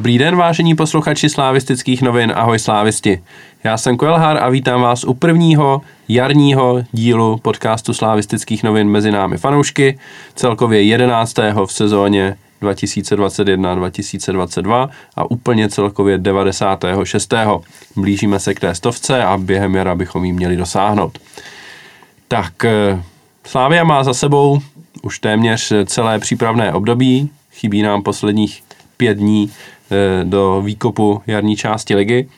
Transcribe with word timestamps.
Dobrý 0.00 0.18
den, 0.18 0.36
vážení 0.36 0.74
posluchači 0.74 1.28
slávistických 1.28 2.02
novin, 2.02 2.32
ahoj 2.36 2.58
slávisti. 2.58 3.22
Já 3.64 3.76
jsem 3.76 3.96
Koelhar 3.96 4.44
a 4.44 4.48
vítám 4.48 4.80
vás 4.80 5.04
u 5.04 5.14
prvního 5.14 5.80
jarního 6.08 6.82
dílu 6.92 7.36
podcastu 7.36 7.94
slávistických 7.94 8.62
novin 8.62 8.88
mezi 8.88 9.10
námi 9.10 9.38
fanoušky, 9.38 9.98
celkově 10.34 10.82
11. 10.82 11.36
v 11.66 11.72
sezóně 11.72 12.36
2021-2022 12.62 14.88
a 15.16 15.30
úplně 15.30 15.68
celkově 15.68 16.18
96. 16.18 17.34
Blížíme 17.96 18.38
se 18.38 18.54
k 18.54 18.60
té 18.60 18.74
stovce 18.74 19.24
a 19.24 19.38
během 19.38 19.74
jara 19.74 19.94
bychom 19.94 20.24
ji 20.24 20.32
měli 20.32 20.56
dosáhnout. 20.56 21.18
Tak, 22.28 22.64
eh, 22.64 23.02
Slávia 23.46 23.84
má 23.84 24.04
za 24.04 24.14
sebou 24.14 24.60
už 25.02 25.18
téměř 25.18 25.72
celé 25.86 26.18
přípravné 26.18 26.72
období, 26.72 27.30
chybí 27.52 27.82
nám 27.82 28.02
posledních 28.02 28.62
pět 28.96 29.18
dní 29.18 29.50
do 30.24 30.62
výkopu 30.62 31.22
jarní 31.26 31.56
části 31.56 31.94
ligy. 31.94 32.28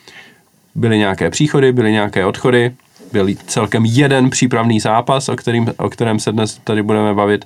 Byly 0.74 0.98
nějaké 0.98 1.30
příchody, 1.30 1.72
byly 1.72 1.92
nějaké 1.92 2.26
odchody, 2.26 2.74
byl 3.12 3.26
celkem 3.46 3.84
jeden 3.84 4.30
přípravný 4.30 4.80
zápas, 4.80 5.28
o, 5.28 5.36
kterým, 5.36 5.74
o 5.78 5.90
kterém 5.90 6.18
se 6.18 6.32
dnes 6.32 6.60
tady 6.64 6.82
budeme 6.82 7.14
bavit 7.14 7.44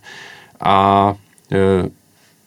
a 0.60 1.15
e, 1.52 1.56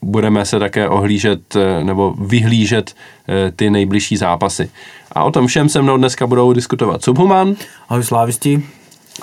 budeme 0.02 0.46
se 0.46 0.60
také 0.60 0.90
ohlížet 0.90 1.56
e, 1.56 1.84
nebo 1.84 2.14
vyhlížet 2.20 2.96
e, 3.30 3.52
ty 3.52 3.70
nejbližší 3.70 4.18
zápasy. 4.18 4.70
A 5.12 5.24
o 5.24 5.32
tom 5.32 5.48
všem 5.48 5.70
se 5.70 5.82
mnou 5.82 5.98
dneska 5.98 6.28
budou 6.28 6.54
diskutovat 6.54 7.04
Subhuman. 7.04 7.56
Ahoj 7.90 8.04
slávisti. 8.04 8.64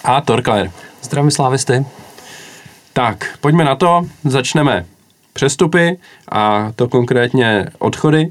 A 0.04 0.20
Torkler. 0.20 0.70
Zdravím 1.02 1.30
slávisty. 1.30 1.86
Tak, 2.92 3.38
pojďme 3.40 3.64
na 3.64 3.74
to. 3.74 4.06
Začneme 4.24 4.86
přestupy 5.36 5.96
a 6.32 6.72
to 6.76 6.88
konkrétně 6.88 7.66
odchody. 7.78 8.30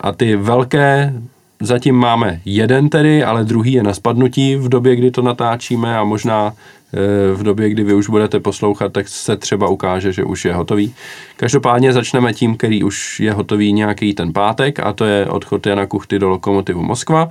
A 0.00 0.12
ty 0.12 0.36
velké 0.36 1.14
zatím 1.60 1.94
máme 1.94 2.40
jeden 2.44 2.88
tedy, 2.88 3.24
ale 3.24 3.44
druhý 3.44 3.72
je 3.72 3.82
na 3.82 3.94
spadnutí 3.94 4.56
v 4.56 4.68
době, 4.68 4.96
kdy 4.96 5.10
to 5.10 5.22
natáčíme 5.22 5.98
a 5.98 6.04
možná 6.04 6.52
e, 6.52 7.34
v 7.34 7.42
době, 7.42 7.70
kdy 7.70 7.84
vy 7.84 7.94
už 7.94 8.08
budete 8.08 8.40
poslouchat, 8.40 8.92
tak 8.92 9.08
se 9.08 9.36
třeba 9.36 9.68
ukáže, 9.68 10.12
že 10.12 10.24
už 10.24 10.44
je 10.44 10.54
hotový. 10.54 10.94
Každopádně 11.36 11.92
začneme 11.92 12.32
tím, 12.32 12.56
který 12.56 12.84
už 12.84 13.20
je 13.20 13.32
hotový 13.32 13.72
nějaký 13.72 14.14
ten 14.14 14.32
pátek 14.32 14.80
a 14.80 14.92
to 14.92 15.04
je 15.04 15.26
odchod 15.26 15.66
Jana 15.66 15.86
Kuchty 15.86 16.18
do 16.18 16.28
Lokomotivu 16.28 16.82
Moskva, 16.82 17.28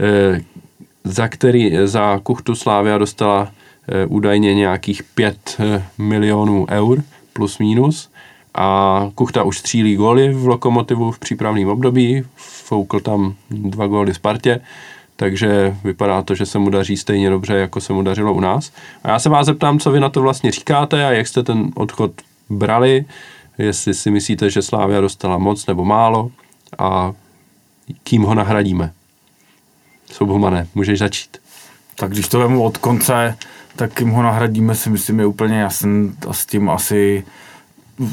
e, 0.00 0.40
za 1.04 1.28
který 1.28 1.72
za 1.84 2.20
Kuchtu 2.22 2.54
Slávia 2.54 2.98
dostala 2.98 3.50
e, 3.88 4.06
údajně 4.06 4.54
nějakých 4.54 5.02
5 5.02 5.58
milionů 5.98 6.66
eur 6.70 7.02
plus 7.32 7.58
minus 7.58 8.09
a 8.54 9.08
Kuchta 9.14 9.42
už 9.42 9.58
střílí 9.58 9.96
góly 9.96 10.34
v 10.34 10.46
Lokomotivu 10.46 11.12
v 11.12 11.18
přípravném 11.18 11.68
období, 11.68 12.24
foukl 12.36 13.00
tam 13.00 13.34
dva 13.50 13.86
góly 13.86 14.14
Spartě, 14.14 14.60
takže 15.16 15.76
vypadá 15.84 16.22
to, 16.22 16.34
že 16.34 16.46
se 16.46 16.58
mu 16.58 16.70
daří 16.70 16.96
stejně 16.96 17.30
dobře, 17.30 17.54
jako 17.54 17.80
se 17.80 17.92
mu 17.92 18.02
dařilo 18.02 18.34
u 18.34 18.40
nás. 18.40 18.72
A 19.04 19.10
já 19.10 19.18
se 19.18 19.28
vás 19.28 19.46
zeptám, 19.46 19.78
co 19.78 19.90
vy 19.90 20.00
na 20.00 20.08
to 20.08 20.22
vlastně 20.22 20.50
říkáte 20.50 21.06
a 21.06 21.10
jak 21.10 21.26
jste 21.26 21.42
ten 21.42 21.70
odchod 21.74 22.12
brali, 22.50 23.04
jestli 23.58 23.94
si 23.94 24.10
myslíte, 24.10 24.50
že 24.50 24.62
Slávia 24.62 25.00
dostala 25.00 25.38
moc 25.38 25.66
nebo 25.66 25.84
málo 25.84 26.30
a 26.78 27.12
kým 28.02 28.22
ho 28.22 28.34
nahradíme. 28.34 28.92
Soubhumané, 30.12 30.66
můžeš 30.74 30.98
začít. 30.98 31.38
Tak 31.94 32.10
když 32.10 32.28
to 32.28 32.38
vemu 32.38 32.62
od 32.62 32.78
konce, 32.78 33.36
tak 33.76 33.94
kým 33.94 34.10
ho 34.10 34.22
nahradíme 34.22 34.74
si 34.74 34.90
myslím 34.90 35.20
je 35.20 35.26
úplně 35.26 35.60
jasný 35.60 36.12
a 36.28 36.32
s 36.32 36.46
tím 36.46 36.70
asi 36.70 37.24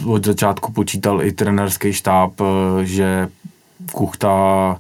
od 0.06 0.26
začátku 0.26 0.72
počítal 0.72 1.24
i 1.24 1.32
trenerský 1.32 1.94
štáb, 1.94 2.32
eh, 2.42 2.86
že 2.86 3.30
Kuchta 3.92 4.78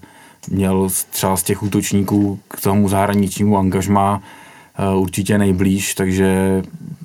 měl 0.49 0.89
třeba 1.09 1.37
z 1.37 1.43
těch 1.43 1.63
útočníků 1.63 2.39
k 2.47 2.61
tomu 2.61 2.89
zahraničnímu 2.89 3.57
angažmá 3.57 4.21
eh, 4.21 4.95
určitě 4.95 5.37
nejblíž, 5.37 5.95
takže 5.95 6.61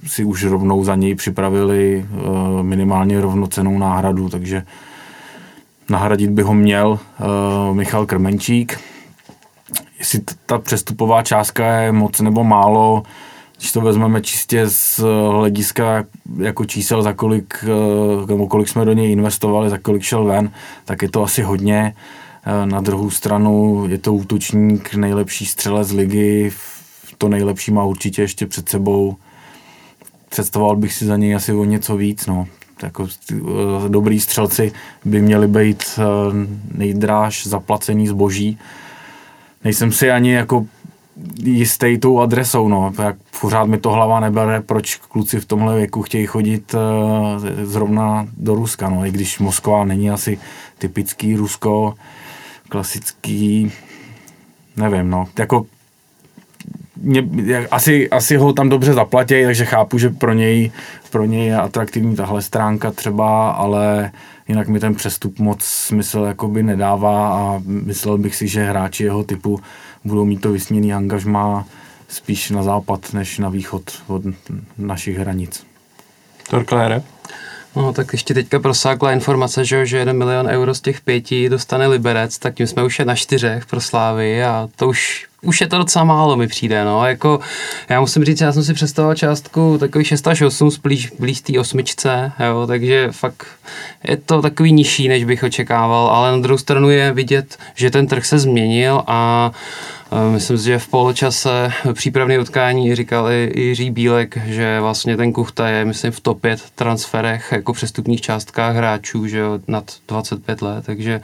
si 0.06 0.24
už 0.24 0.44
rovnou 0.44 0.84
za 0.84 0.94
něj 0.94 1.14
připravili 1.14 2.06
eh, 2.06 2.62
minimálně 2.62 3.20
rovnocenou 3.20 3.78
náhradu, 3.78 4.28
takže 4.28 4.64
nahradit 5.88 6.30
by 6.30 6.42
ho 6.42 6.54
měl 6.54 6.98
Michal 7.72 8.06
Krmenčík. 8.06 8.80
Jestli 9.98 10.20
ta 10.46 10.58
přestupová 10.58 11.22
částka 11.22 11.80
je 11.80 11.92
moc 11.92 12.20
nebo 12.20 12.44
málo, 12.44 13.02
když 13.62 13.72
to 13.72 13.80
vezmeme 13.80 14.20
čistě 14.20 14.68
z 14.68 15.00
hlediska 15.30 16.04
jako 16.38 16.64
čísel, 16.64 17.02
za 17.02 17.12
kolik, 17.12 17.64
eh, 17.64 18.26
nebo 18.26 18.46
kolik 18.46 18.68
jsme 18.68 18.84
do 18.84 18.92
něj 18.92 19.12
investovali, 19.12 19.70
za 19.70 19.78
kolik 19.78 20.02
šel 20.02 20.24
ven, 20.24 20.50
tak 20.84 21.02
je 21.02 21.10
to 21.10 21.22
asi 21.22 21.42
hodně. 21.42 21.94
Eh, 22.44 22.66
na 22.66 22.80
druhou 22.80 23.10
stranu 23.10 23.84
je 23.88 23.98
to 23.98 24.14
útočník, 24.14 24.94
nejlepší 24.94 25.46
střele 25.46 25.84
z 25.84 25.92
ligy, 25.92 26.52
to 27.18 27.28
nejlepší 27.28 27.72
má 27.72 27.84
určitě 27.84 28.22
ještě 28.22 28.46
před 28.46 28.68
sebou. 28.68 29.16
Představoval 30.28 30.76
bych 30.76 30.92
si 30.92 31.04
za 31.04 31.16
něj 31.16 31.34
asi 31.34 31.52
o 31.52 31.64
něco 31.64 31.96
víc. 31.96 32.26
No. 32.26 32.46
Jako 32.82 33.06
eh, 33.32 33.36
dobrý 33.88 34.20
střelci 34.20 34.72
by 35.04 35.22
měli 35.22 35.48
být 35.48 35.98
nejdráž 36.74 37.46
zaplacený 37.46 38.08
zboží. 38.08 38.58
Nejsem 39.64 39.92
si 39.92 40.10
ani 40.10 40.32
jako 40.32 40.66
jistý 41.42 41.98
tou 41.98 42.20
adresou, 42.20 42.68
no. 42.68 42.92
Jak 43.02 43.16
pořád 43.40 43.64
mi 43.64 43.78
to 43.78 43.90
hlava 43.90 44.20
nebere, 44.20 44.60
proč 44.60 44.96
kluci 44.96 45.40
v 45.40 45.44
tomhle 45.44 45.76
věku 45.76 46.02
chtějí 46.02 46.26
chodit 46.26 46.74
uh, 46.74 46.80
zrovna 47.62 48.26
do 48.36 48.54
Ruska, 48.54 48.88
no. 48.88 49.06
I 49.06 49.10
když 49.10 49.38
Moskva 49.38 49.84
není 49.84 50.10
asi 50.10 50.38
typický 50.78 51.36
Rusko, 51.36 51.94
klasický, 52.68 53.72
nevím, 54.76 55.10
no. 55.10 55.28
Jako 55.38 55.66
mě, 57.02 57.28
asi, 57.70 58.10
asi 58.10 58.36
ho 58.36 58.52
tam 58.52 58.68
dobře 58.68 58.94
zaplatí, 58.94 59.44
takže 59.44 59.64
chápu, 59.64 59.98
že 59.98 60.10
pro 60.10 60.32
něj, 60.32 60.72
pro 61.10 61.24
něj 61.24 61.46
je 61.46 61.56
atraktivní 61.56 62.16
tahle 62.16 62.42
stránka 62.42 62.90
třeba, 62.90 63.50
ale 63.50 64.10
jinak 64.48 64.68
mi 64.68 64.80
ten 64.80 64.94
přestup 64.94 65.38
moc 65.38 65.62
smysl 65.62 66.20
jakoby 66.20 66.62
nedává 66.62 67.28
a 67.28 67.62
myslel 67.66 68.18
bych 68.18 68.36
si, 68.36 68.48
že 68.48 68.64
hráči 68.64 69.04
jeho 69.04 69.24
typu 69.24 69.60
budou 70.04 70.24
mít 70.24 70.40
to 70.40 70.52
vysněný 70.52 70.94
angažmá 70.94 71.66
spíš 72.08 72.50
na 72.50 72.62
západ 72.62 73.12
než 73.12 73.38
na 73.38 73.48
východ 73.48 74.02
od 74.06 74.22
našich 74.78 75.16
hranic. 75.18 75.66
Torklére? 76.50 77.02
No 77.76 77.92
tak 77.92 78.12
ještě 78.12 78.34
teďka 78.34 78.60
prosákla 78.60 79.12
informace, 79.12 79.64
že, 79.64 79.86
že 79.86 79.98
1 79.98 80.12
milion 80.12 80.46
euro 80.46 80.74
z 80.74 80.80
těch 80.80 81.00
pěti 81.00 81.48
dostane 81.48 81.86
Liberec, 81.86 82.38
tak 82.38 82.54
tím 82.54 82.66
jsme 82.66 82.84
už 82.84 82.98
je 82.98 83.04
na 83.04 83.14
čtyřech 83.14 83.66
pro 83.66 83.80
Slávy 83.80 84.44
a 84.44 84.68
to 84.76 84.88
už 84.88 85.26
už 85.42 85.60
je 85.60 85.66
to 85.66 85.78
docela 85.78 86.04
málo 86.04 86.36
mi 86.36 86.46
přijde, 86.46 86.84
no, 86.84 87.06
jako 87.06 87.40
já 87.88 88.00
musím 88.00 88.24
říct, 88.24 88.40
já 88.40 88.52
jsem 88.52 88.64
si 88.64 88.74
představoval 88.74 89.14
částku 89.14 89.78
takový 89.78 90.04
6 90.04 90.28
až 90.28 90.40
8 90.42 90.70
blíž, 90.82 91.12
blíž 91.18 91.40
té 91.40 91.60
osmičce, 91.60 92.32
jo, 92.46 92.66
takže 92.66 93.08
fakt 93.10 93.46
je 94.04 94.16
to 94.16 94.42
takový 94.42 94.72
nižší, 94.72 95.08
než 95.08 95.24
bych 95.24 95.42
očekával, 95.42 96.06
ale 96.06 96.32
na 96.32 96.38
druhou 96.38 96.58
stranu 96.58 96.90
je 96.90 97.12
vidět, 97.12 97.58
že 97.74 97.90
ten 97.90 98.06
trh 98.06 98.26
se 98.26 98.38
změnil 98.38 99.02
a 99.06 99.50
Myslím 100.30 100.58
si, 100.58 100.64
že 100.64 100.78
v 100.78 100.88
poločase 100.88 101.72
přípravné 101.92 102.38
utkání 102.38 102.94
říkal 102.94 103.30
i 103.30 103.60
Jiří 103.60 103.90
Bílek, 103.90 104.38
že 104.46 104.80
vlastně 104.80 105.16
ten 105.16 105.32
Kuchta 105.32 105.68
je, 105.68 105.84
myslím, 105.84 106.12
v 106.12 106.20
top 106.20 106.40
5 106.40 106.60
transferech 106.74 107.48
jako 107.52 107.72
přestupních 107.72 108.20
částkách 108.20 108.76
hráčů, 108.76 109.26
že 109.26 109.38
jo, 109.38 109.58
nad 109.68 109.84
25 110.08 110.62
let, 110.62 110.86
takže 110.86 111.20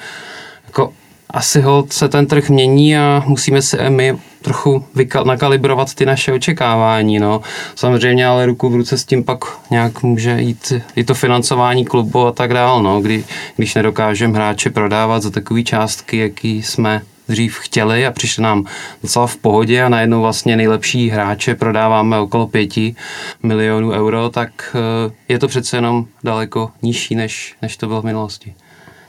jako 0.66 0.92
asi 1.30 1.60
ho 1.60 1.86
se 1.91 2.09
ten 2.09 2.27
trh 2.27 2.51
mění 2.51 2.98
a 2.98 3.24
musíme 3.27 3.63
si 3.63 3.77
my 3.89 4.18
trochu 4.42 4.84
vykal, 4.95 5.24
nakalibrovat 5.24 5.95
ty 5.95 6.07
naše 6.07 6.33
očekávání. 6.33 7.18
No. 7.18 7.41
Samozřejmě 7.74 8.27
ale 8.27 8.47
ruku 8.47 8.71
v 8.71 8.74
ruce 8.77 8.98
s 8.98 9.04
tím 9.04 9.24
pak 9.24 9.45
nějak 9.71 10.03
může 10.03 10.41
jít 10.41 10.72
i 10.97 11.04
to 11.04 11.15
financování 11.15 11.84
klubu 11.84 12.27
a 12.27 12.33
tak 12.33 12.54
dál. 12.54 12.83
No. 12.83 13.01
Kdy, 13.01 13.24
když 13.57 13.74
nedokážeme 13.74 14.34
hráče 14.34 14.71
prodávat 14.71 15.22
za 15.22 15.30
takové 15.30 15.63
částky, 15.63 16.18
jaký 16.18 16.63
jsme 16.63 17.03
dřív 17.28 17.59
chtěli 17.59 18.07
a 18.07 18.10
přišli 18.10 18.42
nám 18.42 18.65
docela 19.03 19.27
v 19.27 19.36
pohodě 19.36 19.83
a 19.83 19.89
najednou 19.89 20.21
vlastně 20.21 20.57
nejlepší 20.57 21.09
hráče 21.09 21.54
prodáváme 21.54 22.19
okolo 22.19 22.47
pěti 22.47 22.97
milionů 23.42 23.91
euro, 23.91 24.30
tak 24.30 24.77
eh, 24.77 25.13
je 25.28 25.39
to 25.39 25.48
přece 25.48 25.77
jenom 25.77 26.07
daleko 26.25 26.71
nižší, 26.83 27.15
než, 27.15 27.54
než 27.63 27.77
to 27.77 27.86
bylo 27.86 28.03
v 28.03 28.04
minulosti. 28.04 28.54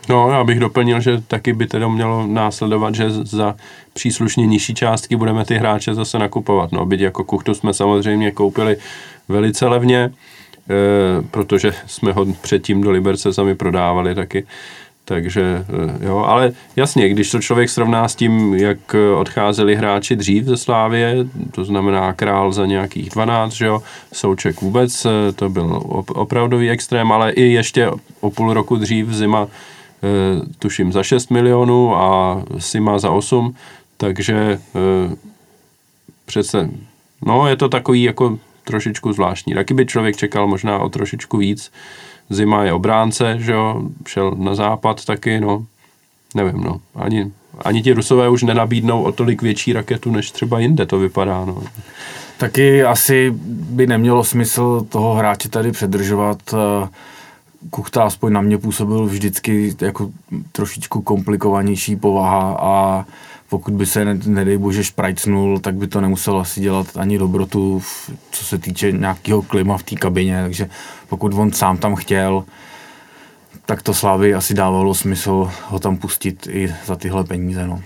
No, 0.10 0.31
já 0.31 0.44
bych 0.44 0.60
doplnil, 0.60 1.01
že 1.01 1.21
taky 1.27 1.54
by 1.54 1.68
teda 1.68 1.88
mělo 1.88 2.27
následovat, 2.27 2.95
že 2.95 3.10
za 3.10 3.56
příslušně 3.94 4.48
nižší 4.48 4.74
částky 4.74 5.16
budeme 5.16 5.45
ty 5.45 5.56
hráče 5.56 5.95
zase 5.95 6.19
nakupovat. 6.19 6.71
No, 6.71 6.86
byť 6.86 7.00
jako 7.00 7.24
kuchtu 7.24 7.54
jsme 7.54 7.74
samozřejmě 7.74 8.31
koupili 8.31 8.77
velice 9.27 9.68
levně, 9.68 10.00
e, 10.00 10.12
protože 11.31 11.74
jsme 11.86 12.12
ho 12.12 12.25
předtím 12.42 12.81
do 12.81 12.92
Liberce 12.92 13.33
sami 13.33 13.56
prodávali 13.56 14.16
taky. 14.16 14.45
Takže 15.09 15.65
e, 16.01 16.06
jo, 16.06 16.17
ale 16.17 16.51
jasně, 16.75 17.09
když 17.09 17.31
to 17.31 17.39
člověk 17.39 17.69
srovná 17.69 18.07
s 18.07 18.15
tím, 18.15 18.53
jak 18.53 18.95
odcházeli 19.17 19.75
hráči 19.75 20.15
dřív 20.15 20.45
ze 20.45 20.57
Slávie, 20.57 21.15
to 21.51 21.65
znamená 21.65 22.13
Král 22.13 22.51
za 22.51 22.65
nějakých 22.65 23.09
12, 23.09 23.53
že 23.53 23.65
jo, 23.65 23.83
Souček 24.13 24.61
vůbec, 24.61 25.06
e, 25.06 25.31
to 25.31 25.50
byl 25.50 25.81
opravdový 26.07 26.69
extrém, 26.69 27.11
ale 27.11 27.31
i 27.31 27.41
ještě 27.41 27.89
o 28.19 28.29
půl 28.29 28.53
roku 28.53 28.75
dřív 28.75 29.09
zima 29.09 29.47
tuším 30.59 30.91
za 30.91 31.03
6 31.03 31.31
milionů 31.31 31.95
a 31.95 32.44
Sima 32.57 33.00
za 33.00 33.11
8, 33.11 33.56
takže 33.97 34.59
přece, 36.25 36.69
no 37.25 37.47
je 37.47 37.56
to 37.56 37.69
takový 37.69 38.03
jako 38.03 38.39
trošičku 38.63 39.13
zvláštní. 39.13 39.53
Taky 39.53 39.73
by 39.73 39.85
člověk 39.85 40.17
čekal 40.17 40.47
možná 40.47 40.79
o 40.79 40.89
trošičku 40.89 41.38
víc. 41.38 41.71
Zima 42.30 42.64
je 42.64 42.74
obránce, 42.74 43.36
že 43.40 43.52
jo, 43.52 43.81
šel 44.08 44.36
na 44.38 44.56
západ 44.56 45.06
taky, 45.06 45.40
no, 45.40 45.66
nevím, 46.36 46.62
no, 46.62 46.80
ani, 46.96 47.31
ani 47.62 47.81
ti 47.81 47.94
Rusové 47.94 48.30
už 48.30 48.44
nenabídnou 48.44 49.04
o 49.04 49.12
tolik 49.12 49.42
větší 49.42 49.74
raketu, 49.74 50.12
než 50.12 50.31
třeba 50.31 50.60
jinde 50.60 50.86
to 50.86 51.00
vypadá, 51.00 51.46
no. 51.46 51.64
Taky 52.38 52.84
asi 52.84 53.34
by 53.50 53.88
nemělo 53.88 54.24
smysl 54.24 54.86
toho 54.90 55.14
hráče 55.14 55.50
tady 55.50 55.72
předržovat. 55.72 56.38
Kuchta 57.70 58.04
aspoň 58.04 58.34
na 58.34 58.42
mě 58.42 58.58
působil 58.58 59.06
vždycky 59.06 59.76
jako 59.81 60.10
trošičku 60.52 61.02
komplikovanější 61.02 61.96
povaha 61.96 62.58
a 62.60 63.06
pokud 63.50 63.74
by 63.74 63.86
se, 63.86 64.06
nedej 64.25 64.57
bože, 64.57 64.84
šprajcnul, 64.84 65.60
tak 65.60 65.75
by 65.75 65.88
to 65.88 66.01
nemusel 66.01 66.40
asi 66.40 66.62
dělat 66.62 66.88
ani 66.96 67.18
dobrotu, 67.18 67.81
co 68.31 68.46
se 68.46 68.57
týče 68.57 68.92
nějakého 68.92 69.42
klima 69.42 69.78
v 69.78 69.84
té 69.84 69.96
kabině, 69.96 70.42
takže 70.42 70.69
pokud 71.10 71.34
on 71.34 71.51
sám 71.51 71.78
tam 71.78 71.96
chtěl, 71.96 72.46
tak 73.66 73.84
to 73.84 73.94
Slávy 73.94 74.34
asi 74.34 74.54
dávalo 74.54 74.94
smysl 74.94 75.51
ho 75.68 75.80
tam 75.80 75.98
pustit 75.98 76.48
i 76.51 76.74
za 76.86 76.96
tyhle 76.96 77.24
peníze. 77.24 77.68
No. 77.68 77.81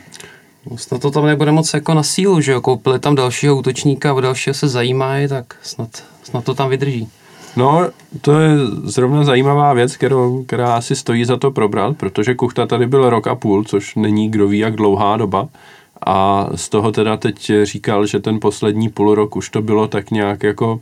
no 0.71 0.77
snad 0.77 1.01
to 1.01 1.11
tam 1.11 1.25
nebude 1.25 1.51
moc 1.51 1.73
jako 1.73 1.93
na 1.93 2.03
sílu, 2.03 2.41
že 2.41 2.51
jo? 2.51 2.61
Koupili 2.61 2.99
tam 2.99 3.15
dalšího 3.15 3.55
útočníka, 3.55 4.13
o 4.13 4.21
dalšího 4.21 4.53
se 4.53 4.67
zajímají, 4.67 5.27
tak 5.27 5.55
snad, 5.61 6.03
snad 6.23 6.43
to 6.43 6.55
tam 6.55 6.69
vydrží. 6.69 7.09
No, 7.55 7.89
to 8.21 8.39
je 8.39 8.57
zrovna 8.83 9.23
zajímavá 9.23 9.73
věc, 9.73 9.97
kterou, 9.97 10.43
která 10.43 10.75
asi 10.75 10.95
stojí 10.95 11.25
za 11.25 11.37
to 11.37 11.51
probrat, 11.51 11.97
protože 11.97 12.35
Kuchta 12.35 12.65
tady 12.65 12.87
byl 12.87 13.09
rok 13.09 13.27
a 13.27 13.35
půl, 13.35 13.63
což 13.63 13.95
není 13.95 14.29
kdo 14.29 14.47
ví 14.47 14.59
jak 14.59 14.75
dlouhá 14.75 15.17
doba. 15.17 15.47
A 16.05 16.49
z 16.55 16.69
toho 16.69 16.91
teda 16.91 17.17
teď 17.17 17.51
říkal, 17.63 18.05
že 18.05 18.19
ten 18.19 18.39
poslední 18.39 18.89
půl 18.89 19.15
rok 19.15 19.35
už 19.35 19.49
to 19.49 19.61
bylo 19.61 19.87
tak 19.87 20.11
nějak 20.11 20.43
jako 20.43 20.79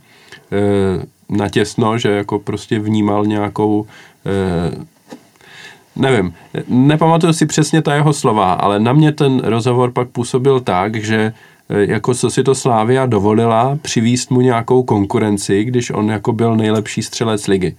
e, 0.52 1.06
natěsno, 1.28 1.98
že 1.98 2.08
jako 2.08 2.38
prostě 2.38 2.78
vnímal 2.78 3.26
nějakou 3.26 3.86
e, 4.26 4.86
nevím, 5.96 6.34
nepamatuju 6.68 7.32
si 7.32 7.46
přesně 7.46 7.82
ta 7.82 7.94
jeho 7.94 8.12
slova, 8.12 8.52
ale 8.52 8.80
na 8.80 8.92
mě 8.92 9.12
ten 9.12 9.40
rozhovor 9.44 9.90
pak 9.90 10.08
působil 10.08 10.60
tak, 10.60 10.96
že 10.96 11.32
jako 11.78 12.14
co 12.14 12.30
si 12.30 12.42
to 12.44 12.54
Slávia 12.54 13.06
dovolila 13.06 13.78
přivíst 13.82 14.30
mu 14.30 14.40
nějakou 14.40 14.82
konkurenci, 14.82 15.64
když 15.64 15.90
on 15.90 16.10
jako 16.10 16.32
byl 16.32 16.56
nejlepší 16.56 17.02
střelec 17.02 17.46
ligy. 17.46 17.76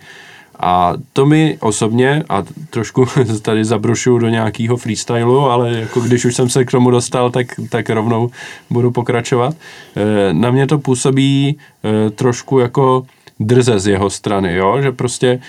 A 0.60 0.94
to 1.14 1.26
mi 1.26 1.58
osobně, 1.60 2.24
a 2.30 2.44
trošku 2.70 3.06
tady 3.42 3.66
zabrušu 3.66 4.18
do 4.18 4.30
nějakého 4.30 4.78
freestylu, 4.78 5.40
ale 5.40 5.72
jako 5.72 6.00
když 6.00 6.26
už 6.26 6.36
jsem 6.36 6.50
se 6.50 6.66
k 6.66 6.72
tomu 6.72 6.92
dostal, 6.92 7.32
tak, 7.32 7.48
tak 7.70 7.90
rovnou 7.90 8.30
budu 8.70 8.92
pokračovat. 8.92 9.56
Eh, 9.96 10.34
na 10.34 10.52
mě 10.52 10.68
to 10.68 10.80
působí 10.80 11.58
eh, 11.84 12.10
trošku 12.10 12.60
jako 12.60 13.06
drze 13.40 13.80
z 13.80 13.88
jeho 13.88 14.10
strany, 14.10 14.56
jo? 14.56 14.82
že 14.82 14.92
prostě 14.92 15.40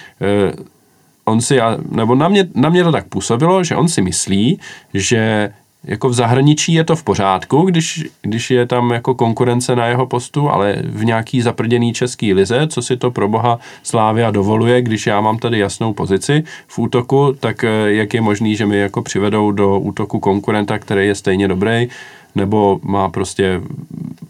on 1.25 1.40
si, 1.40 1.58
nebo 1.90 2.14
na 2.14 2.29
mě, 2.29 2.49
na 2.55 2.69
mě 2.69 2.85
to 2.85 2.93
tak 2.93 3.08
působilo, 3.08 3.64
že 3.64 3.76
on 3.76 3.88
si 3.88 4.02
myslí, 4.02 4.61
že 4.94 5.50
jako 5.85 6.09
v 6.09 6.15
zahraničí 6.15 6.73
je 6.73 6.85
to 6.85 6.97
v 6.97 7.03
pořádku, 7.03 7.63
když, 7.63 8.05
když 8.23 8.51
je 8.51 8.67
tam 8.67 8.91
jako 8.91 9.15
konkurence 9.15 9.77
na 9.77 9.87
jeho 9.87 10.07
postu, 10.07 10.51
ale 10.51 10.77
v 10.85 11.05
nějaký 11.05 11.43
zaprděný 11.43 11.93
český 11.93 12.35
lize, 12.35 12.67
co 12.69 12.83
si 12.83 12.97
to 12.97 13.11
pro 13.11 13.29
boha 13.29 13.59
Slávia 13.83 14.31
dovoluje, 14.31 14.83
když 14.83 15.07
já 15.07 15.21
mám 15.21 15.39
tady 15.39 15.59
jasnou 15.59 15.93
pozici 15.93 16.43
v 16.67 16.79
útoku, 16.79 17.35
tak 17.41 17.65
eh, 17.65 17.69
jak 17.87 18.15
je 18.15 18.21
možný, 18.21 18.57
že 18.57 18.67
mi 18.67 18.79
jako 18.79 19.03
přivedou 19.03 19.53
do 19.53 19.79
útoku 19.79 20.21
konkurenta, 20.21 20.79
který 20.79 21.07
je 21.07 21.15
stejně 21.15 21.49
dobrý, 21.49 21.89
nebo 22.35 22.81
má 22.83 23.09
prostě 23.09 23.61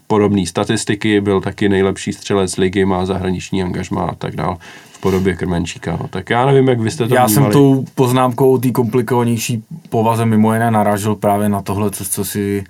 podobné 0.07 0.45
statistiky, 0.45 1.21
byl 1.21 1.41
taky 1.41 1.69
nejlepší 1.69 2.13
střelec 2.13 2.57
ligy, 2.57 2.85
má 2.85 3.05
zahraniční 3.05 3.63
angažmá 3.63 4.01
a 4.01 4.15
tak 4.15 4.35
dále 4.35 4.57
podobě 4.99 5.35
krmenčíka. 5.35 5.97
No. 6.01 6.07
Tak 6.07 6.29
já 6.29 6.45
nevím, 6.45 6.67
jak 6.67 6.79
vy 6.79 6.91
jste 6.91 7.07
to 7.07 7.15
Já 7.15 7.25
vnímali. 7.25 7.45
jsem 7.45 7.53
tou 7.53 7.85
poznámkou 7.95 8.57
té 8.57 8.71
komplikovanější 8.71 9.63
povaze 9.89 10.25
mimo 10.25 10.53
jiné 10.53 10.71
narážel 10.71 11.15
právě 11.15 11.49
na 11.49 11.61
tohle, 11.61 11.91
co, 11.91 12.05
co, 12.05 12.25
si, 12.25 12.63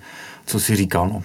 co 0.46 0.60
si 0.60 0.76
říkal. 0.76 1.08
No. 1.08 1.22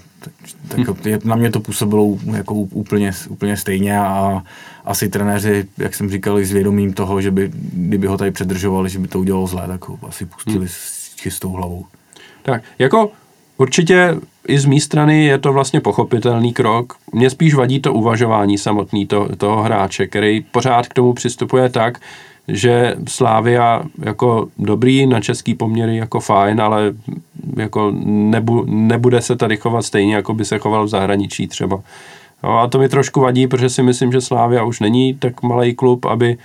Tak, 0.68 0.86
tak 0.86 1.06
je, 1.06 1.20
na 1.24 1.36
mě 1.36 1.52
to 1.52 1.60
působilo 1.60 2.18
jako 2.36 2.54
úplně, 2.54 3.12
úplně 3.30 3.58
stejně 3.58 4.00
a 4.00 4.44
asi 4.86 5.10
trenéři, 5.10 5.66
jak 5.78 5.96
jsem 5.96 6.10
říkal, 6.10 6.40
i 6.40 6.46
s 6.46 6.52
vědomím 6.52 6.94
toho, 6.94 7.22
že 7.22 7.32
by, 7.32 7.52
kdyby 7.74 8.08
ho 8.08 8.18
tady 8.18 8.32
předržovali, 8.32 8.90
že 8.90 9.00
by 9.00 9.08
to 9.08 9.20
udělalo 9.20 9.48
zlé, 9.48 9.68
tak 9.68 9.88
ho 9.88 10.00
asi 10.08 10.26
pustili 10.26 10.58
hmm. 10.58 10.68
s 10.68 11.16
čistou 11.16 11.52
hlavou. 11.52 11.86
Tak, 12.44 12.64
jako 12.80 13.12
Určitě 13.62 14.16
i 14.48 14.60
z 14.60 14.66
mé 14.66 14.80
strany 14.80 15.26
je 15.26 15.38
to 15.38 15.54
vlastně 15.54 15.82
pochopitelný 15.82 16.54
krok. 16.54 16.94
Mně 17.14 17.30
spíš 17.30 17.54
vadí 17.54 17.80
to 17.80 17.94
uvažování 17.94 18.58
samotný 18.58 19.06
to, 19.06 19.36
toho 19.38 19.64
hráče, 19.64 20.08
který 20.08 20.42
pořád 20.52 20.88
k 20.88 20.94
tomu 20.94 21.14
přistupuje 21.14 21.70
tak, 21.70 22.00
že 22.48 22.96
Slávia 23.08 23.84
jako 24.00 24.48
dobrý 24.58 25.06
na 25.06 25.22
český 25.22 25.56
poměry 25.56 25.98
jako 25.98 26.20
fajn, 26.20 26.62
ale 26.62 26.94
jako 27.58 27.92
nebu, 28.06 28.64
nebude 28.68 29.22
se 29.22 29.36
tady 29.36 29.58
chovat 29.58 29.82
stejně, 29.82 30.16
jako 30.16 30.34
by 30.34 30.46
se 30.46 30.58
choval 30.58 30.86
v 30.86 30.90
zahraničí 30.90 31.48
třeba. 31.48 31.80
A 32.44 32.68
to 32.68 32.80
mi 32.80 32.90
trošku 32.90 33.22
vadí, 33.22 33.48
protože 33.48 33.70
si 33.70 33.84
myslím, 33.84 34.12
že 34.12 34.22
Slávia 34.22 34.64
už 34.64 34.80
není 34.80 35.14
tak 35.14 35.44
malý 35.44 35.74
klub, 35.74 36.06
aby 36.06 36.38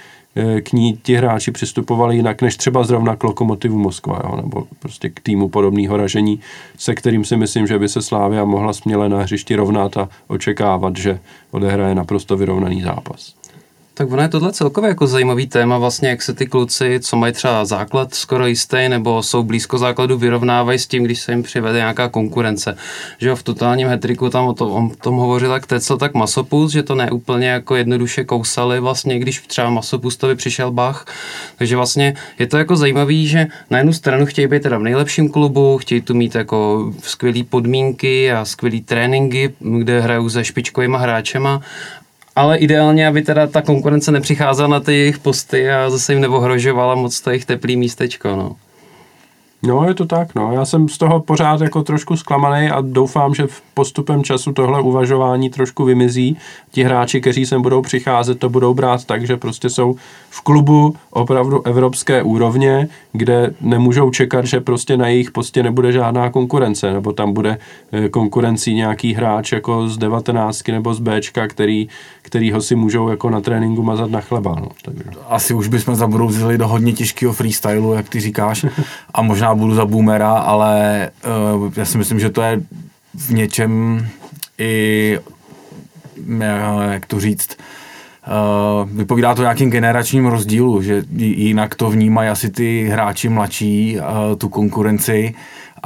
k 0.63 0.73
ní 0.73 0.99
ti 1.03 1.15
hráči 1.15 1.51
přistupovali 1.51 2.17
jinak, 2.17 2.43
než 2.43 2.57
třeba 2.57 2.85
zrovna 2.85 3.17
k 3.17 3.25
Lokomotivu 3.25 3.79
Moskva, 3.79 4.21
jo, 4.25 4.37
nebo 4.37 4.67
prostě 4.79 5.11
k 5.11 5.21
týmu 5.21 5.49
podobného 5.49 5.97
ražení, 5.97 6.41
se 6.79 6.95
kterým 6.95 7.25
si 7.25 7.37
myslím, 7.37 7.67
že 7.67 7.79
by 7.79 7.89
se 7.89 8.03
Slávia 8.03 8.45
mohla 8.45 8.73
směle 8.73 9.09
na 9.09 9.19
hřišti 9.19 9.57
rovnat 9.57 9.97
a 9.97 10.09
očekávat, 10.29 10.97
že 10.97 11.19
odehraje 11.51 11.95
naprosto 11.95 12.37
vyrovnaný 12.37 12.83
zápas. 12.83 13.35
Tak 13.99 14.13
ono 14.13 14.23
je 14.23 14.29
tohle 14.29 14.53
celkově 14.53 14.89
jako 14.89 15.07
zajímavý 15.07 15.47
téma, 15.47 15.79
vlastně 15.79 16.09
jak 16.09 16.23
se 16.23 16.35
ty 16.35 16.47
kluci, 16.47 17.01
co 17.01 17.17
mají 17.17 17.33
třeba 17.33 17.65
základ 17.65 18.15
skoro 18.15 18.47
jistý, 18.47 18.89
nebo 18.89 19.23
jsou 19.23 19.43
blízko 19.43 19.79
základu, 19.79 20.19
vyrovnávají 20.19 20.79
s 20.79 20.87
tím, 20.87 21.05
když 21.05 21.21
se 21.21 21.33
jim 21.33 21.43
přivede 21.43 21.79
nějaká 21.79 22.09
konkurence. 22.09 22.77
Že 23.19 23.35
v 23.35 23.43
totálním 23.43 23.89
hetriku 23.89 24.31
tam 24.31 24.47
o 24.47 24.53
tom, 24.53 24.91
o 24.91 24.97
tom 25.01 25.17
hovořil 25.17 25.53
jak 25.53 25.67
Tecel, 25.67 25.99
tak 25.99 26.15
Masopus, 26.15 26.73
že 26.73 26.83
to 26.83 26.95
neúplně 26.95 27.49
jako 27.49 27.77
jednoduše 27.77 28.25
kousali 28.25 28.81
vlastně, 28.81 29.19
když 29.19 29.41
třeba 29.47 29.71
Masopustovi 29.71 30.35
přišel 30.35 30.71
Bach. 30.71 31.07
Takže 31.59 31.77
vlastně 31.77 32.15
je 32.39 32.47
to 32.47 32.59
jako 32.59 32.77
zajímavý, 32.77 33.27
že 33.27 33.47
na 33.71 33.79
jednu 33.79 33.93
stranu 33.93 34.27
chtějí 34.27 34.49
být 34.49 34.63
teda 34.63 34.79
v 34.79 34.83
nejlepším 34.83 35.29
klubu, 35.29 35.79
chtějí 35.79 36.01
tu 36.01 36.15
mít 36.15 36.35
jako 36.35 36.91
skvělé 37.03 37.45
podmínky 37.45 38.33
a 38.33 38.45
skvělé 38.45 38.81
tréninky, 38.85 39.55
kde 39.79 40.01
hrajou 40.01 40.29
se 40.29 40.45
špičkovými 40.45 40.97
hráčema 41.01 41.63
ale 42.37 42.59
ideálně, 42.59 43.09
aby 43.09 43.23
teda 43.23 43.47
ta 43.47 43.63
konkurence 43.63 44.13
nepřicházela 44.13 44.69
na 44.69 44.81
ty 44.81 44.93
jejich 44.93 45.19
posty 45.19 45.71
a 45.71 45.91
zase 45.91 46.13
jim 46.13 46.21
neohrožovala 46.21 46.95
moc 46.95 47.21
to 47.21 47.31
jejich 47.31 47.45
teplý 47.45 47.77
místečko, 47.77 48.37
no. 48.37 48.57
No, 49.63 49.85
je 49.89 49.95
to 49.95 50.07
tak, 50.07 50.35
no. 50.35 50.53
Já 50.53 50.65
jsem 50.65 50.89
z 50.89 50.99
toho 50.99 51.21
pořád 51.21 51.61
jako 51.61 51.83
trošku 51.83 52.17
zklamaný 52.17 52.71
a 52.71 52.81
doufám, 52.81 53.35
že 53.35 53.47
postupem 53.75 54.25
času 54.25 54.53
tohle 54.53 54.81
uvažování 54.81 55.51
trošku 55.51 55.85
vymizí. 55.85 56.37
Ti 56.71 56.83
hráči, 56.83 57.21
kteří 57.21 57.47
sem 57.47 57.63
budou 57.63 57.83
přicházet, 57.83 58.39
to 58.39 58.49
budou 58.49 58.75
brát 58.75 59.05
tak, 59.05 59.27
že 59.27 59.37
prostě 59.37 59.71
jsou 59.71 59.97
v 60.31 60.41
klubu 60.41 60.97
opravdu 61.11 61.67
evropské 61.67 62.23
úrovně, 62.23 62.89
kde 63.13 63.55
nemůžou 63.61 64.11
čekat, 64.11 64.45
že 64.45 64.61
prostě 64.61 64.97
na 64.97 65.09
jejich 65.09 65.31
postě 65.31 65.63
nebude 65.63 65.93
žádná 65.93 66.31
konkurence, 66.31 66.93
nebo 66.93 67.13
tam 67.13 67.33
bude 67.33 67.59
eh, 67.93 68.09
konkurencí 68.09 68.75
nějaký 68.75 69.15
hráč 69.15 69.53
jako 69.53 69.89
z 69.89 69.99
19 69.99 70.69
nebo 70.69 70.95
z 70.95 71.01
Bčka, 71.01 71.49
který, 71.49 71.89
který 72.23 72.53
ho 72.53 72.61
si 72.61 72.75
můžou 72.75 73.09
jako 73.09 73.31
na 73.31 73.41
tréninku 73.41 73.83
mazat 73.83 74.11
na 74.11 74.21
chleba. 74.21 74.57
No. 74.61 74.69
Takže. 74.83 75.05
Asi 75.29 75.55
už 75.55 75.69
bychom 75.69 75.95
zabrouzili 75.95 76.59
do 76.59 76.69
hodně 76.69 76.93
těžkého 76.93 77.33
freestylu, 77.33 77.95
jak 77.95 78.09
ty 78.09 78.21
říkáš, 78.21 78.67
a 79.15 79.23
možná 79.23 79.46
budu 79.55 79.75
za 79.75 79.87
boomera, 79.87 80.33
ale 80.33 81.11
uh, 81.57 81.73
já 81.77 81.85
si 81.85 81.99
myslím, 81.99 82.21
že 82.21 82.31
to 82.31 82.43
je 82.43 82.61
v 83.15 83.31
něčem 83.31 84.07
i, 84.59 85.19
jak 86.91 87.07
to 87.07 87.21
říct, 87.21 87.57
Uh, 88.29 88.91
vypovídá 88.91 89.35
to 89.35 89.43
nějakým 89.43 89.71
generačním 89.71 90.27
rozdílu, 90.27 90.83
že 90.83 91.03
jinak 91.17 91.75
to 91.75 91.91
vnímají 91.91 92.29
asi 92.29 92.51
ty 92.51 92.89
hráči 92.89 93.29
mladší, 93.29 93.99
uh, 93.99 94.37
tu 94.39 94.49
konkurenci 94.49 95.35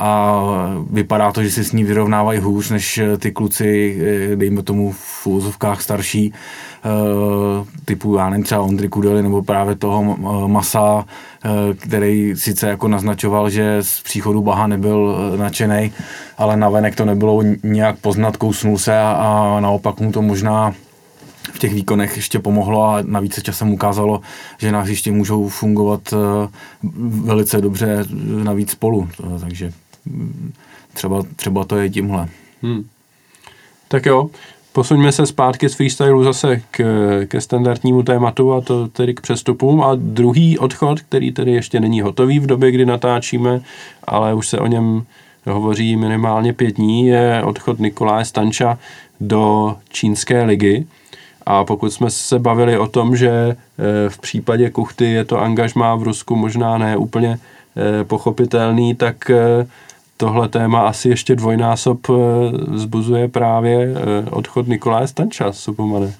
a 0.00 0.42
vypadá 0.90 1.32
to, 1.32 1.42
že 1.42 1.50
si 1.50 1.64
s 1.64 1.72
ní 1.72 1.84
vyrovnávají 1.84 2.40
hůř, 2.40 2.70
než 2.70 3.00
ty 3.18 3.32
kluci, 3.32 3.98
dejme 4.34 4.62
tomu 4.62 4.92
v 4.92 5.26
úzovkách 5.26 5.82
starší, 5.82 6.32
uh, 6.32 7.66
typu, 7.84 8.16
já 8.16 8.30
nevím, 8.30 8.44
třeba 8.44 8.60
Ondry 8.60 8.88
Kudely 8.88 9.22
nebo 9.22 9.42
právě 9.42 9.74
toho 9.74 10.16
Masa, 10.48 11.04
Eh, 11.44 11.74
který 11.74 12.32
sice 12.36 12.68
jako 12.68 12.88
naznačoval, 12.88 13.50
že 13.50 13.78
z 13.82 14.02
příchodu 14.02 14.42
Baha 14.42 14.66
nebyl 14.66 15.16
eh, 15.34 15.36
nadšený, 15.36 15.92
ale 16.38 16.56
navenek 16.56 16.96
to 16.96 17.04
nebylo 17.04 17.42
nějak 17.62 17.98
poznat, 17.98 18.36
kousnul 18.36 18.78
se 18.78 18.98
a, 18.98 19.12
a 19.56 19.60
naopak 19.60 20.00
mu 20.00 20.12
to 20.12 20.22
možná 20.22 20.74
v 21.52 21.58
těch 21.58 21.74
výkonech 21.74 22.16
ještě 22.16 22.38
pomohlo 22.38 22.84
a 22.84 22.98
navíc 23.02 23.34
se 23.34 23.42
časem 23.42 23.72
ukázalo, 23.72 24.20
že 24.58 24.72
na 24.72 24.80
hřišti 24.80 25.10
můžou 25.10 25.48
fungovat 25.48 26.00
eh, 26.12 26.48
velice 27.24 27.60
dobře 27.60 28.04
navíc 28.44 28.70
spolu. 28.70 29.08
Takže 29.40 29.72
třeba, 30.94 31.22
třeba 31.36 31.64
to 31.64 31.76
je 31.76 31.90
tímhle. 31.90 32.28
Hmm. 32.62 32.84
Tak 33.88 34.06
jo, 34.06 34.30
posuňme 34.72 35.12
se 35.12 35.26
zpátky 35.26 35.68
z 35.68 35.74
freestylu 35.74 36.24
zase 36.24 36.62
k, 36.70 36.80
ke 37.26 37.40
standardnímu 37.40 38.02
tématu 38.02 38.52
a 38.52 38.60
to 38.60 38.88
tedy 38.88 39.14
k 39.14 39.20
přestupům. 39.20 39.82
A 39.82 39.94
druhý 39.94 40.58
odchod, 40.58 41.00
který 41.00 41.32
tedy 41.32 41.52
ještě 41.52 41.80
není 41.80 42.00
hotový 42.00 42.38
v 42.40 42.46
době, 42.46 42.70
kdy 42.70 42.86
natáčíme, 42.86 43.60
ale 44.04 44.34
už 44.34 44.48
se 44.48 44.58
o 44.58 44.66
něm 44.66 45.04
hovoří 45.46 45.96
minimálně 45.96 46.52
pět 46.52 46.76
dní, 46.76 47.06
je 47.06 47.42
odchod 47.44 47.78
Nikolaje 47.78 48.24
Stanča 48.24 48.78
do 49.20 49.76
čínské 49.88 50.42
ligy. 50.42 50.86
A 51.46 51.64
pokud 51.64 51.90
jsme 51.90 52.10
se 52.10 52.38
bavili 52.38 52.78
o 52.78 52.86
tom, 52.86 53.16
že 53.16 53.30
eh, 53.30 53.56
v 54.08 54.18
případě 54.18 54.70
Kuchty 54.70 55.04
je 55.04 55.24
to 55.24 55.40
angažmá 55.40 55.94
v 55.94 56.02
Rusku 56.02 56.36
možná 56.36 56.78
ne 56.78 56.96
úplně 56.96 57.38
eh, 57.76 58.04
pochopitelný, 58.04 58.94
tak 58.94 59.30
eh, 59.30 59.66
tohle 60.20 60.48
téma 60.48 60.80
asi 60.80 61.08
ještě 61.08 61.36
dvojnásob 61.36 62.06
vzbuzuje 62.68 63.28
právě 63.28 63.94
odchod 64.30 64.68
Nikolaje 64.68 65.06
Stanča 65.06 65.52
z 65.52 65.58
Supermane. 65.58 66.12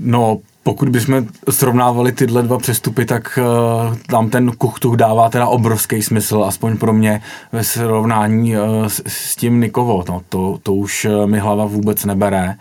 No, 0.00 0.38
pokud 0.62 0.88
bychom 0.88 1.26
srovnávali 1.50 2.12
tyhle 2.12 2.42
dva 2.42 2.58
přestupy, 2.58 3.04
tak 3.04 3.38
uh, 3.38 3.96
tam 4.06 4.30
ten 4.30 4.52
Kuchtuch 4.52 4.96
dává 4.96 5.28
teda 5.28 5.46
obrovský 5.46 6.02
smysl, 6.02 6.44
aspoň 6.44 6.76
pro 6.76 6.92
mě 6.92 7.22
ve 7.52 7.64
srovnání 7.64 8.56
uh, 8.56 8.86
s, 8.86 9.02
s 9.06 9.36
tím 9.36 9.60
Nikovo. 9.60 10.04
No, 10.08 10.22
to, 10.28 10.58
to 10.62 10.74
už 10.74 11.06
mi 11.26 11.38
hlava 11.38 11.64
vůbec 11.64 12.04
nebere. 12.04 12.54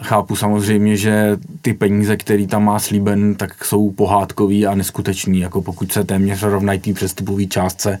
Chápu 0.00 0.36
samozřejmě, 0.36 0.96
že 0.96 1.36
ty 1.62 1.74
peníze, 1.74 2.16
které 2.16 2.46
tam 2.46 2.64
má 2.64 2.78
slíben, 2.78 3.34
tak 3.34 3.64
jsou 3.64 3.90
pohádkový 3.90 4.66
a 4.66 4.74
neskutečný, 4.74 5.40
jako 5.40 5.62
pokud 5.62 5.92
se 5.92 6.04
téměř 6.04 6.42
rovnají 6.42 6.80
té 6.80 6.92
přestupové 6.92 7.46
částce. 7.46 7.90
Uh, 7.90 7.98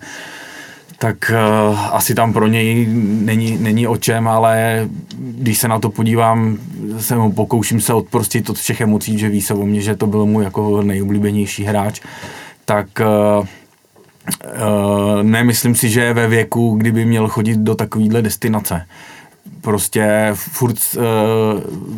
tak 0.98 1.32
uh, 1.32 1.94
asi 1.94 2.14
tam 2.14 2.32
pro 2.32 2.46
něj 2.46 2.86
není, 3.04 3.58
není 3.58 3.86
o 3.86 3.96
čem, 3.96 4.28
ale 4.28 4.84
když 5.18 5.58
se 5.58 5.68
na 5.68 5.78
to 5.78 5.90
podívám, 5.90 6.58
se 6.98 7.16
mu 7.16 7.32
pokouším 7.32 7.80
se 7.80 7.94
odprostit 7.94 8.50
od 8.50 8.58
všech 8.58 8.80
emocí, 8.80 9.18
že 9.18 9.28
ví 9.28 9.42
se 9.42 9.54
o 9.54 9.66
mě, 9.66 9.80
že 9.80 9.96
to 9.96 10.06
byl 10.06 10.26
můj 10.26 10.44
jako 10.44 10.82
nejoblíbenější 10.82 11.64
hráč, 11.64 12.00
tak 12.64 12.86
uh, 13.00 13.46
uh, 14.44 15.22
nemyslím 15.22 15.74
si, 15.74 15.88
že 15.88 16.00
je 16.00 16.14
ve 16.14 16.28
věku, 16.28 16.74
kdyby 16.74 17.04
měl 17.04 17.28
chodit 17.28 17.58
do 17.58 17.74
takovýhle 17.74 18.22
destinace 18.22 18.86
prostě 19.64 20.30
furt 20.34 20.76
uh, 20.96 21.02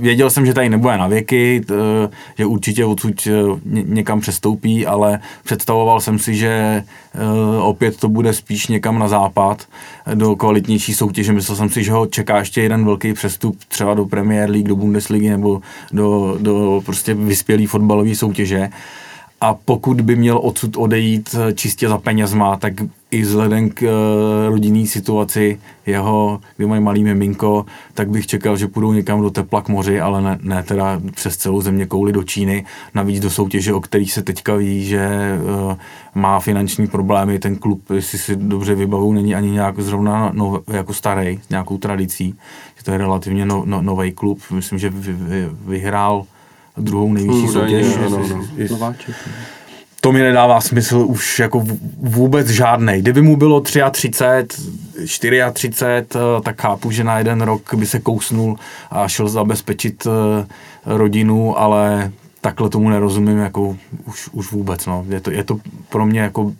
věděl 0.00 0.30
jsem, 0.30 0.46
že 0.46 0.54
tady 0.54 0.68
nebude 0.68 0.98
na 0.98 1.06
věky, 1.06 1.62
uh, 1.70 1.76
že 2.38 2.46
určitě 2.46 2.84
odsud 2.84 3.26
uh, 3.26 3.58
někam 3.64 4.20
přestoupí, 4.20 4.86
ale 4.86 5.18
představoval 5.44 6.00
jsem 6.00 6.18
si, 6.18 6.34
že 6.34 6.84
uh, 7.14 7.66
opět 7.66 7.96
to 7.96 8.08
bude 8.08 8.32
spíš 8.32 8.66
někam 8.66 8.98
na 8.98 9.08
západ 9.08 9.66
do 10.14 10.36
kvalitnější 10.36 10.94
soutěže. 10.94 11.32
Myslel 11.32 11.56
jsem 11.56 11.68
si, 11.68 11.84
že 11.84 11.92
ho 11.92 12.06
čeká 12.06 12.38
ještě 12.38 12.62
jeden 12.62 12.84
velký 12.84 13.12
přestup 13.12 13.58
třeba 13.68 13.94
do 13.94 14.06
Premier 14.06 14.50
League, 14.50 14.68
do 14.68 14.76
Bundesligy 14.76 15.30
nebo 15.30 15.60
do, 15.92 16.38
do 16.40 16.82
prostě 16.86 17.14
vyspělý 17.14 17.66
fotbalové 17.66 18.14
soutěže. 18.14 18.68
A 19.40 19.54
pokud 19.54 20.00
by 20.00 20.16
měl 20.16 20.38
odsud 20.42 20.76
odejít 20.76 21.34
čistě 21.54 21.88
za 21.88 21.98
penězma, 21.98 22.56
tak 22.56 22.72
i 23.10 23.22
vzhledem 23.22 23.70
k 23.70 23.82
uh, 23.82 23.88
rodinný 24.48 24.86
situaci 24.86 25.60
jeho, 25.86 26.40
kdy 26.56 26.66
mají 26.66 26.82
malý 26.82 27.04
miminko, 27.04 27.66
tak 27.94 28.10
bych 28.10 28.26
čekal, 28.26 28.56
že 28.56 28.66
půjdou 28.66 28.92
někam 28.92 29.20
do 29.20 29.30
tepla 29.30 29.62
k 29.62 29.68
moři, 29.68 30.00
ale 30.00 30.22
ne, 30.22 30.38
ne 30.42 30.62
teda 30.62 31.00
přes 31.14 31.36
celou 31.36 31.60
země 31.60 31.86
kouli 31.86 32.12
do 32.12 32.22
Číny, 32.22 32.64
navíc 32.94 33.20
do 33.20 33.30
soutěže, 33.30 33.74
o 33.74 33.80
kterých 33.80 34.12
se 34.12 34.22
teďka 34.22 34.54
ví, 34.54 34.84
že 34.84 35.08
uh, 35.42 35.74
má 36.14 36.40
finanční 36.40 36.86
problémy, 36.86 37.38
ten 37.38 37.56
klub, 37.56 37.90
jestli 37.90 38.18
si 38.18 38.36
dobře 38.36 38.74
vybavu, 38.74 39.12
není 39.12 39.34
ani 39.34 39.50
nějak 39.50 39.80
zrovna 39.80 40.30
no, 40.34 40.62
jako 40.72 40.94
starý, 40.94 41.38
s 41.46 41.48
nějakou 41.48 41.78
tradicí, 41.78 42.34
že 42.76 42.84
to 42.84 42.90
je 42.90 42.98
relativně 42.98 43.46
no, 43.46 43.62
no, 43.66 43.82
nový 43.82 44.12
klub, 44.12 44.40
myslím, 44.50 44.78
že 44.78 44.90
vy, 44.90 45.12
vy, 45.12 45.48
vyhrál 45.66 46.24
druhou 46.76 47.12
nejvyšší 47.12 47.48
soutěž. 47.48 47.86
No, 47.96 48.08
no, 48.10 48.28
no. 48.28 48.44
Nováček 48.70 49.16
to 50.06 50.12
mi 50.12 50.22
nedává 50.22 50.60
smysl 50.60 51.04
už 51.08 51.38
jako 51.38 51.64
vůbec 51.98 52.48
žádný. 52.48 52.92
Kdyby 52.98 53.22
mu 53.22 53.36
bylo 53.36 53.60
33, 53.60 54.40
34, 55.06 55.36
eh, 55.86 56.04
tak 56.42 56.62
chápu, 56.62 56.90
že 56.90 57.04
na 57.04 57.18
jeden 57.18 57.40
rok 57.40 57.74
by 57.74 57.86
se 57.86 58.00
kousnul 58.00 58.58
a 58.90 59.08
šel 59.08 59.28
zabezpečit 59.28 60.06
eh, 60.06 60.46
rodinu, 60.86 61.58
ale 61.58 62.12
takhle 62.40 62.70
tomu 62.70 62.88
nerozumím 62.88 63.38
jako 63.38 63.76
už, 64.04 64.28
už 64.32 64.52
vůbec. 64.52 64.86
No. 64.86 65.04
Je, 65.08 65.20
to, 65.20 65.30
je 65.30 65.44
to 65.44 65.58
pro 65.88 66.06
mě 66.06 66.20
jako 66.20 66.42
uh, 66.42 66.52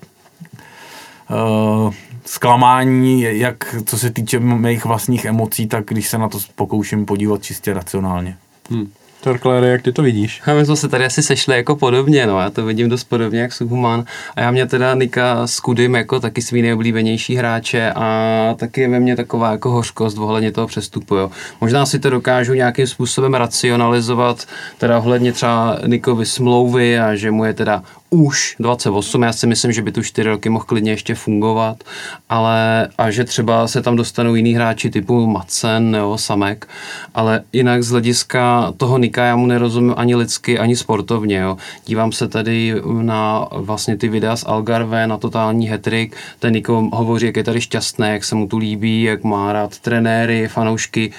zklamání, 2.25 3.20
jak 3.20 3.76
co 3.85 3.99
se 3.99 4.11
týče 4.11 4.40
mých 4.40 4.85
vlastních 4.85 5.25
emocí, 5.25 5.66
tak 5.66 5.85
když 5.85 6.08
se 6.08 6.18
na 6.18 6.28
to 6.28 6.38
pokouším 6.54 7.06
podívat 7.06 7.42
čistě 7.42 7.75
racionálně. 7.75 8.37
Hmm. 8.70 8.90
Torklére, 9.26 9.68
jak 9.68 9.83
ty 9.83 9.92
to 9.92 10.02
vidíš? 10.02 10.42
A 10.47 10.54
my 10.54 10.66
jsme 10.66 10.76
se 10.76 10.88
tady 10.88 11.04
asi 11.04 11.23
sešli 11.23 11.56
jako 11.56 11.76
podobně, 11.76 12.26
no, 12.26 12.40
já 12.40 12.50
to 12.50 12.64
vidím 12.64 12.88
dost 12.88 13.04
podobně 13.04 13.40
jak 13.40 13.52
Subhuman 13.52 14.04
a 14.37 14.40
já 14.40 14.50
mě 14.50 14.66
teda 14.66 14.95
Nika 14.95 15.47
s 15.47 15.61
Kudym 15.61 15.95
jako 15.95 16.21
taky 16.21 16.42
svý 16.42 16.62
nejoblíbenější 16.62 17.37
hráče 17.37 17.92
a 17.92 18.54
taky 18.59 18.80
je 18.80 18.88
ve 18.88 19.00
mně 19.00 19.16
taková 19.16 19.50
jako 19.50 19.71
hořkost 19.71 20.18
ohledně 20.18 20.52
toho 20.52 20.66
přestupu, 20.66 21.14
jo. 21.14 21.30
Možná 21.61 21.87
si 21.87 21.99
to 21.99 22.11
dokážu 22.11 22.54
nějakým 22.54 22.87
způsobem 22.87 23.35
racionalizovat, 23.35 24.47
teda 24.78 24.99
ohledně 24.99 25.33
třeba 25.33 25.78
Nikovi 25.87 26.26
smlouvy 26.26 26.99
a 26.99 27.14
že 27.14 27.30
mu 27.30 27.45
je 27.45 27.54
teda 27.54 27.83
už 28.10 28.56
28, 28.60 29.22
já 29.22 29.32
si 29.32 29.46
myslím, 29.46 29.72
že 29.72 29.82
by 29.82 29.92
tu 29.92 30.02
4 30.02 30.28
roky 30.28 30.48
mohl 30.48 30.64
klidně 30.64 30.92
ještě 30.92 31.14
fungovat, 31.14 31.84
ale 32.28 32.88
a 32.98 33.10
že 33.10 33.25
třeba 33.25 33.68
se 33.68 33.82
tam 33.82 33.96
dostanou 33.96 34.34
jiní 34.34 34.54
hráči 34.54 34.90
typu 34.90 35.26
Macen 35.26 35.90
nebo 35.90 36.18
Samek, 36.18 36.68
ale 37.14 37.42
jinak 37.52 37.82
z 37.82 37.90
hlediska 37.90 38.72
toho 38.76 38.98
Nika 38.98 39.25
já 39.25 39.36
mu 39.36 39.46
nerozumím 39.46 39.94
ani 39.96 40.14
lidsky, 40.14 40.58
ani 40.58 40.76
sportovně, 40.76 41.36
jo. 41.36 41.56
Dívám 41.86 42.12
se 42.12 42.28
tady 42.28 42.75
na 43.02 43.48
vlastně 43.52 43.96
ty 43.96 44.08
videa 44.08 44.36
z 44.36 44.44
Algarve, 44.46 45.06
na 45.06 45.18
totální 45.18 45.68
hetrik, 45.68 46.16
ten 46.38 46.52
Niko 46.52 46.88
hovoří, 46.92 47.26
jak 47.26 47.36
je 47.36 47.44
tady 47.44 47.60
šťastný, 47.60 48.06
jak 48.08 48.25
se 48.25 48.34
mu 48.34 48.46
tu 48.46 48.58
líbí, 48.58 49.02
jak 49.02 49.25
má 49.25 49.52
rád 49.52 49.78
trenéry, 49.78 50.48
fanoušky 50.48 51.12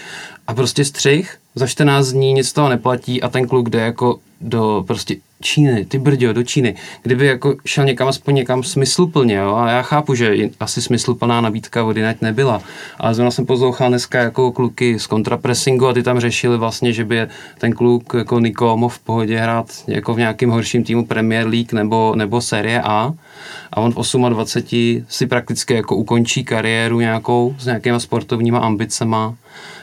a 0.48 0.53
prostě 0.53 0.86
střih, 0.86 1.38
za 1.56 1.67
14 1.67 2.08
dní 2.08 2.34
nic 2.34 2.53
toho 2.53 2.70
neplatí 2.70 3.22
a 3.22 3.29
ten 3.29 3.48
kluk 3.48 3.70
jde 3.70 3.79
jako 3.79 4.20
do 4.41 4.84
prostě 4.88 5.15
Číny, 5.41 5.86
ty 5.86 6.00
brďo, 6.00 6.34
do 6.34 6.44
Číny, 6.44 6.75
kdyby 7.03 7.25
jako 7.25 7.56
šel 7.65 7.86
někam 7.86 8.08
aspoň 8.08 8.36
někam 8.36 8.63
smysluplně, 8.63 9.36
jo, 9.36 9.56
a 9.56 9.70
já 9.70 9.82
chápu, 9.82 10.15
že 10.15 10.36
asi 10.60 10.82
smysluplná 10.82 11.41
nabídka 11.41 11.84
vody 11.84 12.01
nať 12.01 12.22
nebyla, 12.22 12.62
ale 12.98 13.13
zrovna 13.13 13.32
jsem 13.32 13.46
poslouchal 13.46 13.89
dneska 13.89 14.20
jako 14.20 14.51
kluky 14.51 15.00
z 15.00 15.08
kontrapressingu 15.08 15.88
a 15.88 15.94
ty 15.94 16.03
tam 16.03 16.20
řešili 16.20 16.58
vlastně, 16.58 16.94
že 16.94 17.06
by 17.06 17.27
ten 17.58 17.74
kluk 17.74 18.13
jako 18.17 18.39
Niko 18.39 18.77
mohl 18.77 18.94
v 18.96 19.00
pohodě 19.00 19.39
hrát 19.39 19.67
jako 19.88 20.13
v 20.13 20.17
nějakém 20.17 20.50
horším 20.50 20.84
týmu 20.84 21.06
Premier 21.06 21.48
League 21.48 21.74
nebo, 21.74 22.13
nebo 22.15 22.41
Serie 22.41 22.82
A. 22.82 23.13
A 23.74 23.82
on 23.82 23.91
v 23.91 23.96
28 24.29 25.06
si 25.10 25.27
prakticky 25.27 25.74
jako 25.74 25.96
ukončí 25.96 26.44
kariéru 26.44 27.00
nějakou 27.00 27.56
s 27.60 27.65
nějakýma 27.65 28.00
sportovníma 28.00 28.60
ambicema. 28.60 29.36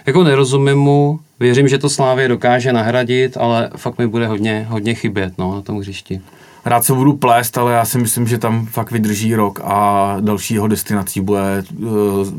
Jako 0.06 0.24
nerozumím 0.24 0.78
mu, 0.78 1.20
věřím, 1.40 1.68
že 1.68 1.78
to 1.78 1.88
Slávě 1.88 2.28
dokáže 2.28 2.72
nahradit, 2.72 3.36
ale 3.36 3.70
fakt 3.76 3.98
mi 3.98 4.06
bude 4.06 4.26
hodně, 4.26 4.66
hodně 4.70 4.94
chybět 4.94 5.38
no, 5.38 5.54
na 5.54 5.62
tom 5.62 5.78
hřišti. 5.78 6.20
Rád 6.64 6.84
se 6.84 6.92
budu 6.92 7.12
plést, 7.12 7.58
ale 7.58 7.72
já 7.72 7.84
si 7.84 7.98
myslím, 7.98 8.26
že 8.26 8.38
tam 8.38 8.66
fakt 8.66 8.90
vydrží 8.90 9.34
rok 9.34 9.60
a 9.64 10.16
dalšího 10.20 10.68
destinací 10.68 11.20
bude 11.20 11.64
uh, 11.78 11.88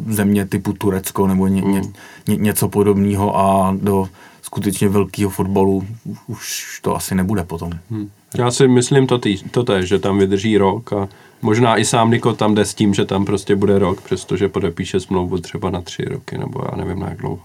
země 0.07 0.45
typu 0.45 0.73
Turecko 0.73 1.27
nebo 1.27 1.47
ně, 1.47 1.61
ně, 1.61 1.81
ně, 2.27 2.35
něco 2.35 2.69
podobného 2.69 3.39
a 3.39 3.75
do 3.81 4.09
skutečně 4.41 4.89
velkého 4.89 5.29
fotbalu 5.29 5.83
už 6.27 6.79
to 6.81 6.95
asi 6.95 7.15
nebude 7.15 7.43
potom. 7.43 7.71
Hmm. 7.91 8.09
Já 8.37 8.51
si 8.51 8.67
myslím 8.67 9.07
to, 9.07 9.17
tý, 9.17 9.37
to 9.51 9.63
tež, 9.63 9.87
že 9.87 9.99
tam 9.99 10.17
vydrží 10.17 10.57
rok 10.57 10.93
a 10.93 11.07
možná 11.41 11.77
i 11.77 11.85
sám 11.85 12.11
Niko 12.11 12.33
tam 12.33 12.55
jde 12.55 12.65
s 12.65 12.73
tím, 12.73 12.93
že 12.93 13.05
tam 13.05 13.25
prostě 13.25 13.55
bude 13.55 13.79
rok, 13.79 14.01
přestože 14.01 14.49
podepíše 14.49 14.99
smlouvu 14.99 15.37
třeba 15.37 15.69
na 15.69 15.81
tři 15.81 16.05
roky, 16.05 16.37
nebo 16.37 16.61
já 16.71 16.77
nevím 16.77 16.99
na 16.99 17.09
jak 17.09 17.17
dlouho. 17.17 17.39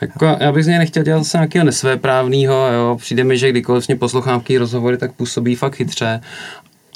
Jako, 0.00 0.36
já 0.40 0.52
bych 0.52 0.64
z 0.64 0.66
něj 0.66 0.78
nechtěl 0.78 1.02
dělat 1.02 1.18
zase 1.18 1.36
nějakého 1.38 1.64
nesvéprávného, 1.64 2.54
jo. 2.54 2.96
Přijde 3.00 3.24
mi, 3.24 3.38
že 3.38 3.50
kdykoliv 3.50 3.88
mě 3.88 3.96
poslouchám 3.96 4.42
rozhovory, 4.58 4.98
tak 4.98 5.12
působí 5.12 5.54
fakt 5.54 5.74
chytře 5.74 6.20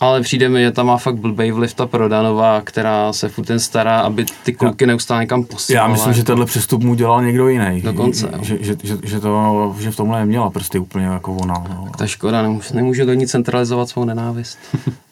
ale 0.02 0.21
přijde 0.21 0.49
mi, 0.49 0.62
že 0.62 0.71
tam 0.71 0.87
má 0.87 0.97
fakt 0.97 1.16
blbej 1.16 1.52
vliv 1.52 1.75
ta 1.75 1.87
Prodanová, 1.87 2.61
která 2.61 3.12
se 3.12 3.28
furt 3.28 3.44
ten 3.44 3.61
stará, 3.61 4.00
aby 4.00 4.26
ty 4.44 4.52
kluky 4.52 4.87
neustále 4.87 5.21
někam 5.21 5.44
posílala. 5.44 5.88
Já 5.88 5.92
myslím, 5.92 6.12
že 6.12 6.25
tenhle 6.25 6.47
přestup 6.47 6.82
mu 6.82 6.94
dělal 6.94 7.25
někdo 7.25 7.49
jiný. 7.49 7.80
Dokonce. 7.80 8.30
Že, 8.42 8.59
že, 8.61 8.76
že, 8.82 8.99
že, 9.04 9.21
to, 9.21 9.75
že 9.78 9.90
v 9.90 9.97
tomhle 9.97 10.18
neměla 10.21 10.50
prostě 10.50 10.78
úplně 10.78 11.06
jako 11.06 11.35
ona. 11.35 11.54
No. 11.68 11.90
Ta 11.99 12.06
škoda, 12.06 12.42
nemůžu, 12.42 12.75
nemůžu 12.75 13.04
do 13.04 13.14
ní 13.14 13.26
centralizovat 13.26 13.88
svou 13.88 14.04
nenávist. 14.04 14.59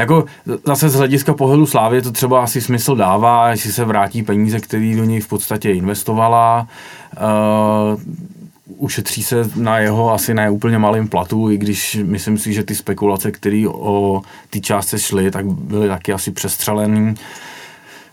jako 0.00 0.24
zase 0.66 0.88
z 0.88 0.94
hlediska 0.94 1.34
pohledu 1.34 1.66
Slávy 1.66 2.02
to 2.02 2.12
třeba 2.12 2.42
asi 2.42 2.60
smysl 2.60 2.96
dává, 2.96 3.50
jestli 3.50 3.72
se 3.72 3.84
vrátí 3.84 4.22
peníze, 4.22 4.60
které 4.60 4.94
do 4.96 5.04
něj 5.04 5.20
v 5.20 5.28
podstatě 5.28 5.72
investovala. 5.72 6.66
Uh, 7.94 8.00
ušetří 8.76 9.22
se 9.22 9.50
na 9.56 9.78
jeho 9.78 10.12
asi 10.12 10.34
ne 10.34 10.50
úplně 10.50 10.78
malým 10.78 11.08
platu, 11.08 11.50
i 11.50 11.58
když 11.58 11.98
myslím 12.04 12.38
si, 12.38 12.52
že 12.52 12.64
ty 12.64 12.74
spekulace, 12.74 13.32
které 13.32 13.64
o 13.68 14.22
té 14.50 14.60
částce 14.60 14.98
šly, 14.98 15.30
tak 15.30 15.46
byly 15.46 15.88
taky 15.88 16.12
asi 16.12 16.30
přestřelený. 16.30 17.14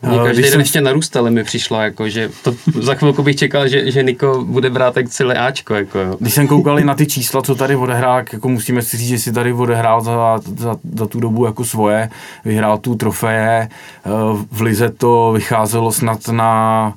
Mě 0.02 0.18
každý 0.18 0.42
den 0.42 0.50
jsem... 0.50 0.60
ještě 0.60 0.80
narůstaly 0.80 1.30
mi 1.30 1.44
přišlo, 1.44 1.80
jako, 1.80 2.08
že 2.08 2.30
to, 2.42 2.54
za 2.80 2.94
chvilku 2.94 3.22
bych 3.22 3.36
čekal, 3.36 3.68
že, 3.68 3.90
že 3.90 4.02
Niko 4.02 4.44
bude 4.44 4.70
brát 4.70 4.94
tak 4.94 5.08
celé 5.08 5.34
Ačko. 5.34 5.74
Jako, 5.74 5.98
jo. 5.98 6.16
Když 6.20 6.34
jsem 6.34 6.48
koukal 6.48 6.80
na 6.80 6.94
ty 6.94 7.06
čísla, 7.06 7.42
co 7.42 7.54
tady 7.54 7.76
odehrál, 7.76 8.22
jako 8.32 8.48
musíme 8.48 8.82
si 8.82 8.96
říct, 8.96 9.08
že 9.08 9.18
si 9.18 9.32
tady 9.32 9.52
odehrál 9.52 10.00
za, 10.00 10.40
za, 10.56 10.76
za 10.94 11.06
tu 11.06 11.20
dobu 11.20 11.44
jako 11.44 11.64
svoje, 11.64 12.10
vyhrál 12.44 12.78
tu 12.78 12.94
trofeje, 12.94 13.68
eh, 13.68 14.10
v 14.50 14.60
Lize 14.60 14.90
to 14.90 15.32
vycházelo 15.34 15.92
snad 15.92 16.28
na 16.28 16.94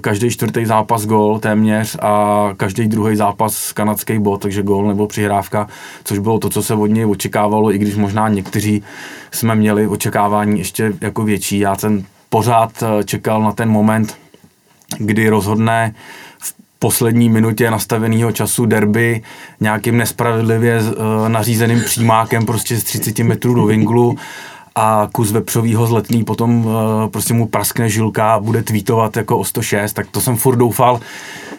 každý 0.00 0.30
čtvrtý 0.30 0.64
zápas 0.64 1.06
gol 1.06 1.38
téměř 1.38 1.96
a 2.02 2.48
každý 2.56 2.88
druhý 2.88 3.16
zápas 3.16 3.72
kanadský 3.72 4.18
bod, 4.18 4.42
takže 4.42 4.62
gol 4.62 4.88
nebo 4.88 5.06
přihrávka, 5.06 5.68
což 6.04 6.18
bylo 6.18 6.38
to, 6.38 6.50
co 6.50 6.62
se 6.62 6.74
od 6.74 6.86
něj 6.86 7.06
očekávalo, 7.06 7.74
i 7.74 7.78
když 7.78 7.96
možná 7.96 8.28
někteří 8.28 8.82
jsme 9.30 9.54
měli 9.54 9.86
očekávání 9.86 10.58
ještě 10.58 10.92
jako 11.00 11.22
větší. 11.22 11.58
Já 11.58 11.76
jsem 11.76 12.04
pořád 12.28 12.82
eh, 12.82 13.04
čekal 13.04 13.42
na 13.42 13.52
ten 13.52 13.70
moment, 13.70 14.16
kdy 14.98 15.28
rozhodne 15.28 15.94
v 16.38 16.54
poslední 16.78 17.28
minutě 17.28 17.70
nastaveného 17.70 18.32
času 18.32 18.66
derby 18.66 19.22
nějakým 19.60 19.96
nespravedlivě 19.96 20.80
eh, 20.80 21.28
nařízeným 21.28 21.80
přímákem 21.84 22.46
prostě 22.46 22.76
z 22.76 22.84
30 22.84 23.18
metrů 23.18 23.54
do 23.54 23.66
vinglu 23.66 24.16
a 24.74 25.08
kus 25.12 25.32
vepřovýho 25.32 25.86
zletný 25.86 26.24
potom 26.24 26.66
uh, 26.66 26.72
prostě 27.10 27.34
mu 27.34 27.46
praskne 27.46 27.88
žilka 27.88 28.34
a 28.34 28.40
bude 28.40 28.62
tweetovat 28.62 29.16
jako 29.16 29.38
o 29.38 29.44
106, 29.44 29.92
tak 29.92 30.06
to 30.10 30.20
jsem 30.20 30.36
furt 30.36 30.56
doufal, 30.56 31.00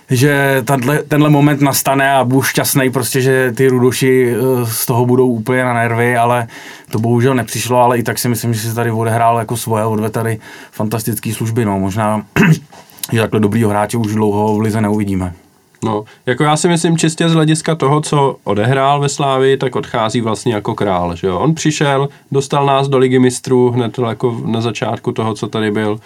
že 0.09 0.61
tenhle, 0.65 1.03
tenhle 1.03 1.29
moment 1.29 1.61
nastane 1.61 2.11
a 2.11 2.23
budu 2.23 2.41
šťastný 2.41 2.89
prostě, 2.89 3.21
že 3.21 3.51
ty 3.51 3.67
rudoši 3.67 4.35
uh, 4.35 4.69
z 4.69 4.85
toho 4.85 5.05
budou 5.05 5.27
úplně 5.27 5.63
na 5.63 5.73
nervy, 5.73 6.17
ale 6.17 6.47
to 6.91 6.99
bohužel 6.99 7.35
nepřišlo, 7.35 7.77
ale 7.77 7.97
i 7.97 8.03
tak 8.03 8.19
si 8.19 8.29
myslím, 8.29 8.53
že 8.53 8.59
si 8.59 8.75
tady 8.75 8.91
odehrál 8.91 9.39
jako 9.39 9.57
svoje, 9.57 9.85
odve 9.85 10.09
tady 10.09 10.39
fantastické 10.71 11.33
služby, 11.33 11.65
no 11.65 11.79
možná, 11.79 12.25
že 13.11 13.21
takhle 13.21 13.39
dobrýho 13.39 13.69
hráče 13.69 13.97
už 13.97 14.13
dlouho 14.13 14.55
v 14.55 14.61
Lize 14.61 14.81
neuvidíme. 14.81 15.33
No, 15.83 16.03
jako 16.25 16.43
já 16.43 16.57
si 16.57 16.67
myslím 16.67 16.97
čistě 16.97 17.29
z 17.29 17.33
hlediska 17.33 17.75
toho, 17.75 18.01
co 18.01 18.35
odehrál 18.43 18.99
ve 18.99 19.09
Slávi, 19.09 19.57
tak 19.57 19.75
odchází 19.75 20.21
vlastně 20.21 20.53
jako 20.53 20.75
král, 20.75 21.15
že 21.15 21.27
jo. 21.27 21.39
On 21.39 21.55
přišel, 21.55 22.09
dostal 22.31 22.65
nás 22.65 22.87
do 22.87 22.97
ligy 22.97 23.19
mistrů 23.19 23.71
hned 23.71 23.99
jako 24.09 24.41
na 24.45 24.61
začátku 24.61 25.11
toho, 25.11 25.33
co 25.33 25.47
tady 25.47 25.71
byl. 25.71 25.99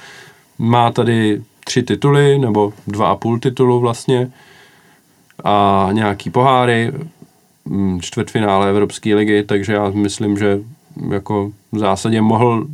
Má 0.60 0.92
tady 0.92 1.42
tři 1.66 1.84
tituly, 1.84 2.40
nebo 2.40 2.74
dva 2.88 3.08
a 3.08 3.16
půl 3.16 3.40
titulu 3.40 3.80
vlastně 3.80 4.32
a 5.44 5.90
nějaký 5.92 6.30
poháry, 6.30 6.92
mm, 7.66 8.02
čtvrtfinále 8.02 8.70
Evropské 8.70 9.16
ligy, 9.16 9.44
takže 9.44 9.74
já 9.74 9.90
myslím, 9.90 10.38
že 10.38 10.60
jako 11.10 11.52
v 11.72 11.78
zásadě 11.78 12.22
mohl 12.22 12.68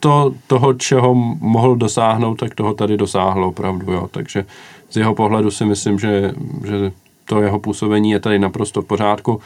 to, 0.00 0.34
toho, 0.46 0.74
čeho 0.74 1.14
mohl 1.40 1.76
dosáhnout, 1.76 2.34
tak 2.34 2.54
toho 2.54 2.74
tady 2.74 2.96
dosáhlo 2.96 3.48
opravdu, 3.48 3.92
jo. 3.92 4.08
Takže 4.10 4.44
z 4.90 4.96
jeho 4.96 5.14
pohledu 5.14 5.50
si 5.50 5.64
myslím, 5.64 5.98
že, 5.98 6.32
že 6.66 6.92
to 7.24 7.42
jeho 7.42 7.58
působení 7.58 8.10
je 8.10 8.20
tady 8.20 8.38
naprosto 8.38 8.82
v 8.82 8.86
pořádku. 8.86 9.40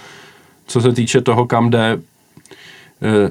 Co 0.66 0.80
se 0.80 0.92
týče 0.92 1.20
toho, 1.20 1.47
kam 1.47 1.70
jde, 1.70 2.00
eh, 3.02 3.30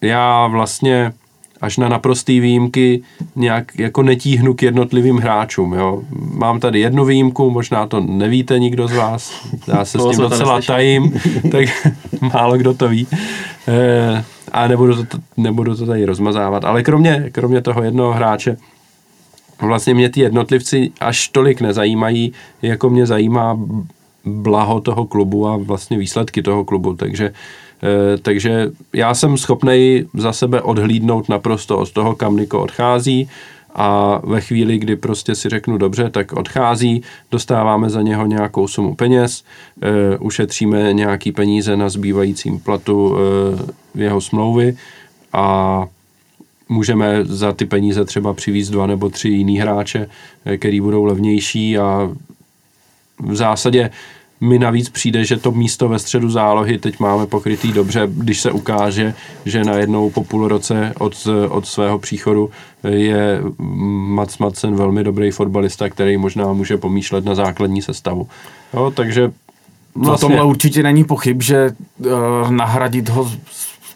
já 0.00 0.46
vlastně 0.46 1.12
až 1.60 1.76
na 1.76 1.88
naprostý 1.88 2.40
výjimky 2.40 3.02
nějak 3.36 3.78
jako 3.78 4.02
netíhnu 4.02 4.54
k 4.54 4.62
jednotlivým 4.62 5.16
hráčům. 5.16 5.72
Jo. 5.72 6.02
Mám 6.34 6.60
tady 6.60 6.80
jednu 6.80 7.04
výjimku, 7.04 7.50
možná 7.50 7.86
to 7.86 8.00
nevíte 8.00 8.58
nikdo 8.58 8.88
z 8.88 8.92
vás, 8.92 9.46
já 9.68 9.84
se 9.84 9.98
s 9.98 10.10
tím 10.10 10.20
docela 10.20 10.60
tajím, 10.60 11.20
tak 11.52 11.64
málo 12.34 12.56
kdo 12.56 12.74
to 12.74 12.88
ví. 12.88 13.06
E, 13.68 14.24
a 14.52 14.68
nebudu 14.68 15.04
to, 15.04 15.18
nebudu 15.36 15.76
to 15.76 15.86
tady 15.86 16.04
rozmazávat. 16.04 16.64
Ale 16.64 16.82
kromě, 16.82 17.28
kromě 17.32 17.62
toho 17.62 17.82
jednoho 17.82 18.12
hráče, 18.12 18.56
vlastně 19.60 19.94
mě 19.94 20.10
ty 20.10 20.20
jednotlivci 20.20 20.92
až 21.00 21.28
tolik 21.28 21.60
nezajímají, 21.60 22.32
jako 22.62 22.90
mě 22.90 23.06
zajímá 23.06 23.58
blaho 24.24 24.80
toho 24.80 25.06
klubu 25.06 25.48
a 25.48 25.56
vlastně 25.56 25.98
výsledky 25.98 26.42
toho 26.42 26.64
klubu, 26.64 26.94
takže 26.94 27.32
eh, 27.82 28.18
takže 28.18 28.70
já 28.92 29.14
jsem 29.14 29.36
schopný 29.36 30.04
za 30.14 30.32
sebe 30.32 30.62
odhlídnout 30.62 31.28
naprosto 31.28 31.78
od 31.78 31.92
toho, 31.92 32.14
kam 32.14 32.36
Niko 32.36 32.60
odchází. 32.60 33.28
A 33.76 34.20
ve 34.24 34.40
chvíli, 34.40 34.78
kdy 34.78 34.96
prostě 34.96 35.34
si 35.34 35.48
řeknu 35.48 35.78
dobře, 35.78 36.10
tak 36.10 36.32
odchází, 36.32 37.02
dostáváme 37.30 37.90
za 37.90 38.02
něho 38.02 38.26
nějakou 38.26 38.68
sumu 38.68 38.94
peněz, 38.94 39.44
e, 39.82 40.18
ušetříme 40.18 40.92
nějaký 40.92 41.32
peníze 41.32 41.76
na 41.76 41.88
zbývajícím 41.88 42.60
platu 42.60 43.16
e, 43.16 44.02
jeho 44.04 44.20
smlouvy 44.20 44.76
a 45.32 45.86
můžeme 46.68 47.24
za 47.24 47.52
ty 47.52 47.66
peníze 47.66 48.04
třeba 48.04 48.34
přivízt 48.34 48.72
dva 48.72 48.86
nebo 48.86 49.08
tři 49.08 49.28
jiný 49.28 49.58
hráče, 49.58 50.08
eh, 50.44 50.58
který 50.58 50.80
budou 50.80 51.04
levnější 51.04 51.78
a 51.78 52.10
v 53.18 53.36
zásadě 53.36 53.90
mi 54.40 54.58
navíc 54.58 54.88
přijde, 54.88 55.24
že 55.24 55.36
to 55.36 55.52
místo 55.52 55.88
ve 55.88 55.98
středu 55.98 56.30
zálohy 56.30 56.78
teď 56.78 57.00
máme 57.00 57.26
pokrytý 57.26 57.72
dobře, 57.72 58.02
když 58.06 58.40
se 58.40 58.50
ukáže, 58.50 59.14
že 59.44 59.64
najednou 59.64 60.10
po 60.10 60.24
půl 60.24 60.48
roce 60.48 60.92
od, 60.98 61.28
od 61.48 61.66
svého 61.66 61.98
příchodu 61.98 62.50
je 62.88 63.40
Mats 63.58 64.38
Madsen 64.38 64.76
velmi 64.76 65.04
dobrý 65.04 65.30
fotbalista, 65.30 65.88
který 65.88 66.16
možná 66.16 66.52
může 66.52 66.76
pomýšlet 66.76 67.24
na 67.24 67.34
základní 67.34 67.82
sestavu. 67.82 68.28
Jo, 68.74 68.92
takže 68.96 69.32
vlastně... 69.94 70.26
O 70.26 70.28
tomhle 70.28 70.44
určitě 70.44 70.82
není 70.82 71.04
pochyb, 71.04 71.42
že 71.42 71.70
uh, 71.98 72.50
nahradit 72.50 73.08
ho 73.08 73.32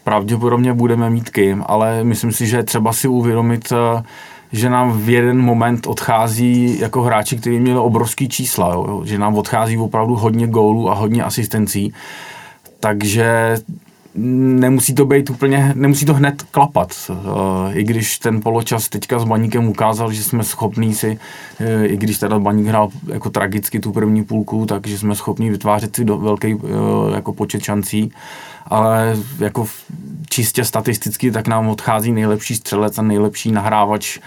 pravděpodobně 0.09 0.73
budeme 0.73 1.11
mít 1.11 1.31
kým, 1.31 1.65
ale 1.67 2.05
myslím 2.05 2.33
si, 2.33 2.47
že 2.47 2.63
třeba 2.63 2.93
si 2.93 3.09
uvědomit, 3.09 3.73
eh, 3.73 4.03
že 4.53 4.71
nám 4.71 4.93
v 4.93 5.09
jeden 5.09 5.43
moment 5.43 5.87
odchází 5.87 6.81
jako 6.81 7.03
hráči, 7.03 7.37
kteří 7.37 7.61
měli 7.61 7.79
obrovský 7.79 8.29
čísla, 8.29 8.75
jo? 8.75 9.03
že 9.05 9.19
nám 9.19 9.35
odchází 9.35 9.79
opravdu 9.79 10.17
hodně 10.17 10.47
gólů 10.47 10.91
a 10.91 10.95
hodně 10.95 11.23
asistencí, 11.23 11.93
takže 12.81 13.57
nemusí 14.61 14.95
to 14.95 15.07
být 15.07 15.31
úplně, 15.31 15.73
nemusí 15.77 16.05
to 16.07 16.15
hned 16.15 16.43
klapat. 16.43 16.93
Eh, 17.11 17.73
I 17.73 17.85
když 17.85 18.19
ten 18.19 18.41
poločas 18.41 18.89
teďka 18.89 19.19
s 19.19 19.25
Baníkem 19.25 19.69
ukázal, 19.69 20.13
že 20.13 20.25
jsme 20.25 20.45
schopní 20.45 20.95
si, 20.95 21.19
eh, 21.61 21.87
i 21.87 21.97
když 21.97 22.19
teda 22.19 22.39
Baník 22.39 22.67
hrál 22.67 22.89
jako 23.07 23.31
tragicky 23.31 23.81
tu 23.81 23.93
první 23.93 24.25
půlku, 24.25 24.67
takže 24.67 24.99
jsme 24.99 25.15
schopni 25.15 25.51
vytvářet 25.51 25.97
si 25.97 26.05
do 26.05 26.19
velký 26.19 26.57
jako 27.15 27.33
počet 27.33 27.63
šancí 27.63 28.13
ale 28.71 29.17
jako 29.39 29.67
čistě 30.31 30.65
statisticky 30.65 31.31
tak 31.31 31.49
nám 31.49 31.69
odchází 31.69 32.13
nejlepší 32.13 32.55
střelec 32.55 32.99
a 32.99 33.03
nejlepší 33.03 33.53
nahrávač 33.53 34.19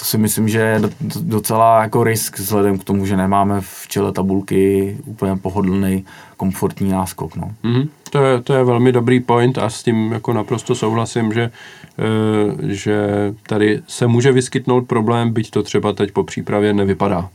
to 0.00 0.06
si 0.06 0.18
myslím, 0.18 0.48
že 0.48 0.58
je 0.58 0.80
docela 1.20 1.82
jako 1.82 2.04
risk 2.04 2.38
vzhledem 2.38 2.78
k 2.78 2.84
tomu, 2.84 3.06
že 3.06 3.16
nemáme 3.16 3.60
v 3.60 3.88
čele 3.88 4.12
tabulky 4.12 4.96
úplně 5.04 5.36
pohodlný, 5.36 6.04
komfortní 6.36 6.90
náskok. 6.90 7.36
No. 7.36 7.50
Mm-hmm. 7.64 7.88
To, 8.10 8.24
je, 8.24 8.42
to 8.42 8.54
je 8.54 8.64
velmi 8.64 8.92
dobrý 8.92 9.20
point 9.20 9.58
a 9.58 9.70
s 9.70 9.82
tím 9.82 10.12
jako 10.12 10.32
naprosto 10.32 10.74
souhlasím, 10.74 11.32
že, 11.32 11.42
e, 11.42 12.74
že 12.74 13.06
tady 13.46 13.82
se 13.86 14.06
může 14.06 14.32
vyskytnout 14.32 14.86
problém, 14.86 15.32
byť 15.32 15.50
to 15.50 15.62
třeba 15.62 15.92
teď 15.92 16.12
po 16.12 16.24
přípravě 16.24 16.72
nevypadá. 16.72 17.28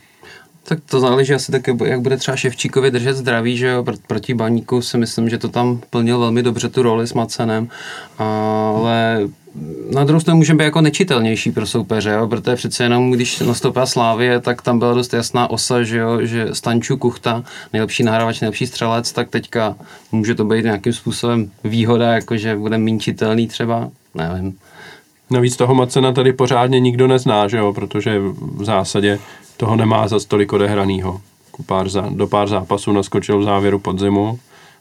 Tak 0.68 0.80
to 0.90 1.00
záleží 1.00 1.34
asi 1.34 1.52
tak, 1.52 1.68
jak 1.86 2.02
bude 2.02 2.18
třeba 2.18 2.38
Ševčíkovi 2.38 2.92
držet 2.92 3.14
zdraví, 3.14 3.58
že 3.58 3.68
jo, 3.68 3.86
proti 4.08 4.34
Baníku 4.34 4.82
si 4.82 4.98
myslím, 4.98 5.30
že 5.30 5.38
to 5.38 5.50
tam 5.50 5.82
plnil 5.90 6.20
velmi 6.20 6.44
dobře 6.44 6.70
tu 6.70 6.82
roli 6.82 7.08
s 7.08 7.14
Macenem, 7.14 7.68
ale 8.18 9.20
na 9.92 10.04
druhou 10.04 10.20
stranu 10.20 10.38
může 10.38 10.54
být 10.54 10.64
jako 10.64 10.82
nečitelnější 10.82 11.52
pro 11.52 11.66
soupeře, 11.66 12.12
jo? 12.12 12.28
protože 12.28 12.56
přece 12.56 12.84
jenom, 12.84 13.12
když 13.12 13.40
nastoupila 13.40 13.86
Slávě, 13.86 14.40
tak 14.40 14.62
tam 14.62 14.80
byla 14.80 14.94
dost 14.94 15.14
jasná 15.14 15.50
osa, 15.50 15.84
že, 15.84 15.98
jo? 15.98 16.26
že 16.26 16.48
Stanču 16.54 16.98
Kuchta, 16.98 17.44
nejlepší 17.74 18.04
nahrávač, 18.04 18.42
nejlepší 18.42 18.68
střelec, 18.68 19.12
tak 19.12 19.30
teďka 19.30 19.76
může 20.12 20.36
to 20.36 20.46
být 20.46 20.64
nějakým 20.64 20.94
způsobem 20.94 21.52
výhoda, 21.64 22.14
jakože 22.14 22.56
bude 22.56 22.78
minčitelný 22.78 23.48
třeba, 23.48 23.90
nevím. 24.16 24.58
Navíc 25.30 25.56
toho 25.56 25.76
Macena 25.76 26.12
tady 26.12 26.34
pořádně 26.34 26.80
nikdo 26.80 27.08
nezná, 27.08 27.48
že 27.48 27.58
jo? 27.58 27.74
protože 27.74 28.20
v 28.40 28.64
zásadě 28.64 29.20
toho 29.58 29.76
nemá 29.76 30.08
za 30.08 30.20
tolik 30.28 30.54
odehranýho. 30.54 31.22
Pár 31.66 31.90
za, 31.90 32.10
do 32.10 32.28
pár 32.28 32.48
zápasů 32.48 32.92
naskočil 32.92 33.40
v 33.40 33.44
závěru 33.44 33.80
podzimu 33.80 34.40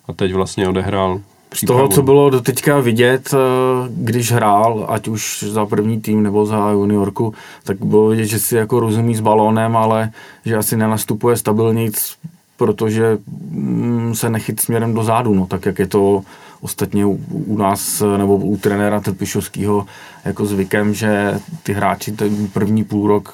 a 0.09 0.13
teď 0.13 0.35
vlastně 0.35 0.69
odehrál 0.69 1.21
přípravu. 1.49 1.79
Z 1.79 1.83
toho, 1.83 1.89
co 1.89 2.03
bylo 2.03 2.31
do 2.31 2.41
teďka 2.41 2.81
vidět, 2.81 3.35
eh, 3.35 3.39
když 3.89 4.33
hrál, 4.33 4.87
ať 4.89 5.09
už 5.09 5.45
za 5.49 5.67
první 5.67 6.01
tým 6.01 6.23
nebo 6.23 6.47
za 6.47 6.71
juniorku, 6.71 7.35
tak 7.65 7.85
bylo 7.85 8.09
vidět, 8.09 8.27
že 8.27 8.39
si 8.39 8.57
jako 8.57 8.81
rozumí 8.81 9.15
s 9.15 9.21
balónem, 9.21 9.77
ale 9.77 10.11
že 10.45 10.57
asi 10.57 10.77
nenastupuje 10.77 11.37
stabilně, 11.37 11.91
protože 12.57 13.19
mm, 13.51 14.15
se 14.15 14.31
nechyt 14.31 14.61
směrem 14.61 14.95
do 14.95 15.05
zádu, 15.05 15.35
no, 15.35 15.47
tak 15.47 15.67
jak 15.67 15.79
je 15.79 15.87
to 15.87 16.23
ostatně 16.65 17.07
u, 17.07 17.21
u 17.31 17.59
nás 17.59 18.03
nebo 18.17 18.37
u 18.37 18.57
trenéra 18.57 19.01
Trpišovského 19.01 19.87
jako 20.25 20.47
zvykem, 20.47 20.95
že 20.95 21.41
ty 21.63 21.73
hráči 21.73 22.13
ten 22.13 22.49
první 22.49 22.85
půl 22.85 23.09
rok 23.09 23.33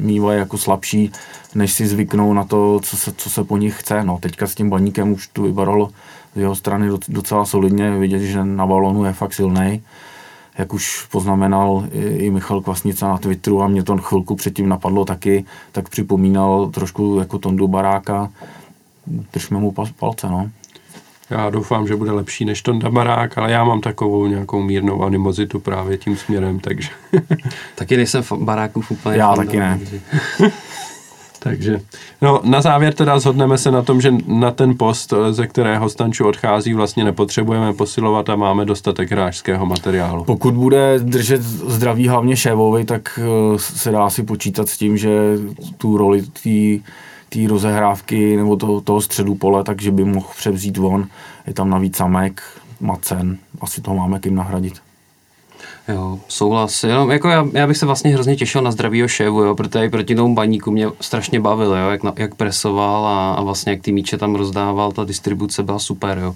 mývají 0.00 0.38
jako 0.38 0.58
slabší, 0.58 1.12
než 1.54 1.72
si 1.72 1.86
zvyknou 1.86 2.32
na 2.32 2.44
to, 2.44 2.80
co 2.82 2.96
se, 2.96 3.12
co 3.16 3.30
se 3.30 3.44
po 3.44 3.56
nich 3.56 3.80
chce. 3.80 4.04
No, 4.04 4.18
teďka 4.22 4.46
s 4.46 4.54
tím 4.54 4.70
baníkem 4.70 5.12
už 5.12 5.28
tu 5.28 5.42
vypadalo 5.42 5.90
z 6.34 6.38
jeho 6.38 6.54
strany 6.54 6.88
docela 7.08 7.44
solidně, 7.44 7.90
vidět, 7.90 8.20
že 8.20 8.44
na 8.44 8.66
balonu 8.66 9.04
je 9.04 9.12
fakt 9.12 9.32
silný 9.32 9.82
jak 10.58 10.74
už 10.74 11.06
poznamenal 11.10 11.84
i 11.92 12.30
Michal 12.30 12.60
Kvasnica 12.60 13.08
na 13.08 13.18
Twitteru 13.18 13.62
a 13.62 13.68
mě 13.68 13.82
to 13.82 13.96
chvilku 13.98 14.34
předtím 14.34 14.68
napadlo 14.68 15.04
taky, 15.04 15.44
tak 15.72 15.88
připomínal 15.88 16.70
trošku 16.70 17.16
jako 17.18 17.38
Tondu 17.38 17.68
Baráka. 17.68 18.30
Držme 19.32 19.58
mu 19.58 19.74
palce, 19.98 20.28
no. 20.28 20.50
Já 21.30 21.50
doufám, 21.50 21.86
že 21.86 21.96
bude 21.96 22.12
lepší 22.12 22.44
než 22.44 22.62
Tonda 22.62 22.90
Barák, 22.90 23.38
ale 23.38 23.52
já 23.52 23.64
mám 23.64 23.80
takovou 23.80 24.26
nějakou 24.26 24.62
mírnou 24.62 25.02
animozitu 25.02 25.60
právě 25.60 25.98
tím 25.98 26.16
směrem, 26.16 26.60
takže... 26.60 26.88
taky 27.74 27.96
nejsem 27.96 28.22
baráků 28.36 28.82
úplně 28.88 29.16
Já 29.16 29.36
taky 29.36 29.58
ne. 29.58 29.80
Takže, 31.38 31.80
no 32.22 32.40
na 32.44 32.60
závěr 32.60 32.94
teda 32.94 33.18
zhodneme 33.18 33.58
se 33.58 33.70
na 33.70 33.82
tom, 33.82 34.00
že 34.00 34.14
na 34.26 34.50
ten 34.50 34.78
post, 34.78 35.12
ze 35.30 35.46
kterého 35.46 35.88
Stanču 35.88 36.28
odchází, 36.28 36.74
vlastně 36.74 37.04
nepotřebujeme 37.04 37.72
posilovat 37.72 38.30
a 38.30 38.36
máme 38.36 38.64
dostatek 38.64 39.12
hráčského 39.12 39.66
materiálu. 39.66 40.24
Pokud 40.24 40.54
bude 40.54 40.98
držet 40.98 41.42
zdraví 41.42 42.08
hlavně 42.08 42.36
Šévovi, 42.36 42.84
tak 42.84 43.18
eh, 43.22 43.58
se 43.58 43.90
dá 43.90 44.10
si 44.10 44.22
počítat 44.22 44.68
s 44.68 44.78
tím, 44.78 44.96
že 44.96 45.10
tu 45.78 45.96
roli 45.96 46.22
té 47.36 47.48
rozehrávky 47.48 48.36
nebo 48.36 48.56
toho, 48.56 48.80
toho 48.80 49.00
středu 49.00 49.34
pole, 49.34 49.64
takže 49.64 49.90
by 49.90 50.04
mohl 50.04 50.26
převzít 50.36 50.78
on. 50.78 51.06
Je 51.46 51.54
tam 51.54 51.70
navíc 51.70 51.96
Samek, 51.96 52.42
Macen, 52.80 53.38
asi 53.60 53.80
toho 53.80 53.96
máme 53.96 54.18
kým 54.18 54.34
nahradit. 54.34 54.74
Jo, 55.88 56.18
souhlas. 56.28 56.84
Jenom, 56.84 57.10
jako 57.10 57.28
já, 57.28 57.46
já, 57.52 57.66
bych 57.66 57.76
se 57.76 57.86
vlastně 57.86 58.14
hrozně 58.14 58.36
těšil 58.36 58.62
na 58.62 58.70
zdravýho 58.70 59.08
šévu, 59.08 59.42
jo, 59.42 59.54
protože 59.54 59.90
proti 59.90 60.14
tomu 60.14 60.34
baníku 60.34 60.70
mě 60.70 60.88
strašně 61.00 61.40
bavil, 61.40 61.76
jo, 61.76 61.90
jak, 61.90 62.00
jak 62.16 62.34
presoval 62.34 63.06
a, 63.06 63.34
a, 63.34 63.42
vlastně 63.42 63.72
jak 63.72 63.82
ty 63.82 63.92
míče 63.92 64.18
tam 64.18 64.34
rozdával, 64.34 64.92
ta 64.92 65.04
distribuce 65.04 65.62
byla 65.62 65.78
super. 65.78 66.18
Jo. 66.18 66.34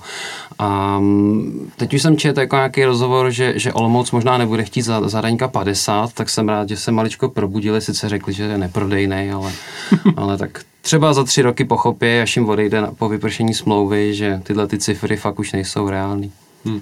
A 0.59 0.99
mm, 0.99 1.71
teď 1.77 1.95
už 1.95 2.03
jsem 2.03 2.17
četl 2.17 2.41
jako 2.41 2.57
nějaký 2.57 2.85
rozhovor, 2.85 3.31
že, 3.31 3.53
že 3.57 3.73
Olomouc 3.73 4.11
možná 4.11 4.39
nebude 4.39 4.65
chtít 4.65 4.83
za, 4.83 5.09
za 5.09 5.21
Raňka 5.21 5.49
50, 5.49 6.13
tak 6.13 6.31
jsem 6.31 6.49
rád, 6.49 6.69
že 6.69 6.77
se 6.77 6.93
maličko 6.93 7.29
probudili, 7.29 7.81
sice 7.81 8.09
řekli, 8.09 8.33
že 8.33 8.43
je 8.43 8.59
neprodejný, 8.59 9.31
ale, 9.31 9.53
ale 10.17 10.39
tak 10.39 10.61
třeba 10.81 11.13
za 11.13 11.25
tři 11.25 11.43
roky 11.43 11.65
pochopí, 11.65 12.07
až 12.07 12.37
jim 12.37 12.49
odejde 12.49 12.83
po 12.99 13.09
vypršení 13.09 13.55
smlouvy, 13.55 14.15
že 14.15 14.41
tyhle 14.43 14.67
ty 14.67 14.79
cifry 14.79 15.17
fakt 15.17 15.39
už 15.39 15.53
nejsou 15.53 15.89
reální. 15.89 16.33
Hmm. 16.65 16.81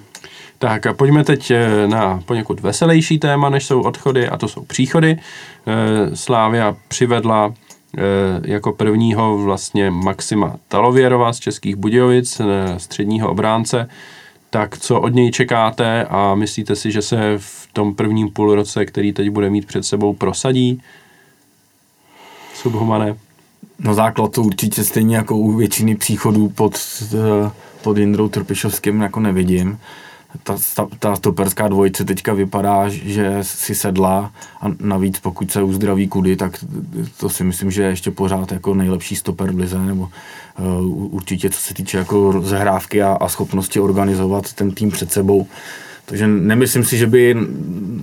Tak 0.57 0.85
a 0.85 0.93
pojďme 0.93 1.23
teď 1.23 1.51
eh, 1.51 1.87
na 1.87 2.23
poněkud 2.25 2.59
veselější 2.59 3.19
téma, 3.19 3.49
než 3.49 3.65
jsou 3.65 3.81
odchody, 3.81 4.27
a 4.27 4.37
to 4.37 4.47
jsou 4.47 4.63
příchody. 4.63 5.17
Eh, 5.67 6.15
Slávia 6.15 6.75
přivedla 6.87 7.53
eh, 7.97 8.01
jako 8.43 8.73
prvního 8.73 9.37
vlastně 9.37 9.91
Maxima 9.91 10.55
Talověrova 10.67 11.33
z 11.33 11.39
Českých 11.39 11.75
Budějovic, 11.75 12.41
středního 12.77 13.31
obránce. 13.31 13.89
Tak 14.49 14.77
co 14.77 15.01
od 15.01 15.13
něj 15.13 15.31
čekáte 15.31 16.05
a 16.09 16.35
myslíte 16.35 16.75
si, 16.75 16.91
že 16.91 17.01
se 17.01 17.33
v 17.37 17.67
tom 17.73 17.95
prvním 17.95 18.29
půlroce, 18.29 18.85
který 18.85 19.13
teď 19.13 19.29
bude 19.29 19.49
mít 19.49 19.65
před 19.65 19.85
sebou, 19.85 20.13
prosadí? 20.13 20.81
Subhumané? 22.53 23.15
No 23.79 23.93
základ 23.93 24.31
to 24.31 24.41
určitě 24.41 24.83
stejně 24.83 25.15
jako 25.15 25.37
u 25.37 25.51
většiny 25.51 25.95
příchodů 25.95 26.49
pod, 26.49 26.79
pod 27.81 27.97
Jindrou 27.97 28.29
Trpišovským 28.29 29.01
jako 29.01 29.19
nevidím. 29.19 29.79
Ta, 30.43 30.57
ta, 30.75 30.87
ta 30.99 31.15
stoperská 31.15 31.67
dvojice 31.67 32.05
teďka 32.05 32.33
vypadá, 32.33 32.89
že 32.89 33.37
si 33.41 33.75
sedla 33.75 34.31
a 34.61 34.65
navíc 34.79 35.19
pokud 35.19 35.51
se 35.51 35.63
uzdraví 35.63 36.07
kudy, 36.07 36.35
tak 36.35 36.65
to 37.17 37.29
si 37.29 37.43
myslím, 37.43 37.71
že 37.71 37.83
je 37.83 37.89
ještě 37.89 38.11
pořád 38.11 38.51
jako 38.51 38.73
nejlepší 38.73 39.15
stoper 39.15 39.51
v 39.51 39.57
lize, 39.57 39.79
nebo 39.79 40.09
uh, 40.81 41.15
určitě 41.15 41.49
co 41.49 41.61
se 41.61 41.73
týče 41.73 41.97
jako 41.97 42.41
zahrávky 42.41 43.03
a, 43.03 43.17
a 43.21 43.29
schopnosti 43.29 43.79
organizovat 43.79 44.53
ten 44.53 44.71
tým 44.71 44.91
před 44.91 45.11
sebou, 45.11 45.47
takže 46.09 46.27
nemyslím 46.27 46.83
si, 46.83 46.97
že 46.97 47.07
by 47.07 47.35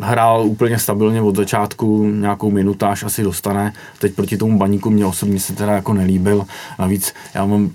hrál 0.01 0.47
úplně 0.47 0.79
stabilně 0.79 1.23
od 1.23 1.37
začátku, 1.37 2.05
nějakou 2.05 2.51
minutáž 2.51 3.03
asi 3.03 3.23
dostane. 3.23 3.73
Teď 3.99 4.15
proti 4.15 4.37
tomu 4.37 4.59
baníku 4.59 4.91
mě 4.91 5.07
osobně 5.07 5.41
se 5.41 5.55
teda 5.55 5.73
jako 5.73 5.93
nelíbil. 5.93 6.45
Navíc 6.79 7.15
já 7.35 7.47
mám 7.47 7.63
uh, 7.63 7.71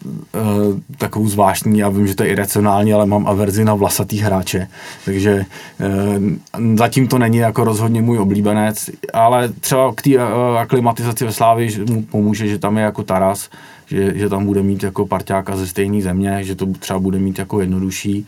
takovou 0.97 1.27
zvláštní, 1.27 1.79
já 1.79 1.89
vím, 1.89 2.07
že 2.07 2.15
to 2.15 2.23
je 2.23 2.29
iracionální, 2.29 2.93
ale 2.93 3.05
mám 3.05 3.27
averzi 3.27 3.65
na 3.65 3.73
vlasatý 3.73 4.17
hráče. 4.17 4.67
Takže 5.05 5.45
uh, 5.79 6.77
zatím 6.77 7.07
to 7.07 7.19
není 7.19 7.37
jako 7.37 7.63
rozhodně 7.63 8.01
můj 8.01 8.19
oblíbenec, 8.19 8.89
ale 9.13 9.49
třeba 9.49 9.93
k 9.95 10.01
té 10.01 10.09
uh, 10.09 10.57
aklimatizaci 10.57 11.25
ve 11.25 11.31
Slávi 11.31 11.69
mu 11.89 12.01
pomůže, 12.01 12.47
že 12.47 12.57
tam 12.57 12.77
je 12.77 12.83
jako 12.83 13.03
Taras, 13.03 13.49
že, 13.87 14.17
že 14.17 14.29
tam 14.29 14.45
bude 14.45 14.63
mít 14.63 14.83
jako 14.83 15.05
parťáka 15.05 15.55
ze 15.55 15.67
stejné 15.67 16.01
země, 16.01 16.39
že 16.41 16.55
to 16.55 16.65
třeba 16.79 16.99
bude 16.99 17.19
mít 17.19 17.39
jako 17.39 17.61
jednodušší 17.61 18.27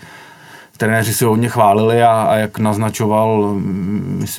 trenéři 0.77 1.13
si 1.13 1.25
hodně 1.25 1.49
chválili 1.49 2.03
a, 2.03 2.21
a 2.21 2.35
jak 2.35 2.59
naznačoval, 2.59 3.61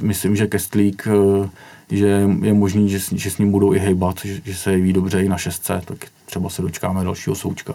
myslím, 0.03 0.37
že 0.37 0.47
Kestlík, 0.47 1.09
eh, 1.44 1.49
že 1.90 2.07
je 2.42 2.55
možný, 2.55 2.90
že, 2.90 2.99
že 3.12 3.31
s 3.31 3.38
ním 3.38 3.51
budou 3.51 3.75
i 3.75 3.79
hejbat, 3.79 4.16
že, 4.25 4.40
že 4.44 4.55
se 4.55 4.73
jeví 4.73 4.92
dobře 4.92 5.23
i 5.23 5.29
na 5.29 5.38
šestce, 5.38 5.83
tak 5.85 5.99
třeba 6.27 6.49
se 6.49 6.62
dočkáme 6.62 7.05
dalšího 7.05 7.37
součka. 7.37 7.75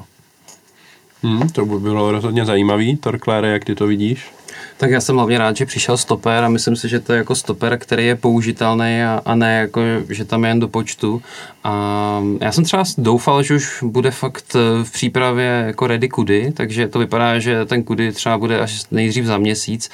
Hmm, 1.24 1.50
to 1.50 1.66
by 1.66 1.80
bylo 1.80 2.12
rozhodně 2.12 2.46
zajímavý. 2.46 2.98
Torklére, 2.98 3.48
jak 3.48 3.66
ty 3.66 3.76
to 3.76 3.88
vidíš? 3.88 4.32
Tak 4.80 4.92
já 4.92 5.02
jsem 5.02 5.16
hlavně 5.16 5.38
rád, 5.38 5.58
že 5.58 5.66
přišel 5.66 5.98
stoper 5.98 6.44
a 6.44 6.50
myslím 6.50 6.76
si, 6.76 6.90
že 6.90 7.00
to 7.00 7.14
je 7.14 7.18
jako 7.18 7.36
stoper, 7.36 7.78
který 7.78 8.06
je 8.06 8.16
použitelný 8.16 9.04
a, 9.04 9.22
a 9.26 9.36
ne 9.36 9.60
jako, 9.60 9.82
že 10.10 10.26
tam 10.26 10.44
je 10.44 10.50
jen 10.50 10.60
do 10.60 10.68
počtu. 10.68 11.22
A 11.64 12.24
já 12.42 12.52
jsem 12.52 12.64
třeba 12.64 12.84
doufal, 12.98 13.44
že 13.44 13.56
už 13.56 13.84
bude 13.84 14.12
fakt 14.12 14.56
eh, 14.56 14.84
v 14.84 14.92
přípravě 14.92 15.64
jako 15.68 15.88
ready 15.88 16.10
kudy, 16.10 16.54
takže 16.56 16.88
to 16.88 17.00
vypadá, 17.00 17.40
že 17.40 17.66
ten 17.66 17.84
kudy 17.84 18.12
třeba 18.12 18.38
bude 18.38 18.60
až 18.60 18.86
nejdřív 18.92 19.26
za 19.26 19.38
měsíc. 19.38 19.90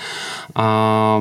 A, 0.56 1.20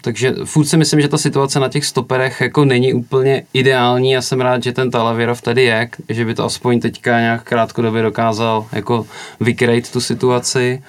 takže 0.00 0.34
furt 0.44 0.66
si 0.66 0.76
myslím, 0.76 1.00
že 1.00 1.08
ta 1.08 1.18
situace 1.18 1.60
na 1.60 1.68
těch 1.68 1.84
stoperech 1.84 2.40
jako 2.40 2.64
není 2.64 2.94
úplně 2.94 3.42
ideální. 3.52 4.10
Já 4.10 4.22
jsem 4.22 4.40
rád, 4.40 4.62
že 4.62 4.72
ten 4.72 4.90
Talavěrov 4.90 5.42
tady 5.42 5.64
je, 5.64 5.88
že 6.08 6.24
by 6.24 6.34
to 6.34 6.44
aspoň 6.44 6.80
teďka 6.80 7.20
nějak 7.20 7.42
krátkodobě 7.42 8.02
dokázal 8.02 8.66
jako 8.72 9.06
vykrejt 9.40 9.92
tu 9.92 10.00
situaci 10.00 10.82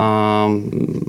a 0.00 0.48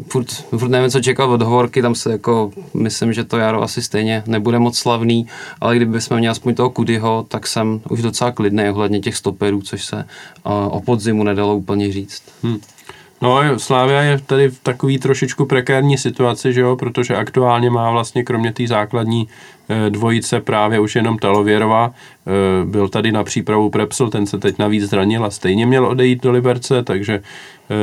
furt, 0.07 0.31
furt 0.31 0.69
nevím, 0.69 0.89
co 0.89 1.01
čekal 1.01 1.31
od 1.31 1.41
hovorky, 1.41 1.81
tam 1.81 1.95
se 1.95 2.11
jako, 2.11 2.51
myslím, 2.73 3.13
že 3.13 3.23
to 3.23 3.37
jaro 3.37 3.63
asi 3.63 3.81
stejně 3.81 4.23
nebude 4.27 4.59
moc 4.59 4.77
slavný, 4.77 5.27
ale 5.61 5.75
kdyby 5.75 6.01
jsme 6.01 6.17
měli 6.17 6.31
aspoň 6.31 6.55
toho 6.55 6.69
Kudyho, 6.69 7.25
tak 7.27 7.47
jsem 7.47 7.81
už 7.89 8.01
docela 8.01 8.31
klidný 8.31 8.69
ohledně 8.69 8.99
těch 8.99 9.15
stoperů, 9.15 9.61
což 9.61 9.85
se 9.85 9.95
uh, 9.95 10.51
o 10.53 10.81
podzimu 10.81 11.23
nedalo 11.23 11.55
úplně 11.55 11.91
říct. 11.91 12.23
Hmm. 12.43 12.59
No, 13.21 13.59
Slávia 13.59 14.01
je 14.01 14.19
tady 14.19 14.49
v 14.49 14.59
takový 14.63 14.97
trošičku 14.97 15.45
prekérní 15.45 15.97
situaci, 15.97 16.53
že 16.53 16.61
jo, 16.61 16.75
protože 16.75 17.15
aktuálně 17.15 17.69
má 17.69 17.91
vlastně 17.91 18.23
kromě 18.23 18.53
té 18.53 18.67
základní 18.67 19.27
dvojice 19.89 20.41
právě 20.41 20.79
už 20.79 20.95
jenom 20.95 21.17
Talověrova. 21.17 21.91
E, 21.91 22.65
byl 22.65 22.89
tady 22.89 23.11
na 23.11 23.23
přípravu 23.23 23.69
Prepsl, 23.69 24.09
ten 24.09 24.25
se 24.25 24.37
teď 24.37 24.57
navíc 24.59 24.83
zranil 24.83 25.25
a 25.25 25.29
stejně 25.29 25.65
měl 25.65 25.85
odejít 25.85 26.23
do 26.23 26.31
Liberce, 26.31 26.83
takže, 26.83 27.21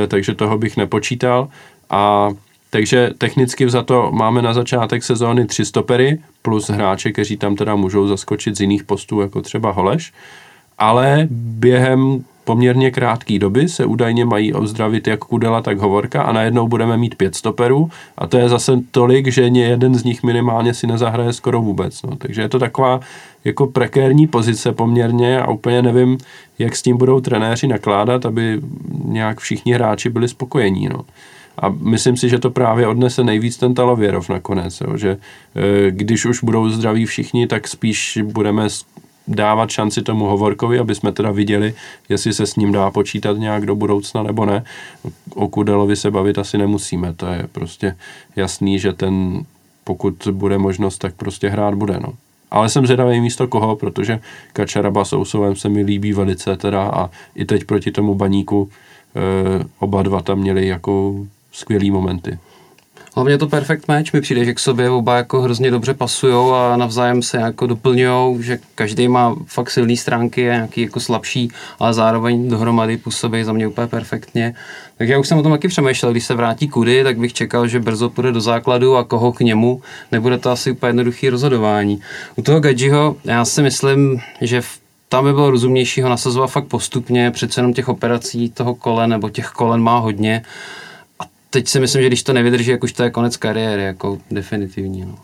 e, 0.03 0.07
takže 0.07 0.35
toho 0.35 0.57
bych 0.57 0.77
nepočítal. 0.77 1.47
A 1.89 2.29
takže 2.69 3.09
technicky 3.17 3.69
za 3.69 3.83
to 3.83 4.11
máme 4.11 4.41
na 4.41 4.53
začátek 4.53 5.03
sezóny 5.03 5.45
tři 5.45 5.65
stopery, 5.65 6.19
plus 6.41 6.69
hráče, 6.69 7.11
kteří 7.11 7.37
tam 7.37 7.55
teda 7.55 7.75
můžou 7.75 8.07
zaskočit 8.07 8.57
z 8.57 8.61
jiných 8.61 8.83
postů, 8.83 9.21
jako 9.21 9.41
třeba 9.41 9.71
Holeš. 9.71 10.13
Ale 10.77 11.27
během 11.31 12.25
poměrně 12.49 12.91
krátké 12.91 13.39
doby 13.39 13.67
se 13.67 13.85
údajně 13.85 14.25
mají 14.25 14.53
ozdravit 14.53 15.07
jak 15.07 15.19
Kudela, 15.19 15.61
tak 15.61 15.77
Hovorka 15.77 16.21
a 16.21 16.31
najednou 16.31 16.67
budeme 16.67 16.97
mít 16.97 17.15
pět 17.15 17.35
stoperů 17.35 17.89
a 18.17 18.27
to 18.27 18.37
je 18.37 18.49
zase 18.49 18.79
tolik, 18.91 19.27
že 19.27 19.41
jeden 19.41 19.95
z 19.95 20.03
nich 20.03 20.23
minimálně 20.23 20.73
si 20.73 20.87
nezahraje 20.87 21.33
skoro 21.33 21.61
vůbec. 21.61 22.01
No. 22.01 22.15
Takže 22.15 22.41
je 22.41 22.49
to 22.49 22.59
taková 22.59 22.99
jako 23.45 23.67
prekérní 23.67 24.27
pozice 24.27 24.71
poměrně 24.71 25.41
a 25.41 25.51
úplně 25.51 25.81
nevím, 25.81 26.17
jak 26.59 26.75
s 26.75 26.81
tím 26.81 26.97
budou 26.97 27.19
trenéři 27.19 27.67
nakládat, 27.67 28.25
aby 28.25 28.61
nějak 29.05 29.39
všichni 29.39 29.73
hráči 29.73 30.09
byli 30.09 30.27
spokojení. 30.27 30.89
No. 30.89 31.05
A 31.57 31.69
myslím 31.69 32.17
si, 32.17 32.29
že 32.29 32.39
to 32.39 32.49
právě 32.49 32.87
odnese 32.87 33.23
nejvíc 33.23 33.57
ten 33.57 33.73
Talověrov 33.73 34.29
nakonec, 34.29 34.81
jo, 34.81 34.97
že 34.97 35.09
e, 35.09 35.91
když 35.91 36.25
už 36.25 36.43
budou 36.43 36.69
zdraví 36.69 37.05
všichni, 37.05 37.47
tak 37.47 37.67
spíš 37.67 38.19
budeme 38.23 38.69
dávat 39.29 39.69
šanci 39.69 40.01
tomu 40.01 40.25
Hovorkovi, 40.25 40.79
aby 40.79 40.95
jsme 40.95 41.11
teda 41.11 41.31
viděli, 41.31 41.73
jestli 42.09 42.33
se 42.33 42.45
s 42.45 42.55
ním 42.55 42.71
dá 42.71 42.91
počítat 42.91 43.37
nějak 43.37 43.65
do 43.65 43.75
budoucna 43.75 44.23
nebo 44.23 44.45
ne. 44.45 44.63
O 45.35 45.47
Kudelovi 45.47 45.95
se 45.95 46.11
bavit 46.11 46.37
asi 46.37 46.57
nemusíme, 46.57 47.13
to 47.13 47.27
je 47.27 47.47
prostě 47.51 47.95
jasný, 48.35 48.79
že 48.79 48.93
ten, 48.93 49.43
pokud 49.83 50.27
bude 50.31 50.57
možnost, 50.57 50.97
tak 50.97 51.13
prostě 51.13 51.49
hrát 51.49 51.75
bude, 51.75 51.99
no. 51.99 52.13
Ale 52.51 52.69
jsem 52.69 52.85
zvědavý 52.85 53.21
místo 53.21 53.47
koho, 53.47 53.75
protože 53.75 54.19
Kačaraba 54.53 55.05
s 55.05 55.13
Ousovem 55.13 55.55
se 55.55 55.69
mi 55.69 55.81
líbí 55.81 56.13
velice 56.13 56.57
teda 56.57 56.83
a 56.83 57.09
i 57.35 57.45
teď 57.45 57.63
proti 57.63 57.91
tomu 57.91 58.15
baníku 58.15 58.69
oba 59.79 60.03
dva 60.03 60.21
tam 60.21 60.39
měli 60.39 60.67
jako 60.67 61.15
skvělý 61.51 61.91
momenty. 61.91 62.37
Hlavně 63.19 63.37
to 63.37 63.47
perfect 63.47 63.87
match 63.87 64.13
mi 64.13 64.21
přijde, 64.21 64.45
že 64.45 64.53
k 64.53 64.59
sobě 64.59 64.89
oba 64.89 65.17
jako 65.17 65.41
hrozně 65.41 65.71
dobře 65.71 65.93
pasují 65.93 66.53
a 66.53 66.77
navzájem 66.77 67.21
se 67.21 67.37
jako 67.37 67.67
doplňují, 67.67 68.43
že 68.43 68.59
každý 68.75 69.07
má 69.07 69.35
fakt 69.45 69.69
silné 69.69 69.97
stránky 69.97 70.49
a 70.49 70.53
nějaký 70.53 70.81
jako 70.81 70.99
slabší, 70.99 71.51
ale 71.79 71.93
zároveň 71.93 72.49
dohromady 72.49 72.97
působí 72.97 73.43
za 73.43 73.53
mě 73.53 73.67
úplně 73.67 73.87
perfektně. 73.87 74.55
Takže 74.97 75.13
já 75.13 75.19
už 75.19 75.27
jsem 75.27 75.37
o 75.37 75.43
tom 75.43 75.51
taky 75.51 75.67
přemýšlel, 75.67 76.11
když 76.11 76.25
se 76.25 76.35
vrátí 76.35 76.67
kudy, 76.67 77.03
tak 77.03 77.17
bych 77.17 77.33
čekal, 77.33 77.67
že 77.67 77.79
brzo 77.79 78.09
půjde 78.09 78.31
do 78.31 78.41
základu 78.41 78.95
a 78.95 79.03
koho 79.03 79.31
k 79.31 79.39
němu. 79.39 79.81
Nebude 80.11 80.37
to 80.37 80.51
asi 80.51 80.71
úplně 80.71 80.89
jednoduchý 80.89 81.29
rozhodování. 81.29 82.01
U 82.35 82.41
toho 82.41 82.59
Gadžiho 82.59 83.15
já 83.25 83.45
si 83.45 83.61
myslím, 83.61 84.21
že 84.41 84.61
v 84.61 84.79
tam 85.09 85.23
by 85.23 85.33
bylo 85.33 85.51
rozumnější 85.51 86.01
ho 86.01 86.09
nasazovat 86.09 86.51
fakt 86.51 86.67
postupně, 86.67 87.31
přece 87.31 87.59
jenom 87.59 87.73
těch 87.73 87.89
operací 87.89 88.49
toho 88.49 88.75
kolen 88.75 89.09
nebo 89.09 89.29
těch 89.29 89.47
kolen 89.47 89.81
má 89.81 89.99
hodně 89.99 90.43
teď 91.49 91.67
si 91.67 91.79
myslím, 91.79 92.01
že 92.01 92.07
když 92.07 92.23
to 92.23 92.33
nevydrží, 92.33 92.71
jak 92.71 92.83
už 92.83 92.93
to 92.93 93.03
je 93.03 93.11
konec 93.11 93.37
kariéry, 93.37 93.83
jako 93.83 94.17
definitivní. 94.31 95.01
No. 95.01 95.15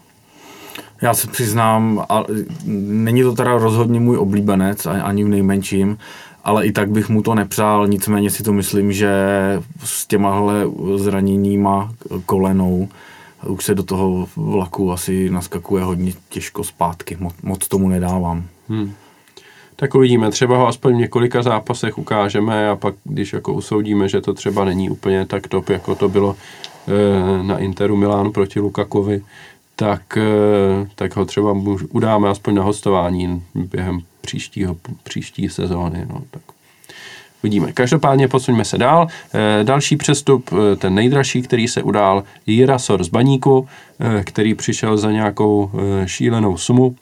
Já 1.01 1.13
se 1.13 1.27
přiznám, 1.27 2.05
a 2.09 2.23
není 2.65 3.23
to 3.23 3.33
teda 3.33 3.57
rozhodně 3.57 3.99
můj 3.99 4.17
oblíbenec, 4.17 4.85
ani 4.85 5.23
v 5.23 5.27
nejmenším, 5.27 5.97
ale 6.43 6.65
i 6.65 6.71
tak 6.71 6.89
bych 6.89 7.09
mu 7.09 7.21
to 7.21 7.35
nepřál, 7.35 7.87
nicméně 7.87 8.29
si 8.29 8.43
to 8.43 8.53
myslím, 8.53 8.91
že 8.91 9.11
s 9.83 10.07
těmahle 10.07 10.53
zraněníma 10.95 11.93
kolenou 12.25 12.87
už 13.47 13.65
se 13.65 13.75
do 13.75 13.83
toho 13.83 14.27
vlaku 14.35 14.91
asi 14.91 15.29
naskakuje 15.29 15.83
hodně 15.83 16.13
těžko 16.29 16.63
zpátky, 16.63 17.17
moc, 17.19 17.33
moc 17.43 17.67
tomu 17.67 17.89
nedávám. 17.89 18.45
Hmm 18.69 18.93
tak 19.75 19.95
uvidíme. 19.95 20.31
Třeba 20.31 20.57
ho 20.57 20.67
aspoň 20.67 20.93
v 20.93 20.99
několika 20.99 21.41
zápasech 21.41 21.97
ukážeme 21.97 22.69
a 22.69 22.75
pak, 22.75 22.95
když 23.03 23.33
jako 23.33 23.53
usoudíme, 23.53 24.09
že 24.09 24.21
to 24.21 24.33
třeba 24.33 24.65
není 24.65 24.89
úplně 24.89 25.25
tak 25.25 25.47
top, 25.47 25.69
jako 25.69 25.95
to 25.95 26.09
bylo 26.09 26.35
e, 26.87 27.43
na 27.43 27.57
Interu 27.57 27.95
Milánu 27.95 28.31
proti 28.31 28.59
Lukakovi, 28.59 29.21
tak, 29.75 30.17
e, 30.17 30.23
tak 30.95 31.15
ho 31.15 31.25
třeba 31.25 31.57
udáme 31.89 32.29
aspoň 32.29 32.55
na 32.55 32.63
hostování 32.63 33.43
během 33.55 34.01
příštího, 34.21 34.77
příští 35.03 35.49
sezóny. 35.49 36.05
No, 36.09 36.21
tak 36.31 36.41
Vidíme. 37.43 37.71
Každopádně 37.71 38.27
posuňme 38.27 38.65
se 38.65 38.77
dál. 38.77 39.07
E, 39.33 39.63
další 39.63 39.97
přestup, 39.97 40.49
e, 40.53 40.75
ten 40.75 40.95
nejdražší, 40.95 41.41
který 41.41 41.67
se 41.67 41.83
udál, 41.83 42.23
Jirasor 42.47 43.03
z 43.03 43.07
Baníku, 43.09 43.67
e, 43.99 44.23
který 44.23 44.55
přišel 44.55 44.97
za 44.97 45.11
nějakou 45.11 45.71
e, 45.73 46.07
šílenou 46.07 46.57
sumu 46.57 46.95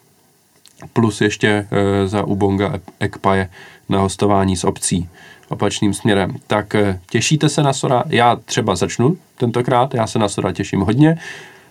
plus 0.93 1.21
ještě 1.21 1.47
e, 1.47 2.07
za 2.07 2.23
Ubonga 2.23 2.73
Ekpaje 2.99 3.49
na 3.89 3.99
hostování 3.99 4.57
s 4.57 4.63
obcí 4.63 5.09
opačným 5.49 5.93
směrem. 5.93 6.35
Tak 6.47 6.75
e, 6.75 6.99
těšíte 7.09 7.49
se 7.49 7.63
na 7.63 7.73
Sora? 7.73 8.03
Já 8.07 8.35
třeba 8.35 8.75
začnu 8.75 9.17
tentokrát, 9.37 9.93
já 9.93 10.07
se 10.07 10.19
na 10.19 10.29
Sora 10.29 10.51
těším 10.51 10.79
hodně. 10.79 11.17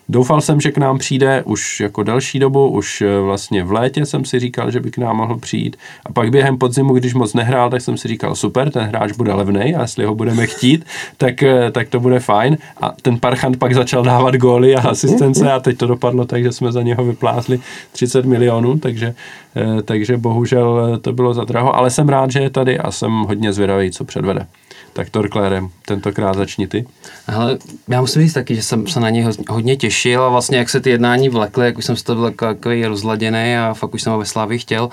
Doufal 0.09 0.41
jsem, 0.41 0.61
že 0.61 0.71
k 0.71 0.79
nám 0.79 0.99
přijde 0.99 1.43
už 1.47 1.81
jako 1.81 2.03
další 2.03 2.38
dobu, 2.38 2.69
už 2.69 3.01
eh, 3.01 3.21
vlastně 3.21 3.65
v 3.65 3.73
létě 3.73 4.07
jsem 4.07 4.25
si 4.25 4.38
říkal, 4.38 4.71
že 4.71 4.81
by 4.81 4.91
k 4.91 4.99
nám 4.99 5.17
mohl 5.17 5.38
přijít. 5.38 5.77
A 6.07 6.12
pak 6.12 6.31
během 6.31 6.59
podzimu, 6.59 6.95
když 6.95 7.15
moc 7.15 7.35
nehrál, 7.35 7.71
tak 7.71 7.81
jsem 7.81 7.97
si 7.97 8.09
říkal, 8.09 8.35
super, 8.35 8.71
ten 8.71 8.83
hráč 8.83 9.12
bude 9.12 9.33
levný 9.33 9.75
a 9.75 9.83
jestli 9.83 10.05
ho 10.05 10.15
budeme 10.15 10.47
chtít, 10.47 10.87
tak, 11.17 11.43
eh, 11.43 11.71
tak 11.71 11.88
to 11.88 12.01
bude 12.01 12.21
fajn. 12.21 12.59
A 12.81 12.93
ten 13.03 13.19
Parchant 13.19 13.57
pak 13.57 13.75
začal 13.75 14.03
dávat 14.03 14.35
góly 14.35 14.77
a 14.77 14.88
asistence 14.88 15.53
a 15.53 15.61
teď 15.61 15.79
to 15.79 15.87
dopadlo 15.87 16.25
tak, 16.25 16.43
že 16.43 16.53
jsme 16.53 16.73
za 16.73 16.83
něho 16.83 17.05
vyplázli 17.05 17.61
30 17.93 18.25
milionů, 18.25 18.79
takže, 18.79 19.15
eh, 19.57 19.83
takže 19.83 20.17
bohužel 20.17 20.99
to 21.03 21.12
bylo 21.12 21.35
za 21.35 21.45
draho, 21.45 21.77
ale 21.77 21.91
jsem 21.91 22.09
rád, 22.09 22.31
že 22.31 22.41
je 22.41 22.51
tady 22.51 22.79
a 22.79 22.91
jsem 22.91 23.12
hodně 23.12 23.53
zvědavý, 23.53 23.91
co 23.91 24.05
předvede. 24.05 24.47
Tak 24.93 25.11
Torklérem, 25.11 25.69
tentokrát 25.87 26.37
začni 26.37 26.69
ty. 26.69 26.87
Ale 27.27 27.59
já 27.89 28.01
musím 28.01 28.23
říct 28.23 28.33
taky, 28.33 28.55
že 28.55 28.63
jsem 28.63 28.87
se 28.87 29.01
na 29.01 29.11
něj 29.11 29.27
hodně 29.49 29.77
těšil 29.77 30.23
a 30.23 30.29
vlastně 30.29 30.59
jak 30.59 30.69
se 30.69 30.81
ty 30.81 30.91
jednání 30.91 31.29
vlekly, 31.29 31.67
jak 31.67 31.79
už 31.79 31.85
jsem 31.85 31.97
z 31.97 32.03
toho 32.03 32.21
byl 32.21 32.31
takový 32.31 32.87
rozladěný 32.87 33.57
a 33.57 33.75
fakt 33.75 33.95
už 33.95 34.03
jsem 34.03 34.13
ho 34.13 34.19
ve 34.19 34.25
Slávě 34.25 34.59
chtěl, 34.59 34.91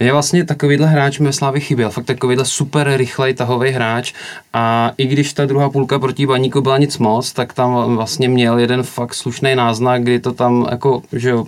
mě 0.00 0.12
vlastně 0.12 0.44
takovýhle 0.44 0.86
hráč 0.86 1.18
mi 1.18 1.26
ve 1.26 1.32
Slávě 1.32 1.60
chyběl, 1.60 1.90
fakt 1.90 2.04
takovýhle 2.04 2.44
super 2.44 2.96
rychlej 2.96 3.34
tahový 3.34 3.70
hráč 3.70 4.12
a 4.52 4.92
i 4.96 5.06
když 5.06 5.32
ta 5.32 5.46
druhá 5.46 5.70
půlka 5.70 5.98
proti 5.98 6.26
Baníku 6.26 6.60
byla 6.60 6.78
nic 6.78 6.98
moc, 6.98 7.32
tak 7.32 7.52
tam 7.52 7.96
vlastně 7.96 8.28
měl 8.28 8.58
jeden 8.58 8.82
fakt 8.82 9.14
slušný 9.14 9.54
náznak, 9.54 10.02
kdy 10.02 10.20
to 10.20 10.32
tam 10.32 10.66
jako, 10.70 11.02
že 11.12 11.30
jo, 11.30 11.46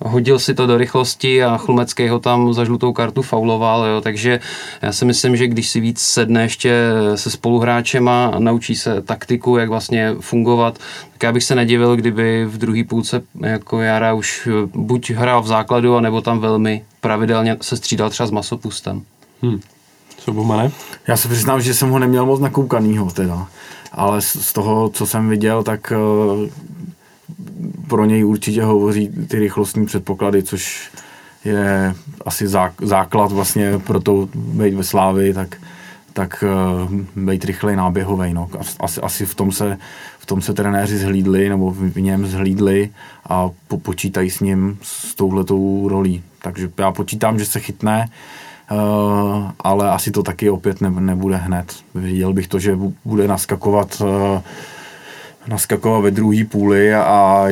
hodil 0.00 0.38
si 0.38 0.54
to 0.54 0.66
do 0.66 0.78
rychlosti 0.78 1.44
a 1.44 1.56
Chlumecký 1.56 2.08
ho 2.08 2.18
tam 2.18 2.52
za 2.54 2.64
žlutou 2.64 2.92
kartu 2.92 3.22
fauloval, 3.22 3.86
jo, 3.86 4.00
takže 4.00 4.40
já 4.82 4.92
si 4.92 5.04
myslím, 5.04 5.36
že 5.36 5.46
když 5.46 5.68
si 5.68 5.80
víc 5.80 6.00
sedne 6.00 6.42
ještě 6.42 6.72
se 7.14 7.30
spoluhráčema 7.30 8.26
a 8.26 8.38
naučí 8.38 8.76
se 8.76 9.02
taktiku, 9.02 9.56
jak 9.56 9.68
vlastně 9.68 10.14
fungovat, 10.20 10.78
tak 11.18 11.22
já 11.22 11.32
bych 11.32 11.44
se 11.44 11.54
nedivil, 11.54 11.96
kdyby 11.96 12.44
v 12.44 12.58
druhé 12.58 12.84
půlce 12.84 13.22
jako 13.40 13.80
Jara 13.80 14.14
už 14.14 14.48
buď 14.74 15.10
hrál 15.10 15.42
v 15.42 15.46
základu, 15.46 16.00
nebo 16.00 16.20
tam 16.20 16.38
velmi 16.38 16.84
pravidelně 17.00 17.56
se 17.60 17.76
střídal 17.76 18.10
třeba 18.10 18.26
s 18.26 18.30
masopustem. 18.30 19.02
Hmm. 19.42 19.60
Co 20.16 20.32
Bumane? 20.32 20.70
Já 21.08 21.16
se 21.16 21.28
přiznám, 21.28 21.60
že 21.60 21.74
jsem 21.74 21.90
ho 21.90 21.98
neměl 21.98 22.26
moc 22.26 22.40
nakoukanýho 22.40 23.10
teda, 23.10 23.46
ale 23.92 24.22
z 24.22 24.52
toho, 24.52 24.88
co 24.88 25.06
jsem 25.06 25.28
viděl, 25.28 25.62
tak 25.62 25.92
eh, 25.92 25.96
pro 27.88 28.04
něj 28.04 28.24
určitě 28.24 28.62
hovoří 28.62 29.08
ty 29.28 29.38
rychlostní 29.38 29.86
předpoklady, 29.86 30.42
což 30.42 30.90
je 31.44 31.94
asi 32.26 32.46
základ 32.80 33.32
vlastně 33.32 33.78
pro 33.78 34.00
to 34.00 34.28
být 34.34 34.74
ve 34.74 34.84
Slávi, 34.84 35.34
tak, 35.34 35.56
tak 36.12 36.44
uh, 36.86 37.24
být 37.24 37.44
rychlej 37.44 37.76
náběhový. 37.76 38.34
No. 38.34 38.48
Asi, 38.80 39.00
asi 39.00 39.26
v 39.26 39.34
tom 39.34 39.52
se 39.52 39.78
tom 40.28 40.42
se 40.42 40.54
trenéři 40.54 40.98
zhlídli, 40.98 41.48
nebo 41.48 41.70
v 41.70 42.00
něm 42.00 42.26
zhlídli 42.26 42.90
a 43.28 43.50
po, 43.68 43.78
počítají 43.78 44.30
s 44.30 44.40
ním 44.40 44.78
s 44.82 45.14
touhletou 45.14 45.88
rolí. 45.88 46.22
Takže 46.42 46.70
já 46.78 46.92
počítám, 46.92 47.38
že 47.38 47.46
se 47.46 47.60
chytne, 47.60 48.08
uh, 48.70 49.50
ale 49.60 49.90
asi 49.90 50.10
to 50.10 50.22
taky 50.22 50.50
opět 50.50 50.80
ne, 50.80 50.90
nebude 50.90 51.36
hned. 51.36 51.76
Viděl 51.94 52.32
bych 52.32 52.48
to, 52.48 52.58
že 52.58 52.78
bude 53.04 53.28
naskakovat 53.28 54.00
uh, 54.00 54.40
naskakovat 55.46 56.02
ve 56.02 56.10
druhé 56.10 56.44
půli 56.44 56.94
a 56.94 57.44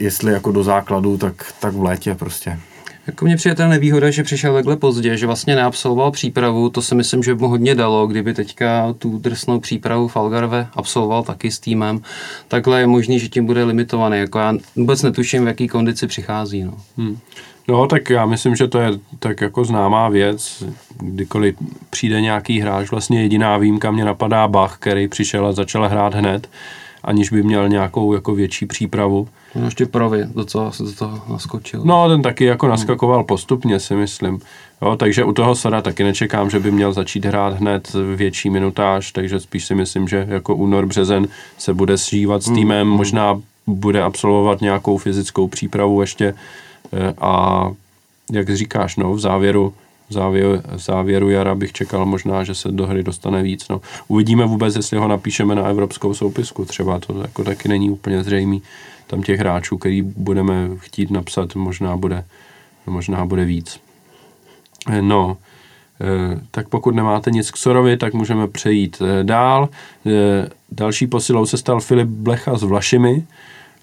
jestli 0.00 0.32
jako 0.32 0.52
do 0.52 0.64
základu, 0.64 1.18
tak, 1.18 1.52
tak 1.60 1.74
v 1.74 1.82
létě 1.82 2.14
prostě. 2.14 2.58
Jako 3.08 3.24
mě 3.24 3.36
přijde 3.36 3.54
ta 3.54 3.68
nevýhoda, 3.68 4.10
že 4.10 4.22
přišel 4.22 4.54
takhle 4.54 4.76
pozdě, 4.76 5.16
že 5.16 5.26
vlastně 5.26 5.56
neabsolvoval 5.56 6.10
přípravu, 6.10 6.70
to 6.70 6.82
si 6.82 6.94
myslím, 6.94 7.22
že 7.22 7.34
by 7.34 7.40
mu 7.40 7.48
hodně 7.48 7.74
dalo, 7.74 8.06
kdyby 8.06 8.34
teďka 8.34 8.94
tu 8.98 9.18
drsnou 9.18 9.60
přípravu 9.60 10.08
v 10.08 10.16
Algarve 10.16 10.66
absolvoval 10.74 11.22
taky 11.22 11.50
s 11.50 11.58
týmem. 11.58 12.00
Takhle 12.48 12.80
je 12.80 12.86
možný, 12.86 13.18
že 13.18 13.28
tím 13.28 13.46
bude 13.46 13.64
limitovaný. 13.64 14.18
Jako 14.18 14.38
já 14.38 14.54
vůbec 14.76 15.02
netuším, 15.02 15.44
v 15.44 15.48
jaký 15.48 15.68
kondici 15.68 16.06
přichází. 16.06 16.64
No. 16.64 16.74
Hmm. 16.96 17.18
No, 17.68 17.86
tak 17.86 18.10
já 18.10 18.26
myslím, 18.26 18.56
že 18.56 18.68
to 18.68 18.80
je 18.80 18.90
tak 19.18 19.40
jako 19.40 19.64
známá 19.64 20.08
věc. 20.08 20.64
Kdykoliv 20.96 21.54
přijde 21.90 22.20
nějaký 22.20 22.60
hráč, 22.60 22.90
vlastně 22.90 23.22
jediná 23.22 23.58
výjimka 23.58 23.90
mě 23.90 24.04
napadá 24.04 24.48
Bach, 24.48 24.76
který 24.78 25.08
přišel 25.08 25.46
a 25.46 25.52
začal 25.52 25.88
hrát 25.88 26.14
hned, 26.14 26.48
aniž 27.04 27.30
by 27.30 27.42
měl 27.42 27.68
nějakou 27.68 28.14
jako 28.14 28.34
větší 28.34 28.66
přípravu. 28.66 29.28
No 29.54 29.64
ještě 29.64 29.86
Provi 29.86 30.26
docela 30.34 30.72
se 30.72 30.82
do 30.82 30.92
toho 30.92 31.22
naskočil. 31.28 31.80
No, 31.84 32.08
ten 32.08 32.22
taky 32.22 32.44
jako 32.44 32.68
naskakoval 32.68 33.24
postupně, 33.24 33.80
si 33.80 33.94
myslím. 33.94 34.40
Jo, 34.82 34.96
takže 34.96 35.24
u 35.24 35.32
toho 35.32 35.54
Sora 35.54 35.82
taky 35.82 36.04
nečekám, 36.04 36.50
že 36.50 36.60
by 36.60 36.70
měl 36.70 36.92
začít 36.92 37.24
hrát 37.24 37.54
hned 37.54 37.96
větší 38.16 38.50
minutáž, 38.50 39.12
takže 39.12 39.40
spíš 39.40 39.64
si 39.64 39.74
myslím, 39.74 40.08
že 40.08 40.26
jako 40.28 40.54
únor, 40.54 40.86
březen 40.86 41.28
se 41.58 41.74
bude 41.74 41.98
sžívat 41.98 42.42
s 42.42 42.46
hmm, 42.46 42.56
týmem, 42.56 42.88
mm. 42.88 42.92
možná 42.92 43.40
bude 43.66 44.02
absolvovat 44.02 44.60
nějakou 44.60 44.98
fyzickou 44.98 45.48
přípravu 45.48 46.00
ještě 46.00 46.34
eh, 46.92 47.14
a 47.20 47.64
jak 48.32 48.56
říkáš, 48.56 48.96
no, 48.96 49.12
v 49.12 49.20
závěru 49.20 49.74
závěru, 50.10 50.62
závěru 50.74 51.30
jara 51.30 51.54
bych 51.54 51.72
čekal 51.72 52.06
možná, 52.06 52.44
že 52.44 52.54
se 52.54 52.72
do 52.72 52.86
hry 52.86 53.02
dostane 53.02 53.42
víc. 53.42 53.68
No. 53.68 53.80
Uvidíme 54.08 54.46
vůbec, 54.46 54.76
jestli 54.76 54.98
ho 54.98 55.08
napíšeme 55.08 55.54
na 55.54 55.66
evropskou 55.66 56.14
soupisku. 56.14 56.64
Třeba 56.64 56.98
to 56.98 57.22
jako 57.22 57.44
taky 57.44 57.68
není 57.68 57.90
úplně 57.90 58.24
zřejmý 58.24 58.62
tam 59.06 59.22
těch 59.22 59.40
hráčů, 59.40 59.78
který 59.78 60.02
budeme 60.02 60.68
chtít 60.76 61.10
napsat, 61.10 61.54
možná 61.54 61.96
bude, 61.96 62.24
možná 62.86 63.26
bude 63.26 63.44
víc. 63.44 63.80
Eh, 64.90 65.02
no, 65.02 65.36
eh, 66.00 66.40
tak 66.50 66.68
pokud 66.68 66.94
nemáte 66.94 67.30
nic 67.30 67.50
k 67.50 67.56
Sorovi, 67.56 67.96
tak 67.96 68.14
můžeme 68.14 68.48
přejít 68.48 69.02
eh, 69.02 69.24
dál. 69.24 69.68
Další 70.72 71.06
posilou 71.06 71.46
se 71.46 71.58
stal 71.58 71.80
Filip 71.80 72.08
Blecha 72.08 72.58
s 72.58 72.62
Vlašimi 72.62 73.26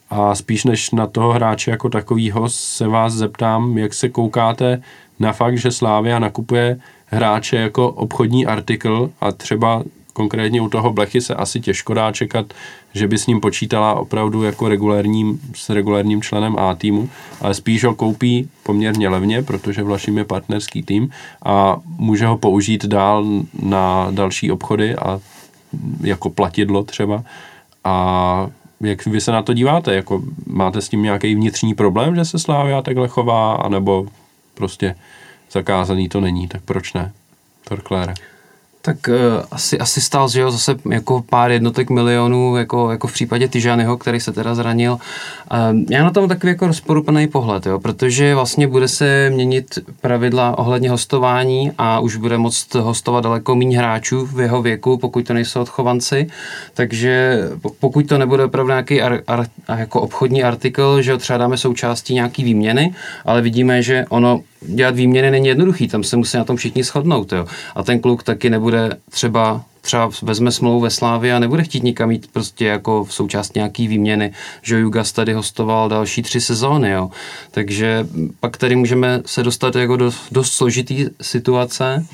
a 0.10 0.36
spíš 0.36 0.64
než 0.64 0.92
na 0.92 1.08
toho 1.08 1.34
hráče 1.34 1.72
jako 1.72 1.90
takovýho 1.90 2.50
se 2.50 2.88
vás 2.88 3.14
zeptám, 3.14 3.78
jak 3.78 3.94
se 3.94 4.10
koukáte 4.10 4.82
na 5.20 5.34
fakt, 5.34 5.58
že 5.58 5.72
Slávia 5.72 6.20
nakupuje 6.20 6.80
hráče 7.06 7.56
jako 7.56 7.90
obchodní 7.90 8.46
artikl 8.46 9.10
a 9.22 9.32
třeba 9.32 9.84
konkrétně 10.14 10.62
u 10.62 10.70
toho 10.70 10.94
Blechy 10.94 11.22
se 11.22 11.36
asi 11.36 11.60
těžko 11.60 11.94
dá 11.94 12.12
čekat, 12.12 12.54
že 12.94 13.08
by 13.08 13.18
s 13.18 13.28
ním 13.28 13.42
počítala 13.42 13.94
opravdu 13.94 14.44
jako 14.44 14.70
regulérním, 14.70 15.40
s 15.56 15.70
regulérním 15.70 16.22
členem 16.22 16.56
A 16.60 16.76
týmu, 16.76 17.10
ale 17.42 17.54
spíš 17.54 17.84
ho 17.84 17.96
koupí 17.96 18.50
poměrně 18.64 19.10
levně, 19.10 19.42
protože 19.44 19.84
Vlašim 19.84 20.18
je 20.18 20.26
partnerský 20.26 20.84
tým 20.84 21.10
a 21.46 21.78
může 21.98 22.26
ho 22.26 22.38
použít 22.38 22.86
dál 22.86 23.26
na 23.62 24.08
další 24.12 24.52
obchody 24.52 24.96
a 24.96 25.20
jako 26.02 26.30
platidlo 26.30 26.84
třeba. 26.84 27.24
A 27.84 28.48
jak 28.82 29.06
vy 29.06 29.22
se 29.22 29.32
na 29.32 29.42
to 29.42 29.54
díváte? 29.54 29.96
Jako, 29.96 30.22
máte 30.48 30.82
s 30.82 30.90
tím 30.90 31.04
nějaký 31.04 31.36
vnitřní 31.36 31.74
problém, 31.74 32.16
že 32.16 32.26
se 32.26 32.40
Slávia 32.40 32.82
takhle 32.82 33.08
chová, 33.08 33.56
anebo 33.56 34.08
prostě 34.56 34.96
zakázaný 35.52 36.10
to 36.10 36.22
není, 36.22 36.48
tak 36.48 36.62
proč 36.62 36.94
ne? 36.94 37.14
Torklére. 37.64 38.14
Tak 38.86 38.98
uh, 39.08 39.16
asi, 39.52 39.80
asi 39.80 40.02
stál, 40.02 40.30
že 40.30 40.42
jo, 40.42 40.52
zase 40.52 40.76
jako 40.92 41.24
pár 41.30 41.52
jednotek 41.52 41.90
milionů, 41.90 42.56
jako, 42.56 42.92
jako 42.92 43.08
v 43.08 43.14
případě 43.14 43.48
Tyžanyho, 43.48 43.98
který 43.98 44.20
se 44.20 44.32
teda 44.32 44.56
zranil. 44.56 44.94
Uh, 44.94 45.80
já 45.90 46.04
na 46.04 46.12
tom 46.12 46.28
takový 46.28 46.52
jako 46.52 46.68
rozporuplný 46.68 47.28
pohled, 47.28 47.66
jo, 47.66 47.80
protože 47.80 48.36
vlastně 48.36 48.68
bude 48.68 48.88
se 48.88 49.30
měnit 49.30 49.80
pravidla 50.02 50.58
ohledně 50.58 50.90
hostování 50.90 51.72
a 51.78 52.00
už 52.00 52.16
bude 52.16 52.38
moct 52.38 52.76
hostovat 52.76 53.24
daleko 53.24 53.56
méně 53.56 53.78
hráčů 53.78 54.26
v 54.26 54.40
jeho 54.40 54.62
věku, 54.62 54.98
pokud 54.98 55.28
to 55.28 55.34
nejsou 55.34 55.62
odchovanci. 55.62 56.28
Takže 56.74 57.44
pokud 57.80 58.08
to 58.08 58.18
nebude 58.18 58.44
opravdu 58.44 58.70
nějaký 58.70 59.02
ar, 59.02 59.22
ar, 59.28 59.46
jako 59.78 60.02
obchodní 60.02 60.44
artikl, 60.44 61.02
že 61.02 61.12
ho 61.12 61.18
třeba 61.18 61.38
dáme 61.38 61.58
součástí 61.58 62.14
nějaký 62.14 62.44
výměny, 62.44 62.94
ale 63.26 63.42
vidíme, 63.42 63.82
že 63.82 64.06
ono 64.10 64.42
dělat 64.68 64.96
výměny 64.96 65.32
není 65.32 65.48
jednoduchý, 65.48 65.88
tam 65.88 66.04
se 66.04 66.18
musí 66.18 66.38
na 66.38 66.44
tom 66.44 66.56
všichni 66.56 66.84
shodnout. 66.84 67.32
Jo. 67.32 67.46
A 67.76 67.84
ten 67.84 68.00
kluk 68.00 68.24
taky 68.24 68.50
nebude 68.50 68.90
třeba 69.10 69.64
třeba 69.86 70.10
vezme 70.22 70.52
smlouvu 70.52 70.80
ve 70.80 70.90
Slávě 70.90 71.34
a 71.34 71.40
nebude 71.40 71.64
chtít 71.64 71.84
nikam 71.84 72.12
jít 72.12 72.28
prostě 72.34 72.66
jako 72.66 73.04
v 73.04 73.14
součást 73.14 73.56
nějaký 73.56 73.88
výměny, 73.88 74.34
že 74.62 74.80
Jugas 74.80 75.12
tady 75.12 75.34
hostoval 75.34 75.90
další 75.90 76.22
tři 76.22 76.42
sezóny, 76.42 76.92
jo. 76.92 77.10
Takže 77.52 78.08
pak 78.40 78.58
tady 78.58 78.76
můžeme 78.76 79.22
se 79.26 79.44
dostat 79.44 79.76
jako 79.76 79.98
do 79.98 80.12
dost 80.32 80.52
složitý 80.52 81.06
situace 81.22 82.06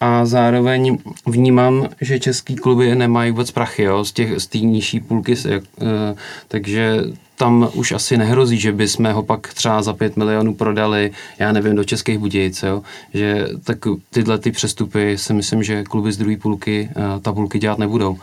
a 0.00 0.26
zároveň 0.26 0.98
vnímám, 1.26 1.88
že 2.00 2.20
český 2.20 2.56
kluby 2.56 2.94
nemají 2.94 3.30
vůbec 3.30 3.50
prachy 3.50 3.82
jo, 3.82 4.04
z 4.04 4.12
té 4.12 4.40
z 4.40 4.52
nižší 4.52 5.00
půlky, 5.00 5.34
jak, 5.48 5.62
e, 5.62 6.14
takže 6.48 7.02
tam 7.36 7.68
už 7.74 7.92
asi 7.92 8.16
nehrozí, 8.16 8.58
že 8.58 8.72
bychom 8.72 9.12
ho 9.12 9.22
pak 9.22 9.54
třeba 9.54 9.82
za 9.82 9.92
5 9.92 10.16
milionů 10.16 10.54
prodali, 10.54 11.10
já 11.38 11.52
nevím, 11.52 11.76
do 11.76 11.84
Českých 11.84 12.18
Budějic, 12.18 12.62
jo? 12.62 12.82
že 13.14 13.48
tak 13.64 13.78
tyhle 14.10 14.38
ty 14.38 14.50
přestupy 14.50 15.18
si 15.18 15.34
myslím, 15.34 15.62
že 15.62 15.84
kluby 15.84 16.12
z 16.12 16.16
druhé 16.16 16.36
půlky 16.36 16.88
uh, 16.96 17.20
tabulky 17.20 17.58
dělat 17.58 17.78
nebudou. 17.78 18.18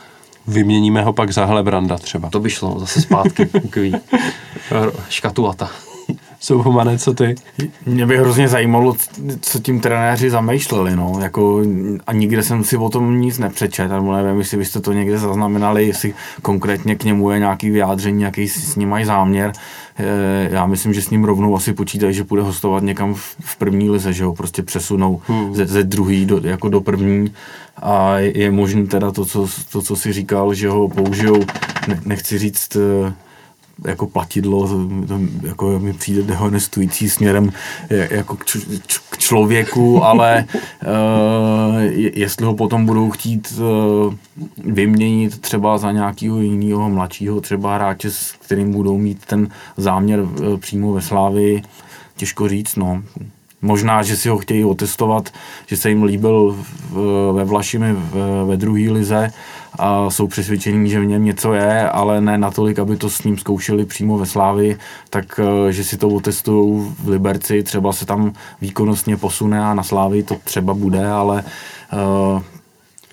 Vyměníme 0.48 1.02
ho 1.02 1.14
pak 1.14 1.32
za 1.32 1.46
Helebranda 1.46 1.98
třeba. 1.98 2.30
To 2.30 2.40
by 2.40 2.50
šlo, 2.50 2.80
zase 2.80 3.02
zpátky, 3.02 3.46
takový 3.62 3.94
škatulata. 6.44 6.64
Souhumane, 6.64 6.98
co 6.98 7.14
ty? 7.14 7.36
Mě 7.86 8.06
by 8.06 8.18
hrozně 8.18 8.48
zajímalo, 8.48 8.96
co 9.42 9.60
tím 9.60 9.80
trenéři 9.80 10.30
zamýšleli, 10.30 10.96
no, 10.96 11.20
jako 11.22 11.62
a 12.08 12.14
nikde 12.14 12.44
jsem 12.44 12.64
si 12.64 12.78
o 12.78 12.90
tom 12.90 13.22
nic 13.22 13.40
nepřečet, 13.40 13.92
nebo 13.92 14.14
nevím, 14.16 14.40
jestli 14.40 14.58
byste 14.58 14.80
to 14.80 14.94
někde 14.94 15.18
zaznamenali, 15.18 15.88
jestli 15.88 16.14
konkrétně 16.42 16.96
k 16.96 17.04
němu 17.04 17.32
je 17.32 17.40
nějaký 17.40 17.70
vyjádření, 17.70 18.20
nějaký 18.20 18.48
s 18.48 18.76
ním 18.76 18.90
mají 18.90 19.06
záměr. 19.06 19.52
Eh, 19.98 20.50
já 20.52 20.66
myslím, 20.66 20.94
že 20.94 21.02
s 21.02 21.10
ním 21.10 21.24
rovnou 21.24 21.56
asi 21.56 21.74
počítají, 21.74 22.14
že 22.14 22.24
půjde 22.24 22.44
hostovat 22.44 22.84
někam 22.84 23.14
v 23.40 23.56
první 23.58 23.90
lize, 23.90 24.14
že 24.14 24.24
ho 24.24 24.34
prostě 24.34 24.64
přesunou 24.64 25.22
hmm. 25.28 25.56
ze, 25.56 25.66
ze 25.66 25.84
druhý 25.84 26.26
do, 26.26 26.42
jako 26.44 26.70
do 26.70 26.82
první 26.82 27.34
a 27.82 28.18
je 28.18 28.52
možné 28.52 28.88
teda 28.88 29.12
to 29.12 29.26
co, 29.26 29.48
to, 29.72 29.82
co 29.82 29.96
si 29.96 30.14
říkal, 30.14 30.54
že 30.54 30.70
ho 30.70 30.90
použijou, 30.90 31.44
ne, 31.88 32.02
nechci 32.06 32.38
říct 32.38 32.76
eh, 32.76 33.14
jako 33.88 34.08
platidlo, 34.08 34.68
to 35.08 35.20
jako 35.44 35.80
mi 35.80 35.94
přijde 35.94 36.24
dehonestující 36.24 37.10
směrem 37.10 37.52
jako 37.90 38.36
k, 38.36 38.46
č- 38.46 38.60
k 39.10 39.18
člověku, 39.18 40.04
ale 40.04 40.46
uh, 40.52 41.82
jestli 42.14 42.46
ho 42.46 42.56
potom 42.56 42.86
budou 42.86 43.12
chtít 43.12 43.54
uh, 43.60 44.14
vyměnit 44.74 45.42
třeba 45.42 45.78
za 45.78 45.92
nějakého 45.92 46.42
jiného 46.42 46.90
mladšího 46.90 47.42
třeba 47.42 47.76
hráče, 47.76 48.12
s 48.12 48.32
kterým 48.32 48.72
budou 48.72 48.98
mít 48.98 49.26
ten 49.26 49.48
záměr 49.78 50.20
uh, 50.20 50.58
přímo 50.58 50.94
ve 50.94 51.02
Slávii, 51.02 51.62
těžko 52.18 52.50
říct, 52.50 52.76
no. 52.76 53.04
Možná, 53.62 54.04
že 54.04 54.18
si 54.18 54.30
ho 54.30 54.38
chtějí 54.38 54.64
otestovat, 54.64 55.30
že 55.68 55.78
se 55.78 55.90
jim 55.90 56.04
líbil 56.04 56.58
v, 56.90 57.32
ve 57.34 57.44
Vlašimi 57.44 57.96
ve 58.46 58.58
druhé 58.58 58.92
lize 58.92 59.32
a 59.80 60.10
jsou 60.10 60.28
přesvědčení, 60.28 60.90
že 60.90 61.00
v 61.00 61.06
něm 61.06 61.26
něco 61.26 61.54
je, 61.54 61.90
ale 61.90 62.22
ne 62.22 62.38
natolik, 62.38 62.80
aby 62.80 62.98
to 62.98 63.10
s 63.10 63.24
ním 63.24 63.38
zkoušeli 63.38 63.86
přímo 63.86 64.18
ve 64.18 64.26
Slávi, 64.26 64.78
tak 65.10 65.40
eh, 65.40 65.72
že 65.72 65.84
si 65.84 65.98
to 65.98 66.10
otestují 66.10 66.94
v 67.00 67.10
Liberci, 67.10 67.64
třeba 67.64 67.94
se 67.94 68.06
tam 68.06 68.34
výkonnostně 68.62 69.18
posune 69.18 69.66
a 69.66 69.74
na 69.74 69.84
Slávi 69.84 70.24
to 70.24 70.36
třeba 70.44 70.74
bude, 70.74 71.08
ale 71.08 71.44
uh, 71.94 72.42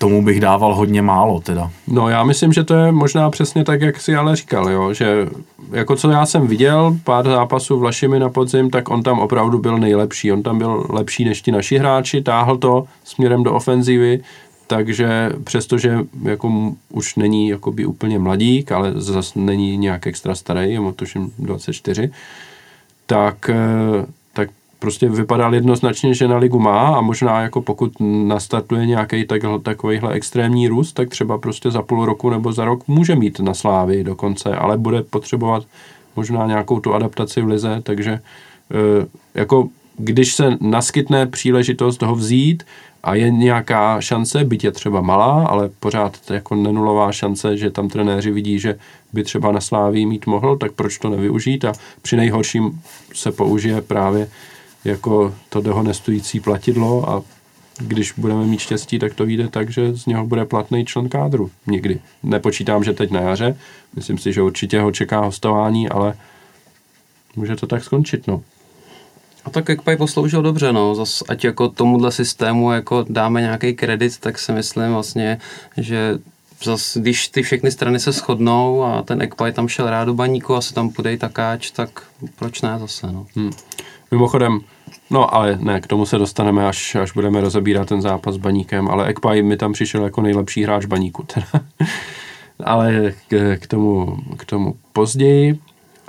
tomu 0.01 0.23
bych 0.23 0.39
dával 0.39 0.75
hodně 0.75 1.01
málo 1.01 1.39
teda. 1.39 1.71
No 1.87 2.09
já 2.09 2.23
myslím, 2.23 2.53
že 2.53 2.63
to 2.63 2.73
je 2.73 2.91
možná 2.91 3.29
přesně 3.29 3.63
tak, 3.63 3.81
jak 3.81 4.01
si 4.01 4.15
ale 4.15 4.35
říkal, 4.35 4.69
jo, 4.69 4.93
že 4.93 5.27
jako 5.71 5.95
co 5.95 6.09
já 6.09 6.25
jsem 6.25 6.47
viděl, 6.47 6.97
pár 7.03 7.25
zápasů 7.25 7.79
v 7.79 7.83
Lašimi 7.83 8.19
na 8.19 8.29
podzim, 8.29 8.69
tak 8.69 8.89
on 8.89 9.03
tam 9.03 9.19
opravdu 9.19 9.59
byl 9.59 9.77
nejlepší. 9.77 10.31
On 10.31 10.43
tam 10.43 10.57
byl 10.57 10.85
lepší 10.89 11.25
než 11.25 11.41
ti 11.41 11.51
naši 11.51 11.77
hráči, 11.77 12.21
táhl 12.21 12.57
to 12.57 12.85
směrem 13.03 13.43
do 13.43 13.53
ofenzívy, 13.53 14.19
takže 14.71 15.31
přestože 15.43 15.99
jako 16.23 16.73
už 16.89 17.15
není 17.15 17.49
jakoby 17.49 17.85
úplně 17.85 18.19
mladík, 18.19 18.71
ale 18.71 18.93
zase 18.95 19.39
není 19.39 19.77
nějak 19.77 20.07
extra 20.07 20.35
starý, 20.35 20.71
je 20.73 20.79
mu 20.79 20.91
tuším 20.91 21.31
24, 21.39 22.11
tak, 23.05 23.49
eh, 23.49 24.05
tak 24.33 24.49
prostě 24.79 25.09
vypadal 25.09 25.55
jednoznačně, 25.55 26.13
že 26.13 26.27
na 26.27 26.37
ligu 26.37 26.59
má 26.59 26.95
a 26.95 27.01
možná 27.01 27.41
jako 27.41 27.61
pokud 27.61 27.91
nastartuje 28.27 28.85
nějaký 28.85 29.25
tak, 29.25 29.41
takovýhle 29.63 30.13
extrémní 30.13 30.67
růst, 30.67 30.93
tak 30.93 31.09
třeba 31.09 31.37
prostě 31.37 31.71
za 31.71 31.81
půl 31.81 32.05
roku 32.05 32.29
nebo 32.29 32.53
za 32.53 32.65
rok 32.65 32.87
může 32.87 33.15
mít 33.15 33.39
na 33.39 33.53
slávy 33.53 34.03
dokonce, 34.03 34.55
ale 34.55 34.77
bude 34.77 35.03
potřebovat 35.03 35.63
možná 36.15 36.45
nějakou 36.45 36.79
tu 36.79 36.93
adaptaci 36.93 37.41
v 37.41 37.47
lize, 37.47 37.81
takže 37.83 38.11
eh, 38.11 39.07
jako 39.35 39.67
když 39.97 40.33
se 40.33 40.57
naskytne 40.61 41.25
příležitost 41.27 42.01
ho 42.01 42.15
vzít, 42.15 42.63
a 43.03 43.15
je 43.15 43.31
nějaká 43.31 44.01
šance, 44.01 44.43
byť 44.43 44.63
je 44.63 44.71
třeba 44.71 45.01
malá, 45.01 45.45
ale 45.45 45.69
pořád 45.79 46.31
jako 46.31 46.55
nenulová 46.55 47.11
šance, 47.11 47.57
že 47.57 47.69
tam 47.69 47.89
trenéři 47.89 48.31
vidí, 48.31 48.59
že 48.59 48.79
by 49.13 49.23
třeba 49.23 49.51
na 49.51 49.61
Sláví 49.61 50.05
mít 50.05 50.25
mohl, 50.25 50.57
tak 50.57 50.71
proč 50.71 50.97
to 50.97 51.09
nevyužít 51.09 51.65
a 51.65 51.73
při 52.01 52.15
nejhorším 52.15 52.81
se 53.13 53.31
použije 53.31 53.81
právě 53.81 54.27
jako 54.85 55.33
to 55.49 55.61
dehonestující 55.61 56.39
platidlo 56.39 57.09
a 57.09 57.23
když 57.79 58.13
budeme 58.17 58.45
mít 58.45 58.59
štěstí, 58.59 58.99
tak 58.99 59.13
to 59.13 59.25
vyjde 59.25 59.47
tak, 59.47 59.69
že 59.69 59.93
z 59.93 60.05
něho 60.05 60.27
bude 60.27 60.45
platný 60.45 60.85
člen 60.85 61.09
kádru. 61.09 61.51
Nikdy. 61.67 61.99
Nepočítám, 62.23 62.83
že 62.83 62.93
teď 62.93 63.11
na 63.11 63.21
jaře. 63.21 63.57
Myslím 63.95 64.17
si, 64.17 64.33
že 64.33 64.41
určitě 64.41 64.81
ho 64.81 64.91
čeká 64.91 65.19
hostování, 65.19 65.89
ale 65.89 66.17
může 67.35 67.55
to 67.55 67.67
tak 67.67 67.83
skončit, 67.83 68.27
no. 68.27 68.43
A 69.45 69.49
tak 69.49 69.81
Paj 69.83 69.97
posloužil 69.97 70.41
dobře, 70.41 70.73
no, 70.73 70.95
zas, 70.95 71.23
ať 71.29 71.43
jako 71.43 71.69
tomuhle 71.69 72.11
systému 72.11 72.71
jako 72.71 73.05
dáme 73.09 73.41
nějaký 73.41 73.73
kredit, 73.73 74.17
tak 74.17 74.39
si 74.39 74.51
myslím 74.51 74.93
vlastně, 74.93 75.37
že 75.77 76.19
zas, 76.63 76.97
když 76.97 77.27
ty 77.27 77.41
všechny 77.41 77.71
strany 77.71 77.99
se 77.99 78.11
shodnou 78.11 78.83
a 78.83 79.01
ten 79.01 79.21
Ekpaj 79.21 79.51
tam 79.51 79.67
šel 79.67 79.89
rád 79.89 80.05
do 80.05 80.13
baníku, 80.13 80.55
asi 80.55 80.73
tam 80.73 80.89
půjde 80.89 81.17
takáč, 81.17 81.71
tak 81.71 81.89
proč 82.35 82.61
ne 82.61 82.79
zase, 82.79 83.11
no. 83.11 83.25
Hmm. 83.35 83.51
Mimochodem, 84.11 84.59
no 85.09 85.35
ale 85.35 85.57
ne, 85.61 85.81
k 85.81 85.87
tomu 85.87 86.05
se 86.05 86.17
dostaneme, 86.17 86.67
až, 86.67 86.95
až 86.95 87.11
budeme 87.11 87.41
rozebírat 87.41 87.87
ten 87.87 88.01
zápas 88.01 88.35
s 88.35 88.37
baníkem, 88.37 88.87
ale 88.87 89.07
Ekpaj 89.07 89.41
mi 89.41 89.57
tam 89.57 89.73
přišel 89.73 90.03
jako 90.03 90.21
nejlepší 90.21 90.63
hráč 90.63 90.85
baníku 90.85 91.23
teda. 91.23 91.47
ale 92.63 93.13
k, 93.27 93.57
k, 93.59 93.67
tomu, 93.67 94.17
k 94.37 94.45
tomu 94.45 94.75
později. 94.93 95.59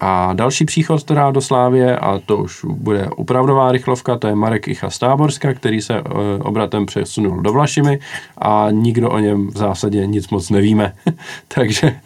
A 0.04 0.32
další 0.32 0.64
příchod 0.64 1.04
teda 1.04 1.30
do 1.30 1.40
Slávě, 1.40 1.96
a 1.96 2.20
to 2.26 2.36
už 2.36 2.64
bude 2.64 3.08
opravdová 3.16 3.72
rychlovka, 3.72 4.18
to 4.18 4.26
je 4.26 4.34
Marek 4.34 4.68
Icha 4.68 4.90
z 4.90 4.98
Táborska, 4.98 5.54
který 5.54 5.80
se 5.80 5.94
e, 5.94 6.02
obratem 6.38 6.86
přesunul 6.86 7.42
do 7.42 7.52
Vlašimi 7.52 7.98
a 8.38 8.66
nikdo 8.70 9.10
o 9.10 9.18
něm 9.18 9.48
v 9.48 9.56
zásadě 9.56 10.06
nic 10.06 10.28
moc 10.28 10.50
nevíme. 10.50 10.92
takže, 11.48 11.96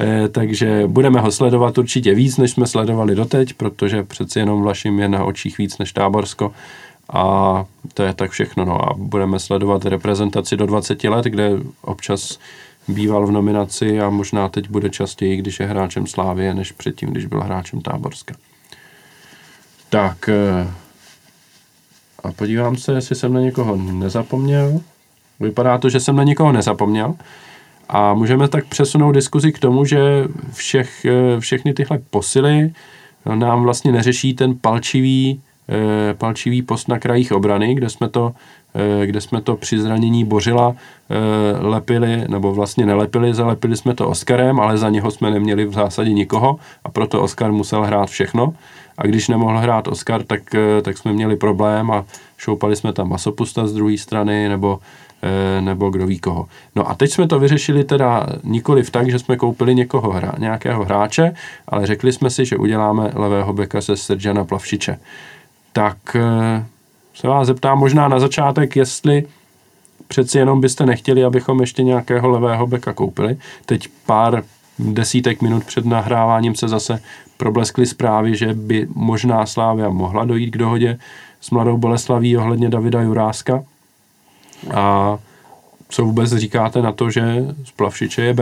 e, 0.00 0.28
takže 0.28 0.82
budeme 0.86 1.20
ho 1.20 1.32
sledovat 1.32 1.78
určitě 1.78 2.14
víc, 2.14 2.36
než 2.36 2.50
jsme 2.50 2.66
sledovali 2.66 3.14
doteď, 3.14 3.54
protože 3.54 4.02
přeci 4.02 4.38
jenom 4.38 4.62
Vlašim 4.62 4.98
je 4.98 5.08
na 5.08 5.24
očích 5.24 5.58
víc 5.58 5.78
než 5.78 5.92
Táborsko. 5.92 6.52
A 7.12 7.64
to 7.94 8.02
je 8.02 8.14
tak 8.14 8.30
všechno. 8.30 8.64
No. 8.64 8.90
A 8.90 8.94
budeme 8.96 9.38
sledovat 9.38 9.84
reprezentaci 9.84 10.56
do 10.56 10.66
20 10.66 11.04
let, 11.04 11.24
kde 11.24 11.50
občas 11.82 12.38
býval 12.88 13.26
v 13.26 13.30
nominaci 13.30 14.00
a 14.00 14.10
možná 14.10 14.48
teď 14.48 14.70
bude 14.70 14.90
častěji, 14.90 15.36
když 15.36 15.60
je 15.60 15.66
hráčem 15.66 16.06
Slávie, 16.06 16.54
než 16.54 16.72
předtím, 16.72 17.08
když 17.08 17.26
byl 17.26 17.40
hráčem 17.40 17.80
Táborska. 17.80 18.34
Tak 19.90 20.28
eh, 20.28 20.68
a 22.24 22.32
podívám 22.32 22.76
se, 22.76 22.92
jestli 22.92 23.16
jsem 23.16 23.32
na 23.32 23.40
někoho 23.40 23.76
nezapomněl. 23.76 24.80
Vypadá 25.40 25.78
to, 25.78 25.88
že 25.88 26.00
jsem 26.00 26.16
na 26.16 26.24
někoho 26.24 26.52
nezapomněl. 26.52 27.14
A 27.88 28.14
můžeme 28.14 28.48
tak 28.48 28.66
přesunout 28.66 29.12
diskuzi 29.12 29.52
k 29.52 29.58
tomu, 29.58 29.84
že 29.84 29.98
všech, 30.52 31.04
eh, 31.04 31.40
všechny 31.40 31.74
tyhle 31.74 31.98
posily 32.10 32.72
nám 33.34 33.62
vlastně 33.62 33.92
neřeší 33.92 34.34
ten 34.34 34.54
palčivý 34.54 35.42
palčivý 36.18 36.62
post 36.62 36.88
na 36.88 36.98
krajích 36.98 37.32
obrany, 37.32 37.74
kde 37.74 37.90
jsme 37.90 38.08
to, 38.08 38.32
e, 39.02 39.06
kde 39.06 39.20
jsme 39.20 39.40
to 39.40 39.56
při 39.56 39.78
zranění 39.78 40.24
Bořila 40.24 40.74
e, 41.10 41.66
lepili, 41.66 42.24
nebo 42.28 42.54
vlastně 42.54 42.86
nelepili, 42.86 43.34
zalepili 43.34 43.76
jsme 43.76 43.94
to 43.94 44.08
Oskarem, 44.08 44.60
ale 44.60 44.78
za 44.78 44.90
něho 44.90 45.10
jsme 45.10 45.30
neměli 45.30 45.66
v 45.66 45.72
zásadě 45.72 46.12
nikoho 46.12 46.58
a 46.84 46.88
proto 46.88 47.22
Oskar 47.22 47.52
musel 47.52 47.82
hrát 47.84 48.10
všechno. 48.10 48.54
A 48.98 49.06
když 49.06 49.28
nemohl 49.28 49.58
hrát 49.58 49.88
Oskar, 49.88 50.22
tak, 50.22 50.42
tak 50.82 50.98
jsme 50.98 51.12
měli 51.12 51.36
problém 51.36 51.90
a 51.90 52.04
šoupali 52.38 52.76
jsme 52.76 52.92
tam 52.92 53.08
Masopusta 53.08 53.66
z 53.66 53.72
druhé 53.72 53.98
strany, 53.98 54.48
nebo 54.48 54.78
Eh, 55.24 55.60
nebo 55.60 55.90
kdo 55.90 56.06
ví 56.06 56.18
koho. 56.18 56.48
No 56.76 56.90
a 56.90 56.94
teď 56.94 57.10
jsme 57.10 57.28
to 57.28 57.38
vyřešili 57.38 57.84
teda 57.84 58.26
nikoli 58.42 58.82
v 58.82 58.90
tak, 58.90 59.10
že 59.10 59.18
jsme 59.18 59.36
koupili 59.36 59.74
někoho 59.74 60.10
hra, 60.10 60.32
nějakého 60.38 60.84
hráče, 60.84 61.34
ale 61.68 61.86
řekli 61.86 62.12
jsme 62.12 62.30
si, 62.30 62.44
že 62.44 62.56
uděláme 62.56 63.10
levého 63.14 63.52
beka 63.52 63.80
se 63.80 63.96
Sergiana 63.96 64.44
Plavšiče. 64.44 64.98
Tak 65.74 66.16
eh, 66.16 66.66
se 67.14 67.28
vás 67.28 67.46
zeptám 67.46 67.78
možná 67.78 68.08
na 68.08 68.18
začátek, 68.18 68.76
jestli 68.76 69.26
přeci 70.08 70.38
jenom 70.38 70.60
byste 70.60 70.86
nechtěli, 70.86 71.24
abychom 71.24 71.60
ještě 71.60 71.82
nějakého 71.82 72.28
levého 72.28 72.66
beka 72.66 72.92
koupili. 72.92 73.36
Teď 73.66 73.88
pár 74.06 74.42
desítek 74.78 75.42
minut 75.42 75.64
před 75.64 75.84
nahráváním 75.84 76.54
se 76.54 76.68
zase 76.68 77.02
probleskly 77.36 77.86
zprávy, 77.86 78.36
že 78.36 78.54
by 78.54 78.86
možná 78.94 79.46
Slávia 79.46 79.88
mohla 79.88 80.24
dojít 80.24 80.50
k 80.50 80.58
dohodě 80.58 80.98
s 81.40 81.50
mladou 81.50 81.76
Boleslaví 81.76 82.36
ohledně 82.36 82.68
Davida 82.68 83.02
Juráska. 83.02 83.64
A 84.74 85.18
co 85.88 86.04
vůbec 86.04 86.32
říkáte 86.32 86.82
na 86.82 86.92
to, 86.92 87.10
že 87.10 87.44
z 87.64 87.70
Plavšiče 87.70 88.22
je 88.22 88.34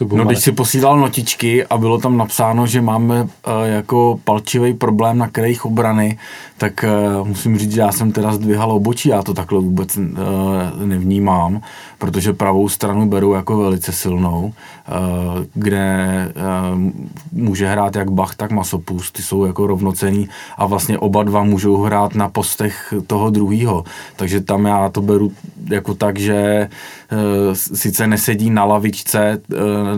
back? 0.00 0.18
No, 0.18 0.24
když 0.24 0.38
si 0.38 0.52
posílal 0.52 0.98
notičky 0.98 1.66
a 1.66 1.78
bylo 1.78 1.98
tam 1.98 2.16
napsáno, 2.16 2.66
že 2.66 2.80
máme 2.80 3.22
uh, 3.22 3.28
jako 3.64 4.20
palčivý 4.24 4.74
problém 4.74 5.18
na 5.18 5.28
krajích 5.28 5.64
obrany, 5.64 6.18
tak 6.64 6.84
uh, 6.84 7.28
musím 7.28 7.58
říct, 7.58 7.72
že 7.72 7.80
já 7.80 7.92
jsem 7.92 8.12
teda 8.12 8.32
zdvihal 8.32 8.72
obočí, 8.72 9.08
já 9.08 9.22
to 9.22 9.34
takhle 9.34 9.60
vůbec 9.60 9.96
uh, 9.96 10.04
nevnímám, 10.84 11.60
protože 11.98 12.32
pravou 12.32 12.68
stranu 12.68 13.08
beru 13.08 13.32
jako 13.32 13.56
velice 13.56 13.92
silnou, 13.92 14.44
uh, 14.44 15.44
kde 15.54 16.32
může 17.32 17.66
hrát 17.66 17.96
jak 17.96 18.10
Bach, 18.10 18.34
tak 18.34 18.50
Masopus, 18.50 19.12
ty 19.12 19.22
jsou 19.22 19.44
jako 19.44 19.66
rovnocený 19.66 20.28
a 20.58 20.66
vlastně 20.66 20.98
oba 20.98 21.22
dva 21.22 21.44
můžou 21.44 21.82
hrát 21.82 22.14
na 22.14 22.28
postech 22.28 22.94
toho 23.06 23.30
druhého, 23.30 23.84
takže 24.16 24.40
tam 24.40 24.64
já 24.64 24.88
to 24.88 25.02
beru 25.02 25.32
jako 25.70 25.94
tak, 25.94 26.18
že 26.18 26.68
sice 27.52 28.06
nesedí 28.06 28.50
na 28.50 28.64
lavičce 28.64 29.40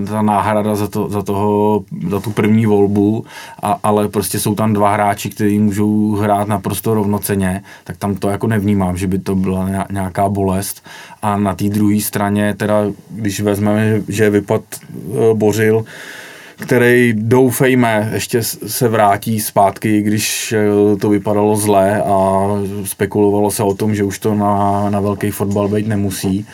ta 0.08 0.22
náhrada 0.22 0.74
za, 0.74 0.88
to, 0.88 1.08
za, 1.08 1.22
toho, 1.22 1.84
za 2.08 2.20
tu 2.20 2.30
první 2.30 2.66
volbu, 2.66 3.24
a, 3.62 3.78
ale 3.82 4.08
prostě 4.08 4.40
jsou 4.40 4.54
tam 4.54 4.72
dva 4.72 4.92
hráči, 4.92 5.30
kteří 5.30 5.58
můžou 5.58 6.14
hrát 6.14 6.48
naprosto 6.56 6.94
rovnoceně, 6.94 7.62
tak 7.84 7.96
tam 7.96 8.14
to 8.14 8.28
jako 8.28 8.46
nevnímám, 8.46 8.96
že 8.96 9.06
by 9.06 9.18
to 9.18 9.34
byla 9.34 9.68
nějaká 9.90 10.28
bolest. 10.28 10.84
A 11.22 11.36
na 11.36 11.54
té 11.54 11.68
druhé 11.68 12.00
straně, 12.00 12.54
teda, 12.56 12.88
když 13.10 13.40
vezmeme, 13.40 14.00
že 14.08 14.30
vypad 14.30 14.62
e, 14.72 15.34
Bořil, 15.34 15.84
který 16.56 17.12
doufejme 17.12 18.10
ještě 18.12 18.42
se 18.42 18.88
vrátí 18.88 19.40
zpátky, 19.40 20.02
když 20.02 20.52
e, 20.52 20.66
to 20.96 21.08
vypadalo 21.08 21.56
zle 21.56 22.02
a 22.02 22.48
spekulovalo 22.84 23.50
se 23.50 23.62
o 23.62 23.74
tom, 23.74 23.94
že 23.94 24.04
už 24.04 24.18
to 24.18 24.34
na, 24.34 24.90
na 24.90 25.00
velký 25.00 25.30
fotbal 25.30 25.68
být 25.68 25.86
nemusí, 25.86 26.46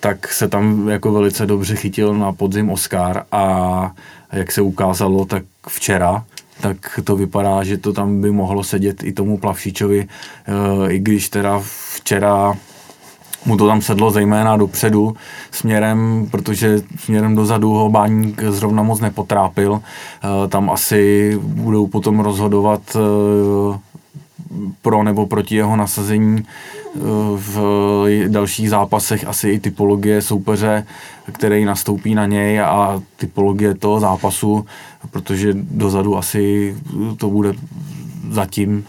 tak 0.00 0.32
se 0.32 0.48
tam 0.48 0.88
jako 0.88 1.12
velice 1.12 1.46
dobře 1.46 1.76
chytil 1.76 2.14
na 2.14 2.32
podzim 2.32 2.70
Oscar 2.70 3.24
a 3.32 3.92
jak 4.32 4.52
se 4.52 4.62
ukázalo, 4.62 5.24
tak 5.24 5.42
včera 5.68 6.24
tak 6.60 7.00
to 7.04 7.16
vypadá, 7.16 7.64
že 7.64 7.78
to 7.78 7.92
tam 7.92 8.20
by 8.20 8.30
mohlo 8.30 8.64
sedět 8.64 9.04
i 9.04 9.12
tomu 9.12 9.38
Plavšičovi, 9.38 10.08
eh, 10.08 10.92
i 10.92 10.98
když 10.98 11.28
teda 11.28 11.62
včera 11.94 12.54
mu 13.44 13.56
to 13.56 13.66
tam 13.66 13.82
sedlo 13.82 14.10
zejména 14.10 14.56
dopředu 14.56 15.16
směrem, 15.50 16.26
protože 16.30 16.80
směrem 16.98 17.36
dozadu 17.36 17.70
ho 17.70 17.90
Báník 17.90 18.42
zrovna 18.42 18.82
moc 18.82 19.00
nepotrápil. 19.00 19.80
Eh, 19.82 20.48
tam 20.48 20.70
asi 20.70 21.32
budou 21.42 21.86
potom 21.86 22.20
rozhodovat 22.20 22.80
eh, 22.96 23.78
pro 24.82 25.02
nebo 25.02 25.26
proti 25.26 25.56
jeho 25.56 25.76
nasazení 25.76 26.46
v 27.34 28.06
dalších 28.28 28.70
zápasech 28.70 29.26
asi 29.26 29.48
i 29.48 29.60
typologie 29.60 30.22
soupeře, 30.22 30.86
který 31.32 31.64
nastoupí 31.64 32.14
na 32.14 32.26
něj 32.26 32.60
a 32.60 33.02
typologie 33.16 33.74
toho 33.74 34.00
zápasu, 34.00 34.66
protože 35.10 35.52
dozadu 35.54 36.16
asi 36.16 36.76
to 37.16 37.30
bude 37.30 37.52
zatím 38.30 38.84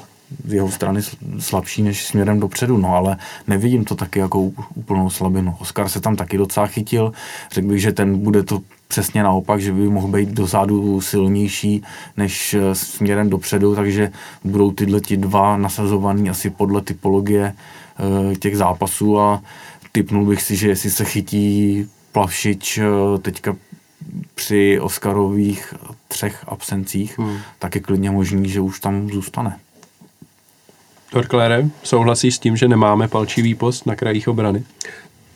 z 0.45 0.53
jeho 0.53 0.71
strany 0.71 1.01
slabší 1.39 1.83
než 1.83 2.05
směrem 2.05 2.39
dopředu, 2.39 2.77
no 2.77 2.95
ale 2.95 3.17
nevidím 3.47 3.85
to 3.85 3.95
taky 3.95 4.19
jako 4.19 4.51
úplnou 4.75 5.09
slabinu. 5.09 5.55
Oskar 5.59 5.89
se 5.89 6.01
tam 6.01 6.15
taky 6.15 6.37
docela 6.37 6.67
chytil, 6.67 7.13
řekl 7.51 7.67
bych, 7.67 7.81
že 7.81 7.91
ten 7.91 8.19
bude 8.19 8.43
to 8.43 8.61
přesně 8.87 9.23
naopak, 9.23 9.61
že 9.61 9.73
by 9.73 9.89
mohl 9.89 10.07
být 10.07 10.29
dozadu 10.29 11.01
silnější 11.01 11.83
než 12.17 12.53
eh, 12.53 12.75
směrem 12.75 13.29
dopředu, 13.29 13.75
takže 13.75 14.11
budou 14.43 14.71
tyhle 14.71 15.01
ti 15.01 15.17
dva 15.17 15.57
nasazovaný 15.57 16.29
asi 16.29 16.49
podle 16.49 16.81
typologie 16.81 17.53
Eh, 17.99 18.35
těch 18.35 18.57
zápasů 18.57 19.19
a 19.19 19.41
typnul 19.91 20.25
bych 20.25 20.41
si, 20.41 20.55
že 20.55 20.67
jestli 20.67 20.89
se 20.89 21.05
chytí 21.05 21.85
Plavšič 22.11 22.77
eh, 22.77 22.83
teďka 23.21 23.55
při 24.35 24.79
Oscarových 24.79 25.73
třech 26.07 26.43
absencích, 26.47 27.19
hmm. 27.19 27.37
tak 27.59 27.75
je 27.75 27.81
klidně 27.81 28.11
možný, 28.11 28.49
že 28.49 28.61
už 28.61 28.79
tam 28.79 29.09
zůstane. 29.09 29.59
Torklére, 31.11 31.69
souhlasí 31.83 32.31
s 32.31 32.39
tím, 32.39 32.57
že 32.57 32.67
nemáme 32.67 33.07
palčivý 33.07 33.55
post 33.55 33.85
na 33.85 33.95
krajích 33.95 34.27
obrany? 34.27 34.63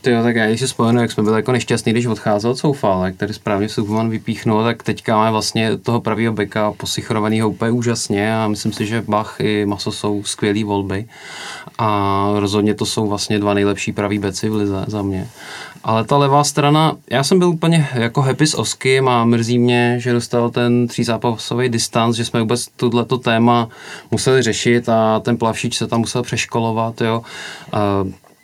Ty 0.04 0.12
jo, 0.12 0.24
tak 0.24 0.36
já 0.36 0.58
si 0.58 0.68
spomenu, 0.68 1.02
jak 1.02 1.12
jsme 1.12 1.24
byli 1.24 1.36
jako 1.36 1.52
nešťastní, 1.52 1.92
když 1.92 2.06
odcházel 2.06 2.56
Soufal, 2.56 3.12
který 3.12 3.34
správně 3.34 3.70
Subman 3.70 4.10
vypíchnul, 4.10 4.64
tak 4.64 4.84
teďka 4.84 5.16
máme 5.16 5.32
vlastně 5.32 5.78
toho 5.78 6.02
pravého 6.02 6.34
beka 6.34 6.72
posichrovaného 6.72 7.50
úplně 7.50 7.72
úžasně 7.72 8.38
a 8.38 8.48
myslím 8.48 8.74
si, 8.74 8.86
že 8.86 9.04
Bach 9.08 9.36
i 9.40 9.66
Maso 9.66 9.92
jsou 9.92 10.24
skvělé 10.24 10.64
volby 10.64 11.06
a 11.78 12.30
rozhodně 12.36 12.74
to 12.74 12.86
jsou 12.86 13.08
vlastně 13.08 13.40
dva 13.40 13.54
nejlepší 13.54 13.92
pravý 13.92 14.20
beci 14.20 14.50
v 14.50 14.56
lize 14.56 14.86
za 14.88 15.02
mě. 15.02 15.28
Ale 15.84 16.04
ta 16.04 16.18
levá 16.18 16.44
strana, 16.44 16.96
já 17.12 17.24
jsem 17.24 17.40
byl 17.40 17.50
úplně 17.50 17.88
jako 17.94 18.22
happy 18.22 18.48
s 18.48 18.58
Oskim 18.58 19.08
a 19.08 19.26
mrzí 19.26 19.60
mě, 19.60 19.96
že 20.00 20.14
dostal 20.14 20.50
ten 20.50 20.88
třízápasový 20.88 21.70
distanc, 21.70 22.16
že 22.16 22.26
jsme 22.26 22.40
vůbec 22.40 22.68
tohleto 22.76 23.18
téma 23.18 23.70
museli 24.12 24.42
řešit 24.42 24.90
a 24.90 25.20
ten 25.20 25.38
plavšič 25.38 25.78
se 25.78 25.88
tam 25.88 26.00
musel 26.00 26.24
přeškolovat, 26.24 27.02
jo. 27.02 27.22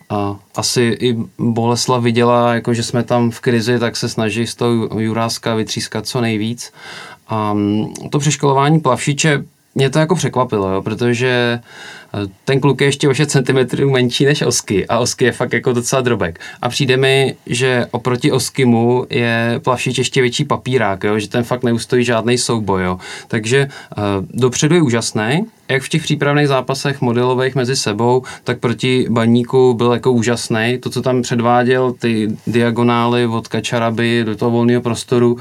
A 0.10 0.36
asi 0.56 0.98
i 1.00 1.18
Boleslav 1.38 2.04
viděla, 2.04 2.54
jako 2.54 2.74
že 2.74 2.84
jsme 2.84 3.04
tam 3.04 3.32
v 3.32 3.40
krizi, 3.40 3.80
tak 3.80 3.98
se 3.98 4.10
snaží 4.10 4.48
z 4.48 4.56
toho 4.56 5.00
Juráska 5.00 5.56
vytřískat 5.56 6.08
co 6.08 6.22
nejvíc. 6.22 6.74
A 7.28 7.54
mm, 7.54 7.94
to 8.10 8.20
přeškolování 8.20 8.80
plavšiče 8.80 9.44
mě 9.76 9.90
to 9.90 10.00
jako 10.00 10.16
překvapilo, 10.16 10.70
jo, 10.70 10.82
protože 10.82 11.60
eh, 12.14 12.18
ten 12.46 12.60
kluk 12.60 12.82
je 12.82 12.88
ještě 12.88 13.10
o 13.10 13.14
6 13.14 13.30
cm 13.32 13.86
menší 13.92 14.26
než 14.26 14.42
Osky 14.42 14.88
a 14.88 15.00
Osky 15.00 15.26
je 15.26 15.32
fakt 15.32 15.54
jako 15.54 15.74
docela 15.74 16.02
drobek. 16.02 16.40
A 16.62 16.70
přijde 16.70 16.98
mi, 16.98 17.36
že 17.46 17.88
oproti 17.92 18.32
Oskymu 18.32 19.06
je 19.10 19.60
Plavšič 19.64 19.98
ještě 19.98 20.22
větší 20.22 20.46
papírák, 20.46 21.04
jo, 21.04 21.20
že 21.20 21.30
ten 21.30 21.44
fakt 21.44 21.64
neustojí 21.64 22.04
žádný 22.04 22.38
souboj. 22.38 22.84
Jo. 22.84 22.98
Takže 23.28 23.68
uh, 23.98 24.04
dopředu 24.34 24.76
je 24.76 24.82
úžasný, 24.82 25.46
jak 25.70 25.84
v 25.84 25.90
těch 25.90 26.04
přípravných 26.04 26.48
zápasech 26.48 27.02
modelových 27.02 27.56
mezi 27.56 27.76
sebou, 27.76 28.24
tak 28.44 28.60
proti 28.60 29.08
baníku 29.10 29.74
byl 29.74 29.92
jako 29.92 30.12
úžasný. 30.12 30.78
To, 30.80 30.90
co 30.90 31.02
tam 31.02 31.22
předváděl, 31.22 31.92
ty 31.92 32.28
diagonály 32.48 33.28
od 33.28 33.48
Kačaraby 33.48 34.24
do 34.26 34.36
toho 34.36 34.52
volného 34.52 34.82
prostoru, 34.82 35.38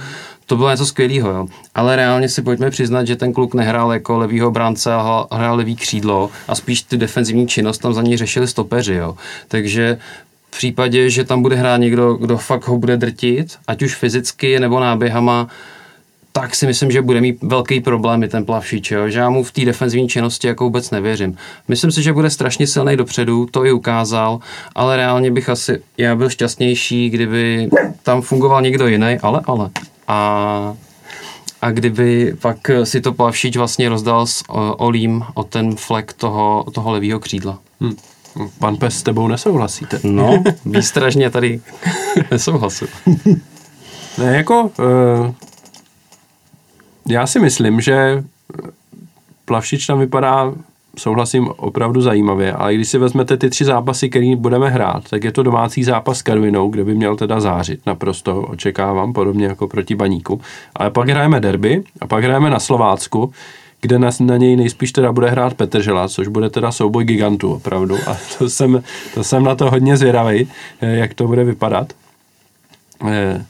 to 0.49 0.57
bylo 0.57 0.71
něco 0.71 0.87
skvělého, 0.87 1.31
jo. 1.31 1.47
Ale 1.75 1.97
reálně 1.97 2.29
si 2.29 2.43
pojďme 2.43 2.71
přiznat, 2.71 3.07
že 3.07 3.17
ten 3.17 3.33
kluk 3.33 3.55
nehrál 3.55 3.93
jako 3.93 4.19
levýho 4.19 4.51
bránce 4.51 4.93
a 4.93 5.27
hrál 5.33 5.57
levý 5.57 5.77
křídlo 5.77 6.31
a 6.49 6.55
spíš 6.55 6.83
ty 6.83 6.97
defenzivní 6.97 7.49
činnost 7.49 7.79
tam 7.79 7.95
za 7.95 8.03
něj 8.03 8.17
řešili 8.17 8.49
stopeři, 8.49 8.95
jo. 8.95 9.17
Takže 9.49 9.99
v 10.47 10.51
případě, 10.51 11.11
že 11.11 11.25
tam 11.25 11.43
bude 11.43 11.57
hrát 11.57 11.77
někdo, 11.77 12.15
kdo 12.15 12.39
fakt 12.39 12.69
ho 12.69 12.79
bude 12.79 12.97
drtit, 12.97 13.57
ať 13.67 13.83
už 13.83 13.95
fyzicky 13.95 14.61
nebo 14.61 14.81
náběhama, 14.81 15.49
tak 16.33 16.55
si 16.55 16.67
myslím, 16.67 16.91
že 16.91 17.03
bude 17.03 17.21
mít 17.21 17.43
velký 17.43 17.81
problém 17.81 18.29
ten 18.29 18.45
plavšič, 18.45 18.91
jo? 18.91 19.09
že 19.09 19.19
já 19.19 19.31
mu 19.31 19.45
v 19.45 19.53
té 19.53 19.65
defenzivní 19.65 20.09
činnosti 20.09 20.47
jako 20.47 20.65
vůbec 20.65 20.91
nevěřím. 20.91 21.37
Myslím 21.69 21.93
si, 21.93 22.03
že 22.03 22.13
bude 22.13 22.31
strašně 22.31 22.67
silný 22.67 22.97
dopředu, 22.97 23.47
to 23.51 23.67
i 23.67 23.73
ukázal, 23.73 24.41
ale 24.75 24.97
reálně 24.97 25.31
bych 25.31 25.49
asi, 25.49 25.83
já 25.99 26.17
byl 26.17 26.31
šťastnější, 26.31 27.11
kdyby 27.11 27.71
tam 28.03 28.23
fungoval 28.23 28.63
někdo 28.63 28.87
jiný, 28.87 29.19
ale 29.23 29.41
ale. 29.45 29.71
A 30.09 30.75
a 31.63 31.71
kdyby 31.71 32.37
pak 32.41 32.71
si 32.85 33.01
to 33.01 33.13
Plavšič 33.13 33.57
vlastně 33.57 33.89
rozdal 33.89 34.27
s 34.27 34.45
Olím 34.77 35.25
o 35.35 35.45
ten 35.45 35.77
flek 35.77 36.13
toho, 36.13 36.65
toho 36.75 36.91
levého 36.91 37.21
křídla. 37.21 37.59
Hmm. 37.81 37.97
Pan 38.59 38.77
Pes 38.77 38.99
s 38.99 39.03
tebou 39.03 39.29
nesouhlasíte? 39.29 40.01
No, 40.03 40.45
výstražně 40.65 41.31
tady 41.31 41.61
nesouhlasu. 42.31 42.87
Ne, 44.19 44.37
jako 44.37 44.63
uh, 44.63 45.33
já 47.09 47.27
si 47.27 47.41
myslím, 47.41 47.81
že 47.81 48.25
Plavšič 49.45 49.87
tam 49.87 49.99
vypadá 49.99 50.55
souhlasím, 50.99 51.49
opravdu 51.57 52.01
zajímavě. 52.01 52.53
Ale 52.53 52.75
když 52.75 52.89
si 52.89 52.99
vezmete 52.99 53.37
ty 53.37 53.51
tři 53.51 53.65
zápasy, 53.65 54.11
které 54.11 54.37
budeme 54.37 54.69
hrát, 54.69 55.09
tak 55.11 55.25
je 55.25 55.33
to 55.33 55.43
domácí 55.43 55.85
zápas 55.85 56.19
s 56.19 56.23
Karvinou, 56.23 56.69
kde 56.71 56.85
by 56.85 56.95
měl 56.95 57.17
teda 57.17 57.41
zářit, 57.41 57.81
naprosto 57.87 58.43
očekávám, 58.43 59.13
podobně 59.13 59.47
jako 59.47 59.69
proti 59.69 59.95
Baníku. 59.95 60.41
Ale 60.77 60.91
pak 60.91 61.09
hrajeme 61.09 61.41
derby 61.41 61.83
a 62.01 62.07
pak 62.07 62.25
hrajeme 62.25 62.51
na 62.51 62.61
Slovácku, 62.61 63.33
kde 63.81 63.99
na, 63.99 64.11
na 64.21 64.37
něj 64.37 64.57
nejspíš 64.57 64.93
teda 64.93 65.13
bude 65.13 65.31
hrát 65.31 65.55
Petržela, 65.55 66.09
což 66.09 66.29
bude 66.29 66.51
teda 66.51 66.73
souboj 66.73 67.05
gigantů 67.05 67.53
opravdu. 67.53 67.97
A 68.07 68.17
to 68.39 68.51
jsem, 68.51 68.83
to 69.15 69.25
jsem 69.25 69.45
na 69.45 69.55
to 69.55 69.71
hodně 69.71 69.97
zvědavý, 69.97 70.49
eh, 70.81 70.97
jak 70.97 71.15
to 71.15 71.27
bude 71.27 71.45
vypadat. 71.45 71.93
Eh, 73.09 73.45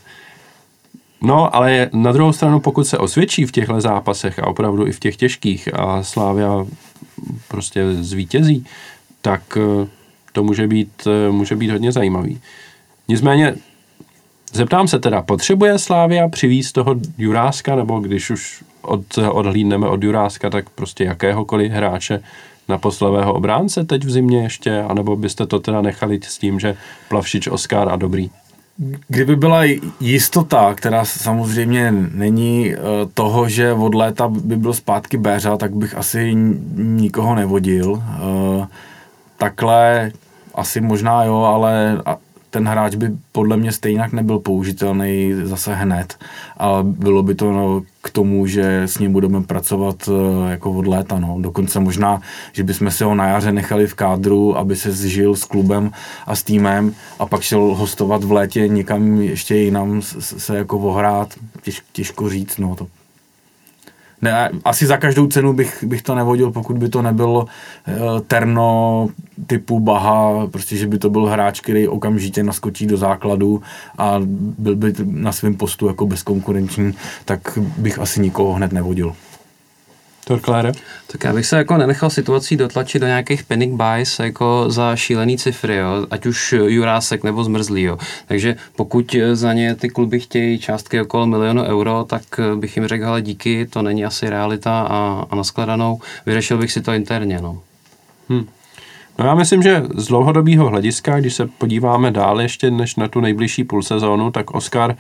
No, 1.22 1.56
ale 1.56 1.90
na 1.92 2.12
druhou 2.12 2.32
stranu, 2.32 2.60
pokud 2.60 2.84
se 2.84 2.98
osvědčí 2.98 3.46
v 3.46 3.52
těchto 3.52 3.80
zápasech 3.80 4.38
a 4.38 4.46
opravdu 4.46 4.86
i 4.86 4.92
v 4.92 5.00
těch 5.00 5.16
těžkých 5.16 5.68
a 5.74 6.02
Slávia 6.02 6.66
prostě 7.48 7.94
zvítězí, 7.94 8.66
tak 9.22 9.42
eh, 9.56 9.88
to 10.32 10.44
může 10.44 10.66
být, 10.66 11.08
může 11.30 11.56
být 11.56 11.70
hodně 11.70 11.92
zajímavý. 11.92 12.40
Nicméně, 13.08 13.54
zeptám 14.52 14.88
se 14.88 14.98
teda, 14.98 15.22
potřebuje 15.22 15.78
Slávia 15.78 16.28
přivízt 16.28 16.74
toho 16.74 16.96
Juráska, 17.18 17.76
nebo 17.76 18.00
když 18.00 18.30
už 18.30 18.64
od, 18.82 19.18
odhlídneme 19.18 19.88
od 19.88 20.02
Juráska, 20.02 20.50
tak 20.50 20.70
prostě 20.70 21.04
jakéhokoliv 21.04 21.72
hráče 21.72 22.22
na 22.68 22.78
poslového 22.78 23.34
obránce 23.34 23.84
teď 23.84 24.04
v 24.04 24.10
zimě 24.10 24.42
ještě, 24.42 24.80
anebo 24.80 25.16
byste 25.16 25.46
to 25.46 25.60
teda 25.60 25.82
nechali 25.82 26.20
s 26.22 26.38
tím, 26.38 26.60
že 26.60 26.76
Plavšič, 27.08 27.46
Oskar 27.46 27.88
a 27.88 27.96
Dobrý? 27.96 28.30
Kdyby 29.08 29.36
byla 29.36 29.62
jistota, 30.00 30.74
která 30.74 31.04
samozřejmě 31.04 31.92
není 32.14 32.74
eh, 32.74 32.78
toho, 33.14 33.48
že 33.48 33.72
od 33.72 33.94
léta 33.94 34.28
by 34.28 34.56
byl 34.56 34.74
zpátky 34.74 35.16
Béřa, 35.16 35.56
tak 35.56 35.74
bych 35.74 35.94
asi 35.94 36.34
nikoho 36.74 37.34
nevodil. 37.34 38.02
Eh, 38.02 38.66
takhle 39.36 40.12
asi 40.54 40.80
možná 40.80 41.24
jo, 41.24 41.36
ale 41.36 42.02
ten 42.50 42.68
hráč 42.68 42.94
by 42.94 43.10
podle 43.32 43.56
mě 43.56 43.72
stejně 43.72 44.04
nebyl 44.12 44.38
použitelný 44.38 45.34
zase 45.44 45.74
hned. 45.74 46.16
A 46.58 46.78
bylo 46.82 47.22
by 47.22 47.34
to 47.34 47.52
no, 47.52 47.82
k 48.02 48.10
tomu, 48.10 48.46
že 48.46 48.82
s 48.82 48.98
ním 48.98 49.12
budeme 49.12 49.42
pracovat 49.42 50.08
uh, 50.08 50.14
jako 50.50 50.72
od 50.72 50.86
léta. 50.86 51.18
No. 51.18 51.36
Dokonce 51.40 51.80
možná, 51.80 52.20
že 52.52 52.64
bychom 52.64 52.90
si 52.90 53.04
ho 53.04 53.14
na 53.14 53.28
jaře 53.28 53.52
nechali 53.52 53.86
v 53.86 53.94
kádru, 53.94 54.58
aby 54.58 54.76
se 54.76 54.92
zžil 54.92 55.36
s 55.36 55.44
klubem 55.44 55.90
a 56.26 56.36
s 56.36 56.42
týmem 56.42 56.94
a 57.18 57.26
pak 57.26 57.42
šel 57.42 57.60
hostovat 57.60 58.24
v 58.24 58.32
létě 58.32 58.68
někam 58.68 59.20
ještě 59.20 59.56
jinam 59.56 60.02
se, 60.02 60.40
se 60.40 60.56
jako 60.56 60.78
ohrát. 60.78 61.34
Těž, 61.62 61.82
těžko 61.92 62.28
říct, 62.28 62.58
no 62.58 62.74
to 62.74 62.86
ne, 64.22 64.50
asi 64.64 64.86
za 64.86 64.96
každou 64.96 65.26
cenu 65.26 65.52
bych, 65.52 65.84
bych 65.84 66.02
to 66.02 66.14
nevodil, 66.14 66.50
pokud 66.50 66.78
by 66.78 66.88
to 66.88 67.02
nebyl 67.02 67.28
uh, 67.28 68.20
terno 68.26 69.08
typu 69.46 69.80
Baha, 69.80 70.46
prostě, 70.46 70.76
že 70.76 70.86
by 70.86 70.98
to 70.98 71.10
byl 71.10 71.26
hráč, 71.26 71.60
který 71.60 71.88
okamžitě 71.88 72.42
naskočí 72.42 72.86
do 72.86 72.96
základu 72.96 73.62
a 73.98 74.20
byl 74.58 74.76
by 74.76 74.94
na 75.04 75.32
svém 75.32 75.54
postu 75.54 75.86
jako 75.86 76.06
bezkonkurenční, 76.06 76.94
tak 77.24 77.58
bych 77.78 77.98
asi 77.98 78.20
nikoho 78.20 78.52
hned 78.52 78.72
nevodil. 78.72 79.14
Torkláre? 80.28 80.72
Tak 81.06 81.24
já 81.24 81.32
bych 81.32 81.46
se 81.46 81.56
jako 81.56 81.76
nenechal 81.76 82.10
situací 82.10 82.56
dotlačit 82.56 82.98
do 82.98 83.06
nějakých 83.06 83.44
panic 83.44 83.72
buys 83.74 84.18
jako 84.18 84.64
za 84.68 84.96
šílený 84.96 85.38
cifry, 85.38 85.76
jo? 85.76 86.06
ať 86.10 86.26
už 86.26 86.52
Jurásek 86.52 87.24
nebo 87.24 87.44
Zmrzlý. 87.44 87.82
Jo? 87.82 87.98
Takže 88.26 88.56
pokud 88.76 89.16
za 89.32 89.52
ně 89.52 89.74
ty 89.74 89.88
kluby 89.88 90.20
chtějí 90.20 90.58
částky 90.58 91.00
okolo 91.00 91.26
milionu 91.26 91.62
euro, 91.62 92.04
tak 92.08 92.22
bych 92.54 92.76
jim 92.76 92.86
řekl, 92.86 93.06
ale 93.06 93.22
díky, 93.22 93.66
to 93.66 93.82
není 93.82 94.04
asi 94.04 94.30
realita 94.30 94.80
a, 94.80 95.26
a 95.30 95.34
naskladanou. 95.34 96.00
Vyřešil 96.26 96.58
bych 96.58 96.72
si 96.72 96.80
to 96.80 96.92
interně. 96.92 97.38
No. 97.42 97.60
Hmm. 98.28 98.46
No 99.18 99.26
já 99.26 99.34
myslím, 99.34 99.62
že 99.62 99.82
z 99.94 100.06
dlouhodobého 100.06 100.68
hlediska, 100.68 101.20
když 101.20 101.34
se 101.34 101.46
podíváme 101.46 102.10
dál 102.10 102.40
ještě 102.40 102.70
než 102.70 102.96
na 102.96 103.08
tu 103.08 103.20
nejbližší 103.20 103.64
půlsezónu, 103.64 104.30
tak 104.30 104.50
Oscar 104.50 104.96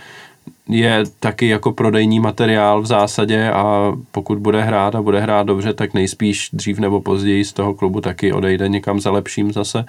je 0.68 1.04
taky 1.20 1.48
jako 1.48 1.72
prodejní 1.72 2.20
materiál 2.20 2.82
v 2.82 2.86
zásadě 2.86 3.50
a 3.50 3.92
pokud 4.10 4.38
bude 4.38 4.62
hrát 4.62 4.94
a 4.94 5.02
bude 5.02 5.20
hrát 5.20 5.46
dobře, 5.46 5.74
tak 5.74 5.94
nejspíš 5.94 6.50
dřív 6.52 6.78
nebo 6.78 7.00
později 7.00 7.44
z 7.44 7.52
toho 7.52 7.74
klubu 7.74 8.00
taky 8.00 8.32
odejde 8.32 8.68
někam 8.68 9.00
za 9.00 9.10
lepším 9.10 9.52
zase. 9.52 9.84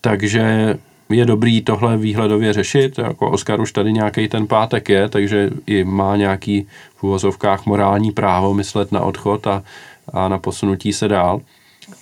Takže 0.00 0.76
je 1.10 1.24
dobrý 1.24 1.62
tohle 1.62 1.96
výhledově 1.96 2.52
řešit, 2.52 2.98
jako 2.98 3.30
Oskar 3.30 3.60
už 3.60 3.72
tady 3.72 3.92
nějaký 3.92 4.28
ten 4.28 4.46
pátek 4.46 4.88
je, 4.88 5.08
takže 5.08 5.50
i 5.66 5.84
má 5.84 6.16
nějaký 6.16 6.66
v 6.96 7.04
uvozovkách 7.04 7.66
morální 7.66 8.12
právo 8.12 8.54
myslet 8.54 8.92
na 8.92 9.00
odchod 9.00 9.46
a, 9.46 9.62
a 10.12 10.28
na 10.28 10.38
posunutí 10.38 10.92
se 10.92 11.08
dál. 11.08 11.40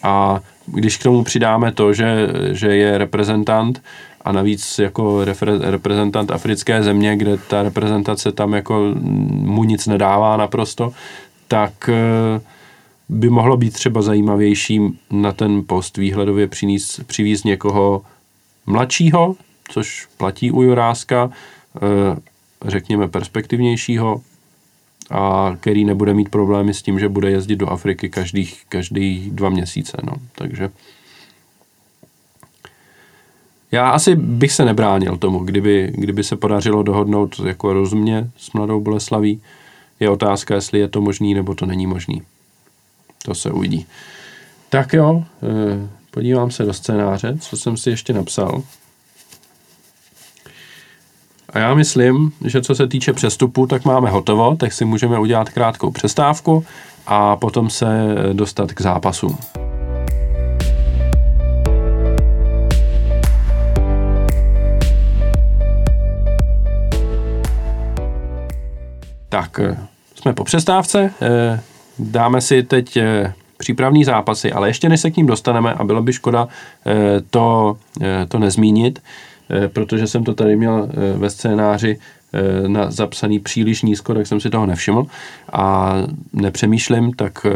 A 0.02 0.40
když 0.66 0.96
k 0.96 1.02
tomu 1.02 1.24
přidáme 1.24 1.72
to, 1.72 1.92
že, 1.92 2.28
že 2.50 2.76
je 2.76 2.98
reprezentant, 2.98 3.82
a 4.20 4.32
navíc 4.32 4.78
jako 4.78 5.24
reprezentant 5.60 6.30
africké 6.30 6.82
země, 6.82 7.16
kde 7.16 7.38
ta 7.38 7.62
reprezentace 7.62 8.32
tam 8.32 8.54
jako 8.54 8.94
mu 9.30 9.64
nic 9.64 9.86
nedává 9.86 10.36
naprosto, 10.36 10.92
tak 11.48 11.88
eh, 11.88 12.40
by 13.08 13.30
mohlo 13.30 13.56
být 13.56 13.72
třeba 13.72 14.02
zajímavější 14.02 14.98
na 15.10 15.32
ten 15.32 15.62
post 15.66 15.96
výhledově 15.96 16.46
přinést, 16.46 17.00
přivízt 17.06 17.44
někoho 17.44 18.02
mladšího, 18.66 19.36
což 19.70 20.08
platí 20.16 20.50
u 20.50 20.62
Juráska, 20.62 21.30
eh, 21.76 22.16
řekněme 22.64 23.08
perspektivnějšího, 23.08 24.20
a 25.10 25.56
který 25.60 25.84
nebude 25.84 26.14
mít 26.14 26.28
problémy 26.28 26.74
s 26.74 26.82
tím, 26.82 26.98
že 26.98 27.08
bude 27.08 27.30
jezdit 27.30 27.56
do 27.56 27.68
Afriky 27.68 28.10
každých, 28.10 28.62
každý 28.68 29.30
dva 29.30 29.48
měsíce. 29.48 29.96
No. 30.04 30.12
Takže 30.34 30.70
já 33.72 33.90
asi 33.90 34.16
bych 34.16 34.52
se 34.52 34.64
nebránil 34.64 35.16
tomu, 35.16 35.38
kdyby, 35.38 35.92
kdyby 35.94 36.24
se 36.24 36.36
podařilo 36.36 36.82
dohodnout 36.82 37.40
jako 37.44 37.72
rozumně 37.72 38.30
s 38.36 38.52
mladou 38.52 38.80
Boleslaví. 38.80 39.42
Je 40.00 40.10
otázka, 40.10 40.54
jestli 40.54 40.78
je 40.78 40.88
to 40.88 41.00
možný 41.00 41.34
nebo 41.34 41.54
to 41.54 41.66
není 41.66 41.86
možný. 41.86 42.22
To 43.24 43.34
se 43.34 43.50
uvidí. 43.50 43.86
Tak 44.68 44.92
jo, 44.92 45.24
eh, 45.42 45.88
podívám 46.10 46.50
se 46.50 46.64
do 46.64 46.72
scénáře, 46.72 47.36
co 47.40 47.56
jsem 47.56 47.76
si 47.76 47.90
ještě 47.90 48.12
napsal. 48.12 48.62
A 51.48 51.58
já 51.58 51.74
myslím, 51.74 52.32
že 52.44 52.62
co 52.62 52.74
se 52.74 52.86
týče 52.86 53.12
přestupu, 53.12 53.66
tak 53.66 53.84
máme 53.84 54.10
hotovo, 54.10 54.56
tak 54.56 54.72
si 54.72 54.84
můžeme 54.84 55.18
udělat 55.18 55.50
krátkou 55.50 55.90
přestávku 55.90 56.64
a 57.06 57.36
potom 57.36 57.70
se 57.70 57.86
dostat 58.32 58.72
k 58.72 58.80
zápasům. 58.80 59.38
Tak, 69.28 69.60
eh, 69.60 69.76
jsme 70.14 70.32
po 70.32 70.44
přestávce, 70.44 71.10
eh, 71.22 71.60
dáme 71.98 72.40
si 72.40 72.62
teď 72.62 72.96
eh, 72.96 73.32
přípravní 73.56 74.04
zápasy, 74.04 74.52
ale 74.52 74.68
ještě 74.68 74.88
než 74.88 75.00
se 75.00 75.10
k 75.10 75.16
ním 75.16 75.26
dostaneme, 75.26 75.74
a 75.74 75.84
bylo 75.84 76.02
by 76.02 76.12
škoda 76.12 76.48
to, 77.30 77.76
to 78.28 78.38
nezmínit, 78.38 79.02
protože 79.72 80.06
jsem 80.06 80.24
to 80.24 80.34
tady 80.34 80.56
měl 80.56 80.88
ve 81.16 81.30
scénáři 81.30 81.98
na, 82.66 82.90
zapsaný 82.90 83.38
příliš 83.38 83.82
nízko, 83.82 84.14
tak 84.14 84.26
jsem 84.26 84.40
si 84.40 84.50
toho 84.50 84.66
nevšiml. 84.66 85.06
A 85.52 85.94
nepřemýšlím, 86.32 87.12
tak, 87.12 87.46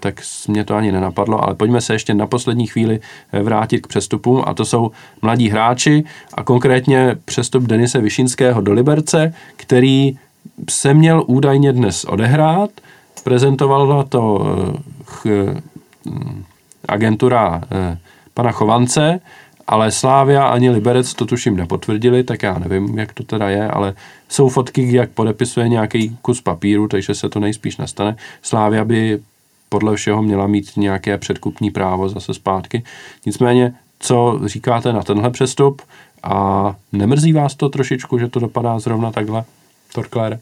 tak 0.00 0.20
mě 0.48 0.64
to 0.64 0.74
ani 0.74 0.92
nenapadlo, 0.92 1.44
ale 1.44 1.54
pojďme 1.54 1.80
se 1.80 1.92
ještě 1.92 2.14
na 2.14 2.26
poslední 2.26 2.66
chvíli 2.66 3.00
vrátit 3.42 3.80
k 3.80 3.86
přestupům 3.86 4.42
a 4.46 4.54
to 4.54 4.64
jsou 4.64 4.90
mladí 5.22 5.48
hráči 5.48 6.04
a 6.34 6.44
konkrétně 6.44 7.16
přestup 7.24 7.64
Denise 7.64 8.00
Vyšinského 8.00 8.60
do 8.60 8.72
Liberce, 8.72 9.34
který 9.56 10.18
se 10.70 10.94
měl 10.94 11.24
údajně 11.26 11.72
dnes 11.72 12.04
odehrát. 12.04 12.70
Prezentovala 13.24 14.04
to 14.04 14.46
eh, 15.26 15.60
hm, 16.06 16.44
agentura 16.88 17.62
eh, 17.70 17.98
pana 18.34 18.52
Chovance, 18.52 19.20
ale 19.66 19.90
Slávia 19.90 20.46
ani 20.46 20.70
Liberec 20.70 21.14
to 21.14 21.26
tuším 21.26 21.56
nepotvrdili, 21.56 22.24
tak 22.24 22.42
já 22.42 22.58
nevím, 22.58 22.98
jak 22.98 23.12
to 23.12 23.22
teda 23.22 23.48
je, 23.50 23.68
ale 23.68 23.94
jsou 24.28 24.48
fotky, 24.48 24.96
jak 24.96 25.10
podepisuje 25.10 25.68
nějaký 25.68 26.16
kus 26.22 26.40
papíru, 26.40 26.88
takže 26.88 27.14
se 27.14 27.28
to 27.28 27.40
nejspíš 27.40 27.76
nastane. 27.76 28.16
Slávia 28.42 28.84
by 28.84 29.20
podle 29.68 29.96
všeho 29.96 30.22
měla 30.22 30.46
mít 30.46 30.76
nějaké 30.76 31.18
předkupní 31.18 31.70
právo 31.70 32.08
zase 32.08 32.34
zpátky. 32.34 32.82
Nicméně, 33.26 33.74
co 33.98 34.40
říkáte 34.44 34.92
na 34.92 35.02
tenhle 35.02 35.30
přestup 35.30 35.82
a 36.22 36.74
nemrzí 36.92 37.32
vás 37.32 37.54
to 37.54 37.68
trošičku, 37.68 38.18
že 38.18 38.28
to 38.28 38.40
dopadá 38.40 38.78
zrovna 38.78 39.10
takhle? 39.10 39.44
Torklére? 39.92 40.38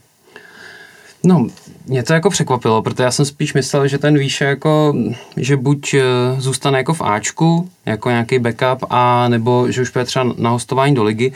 No, 1.24 1.46
mě 1.86 2.03
to 2.03 2.12
jako 2.12 2.30
překvapilo, 2.30 2.82
protože 2.82 3.03
já 3.03 3.11
jsem 3.11 3.24
spíš 3.24 3.55
myslel, 3.55 3.88
že 3.88 3.98
ten 3.98 4.18
výše 4.18 4.44
jako, 4.44 4.94
že 5.36 5.57
buď 5.57 5.94
eh, 5.94 6.03
zůstane 6.38 6.78
jako 6.78 6.94
v 6.94 7.03
Ačku, 7.03 7.70
jako 7.87 8.09
nějaký 8.11 8.39
backup, 8.39 8.85
a 8.91 9.28
nebo 9.28 9.70
že 9.70 9.83
už 9.83 9.91
bude 9.91 10.05
třeba 10.05 10.35
na 10.39 10.51
hostování 10.51 10.95
do 10.95 11.05
ligy. 11.05 11.33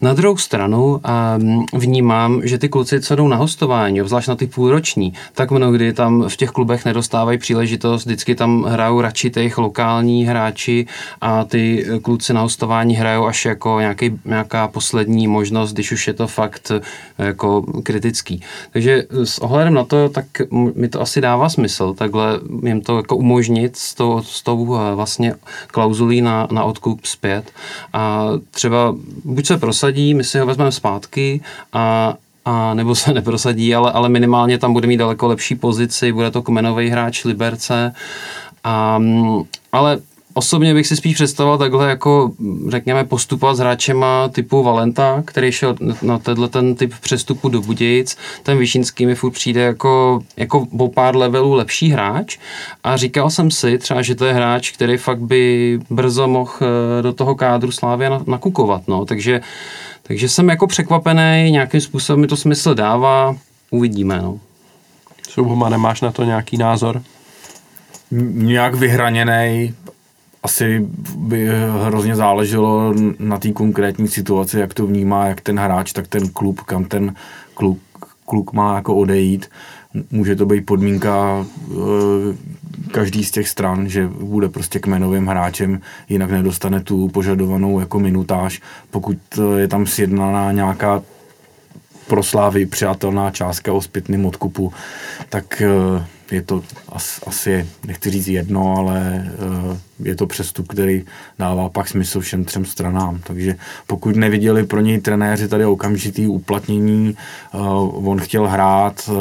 Na 0.00 0.14
druhou 0.14 0.36
stranu 0.36 1.00
um, 1.36 1.66
vnímám, 1.74 2.40
že 2.44 2.58
ty 2.58 2.68
kluci, 2.68 3.00
co 3.00 3.16
jdou 3.16 3.28
na 3.28 3.36
hostování, 3.36 4.02
obzvlášť 4.02 4.28
na 4.28 4.36
ty 4.36 4.46
půlroční, 4.46 5.12
tak 5.34 5.50
mnohdy 5.50 5.92
tam 5.92 6.28
v 6.28 6.36
těch 6.36 6.50
klubech 6.50 6.84
nedostávají 6.84 7.38
příležitost, 7.38 8.04
vždycky 8.04 8.34
tam 8.34 8.62
hrajou 8.62 9.00
radši 9.00 9.30
těch 9.30 9.58
lokální 9.58 10.24
hráči 10.24 10.86
a 11.20 11.44
ty 11.44 11.86
kluci 12.02 12.32
na 12.32 12.40
hostování 12.40 12.94
hrajou 12.94 13.26
až 13.26 13.44
jako 13.44 13.80
nějaký, 13.80 14.18
nějaká 14.24 14.68
poslední 14.68 15.28
možnost, 15.28 15.72
když 15.72 15.92
už 15.92 16.06
je 16.06 16.14
to 16.14 16.26
fakt 16.26 16.70
eh, 16.70 16.80
jako 17.18 17.62
kritický. 17.82 18.42
Takže 18.72 19.04
s 19.24 19.38
ohledem 19.38 19.74
na 19.74 19.84
to, 19.84 20.08
tak 20.08 20.24
mi 20.74 20.88
to 20.88 21.00
asi 21.00 21.20
dává 21.20 21.48
smysl, 21.48 21.94
takhle 21.94 22.40
jim 22.62 22.80
to 22.80 22.96
jako 22.96 23.16
umožnit 23.16 23.76
s 23.76 23.94
tou, 23.94 24.22
s 24.22 24.42
tou 24.42 24.76
eh, 24.76 24.94
vlastně 24.94 25.34
klauzulí 25.78 26.20
na, 26.20 26.48
na 26.50 26.64
odkup 26.64 27.06
zpět 27.06 27.52
a 27.92 28.28
třeba 28.50 28.94
buď 29.24 29.46
se 29.46 29.58
prosadí, 29.58 30.14
my 30.14 30.24
si 30.24 30.38
ho 30.38 30.46
vezmeme 30.46 30.72
zpátky 30.72 31.40
a 31.72 32.14
a 32.44 32.74
nebo 32.74 32.94
se 32.94 33.12
neprosadí, 33.18 33.74
ale, 33.74 33.92
ale 33.92 34.08
minimálně 34.08 34.58
tam 34.58 34.72
bude 34.72 34.86
mít 34.86 34.96
daleko 34.96 35.26
lepší 35.26 35.54
pozici, 35.54 36.12
bude 36.12 36.30
to 36.30 36.42
kmenový 36.42 36.88
hráč 36.88 37.24
Liberce. 37.24 37.94
A, 38.64 38.98
ale 39.72 39.98
Osobně 40.38 40.74
bych 40.74 40.86
si 40.86 40.96
spíš 40.96 41.14
představoval 41.14 41.58
takhle 41.58 41.88
jako, 41.88 42.32
řekněme, 42.68 43.04
postupovat 43.04 43.54
s 43.54 43.58
hráčema 43.58 44.28
typu 44.28 44.62
Valenta, 44.62 45.22
který 45.26 45.52
šel 45.52 45.76
na 46.02 46.18
tenhle 46.18 46.48
ten 46.48 46.74
typ 46.74 46.94
přestupu 47.00 47.48
do 47.48 47.60
Budějic. 47.60 48.16
Ten 48.42 48.58
Vyšínský 48.58 49.06
mi 49.06 49.14
furt 49.14 49.30
přijde 49.30 49.60
jako, 49.60 50.20
jako 50.36 50.66
o 50.78 50.88
pár 50.88 51.16
levelů 51.16 51.52
lepší 51.52 51.90
hráč 51.90 52.38
a 52.84 52.96
říkal 52.96 53.30
jsem 53.30 53.50
si 53.50 53.78
třeba, 53.78 54.02
že 54.02 54.14
to 54.14 54.24
je 54.24 54.32
hráč, 54.32 54.70
který 54.70 54.96
fakt 54.96 55.20
by 55.20 55.80
brzo 55.90 56.28
mohl 56.28 56.52
eh, 56.60 57.02
do 57.02 57.12
toho 57.12 57.34
kádru 57.34 57.70
Slávě 57.70 58.10
nakukovat, 58.26 58.82
no, 58.88 59.04
takže 59.04 59.40
takže 60.02 60.28
jsem 60.28 60.48
jako 60.48 60.66
překvapený, 60.66 61.50
nějakým 61.50 61.80
způsobem 61.80 62.20
mi 62.20 62.26
to 62.26 62.36
smysl 62.36 62.74
dává, 62.74 63.36
uvidíme, 63.70 64.22
no. 64.22 64.40
Subhuma, 65.28 65.68
nemáš 65.68 66.00
na 66.00 66.12
to 66.12 66.24
nějaký 66.24 66.56
názor? 66.56 67.02
Nějak 68.10 68.74
vyhraněný, 68.74 69.74
asi 70.42 70.86
by 71.16 71.48
hrozně 71.84 72.16
záleželo 72.16 72.94
na 73.18 73.38
té 73.38 73.52
konkrétní 73.52 74.08
situaci, 74.08 74.58
jak 74.58 74.74
to 74.74 74.86
vnímá, 74.86 75.26
jak 75.26 75.40
ten 75.40 75.58
hráč, 75.58 75.92
tak 75.92 76.08
ten 76.08 76.28
klub, 76.28 76.60
kam 76.60 76.84
ten 76.84 77.14
kluk, 77.54 77.78
kluk 78.24 78.52
má 78.52 78.74
jako 78.74 78.94
odejít. 78.94 79.50
Může 80.10 80.36
to 80.36 80.46
být 80.46 80.66
podmínka 80.66 81.46
e, 81.70 81.74
každý 82.90 83.24
z 83.24 83.30
těch 83.30 83.48
stran, 83.48 83.88
že 83.88 84.08
bude 84.08 84.48
prostě 84.48 84.78
kmenovým 84.78 85.26
hráčem, 85.26 85.80
jinak 86.08 86.30
nedostane 86.30 86.80
tu 86.80 87.08
požadovanou 87.08 87.80
jako 87.80 87.98
minutáž. 87.98 88.60
Pokud 88.90 89.18
je 89.56 89.68
tam 89.68 89.86
sjednaná 89.86 90.52
nějaká 90.52 91.02
pro 92.06 92.22
Slávy 92.22 92.66
přijatelná 92.66 93.30
částka 93.30 93.72
o 93.72 93.82
zpětným 93.82 94.26
odkupu, 94.26 94.72
tak 95.28 95.62
je 96.30 96.42
to 96.42 96.62
asi, 97.26 97.66
nechci 97.86 98.10
říct 98.10 98.28
jedno, 98.28 98.74
ale 98.76 99.26
eh, 99.26 100.08
je 100.08 100.16
to 100.16 100.26
přestup, 100.26 100.68
který 100.68 101.04
dává 101.38 101.68
pak 101.68 101.88
smysl 101.88 102.20
všem 102.20 102.44
třem 102.44 102.64
stranám. 102.64 103.20
Takže 103.24 103.56
pokud 103.86 104.16
neviděli 104.16 104.66
pro 104.66 104.80
něj 104.80 105.00
trenéři 105.00 105.48
tady 105.48 105.64
okamžitý 105.64 106.26
uplatnění, 106.26 107.16
eh, 107.16 107.58
on 107.92 108.18
chtěl 108.18 108.48
hrát 108.48 109.10
eh, 109.10 109.12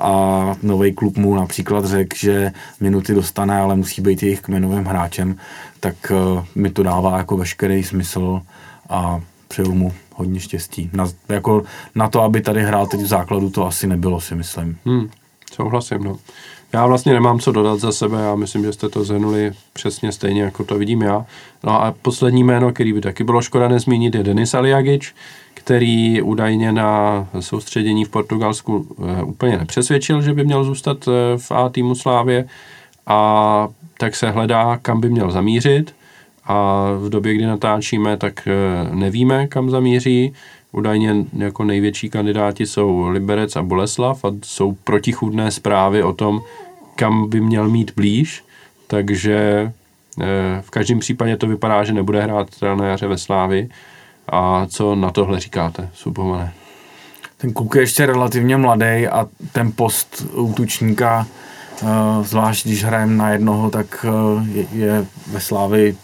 a 0.00 0.56
nový 0.62 0.92
klub 0.92 1.16
mu 1.16 1.34
například 1.34 1.84
řekl, 1.84 2.16
že 2.16 2.52
minuty 2.80 3.14
dostane, 3.14 3.58
ale 3.58 3.76
musí 3.76 4.02
být 4.02 4.22
jejich 4.22 4.40
kmenovým 4.40 4.84
hráčem, 4.84 5.36
tak 5.80 6.12
mi 6.54 6.70
to 6.70 6.82
dává 6.82 7.18
jako 7.18 7.36
veškerý 7.36 7.82
smysl 7.82 8.40
a 8.88 9.20
přeju 9.48 9.74
mu 9.74 9.92
hodně 10.14 10.40
štěstí. 10.40 10.90
Na, 10.92 11.08
jako 11.28 11.62
na 11.94 12.08
to, 12.08 12.22
aby 12.22 12.40
tady 12.40 12.62
hrál 12.62 12.86
teď 12.86 13.00
v 13.00 13.06
základu, 13.06 13.50
to 13.50 13.66
asi 13.66 13.86
nebylo, 13.86 14.20
si 14.20 14.34
myslím. 14.34 14.78
Hmm, 14.84 15.08
souhlasím, 15.54 16.04
no. 16.04 16.16
Já 16.72 16.86
vlastně 16.86 17.12
nemám 17.12 17.38
co 17.38 17.52
dodat 17.52 17.80
za 17.80 17.92
sebe, 17.92 18.22
já 18.22 18.34
myslím, 18.34 18.64
že 18.64 18.72
jste 18.72 18.88
to 18.88 19.04
zhrnuli 19.04 19.52
přesně 19.72 20.12
stejně, 20.12 20.42
jako 20.42 20.64
to 20.64 20.78
vidím 20.78 21.02
já. 21.02 21.26
No 21.64 21.82
a 21.82 21.94
poslední 22.02 22.44
jméno, 22.44 22.72
který 22.72 22.92
by 22.92 23.00
taky 23.00 23.24
bylo 23.24 23.42
škoda 23.42 23.68
nezmínit, 23.68 24.14
je 24.14 24.22
Denis 24.22 24.54
Aliagič, 24.54 25.14
který 25.54 26.22
údajně 26.22 26.72
na 26.72 27.26
soustředění 27.40 28.04
v 28.04 28.08
Portugalsku 28.08 28.86
eh, 29.18 29.22
úplně 29.22 29.58
nepřesvědčil, 29.58 30.22
že 30.22 30.32
by 30.32 30.44
měl 30.44 30.64
zůstat 30.64 31.08
eh, 31.08 31.38
v 31.38 31.52
A 31.52 31.68
týmu 31.68 31.94
Slávě 31.94 32.44
a 33.06 33.68
tak 33.98 34.16
se 34.16 34.30
hledá, 34.30 34.78
kam 34.82 35.00
by 35.00 35.08
měl 35.08 35.30
zamířit 35.30 35.94
a 36.44 36.84
v 36.98 37.08
době, 37.08 37.34
kdy 37.34 37.46
natáčíme, 37.46 38.16
tak 38.16 38.48
eh, 38.48 38.94
nevíme, 38.94 39.46
kam 39.46 39.70
zamíří. 39.70 40.32
Údajně 40.74 41.14
jako 41.36 41.64
největší 41.64 42.10
kandidáti 42.10 42.66
jsou 42.66 43.08
Liberec 43.08 43.56
a 43.56 43.62
Boleslav 43.62 44.24
a 44.24 44.32
jsou 44.44 44.72
protichůdné 44.72 45.50
zprávy 45.50 46.02
o 46.02 46.12
tom, 46.12 46.42
kam 46.96 47.30
by 47.30 47.40
měl 47.40 47.68
mít 47.68 47.92
blíž, 47.96 48.44
takže 48.86 49.72
eh, 50.22 50.62
v 50.62 50.70
každém 50.70 50.98
případě 50.98 51.36
to 51.36 51.46
vypadá, 51.46 51.84
že 51.84 51.92
nebude 51.92 52.22
hrát 52.22 52.48
na 52.74 52.86
jaře 52.86 53.06
ve 53.06 53.18
Slávi. 53.18 53.68
A 54.28 54.66
co 54.66 54.94
na 54.94 55.10
tohle 55.10 55.40
říkáte, 55.40 55.88
Subomane? 55.92 56.52
Ten 57.36 57.52
kluk 57.52 57.74
je 57.74 57.82
ještě 57.82 58.06
relativně 58.06 58.56
mladý 58.56 59.08
a 59.08 59.28
ten 59.52 59.72
post 59.72 60.26
útučníka, 60.32 61.26
zvlášť 62.22 62.66
když 62.66 62.84
hrajeme 62.84 63.16
na 63.16 63.30
jednoho, 63.30 63.70
tak 63.70 64.06
eh, 64.08 64.48
je, 64.52 64.66
je 64.72 65.06
ve 65.26 65.40
Slávi 65.40 65.96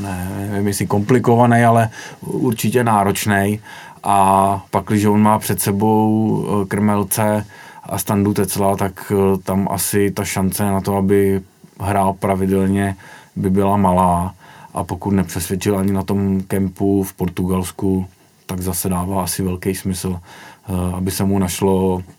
ne, 0.00 0.48
nevím 0.50 0.66
jestli 0.66 0.86
komplikovaný, 0.86 1.64
ale 1.64 1.90
určitě 2.20 2.84
náročný. 2.84 3.60
A 4.02 4.60
pak, 4.70 4.84
když 4.84 5.04
on 5.04 5.22
má 5.22 5.38
před 5.38 5.60
sebou 5.60 6.64
krmelce, 6.68 7.44
a 7.86 7.98
standu 7.98 8.34
Tecla, 8.34 8.76
tak 8.76 9.12
eh, 9.12 9.38
tam 9.38 9.68
asi 9.70 10.10
ta 10.10 10.24
šance 10.24 10.64
na 10.64 10.80
to, 10.80 10.96
aby 10.96 11.40
hrál 11.80 12.12
pravidelně, 12.12 12.96
by 13.36 13.50
byla 13.50 13.76
malá. 13.76 14.34
A 14.74 14.84
pokud 14.84 15.10
nepřesvědčil 15.10 15.78
ani 15.78 15.92
na 15.92 16.02
tom 16.02 16.40
kempu 16.40 17.02
v 17.02 17.14
Portugalsku, 17.14 18.06
tak 18.46 18.60
zase 18.60 18.88
dává 18.88 19.24
asi 19.24 19.42
velký 19.42 19.74
smysl, 19.74 20.20
eh, 20.20 20.94
aby 20.94 21.10
se 21.10 21.24
mu 21.24 21.38
našlo 21.38 22.02
eh, 22.08 22.13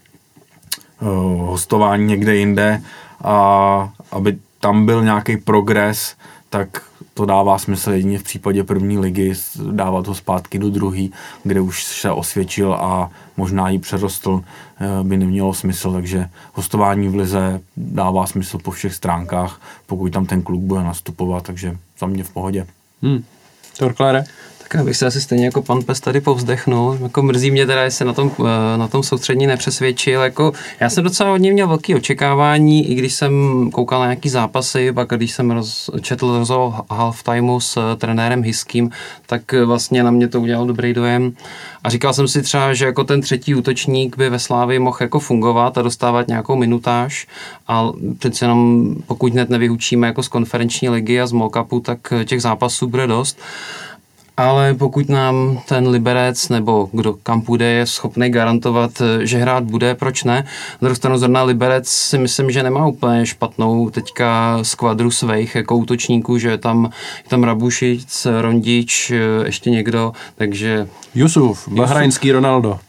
hostování 1.38 2.06
někde 2.06 2.36
jinde 2.36 2.82
a 3.24 3.90
aby 4.12 4.38
tam 4.60 4.86
byl 4.86 5.04
nějaký 5.04 5.38
progres, 5.38 6.16
tak 6.50 6.82
to 7.14 7.26
dává 7.26 7.58
smysl 7.58 7.92
jedině 7.92 8.20
v 8.20 8.24
případě 8.24 8.64
první 8.64 8.98
ligy, 8.98 9.34
dávat 9.72 10.08
ho 10.08 10.16
zpátky 10.16 10.60
do 10.60 10.70
druhé, 10.70 11.08
kde 11.44 11.62
už 11.62 11.84
se 11.84 12.12
osvědčil 12.12 12.74
a 12.74 13.12
možná 13.38 13.70
ji 13.70 13.80
přerostl, 13.80 14.42
eh, 14.80 15.04
by 15.04 15.18
nemělo 15.18 15.54
smysl, 15.54 15.94
takže 15.94 16.30
hostování 16.54 17.10
v 17.10 17.16
lize 17.16 17.62
dává 17.78 18.28
smysl 18.28 18.58
po 18.58 18.72
všech 18.72 18.94
stránkách, 18.94 19.62
pokud 19.86 20.12
tam 20.12 20.26
ten 20.26 20.42
kluk 20.42 20.62
bude 20.62 20.84
nastupovat, 20.84 21.44
takže 21.44 21.78
za 22.00 22.08
mě 22.08 22.24
v 22.24 22.30
pohodě. 22.30 22.68
Hmm. 23.02 23.24
Torklare? 23.78 24.24
Tak 24.70 24.82
abych 24.82 24.98
se 24.98 25.06
asi 25.06 25.22
stejně 25.22 25.46
jako 25.46 25.62
pan 25.62 25.84
Pes 25.84 26.00
tady 26.00 26.22
povzdechnul. 26.22 26.98
Jako 27.02 27.22
mrzí 27.22 27.52
mě 27.52 27.66
teda, 27.66 27.86
že 27.86 27.92
se 27.92 28.06
na 28.06 28.14
tom, 28.14 28.32
eh, 28.40 28.78
na 28.78 28.88
tom 28.88 29.04
soustřední 29.04 29.48
nepřesvědčil. 29.48 30.22
Jako, 30.22 30.52
já 30.80 30.90
jsem 30.90 31.04
docela 31.04 31.34
od 31.34 31.38
něj 31.38 31.54
měl 31.54 31.68
velké 31.68 31.96
očekávání, 31.96 32.92
i 32.92 32.96
když 32.96 33.14
jsem 33.14 33.34
koukal 33.74 34.00
na 34.00 34.06
nějaký 34.06 34.30
zápasy, 34.30 34.92
pak 34.92 35.10
když 35.10 35.32
jsem 35.32 35.52
roz, 35.52 35.90
četl 36.02 36.38
rozhovor 36.38 36.74
halftimeu 36.92 37.60
s 37.60 37.78
uh, 37.78 37.84
trenérem 37.98 38.44
Hiským, 38.44 38.90
tak 39.26 39.54
eh, 39.54 39.66
vlastně 39.66 40.04
na 40.04 40.12
mě 40.12 40.28
to 40.28 40.42
udělalo 40.42 40.68
dobrý 40.68 40.94
dojem. 40.94 41.34
A 41.84 41.90
říkal 41.90 42.14
jsem 42.14 42.28
si 42.28 42.42
třeba, 42.42 42.74
že 42.74 42.86
jako 42.86 43.04
ten 43.04 43.22
třetí 43.22 43.56
útočník 43.56 44.18
by 44.18 44.30
ve 44.30 44.40
Slávii 44.40 44.80
mohl 44.80 44.98
jako 45.02 45.20
fungovat 45.20 45.78
a 45.78 45.82
dostávat 45.82 46.28
nějakou 46.28 46.56
minutáž, 46.56 47.28
a 47.68 47.90
přece 48.20 48.46
jenom 48.46 48.96
pokud 49.08 49.34
hned 49.34 49.50
nevyučíme 49.50 50.08
jako 50.08 50.24
z 50.24 50.28
konferenční 50.28 50.90
ligy 50.90 51.22
a 51.22 51.28
z 51.28 51.32
Mokapu, 51.32 51.80
tak 51.80 52.14
těch 52.26 52.42
zápasů 52.42 52.88
bude 52.88 53.08
dost 53.08 53.40
ale 54.38 54.74
pokud 54.74 55.10
nám 55.10 55.60
ten 55.68 55.88
Liberec 55.88 56.50
nebo 56.50 56.90
kdo 56.92 57.14
kam 57.14 57.42
půjde 57.42 57.66
je 57.66 57.86
schopný 57.86 58.30
garantovat, 58.30 58.92
že 59.22 59.38
hrát 59.38 59.64
bude, 59.64 59.96
proč 59.96 60.24
ne? 60.24 60.36
Na 60.82 60.86
druhou 60.86 60.96
stranu 60.96 61.18
zrovna 61.18 61.44
Liberec 61.44 61.88
si 61.90 62.18
myslím, 62.18 62.52
že 62.52 62.64
nemá 62.64 62.88
úplně 62.88 63.26
špatnou 63.26 63.90
teďka 63.90 64.60
skvadru 64.62 65.12
svých 65.12 65.56
jako 65.56 65.76
útočníků, 65.78 66.38
že 66.38 66.50
je 66.50 66.58
tam, 66.58 66.90
je 67.24 67.30
tam 67.30 67.44
Rabušic, 67.44 68.28
Rondič, 68.42 69.12
ještě 69.44 69.70
někdo, 69.70 70.14
takže... 70.36 70.88
Jusuf, 71.16 71.68
bahrajnský 71.68 72.32
Ronaldo 72.32 72.80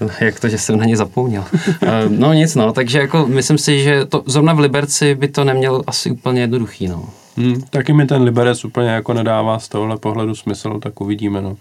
jak 0.20 0.40
to, 0.40 0.48
že 0.48 0.58
jsem 0.58 0.78
na 0.78 0.84
ně 0.84 0.96
zapomněl. 0.96 1.44
Eh, 1.82 1.88
no 2.08 2.32
nic, 2.32 2.54
no, 2.54 2.72
takže 2.72 2.98
jako 2.98 3.26
myslím 3.26 3.58
si, 3.58 3.82
že 3.82 4.04
to 4.04 4.22
zrovna 4.26 4.52
v 4.52 4.58
Liberci 4.58 5.14
by 5.14 5.28
to 5.28 5.44
neměl 5.44 5.82
asi 5.86 6.10
úplně 6.10 6.40
jednoduchý, 6.40 6.88
no. 6.88 7.08
Hmm, 7.38 7.60
taky 7.70 7.92
mi 7.92 8.06
ten 8.06 8.22
Liberec 8.22 8.64
úplně 8.64 8.88
jako 8.88 9.14
nedává 9.14 9.58
z 9.58 9.68
tohohle 9.68 9.96
pohledu 9.96 10.34
smysl, 10.34 10.78
tak 10.80 11.00
uvidíme. 11.00 11.42
No. 11.42 11.56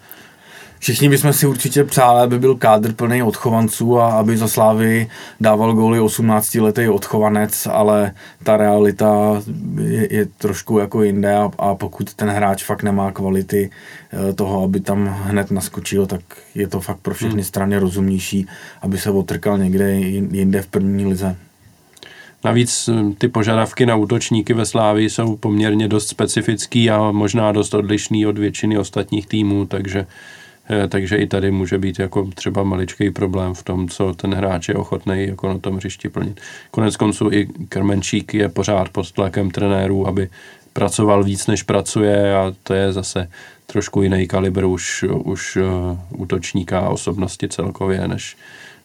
Všichni 0.80 1.10
bychom 1.10 1.34
si 1.34 1.48
určitě 1.48 1.84
přáli, 1.84 2.22
aby 2.22 2.40
byl 2.40 2.56
kádr 2.56 2.94
plný 2.94 3.24
odchovanců 3.24 4.00
a 4.00 4.12
aby 4.12 4.38
za 4.38 4.48
Slávy 4.48 5.10
dával 5.42 5.74
góly 5.74 6.00
18-letý 6.00 6.90
odchovanec, 6.90 7.68
ale 7.72 8.12
ta 8.44 8.58
realita 8.58 9.42
je, 9.82 10.14
je 10.14 10.26
trošku 10.26 10.80
jako 10.80 11.04
jinde 11.04 11.36
a, 11.36 11.52
a 11.58 11.76
pokud 11.76 12.14
ten 12.14 12.30
hráč 12.30 12.64
fakt 12.64 12.84
nemá 12.84 13.12
kvality 13.12 13.70
eh, 13.70 14.34
toho, 14.34 14.64
aby 14.64 14.80
tam 14.80 15.18
hned 15.24 15.52
naskočil, 15.52 16.06
tak 16.06 16.22
je 16.56 16.68
to 16.68 16.80
fakt 16.80 17.00
pro 17.00 17.14
všechny 17.14 17.42
hmm. 17.42 17.44
strany 17.44 17.78
rozumnější, 17.78 18.48
aby 18.82 18.98
se 18.98 19.12
otrkal 19.12 19.58
někde 19.58 19.92
jinde 20.32 20.62
v 20.62 20.68
první 20.68 21.06
lize. 21.06 21.36
Navíc 22.44 22.90
hm, 22.90 23.14
ty 23.14 23.28
požadavky 23.28 23.86
na 23.86 23.96
útočníky 23.96 24.54
ve 24.54 24.66
Slávii 24.66 25.10
jsou 25.10 25.36
poměrně 25.36 25.88
dost 25.88 26.08
specifický 26.08 26.90
a 26.90 27.12
možná 27.12 27.52
dost 27.52 27.74
odlišný 27.74 28.26
od 28.26 28.38
většiny 28.38 28.78
ostatních 28.78 29.28
týmů, 29.28 29.66
takže 29.66 30.08
Eh, 30.70 30.88
takže 30.88 31.18
i 31.18 31.28
tady 31.28 31.52
může 31.52 31.78
být 31.78 32.00
jako 32.00 32.30
třeba 32.36 32.64
maličký 32.64 33.12
problém 33.12 33.54
v 33.54 33.64
tom, 33.64 33.90
co 33.90 34.14
ten 34.14 34.34
hráč 34.34 34.70
je 34.70 34.76
ochotný 34.76 35.28
jako 35.28 35.48
na 35.48 35.58
tom 35.58 35.76
hřišti 35.76 36.10
plnit. 36.10 36.42
Konec 36.72 36.98
konců 36.98 37.32
i 37.32 37.48
Krmenčík 37.70 38.34
je 38.34 38.50
pořád 38.50 38.90
pod 38.90 39.12
tlakem 39.12 39.52
trenérů, 39.52 40.08
aby 40.08 40.30
pracoval 40.74 41.24
víc, 41.24 41.48
než 41.48 41.64
pracuje 41.64 42.36
a 42.36 42.54
to 42.64 42.74
je 42.74 42.94
zase 42.94 43.30
trošku 43.66 44.02
jiný 44.02 44.28
kalibr 44.28 44.66
už, 44.66 45.06
už 45.24 45.56
uh, 45.56 46.00
útočníka 46.22 46.80
a 46.80 46.90
osobnosti 46.90 47.48
celkově, 47.48 48.08
než, 48.08 48.38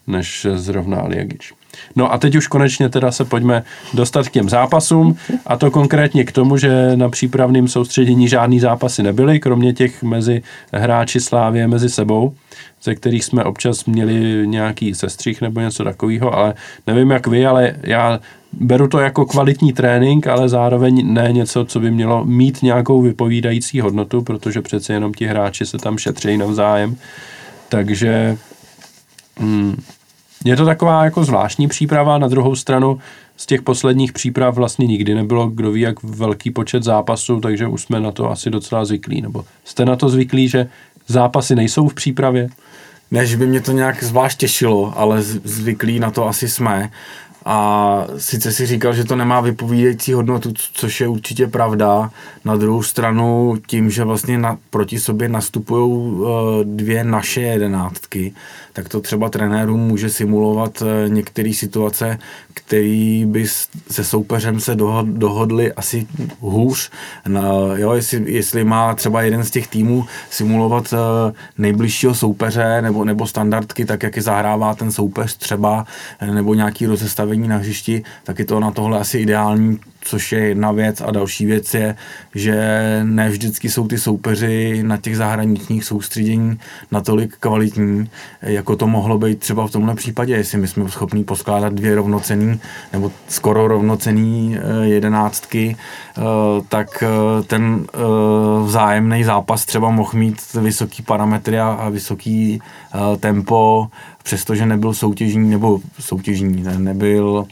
než 0.07 0.47
zrovna 0.55 0.97
Aliagič. 0.97 1.53
No 1.95 2.13
a 2.13 2.17
teď 2.17 2.35
už 2.35 2.47
konečně 2.47 2.89
teda 2.89 3.11
se 3.11 3.25
pojďme 3.25 3.63
dostat 3.93 4.27
k 4.27 4.31
těm 4.31 4.49
zápasům 4.49 5.15
a 5.47 5.57
to 5.57 5.71
konkrétně 5.71 6.23
k 6.23 6.31
tomu, 6.31 6.57
že 6.57 6.91
na 6.95 7.09
přípravném 7.09 7.67
soustředění 7.67 8.27
žádný 8.27 8.59
zápasy 8.59 9.03
nebyly, 9.03 9.39
kromě 9.39 9.73
těch 9.73 10.03
mezi 10.03 10.41
hráči 10.73 11.19
Slávě 11.19 11.67
mezi 11.67 11.89
sebou, 11.89 12.33
ze 12.83 12.95
kterých 12.95 13.25
jsme 13.25 13.43
občas 13.43 13.85
měli 13.85 14.47
nějaký 14.47 14.95
sestřih 14.95 15.41
nebo 15.41 15.59
něco 15.59 15.83
takového, 15.83 16.33
ale 16.35 16.53
nevím 16.87 17.11
jak 17.11 17.27
vy, 17.27 17.45
ale 17.45 17.75
já 17.83 18.19
beru 18.53 18.87
to 18.87 18.99
jako 18.99 19.25
kvalitní 19.25 19.73
trénink, 19.73 20.27
ale 20.27 20.49
zároveň 20.49 21.13
ne 21.13 21.31
něco, 21.31 21.65
co 21.65 21.79
by 21.79 21.91
mělo 21.91 22.25
mít 22.25 22.63
nějakou 22.63 23.01
vypovídající 23.01 23.81
hodnotu, 23.81 24.21
protože 24.21 24.61
přece 24.61 24.93
jenom 24.93 25.13
ti 25.13 25.25
hráči 25.25 25.65
se 25.65 25.77
tam 25.77 25.97
šetří 25.97 26.37
navzájem. 26.37 26.95
Takže 27.69 28.37
hmm, 29.37 29.81
je 30.45 30.55
to 30.55 30.65
taková 30.65 31.05
jako 31.05 31.23
zvláštní 31.23 31.67
příprava, 31.67 32.17
na 32.17 32.27
druhou 32.27 32.55
stranu 32.55 32.99
z 33.37 33.45
těch 33.45 33.61
posledních 33.61 34.13
příprav 34.13 34.55
vlastně 34.55 34.87
nikdy 34.87 35.15
nebylo 35.15 35.47
kdo 35.47 35.71
ví 35.71 35.81
jak 35.81 36.03
velký 36.03 36.51
počet 36.51 36.83
zápasů, 36.83 37.39
takže 37.39 37.67
už 37.67 37.81
jsme 37.81 37.99
na 37.99 38.11
to 38.11 38.31
asi 38.31 38.49
docela 38.49 38.85
zvyklí. 38.85 39.21
Nebo 39.21 39.45
jste 39.63 39.85
na 39.85 39.95
to 39.95 40.09
zvyklí, 40.09 40.49
že 40.49 40.67
zápasy 41.07 41.55
nejsou 41.55 41.87
v 41.87 41.93
přípravě? 41.93 42.49
Ne, 43.11 43.25
že 43.25 43.37
by 43.37 43.47
mě 43.47 43.61
to 43.61 43.71
nějak 43.71 44.03
zvlášť 44.03 44.39
těšilo, 44.39 44.93
ale 44.95 45.21
zvyklí 45.21 45.99
na 45.99 46.11
to 46.11 46.27
asi 46.27 46.49
jsme. 46.49 46.89
A 47.45 48.07
sice 48.17 48.51
si 48.51 48.65
říkal, 48.65 48.93
že 48.93 49.03
to 49.03 49.15
nemá 49.15 49.41
vypovídající 49.41 50.13
hodnotu, 50.13 50.53
což 50.73 51.01
je 51.01 51.07
určitě 51.07 51.47
pravda. 51.47 52.11
Na 52.45 52.55
druhou 52.55 52.83
stranu 52.83 53.57
tím, 53.67 53.89
že 53.89 54.03
vlastně 54.03 54.37
na, 54.37 54.57
proti 54.69 54.99
sobě 54.99 55.29
nastupují 55.29 55.91
uh, 55.91 56.27
dvě 56.63 57.03
naše 57.03 57.41
jedenáctky, 57.41 58.33
tak 58.73 58.89
to 58.89 59.01
třeba 59.01 59.29
trenérům 59.29 59.79
může 59.79 60.09
simulovat 60.09 60.81
uh, 60.81 60.87
některé 61.07 61.53
situace, 61.53 62.19
který 62.53 63.25
by 63.25 63.45
se 63.91 64.03
soupeřem 64.03 64.59
se 64.59 64.75
dohodli 65.03 65.73
asi 65.73 66.07
hůř. 66.39 66.91
Na, 67.27 67.43
jo, 67.75 67.93
jestli, 67.93 68.31
jestli 68.31 68.63
má 68.63 68.95
třeba 68.95 69.21
jeden 69.21 69.43
z 69.43 69.51
těch 69.51 69.67
týmů 69.67 70.05
simulovat 70.29 70.93
uh, 70.93 70.99
nejbližšího 71.57 72.15
soupeře 72.15 72.81
nebo, 72.81 73.05
nebo 73.05 73.27
standardky, 73.27 73.85
tak 73.85 74.03
jak 74.03 74.15
je 74.15 74.21
zahrává 74.21 74.75
ten 74.75 74.91
soupeř 74.91 75.37
třeba, 75.37 75.85
nebo 76.33 76.53
nějaký 76.53 76.85
rozestavení 76.85 77.47
na 77.47 77.57
hřišti, 77.57 78.03
tak 78.23 78.39
je 78.39 78.45
to 78.45 78.59
na 78.59 78.71
tohle 78.71 78.99
asi 78.99 79.17
ideální 79.17 79.79
což 80.05 80.31
je 80.31 80.39
jedna 80.39 80.71
věc. 80.71 81.01
A 81.01 81.11
další 81.11 81.45
věc 81.45 81.73
je, 81.73 81.95
že 82.35 82.55
ne 83.03 83.29
vždycky 83.29 83.69
jsou 83.69 83.87
ty 83.87 83.97
soupeři 83.97 84.83
na 84.83 84.97
těch 84.97 85.17
zahraničních 85.17 85.85
soustředění 85.85 86.59
natolik 86.91 87.35
kvalitní, 87.39 88.09
jako 88.41 88.75
to 88.75 88.87
mohlo 88.87 89.17
být 89.17 89.39
třeba 89.39 89.67
v 89.67 89.71
tomhle 89.71 89.95
případě, 89.95 90.33
jestli 90.33 90.57
my 90.57 90.67
jsme 90.67 90.89
schopni 90.89 91.23
poskládat 91.23 91.73
dvě 91.73 91.95
rovnocený 91.95 92.59
nebo 92.93 93.11
skoro 93.27 93.67
rovnocený 93.67 94.57
eh, 94.57 94.85
jedenáctky, 94.85 95.75
eh, 96.17 96.21
tak 96.69 97.03
eh, 97.03 97.43
ten 97.43 97.85
vzájemný 98.65 99.23
zápas 99.23 99.65
třeba 99.65 99.89
mohl 99.89 100.11
mít 100.13 100.53
vysoký 100.53 101.03
parametry 101.03 101.59
a 101.59 101.89
vysoký 101.89 102.61
tempo, 103.19 103.87
přestože 104.23 104.65
nebyl 104.65 104.93
soutěžní, 104.93 105.49
nebo 105.49 105.79
soutěžní, 105.99 106.63
nebyl 106.77 107.45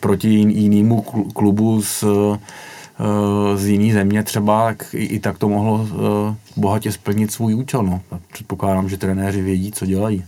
proti 0.00 0.28
jinému 0.28 1.02
klubu 1.34 1.82
z, 1.82 2.04
eh, 2.04 3.56
z 3.56 3.66
jiné 3.66 3.94
země 3.94 4.22
třeba, 4.22 4.66
tak 4.66 4.94
i, 4.94 5.04
i 5.04 5.20
tak 5.20 5.38
to 5.38 5.48
mohlo 5.48 5.88
eh, 5.90 6.34
bohatě 6.56 6.92
splnit 6.92 7.32
svůj 7.32 7.54
účel. 7.54 7.82
No. 7.82 8.00
Předpokládám, 8.32 8.88
že 8.88 8.96
trenéři 8.96 9.42
vědí, 9.42 9.72
co 9.72 9.86
dělají. 9.86 10.24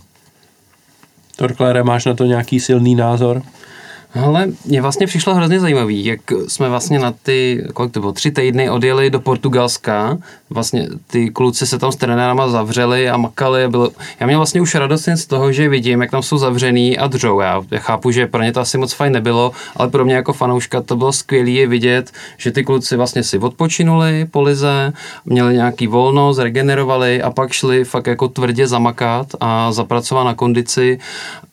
Torklére, 1.35 1.83
máš 1.83 2.05
na 2.05 2.13
to 2.13 2.25
nějaký 2.25 2.59
silný 2.59 2.95
názor? 2.95 3.41
Ale 4.13 4.47
mě 4.65 4.81
vlastně 4.81 5.07
přišlo 5.07 5.35
hrozně 5.35 5.59
zajímavý, 5.59 6.05
jak 6.05 6.19
jsme 6.47 6.69
vlastně 6.69 6.99
na 6.99 7.13
ty, 7.23 7.63
kolik 7.73 7.91
to 7.91 7.99
bylo, 7.99 8.11
tři 8.11 8.31
týdny 8.31 8.69
odjeli 8.69 9.09
do 9.09 9.19
Portugalska. 9.19 10.17
Vlastně 10.49 10.87
ty 11.07 11.29
kluci 11.29 11.67
se 11.67 11.79
tam 11.79 11.91
s 11.91 11.95
trenérama 11.95 12.47
zavřeli 12.47 13.09
a 13.09 13.17
makali. 13.17 13.67
Bylo, 13.67 13.89
já 14.19 14.27
měl 14.27 14.39
vlastně 14.39 14.61
už 14.61 14.75
radost 14.75 15.09
z 15.15 15.25
toho, 15.25 15.51
že 15.51 15.69
vidím, 15.69 16.01
jak 16.01 16.11
tam 16.11 16.23
jsou 16.23 16.37
zavřený 16.37 16.97
a 16.97 17.07
dřou. 17.07 17.39
Já, 17.39 17.61
já 17.71 17.79
chápu, 17.79 18.11
že 18.11 18.27
pro 18.27 18.43
ně 18.43 18.51
to 18.51 18.59
asi 18.59 18.77
moc 18.77 18.93
fajn 18.93 19.13
nebylo, 19.13 19.51
ale 19.75 19.89
pro 19.89 20.05
mě 20.05 20.15
jako 20.15 20.33
fanouška 20.33 20.81
to 20.81 20.95
bylo 20.95 21.13
skvělé 21.13 21.67
vidět, 21.67 22.11
že 22.37 22.51
ty 22.51 22.63
kluci 22.63 22.95
vlastně 22.95 23.23
si 23.23 23.39
odpočinuli 23.39 24.27
po 24.31 24.41
lize, 24.41 24.93
měli 25.25 25.53
nějaký 25.53 25.87
volno, 25.87 26.33
zregenerovali 26.33 27.21
a 27.21 27.31
pak 27.31 27.51
šli 27.51 27.83
fakt 27.83 28.07
jako 28.07 28.27
tvrdě 28.27 28.67
zamakat 28.67 29.27
a 29.39 29.71
zapracovat 29.71 30.23
na 30.23 30.33
kondici 30.33 30.99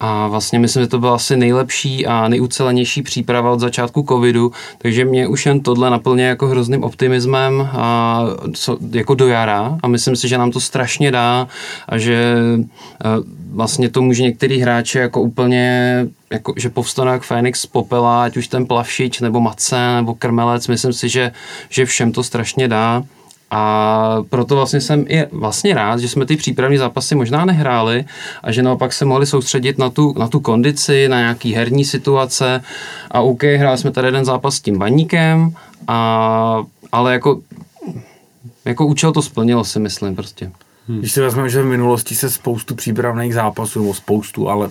a 0.01 0.29
vlastně 0.29 0.59
myslím, 0.59 0.83
že 0.83 0.89
to 0.89 0.99
byla 0.99 1.15
asi 1.15 1.37
nejlepší 1.37 2.07
a 2.07 2.29
nej 2.29 2.41
ucelenější 2.49 3.03
příprava 3.03 3.53
od 3.53 3.61
začátku 3.61 4.05
covidu, 4.09 4.53
takže 4.79 5.05
mě 5.05 5.29
už 5.29 5.47
jen 5.47 5.61
tohle 5.61 5.91
naplně 5.91 6.25
jako 6.27 6.47
hrozným 6.47 6.85
optimismem 6.85 7.69
a 7.73 8.25
co, 8.55 8.79
jako 8.91 9.15
do 9.15 9.29
jara 9.29 9.79
a 9.83 9.89
myslím 9.89 10.17
si, 10.17 10.29
že 10.29 10.39
nám 10.39 10.51
to 10.51 10.61
strašně 10.61 11.11
dá 11.11 11.49
a 11.89 11.99
že 11.99 12.37
vlastně 13.53 13.89
to 13.89 14.03
může 14.03 14.23
některý 14.23 14.61
hráči 14.61 14.99
jako 14.99 15.23
úplně 15.23 16.07
jako, 16.31 16.55
že 16.57 16.69
povstane 16.69 17.13
jak 17.13 17.23
Fénix 17.23 17.61
z 17.61 17.67
popela, 17.67 18.25
ať 18.25 18.37
už 18.37 18.49
ten 18.49 18.67
Plavšič, 18.67 19.21
nebo 19.21 19.41
Mace, 19.41 19.97
nebo 19.97 20.15
Krmelec, 20.15 20.69
myslím 20.69 20.93
si, 20.93 21.09
že, 21.09 21.33
že 21.69 21.87
všem 21.87 22.13
to 22.13 22.23
strašně 22.23 22.69
dá. 22.69 23.03
A 23.51 24.17
proto 24.31 24.57
vlastně 24.57 24.81
jsem 24.81 25.05
i 25.09 25.27
vlastně 25.33 25.75
rád, 25.75 26.01
že 26.01 26.09
jsme 26.09 26.27
ty 26.27 26.37
přípravní 26.37 26.79
zápasy 26.79 27.15
možná 27.15 27.45
nehráli 27.45 28.05
a 28.43 28.53
že 28.53 28.63
naopak 28.63 28.93
se 28.93 29.05
mohli 29.05 29.27
soustředit 29.27 29.79
na 29.79 29.91
tu, 29.91 30.15
na 30.19 30.29
tu 30.29 30.41
kondici, 30.41 31.09
na 31.09 31.19
nějaký 31.19 31.55
herní 31.55 31.85
situace 31.85 32.63
a 33.11 33.21
OK, 33.21 33.43
hráli 33.43 33.79
jsme 33.79 33.91
tady 33.91 34.09
jeden 34.09 34.25
zápas 34.25 34.55
s 34.55 34.61
tím 34.61 34.79
baníkem, 34.79 35.55
a, 35.89 36.63
ale 36.93 37.13
jako, 37.13 37.41
jako 38.65 38.87
účel 38.87 39.13
to 39.13 39.23
splnilo 39.23 39.65
si 39.65 39.81
myslím 39.81 40.17
prostě. 40.17 40.51
Hmm. 40.89 40.99
Když 40.99 41.13
si 41.13 41.21
vezmeme, 41.21 41.49
že 41.49 41.63
v 41.63 41.67
minulosti 41.67 42.15
se 42.15 42.31
spoustu 42.31 42.75
přípravných 42.75 43.35
zápasů, 43.35 43.81
nebo 43.81 43.95
spoustu, 43.95 44.49
ale 44.49 44.71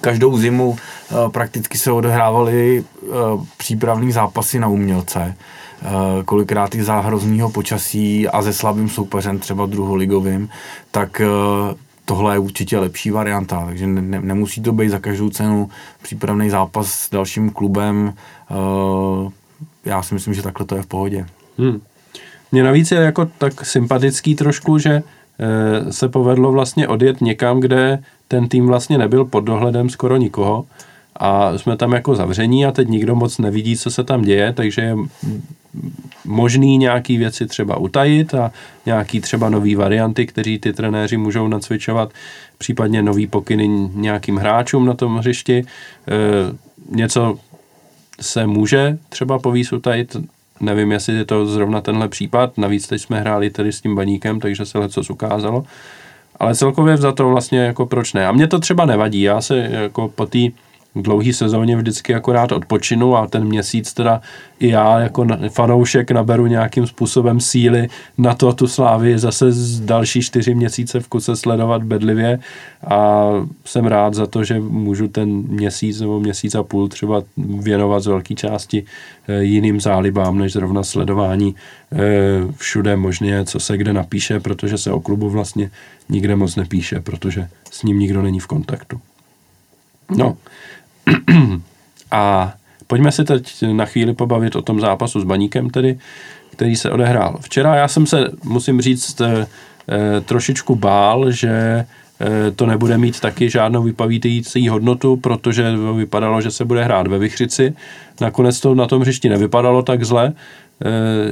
každou 0.00 0.38
zimu 0.38 0.68
uh, 0.68 1.28
prakticky 1.28 1.78
se 1.78 1.92
odehrávaly 1.92 2.84
uh, 3.02 3.44
přípravní 3.56 4.12
zápasy 4.12 4.58
na 4.58 4.68
umělce. 4.68 5.20
Eh, 5.28 5.65
kolikrát 6.24 6.74
i 6.74 6.82
za 6.82 7.00
hroznýho 7.00 7.50
počasí 7.50 8.28
a 8.28 8.42
se 8.42 8.52
slabým 8.52 8.88
soupeřem, 8.88 9.38
třeba 9.38 9.66
druholigovým, 9.66 10.48
tak 10.90 11.20
eh, 11.20 11.26
tohle 12.04 12.34
je 12.34 12.38
určitě 12.38 12.78
lepší 12.78 13.10
varianta, 13.10 13.66
takže 13.66 13.86
ne, 13.86 14.20
nemusí 14.20 14.62
to 14.62 14.72
být 14.72 14.88
za 14.88 14.98
každou 14.98 15.30
cenu 15.30 15.70
přípravný 16.02 16.50
zápas 16.50 16.92
s 16.92 17.10
dalším 17.10 17.50
klubem. 17.50 18.12
Eh, 18.50 19.30
já 19.84 20.02
si 20.02 20.14
myslím, 20.14 20.34
že 20.34 20.42
takhle 20.42 20.66
to 20.66 20.76
je 20.76 20.82
v 20.82 20.86
pohodě. 20.86 21.26
Hmm. 21.58 21.80
Mně 22.52 22.62
navíc 22.62 22.90
je 22.90 22.98
jako 22.98 23.24
tak 23.38 23.66
sympatický 23.66 24.34
trošku, 24.34 24.78
že 24.78 25.02
se 25.90 26.08
povedlo 26.08 26.52
vlastně 26.52 26.88
odjet 26.88 27.20
někam, 27.20 27.60
kde 27.60 27.98
ten 28.28 28.48
tým 28.48 28.66
vlastně 28.66 28.98
nebyl 28.98 29.24
pod 29.24 29.40
dohledem 29.40 29.90
skoro 29.90 30.16
nikoho 30.16 30.64
a 31.16 31.58
jsme 31.58 31.76
tam 31.76 31.92
jako 31.92 32.14
zavření 32.14 32.66
a 32.66 32.72
teď 32.72 32.88
nikdo 32.88 33.14
moc 33.14 33.38
nevidí, 33.38 33.76
co 33.76 33.90
se 33.90 34.04
tam 34.04 34.22
děje, 34.22 34.52
takže 34.52 34.82
je 34.82 34.96
možný 36.24 36.78
nějaký 36.78 37.16
věci 37.16 37.46
třeba 37.46 37.76
utajit 37.76 38.34
a 38.34 38.52
nějaký 38.86 39.20
třeba 39.20 39.48
nový 39.48 39.74
varianty, 39.74 40.26
který 40.26 40.58
ty 40.58 40.72
trenéři 40.72 41.16
můžou 41.16 41.48
nacvičovat, 41.48 42.12
případně 42.58 43.02
nový 43.02 43.26
pokyny 43.26 43.68
nějakým 43.94 44.36
hráčům 44.36 44.86
na 44.86 44.94
tom 44.94 45.16
hřišti. 45.16 45.58
E, 45.58 45.64
něco 46.96 47.38
se 48.20 48.46
může 48.46 48.98
třeba 49.08 49.38
povíc 49.38 49.72
utajit, 49.72 50.16
nevím, 50.60 50.92
jestli 50.92 51.14
je 51.14 51.24
to 51.24 51.46
zrovna 51.46 51.80
tenhle 51.80 52.08
případ, 52.08 52.58
navíc 52.58 52.86
teď 52.88 53.02
jsme 53.02 53.20
hráli 53.20 53.50
tady 53.50 53.72
s 53.72 53.80
tím 53.80 53.94
baníkem, 53.94 54.40
takže 54.40 54.66
se 54.66 54.78
leco 54.78 55.02
ukázalo, 55.10 55.64
ale 56.40 56.54
celkově 56.54 56.96
za 56.96 57.12
to 57.12 57.28
vlastně 57.28 57.58
jako 57.58 57.86
proč 57.86 58.12
ne. 58.12 58.26
A 58.26 58.32
mě 58.32 58.46
to 58.46 58.58
třeba 58.58 58.86
nevadí, 58.86 59.22
já 59.22 59.40
se 59.40 59.56
jako 59.56 60.08
po 60.08 60.26
té 60.26 60.38
dlouhý 61.02 61.32
sezóně 61.32 61.76
vždycky 61.76 62.14
akorát 62.14 62.52
odpočinu 62.52 63.16
a 63.16 63.26
ten 63.26 63.44
měsíc 63.44 63.92
teda 63.92 64.20
i 64.60 64.68
já 64.68 65.00
jako 65.00 65.26
fanoušek 65.48 66.10
naberu 66.10 66.46
nějakým 66.46 66.86
způsobem 66.86 67.40
síly 67.40 67.88
na 68.18 68.34
to 68.34 68.52
tu 68.52 68.66
slávy 68.66 69.18
zase 69.18 69.52
z 69.52 69.80
další 69.80 70.22
čtyři 70.22 70.54
měsíce 70.54 71.00
v 71.00 71.08
kuse 71.08 71.36
sledovat 71.36 71.82
bedlivě 71.82 72.38
a 72.86 73.30
jsem 73.64 73.86
rád 73.86 74.14
za 74.14 74.26
to, 74.26 74.44
že 74.44 74.60
můžu 74.60 75.08
ten 75.08 75.28
měsíc 75.28 76.00
nebo 76.00 76.20
měsíc 76.20 76.54
a 76.54 76.62
půl 76.62 76.88
třeba 76.88 77.22
věnovat 77.36 78.00
z 78.00 78.06
velké 78.06 78.34
části 78.34 78.84
eh, 79.28 79.42
jiným 79.42 79.80
zálibám, 79.80 80.38
než 80.38 80.52
zrovna 80.52 80.82
sledování 80.82 81.54
eh, 81.92 81.98
všude 82.56 82.96
možně, 82.96 83.44
co 83.44 83.60
se 83.60 83.78
kde 83.78 83.92
napíše, 83.92 84.40
protože 84.40 84.78
se 84.78 84.92
o 84.92 85.00
klubu 85.00 85.30
vlastně 85.30 85.70
nikde 86.08 86.36
moc 86.36 86.56
nepíše, 86.56 87.00
protože 87.00 87.48
s 87.70 87.82
ním 87.82 87.98
nikdo 87.98 88.22
není 88.22 88.40
v 88.40 88.46
kontaktu. 88.46 89.00
No, 90.10 90.36
a 92.10 92.54
pojďme 92.86 93.12
se 93.12 93.24
teď 93.24 93.64
na 93.72 93.84
chvíli 93.84 94.14
pobavit 94.14 94.56
o 94.56 94.62
tom 94.62 94.80
zápasu 94.80 95.20
s 95.20 95.24
Baníkem, 95.24 95.70
tedy, 95.70 95.98
který 96.50 96.76
se 96.76 96.90
odehrál 96.90 97.38
včera. 97.40 97.74
Já 97.74 97.88
jsem 97.88 98.06
se, 98.06 98.24
musím 98.44 98.80
říct, 98.80 99.20
eh, 99.20 99.46
eh, 99.88 100.20
trošičku 100.20 100.76
bál, 100.76 101.30
že 101.30 101.86
eh, 102.20 102.50
to 102.50 102.66
nebude 102.66 102.98
mít 102.98 103.20
taky 103.20 103.50
žádnou 103.50 103.82
vypavítající 103.82 104.68
hodnotu, 104.68 105.16
protože 105.16 105.76
vypadalo, 105.96 106.40
že 106.40 106.50
se 106.50 106.64
bude 106.64 106.84
hrát 106.84 107.06
ve 107.06 107.18
Vychřici. 107.18 107.74
Nakonec 108.20 108.60
to 108.60 108.74
na 108.74 108.86
tom 108.86 109.02
hřišti 109.02 109.28
nevypadalo 109.28 109.82
tak 109.82 110.04
zle, 110.04 110.32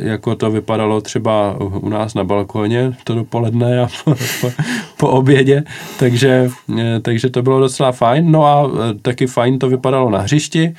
jako 0.00 0.34
to 0.34 0.50
vypadalo 0.50 1.00
třeba 1.00 1.56
u 1.60 1.88
nás 1.88 2.14
na 2.14 2.24
balkoně 2.24 2.96
to 3.04 3.14
dopoledne 3.14 3.80
a 3.80 3.88
po, 4.04 4.14
po, 4.40 4.50
po 4.96 5.08
obědě, 5.08 5.64
takže, 5.98 6.50
eh, 6.78 7.00
takže 7.00 7.30
to 7.30 7.42
bylo 7.42 7.60
docela 7.60 7.92
fajn. 7.92 8.30
No 8.30 8.44
a 8.44 8.70
eh, 8.70 8.94
taky 9.02 9.26
fajn 9.26 9.58
to 9.58 9.68
vypadalo 9.68 10.10
na 10.10 10.18
hřišti. 10.18 10.74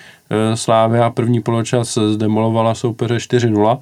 Slávia 0.55 1.09
první 1.09 1.41
poločas 1.41 1.97
zdemolovala 1.97 2.75
soupeře 2.75 3.17
4-0 3.17 3.77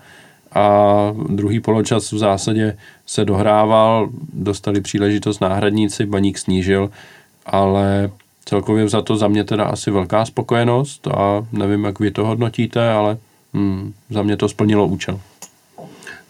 a 0.55 0.97
druhý 1.29 1.59
poločas 1.59 2.11
v 2.11 2.17
zásadě 2.17 2.77
se 3.05 3.25
dohrával, 3.25 4.09
dostali 4.34 4.81
příležitost 4.81 5.41
náhradníci, 5.41 6.05
baník 6.05 6.38
snížil, 6.38 6.89
ale 7.45 8.09
celkově 8.45 8.89
za 8.89 9.01
to 9.01 9.15
za 9.15 9.27
mě 9.27 9.43
teda 9.43 9.63
asi 9.63 9.91
velká 9.91 10.25
spokojenost 10.25 11.07
a 11.07 11.45
nevím, 11.51 11.84
jak 11.84 11.99
vy 11.99 12.11
to 12.11 12.25
hodnotíte, 12.25 12.91
ale 12.91 13.17
hmm, 13.53 13.93
za 14.09 14.23
mě 14.23 14.37
to 14.37 14.49
splnilo 14.49 14.87
účel. 14.87 15.19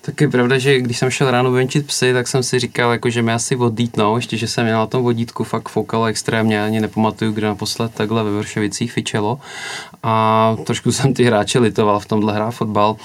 Tak 0.05 0.21
je 0.21 0.29
pravda, 0.29 0.57
že 0.57 0.81
když 0.81 0.97
jsem 0.97 1.09
šel 1.09 1.31
ráno 1.31 1.51
venčit 1.51 1.87
psy, 1.87 2.13
tak 2.13 2.27
jsem 2.27 2.43
si 2.43 2.59
říkal, 2.59 2.91
jako, 2.91 3.09
že 3.09 3.21
mi 3.21 3.33
asi 3.33 3.55
odítnou, 3.55 4.15
ještě, 4.15 4.37
že 4.37 4.47
jsem 4.47 4.65
měl 4.65 4.77
na 4.77 4.85
tom 4.85 5.03
vodítku 5.03 5.43
fakt 5.43 5.69
foukalo 5.69 6.05
extrémně, 6.05 6.63
ani 6.63 6.81
nepamatuju, 6.81 7.31
kde 7.31 7.47
naposled 7.47 7.93
takhle 7.93 8.23
ve 8.23 8.31
Vršovicích 8.31 8.91
fičelo. 8.91 9.39
A 10.03 10.55
trošku 10.65 10.91
jsem 10.91 11.13
ty 11.13 11.23
hráče 11.23 11.59
litoval 11.59 11.99
v 11.99 12.05
tomhle 12.05 12.33
hrá 12.33 12.51
fotbal, 12.51 12.95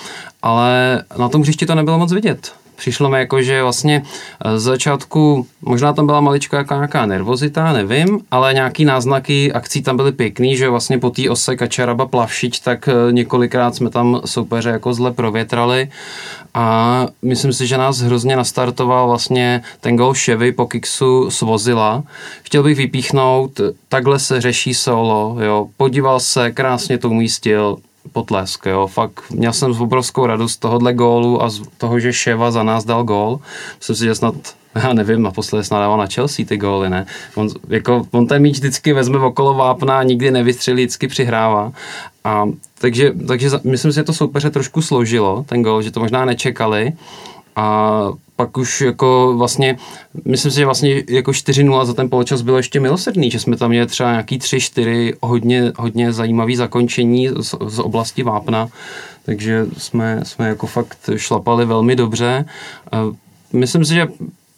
ale 0.43 1.03
na 1.19 1.29
tom 1.29 1.43
hřišti 1.43 1.67
to 1.67 1.75
nebylo 1.75 1.99
moc 1.99 2.13
vidět 2.13 2.53
přišlo 2.79 3.09
mi 3.09 3.19
jako, 3.19 3.43
že 3.43 3.63
vlastně 3.63 4.03
eh, 4.45 4.59
z 4.59 4.63
začátku, 4.63 5.47
možná 5.63 5.93
tam 5.93 6.07
byla 6.07 6.21
malička 6.21 6.57
jaká 6.57 6.75
nějaká 6.75 7.07
nervozita, 7.07 7.73
nevím, 7.73 8.21
ale 8.31 8.55
nějaký 8.55 8.85
náznaky 8.85 9.53
akcí 9.53 9.83
tam 9.83 9.97
byly 9.97 10.13
pěkný, 10.13 10.57
že 10.57 10.69
vlastně 10.69 10.99
po 10.99 11.11
té 11.11 11.31
ose 11.31 11.57
Kačaraba 11.57 12.07
Plavšič, 12.07 12.61
tak 12.61 12.89
eh, 12.89 13.13
několikrát 13.13 13.75
jsme 13.75 13.91
tam 13.91 14.21
soupeře 14.25 14.71
jako 14.71 14.95
zle 14.95 15.13
provětrali. 15.13 15.91
A 16.55 17.07
myslím 17.23 17.53
si, 17.53 17.67
že 17.67 17.79
nás 17.79 17.99
hrozně 18.01 18.37
nastartoval 18.37 19.07
vlastně 19.07 19.63
ten 19.81 19.97
gol 19.97 20.15
Chevy 20.15 20.53
po 20.53 20.67
kiksu 20.67 21.31
z 21.31 21.43
Vozila. 21.43 22.03
Chtěl 22.43 22.63
bych 22.63 22.77
vypíchnout, 22.77 23.61
takhle 23.89 24.19
se 24.19 24.41
řeší 24.41 24.75
solo, 24.75 25.37
jo, 25.41 25.69
podíval 25.77 26.21
se, 26.21 26.51
krásně 26.51 26.99
to 26.99 27.11
umístil, 27.11 27.77
potlesk, 28.13 28.67
jo. 28.67 28.87
Fakt 28.87 29.31
měl 29.31 29.53
jsem 29.53 29.73
z 29.73 29.81
obrovskou 29.81 30.27
radost 30.27 30.53
z 30.53 30.57
tohohle 30.57 30.95
gólu 30.95 31.43
a 31.43 31.51
z 31.51 31.61
toho, 31.79 32.01
že 32.01 32.13
Ševa 32.13 32.51
za 32.51 32.63
nás 32.63 32.85
dal 32.85 33.05
gól. 33.05 33.41
Myslím 33.79 33.97
si, 33.97 34.05
že 34.05 34.15
snad 34.15 34.35
já 34.83 34.93
nevím, 34.93 35.23
naposledy 35.23 35.65
snad 35.65 35.79
dával 35.79 35.99
na 35.99 36.07
Chelsea 36.07 36.47
ty 36.49 36.57
góly, 36.57 36.91
ne? 36.91 37.07
On, 37.35 37.49
jako, 37.69 38.07
on 38.11 38.27
ten 38.27 38.43
míč 38.43 38.57
vždycky 38.57 38.93
vezme 38.93 39.19
okolo 39.19 39.55
vápna 39.55 39.99
a 39.99 40.03
nikdy 40.03 40.31
nevystřelí, 40.31 40.83
vždycky 40.83 41.09
přihrává. 41.09 41.73
A, 42.25 42.45
takže, 42.79 43.13
takže 43.29 43.51
myslím 43.65 43.93
si, 43.93 43.97
že 43.97 44.05
to 44.05 44.13
soupeře 44.13 44.51
trošku 44.51 44.83
složilo, 44.83 45.45
ten 45.49 45.63
gól, 45.63 45.83
že 45.83 45.91
to 45.91 46.01
možná 46.01 46.25
nečekali. 46.25 46.93
A 47.59 48.13
pak 48.37 48.57
už 48.57 48.81
jako 48.81 49.35
vlastně, 49.37 49.77
myslím 50.25 50.53
si, 50.53 50.57
že 50.57 50.65
vlastně 50.65 51.03
jako 51.09 51.31
4-0 51.31 51.85
za 51.85 51.95
ten 51.95 52.11
poločas 52.11 52.43
bylo 52.43 52.57
ještě 52.57 52.81
milosrdný, 52.81 53.31
že 53.31 53.41
jsme 53.41 53.57
tam 53.57 53.71
měli 53.71 53.87
třeba 53.87 54.11
nějaký 54.11 54.39
3-4 54.39 55.15
hodně, 55.23 55.73
hodně 55.79 56.13
zajímavý 56.13 56.57
zakončení 56.57 57.29
z, 57.29 57.55
z 57.67 57.79
oblasti 57.79 58.23
Vápna, 58.23 58.69
takže 59.25 59.67
jsme, 59.79 60.21
jsme 60.23 60.49
jako 60.49 60.67
fakt 60.67 61.11
šlapali 61.17 61.67
velmi 61.67 61.97
dobře. 61.97 62.45
Myslím 63.53 63.85
si, 63.85 63.95
že 63.95 64.09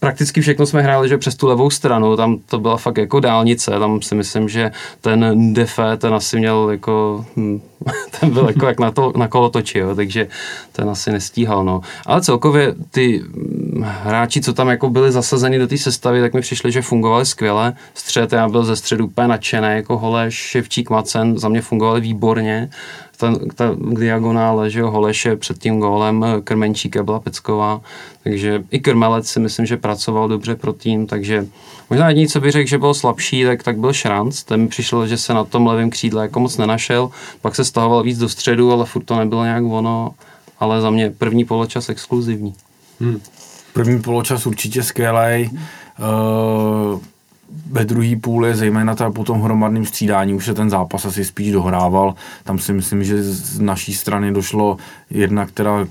prakticky 0.01 0.41
všechno 0.41 0.67
jsme 0.67 0.83
hráli, 0.83 1.09
že 1.09 1.19
přes 1.19 1.35
tu 1.35 1.47
levou 1.47 1.71
stranu, 1.71 2.17
tam 2.17 2.39
to 2.47 2.59
byla 2.59 2.77
fakt 2.77 2.99
jako 2.99 3.21
dálnice, 3.21 3.71
tam 3.71 4.03
si 4.03 4.15
myslím, 4.15 4.49
že 4.49 4.71
ten 5.01 5.53
Defe, 5.55 5.97
ten 5.97 6.15
asi 6.15 6.39
měl 6.39 6.69
jako, 6.71 7.25
hm, 7.37 7.61
ten 8.21 8.31
byl 8.31 8.47
jako 8.49 8.67
jak 8.67 8.81
na, 8.81 8.91
to, 8.91 9.13
na 9.17 9.29
kolotoči, 9.29 9.79
jo, 9.79 9.95
takže 9.95 10.29
ten 10.73 10.91
asi 10.91 11.13
nestíhal, 11.13 11.65
no. 11.65 11.81
Ale 12.07 12.21
celkově 12.23 12.75
ty 12.91 13.23
hm, 13.23 13.85
hráči, 13.85 14.41
co 14.41 14.53
tam 14.53 14.69
jako 14.69 14.91
byli 14.91 15.13
zasazeni 15.13 15.59
do 15.59 15.67
té 15.67 15.79
sestavy, 15.79 16.21
tak 16.21 16.35
mi 16.35 16.41
přišli, 16.41 16.73
že 16.73 16.83
fungovali 16.83 17.27
skvěle. 17.27 17.73
Střed, 17.95 18.33
já 18.33 18.49
byl 18.49 18.65
ze 18.65 18.77
středu 18.77 19.07
úplně 19.07 19.29
nadšený, 19.29 19.69
jako 19.71 19.99
Holeš, 19.99 20.35
Ševčík, 20.35 20.91
Macen, 20.91 21.39
za 21.39 21.49
mě 21.49 21.63
fungovali 21.63 22.01
výborně 22.01 22.71
ta, 23.21 23.35
ta 23.55 23.77
diagonále, 23.93 24.71
že 24.71 24.81
jo, 24.81 24.91
Holeše 24.91 25.37
před 25.37 25.59
tím 25.59 25.81
gólem 25.81 26.25
Krmenčíka 26.45 27.03
byla 27.03 27.21
Pecková, 27.21 27.81
takže 28.25 28.65
i 28.71 28.81
Krmelec 28.81 29.29
si 29.29 29.41
myslím, 29.41 29.67
že 29.67 29.77
pracoval 29.77 30.29
dobře 30.29 30.57
pro 30.57 30.73
tým, 30.73 31.07
takže 31.07 31.47
možná 31.91 32.09
jediný, 32.09 32.29
co 32.29 32.41
bych 32.41 32.53
řekl, 32.53 32.69
že 32.69 32.79
byl 32.79 32.95
slabší, 32.95 33.45
tak, 33.45 33.63
tak 33.63 33.79
byl 33.79 33.93
Šranc, 33.93 34.43
ten 34.43 34.61
mi 34.61 34.69
přišel, 34.69 35.07
že 35.07 35.19
se 35.19 35.35
na 35.35 35.45
tom 35.45 35.67
levém 35.67 35.91
křídle 35.91 36.23
jako 36.23 36.41
moc 36.41 36.57
nenašel, 36.57 37.11
pak 37.41 37.55
se 37.55 37.65
stahoval 37.65 38.03
víc 38.03 38.19
do 38.19 38.29
středu, 38.29 38.73
ale 38.73 38.87
furt 38.87 39.05
to 39.05 39.19
nebylo 39.19 39.45
nějak 39.45 39.65
ono, 39.65 40.11
ale 40.61 40.81
za 40.81 40.91
mě 40.91 41.11
první 41.11 41.45
poločas 41.45 41.89
exkluzivní. 41.89 42.55
Hmm. 43.01 43.21
První 43.73 44.03
poločas 44.03 44.47
určitě 44.47 44.83
skvělej. 44.83 45.51
Uh, 45.53 47.01
ve 47.71 47.85
druhé 47.85 48.17
půli, 48.17 48.55
zejména 48.55 48.95
teda 48.95 49.11
po 49.11 49.25
tom 49.25 49.41
hromadném 49.41 49.87
střídání, 49.87 50.35
už 50.35 50.45
se 50.45 50.55
ten 50.55 50.71
zápas 50.71 51.05
asi 51.05 51.25
spíš 51.25 51.53
dohrával. 51.53 52.15
Tam 52.45 52.59
si 52.59 52.73
myslím, 52.73 53.05
že 53.05 53.23
z 53.23 53.61
naší 53.61 53.95
strany 53.95 54.33
došlo 54.33 54.77
jednak 55.11 55.51
teda 55.51 55.87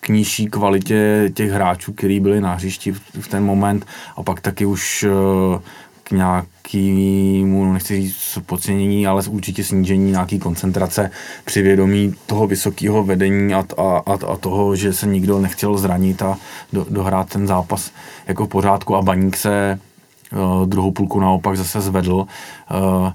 k 0.00 0.08
nižší 0.08 0.46
kvalitě 0.46 1.30
těch 1.34 1.50
hráčů, 1.50 1.92
který 1.92 2.20
byli 2.20 2.40
na 2.40 2.54
hřišti 2.54 2.92
v 3.20 3.28
ten 3.28 3.44
moment 3.44 3.86
a 4.16 4.22
pak 4.22 4.40
taky 4.40 4.66
už 4.66 5.06
eh, 5.08 5.60
k 6.04 6.10
nějakému, 6.10 7.72
nechci 7.72 7.96
říct 7.96 8.38
podcenění, 8.46 9.06
ale 9.06 9.22
určitě 9.28 9.64
snížení 9.64 10.10
nějaký 10.10 10.38
koncentrace 10.38 11.10
při 11.44 11.62
vědomí 11.62 12.14
toho 12.26 12.46
vysokého 12.46 13.04
vedení 13.04 13.54
a, 13.54 13.64
a, 13.78 14.14
a 14.26 14.36
toho, 14.36 14.76
že 14.76 14.92
se 14.92 15.06
nikdo 15.06 15.40
nechtěl 15.40 15.78
zranit 15.78 16.22
a 16.22 16.36
do, 16.72 16.86
dohrát 16.90 17.28
ten 17.28 17.46
zápas 17.46 17.90
jako 18.26 18.46
v 18.46 18.48
pořádku 18.48 18.96
a 18.96 19.02
Baník 19.02 19.36
se 19.36 19.78
druhou 20.66 20.90
půlku 20.90 21.20
naopak 21.20 21.56
zase 21.56 21.80
zvedl. 21.80 22.26
Eh, 22.70 23.12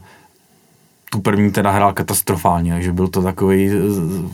tu 1.11 1.21
první 1.21 1.51
teda 1.51 1.71
hrál 1.71 1.93
katastrofálně, 1.93 2.73
takže 2.73 2.93
byl 2.93 3.07
to 3.07 3.21
takový, 3.21 3.71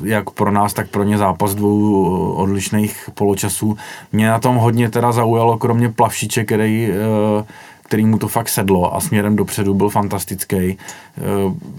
jak 0.03 0.29
pro 0.29 0.51
nás, 0.51 0.73
tak 0.73 0.89
pro 0.89 1.03
ně 1.03 1.17
zápas 1.17 1.55
dvou 1.55 2.31
odlišných 2.31 3.09
poločasů. 3.13 3.77
Mě 4.11 4.29
na 4.29 4.39
tom 4.39 4.55
hodně 4.55 4.89
teda 4.89 5.11
zaujalo, 5.11 5.57
kromě 5.57 5.89
Plavšiče, 5.89 6.43
který 6.43 6.89
eh, 6.91 7.45
který 7.85 8.05
mu 8.05 8.17
to 8.17 8.27
fakt 8.27 8.49
sedlo 8.49 8.95
a 8.95 9.01
směrem 9.01 9.35
dopředu 9.35 9.73
byl 9.73 9.89
fantastický. 9.89 10.77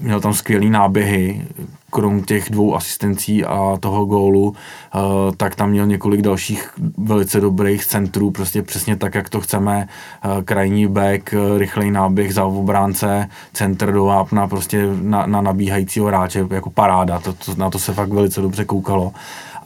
Měl 0.00 0.20
tam 0.20 0.34
skvělý 0.34 0.70
náběhy, 0.70 1.46
krom 1.90 2.22
těch 2.22 2.50
dvou 2.50 2.74
asistencí 2.74 3.44
a 3.44 3.76
toho 3.80 4.04
gólu, 4.04 4.54
eh, 4.54 4.98
tak 5.36 5.54
tam 5.54 5.70
měl 5.70 5.86
několik 5.86 6.22
dalších 6.22 6.70
velice 6.98 7.40
dobrých 7.40 7.86
centrů, 7.86 8.30
prostě 8.30 8.62
přesně 8.62 8.96
tak, 8.96 9.14
jak 9.14 9.28
to 9.28 9.40
chceme, 9.40 9.88
eh, 9.88 10.42
krajní 10.42 10.86
back, 10.86 11.34
eh, 11.34 11.58
rychlej 11.58 11.90
náběh 11.90 12.34
za 12.34 12.44
obránce, 12.44 13.28
centr 13.52 13.92
do 13.92 14.04
vápna, 14.04 14.48
prostě 14.48 14.88
na, 15.02 15.26
na 15.26 15.40
nabíhajícího 15.40 16.06
hráče, 16.06 16.46
jako 16.50 16.70
paráda, 16.70 17.18
to, 17.18 17.32
to, 17.32 17.54
na 17.56 17.70
to 17.70 17.78
se 17.78 17.92
fakt 17.92 18.12
velice 18.12 18.40
dobře 18.40 18.64
koukalo. 18.64 19.12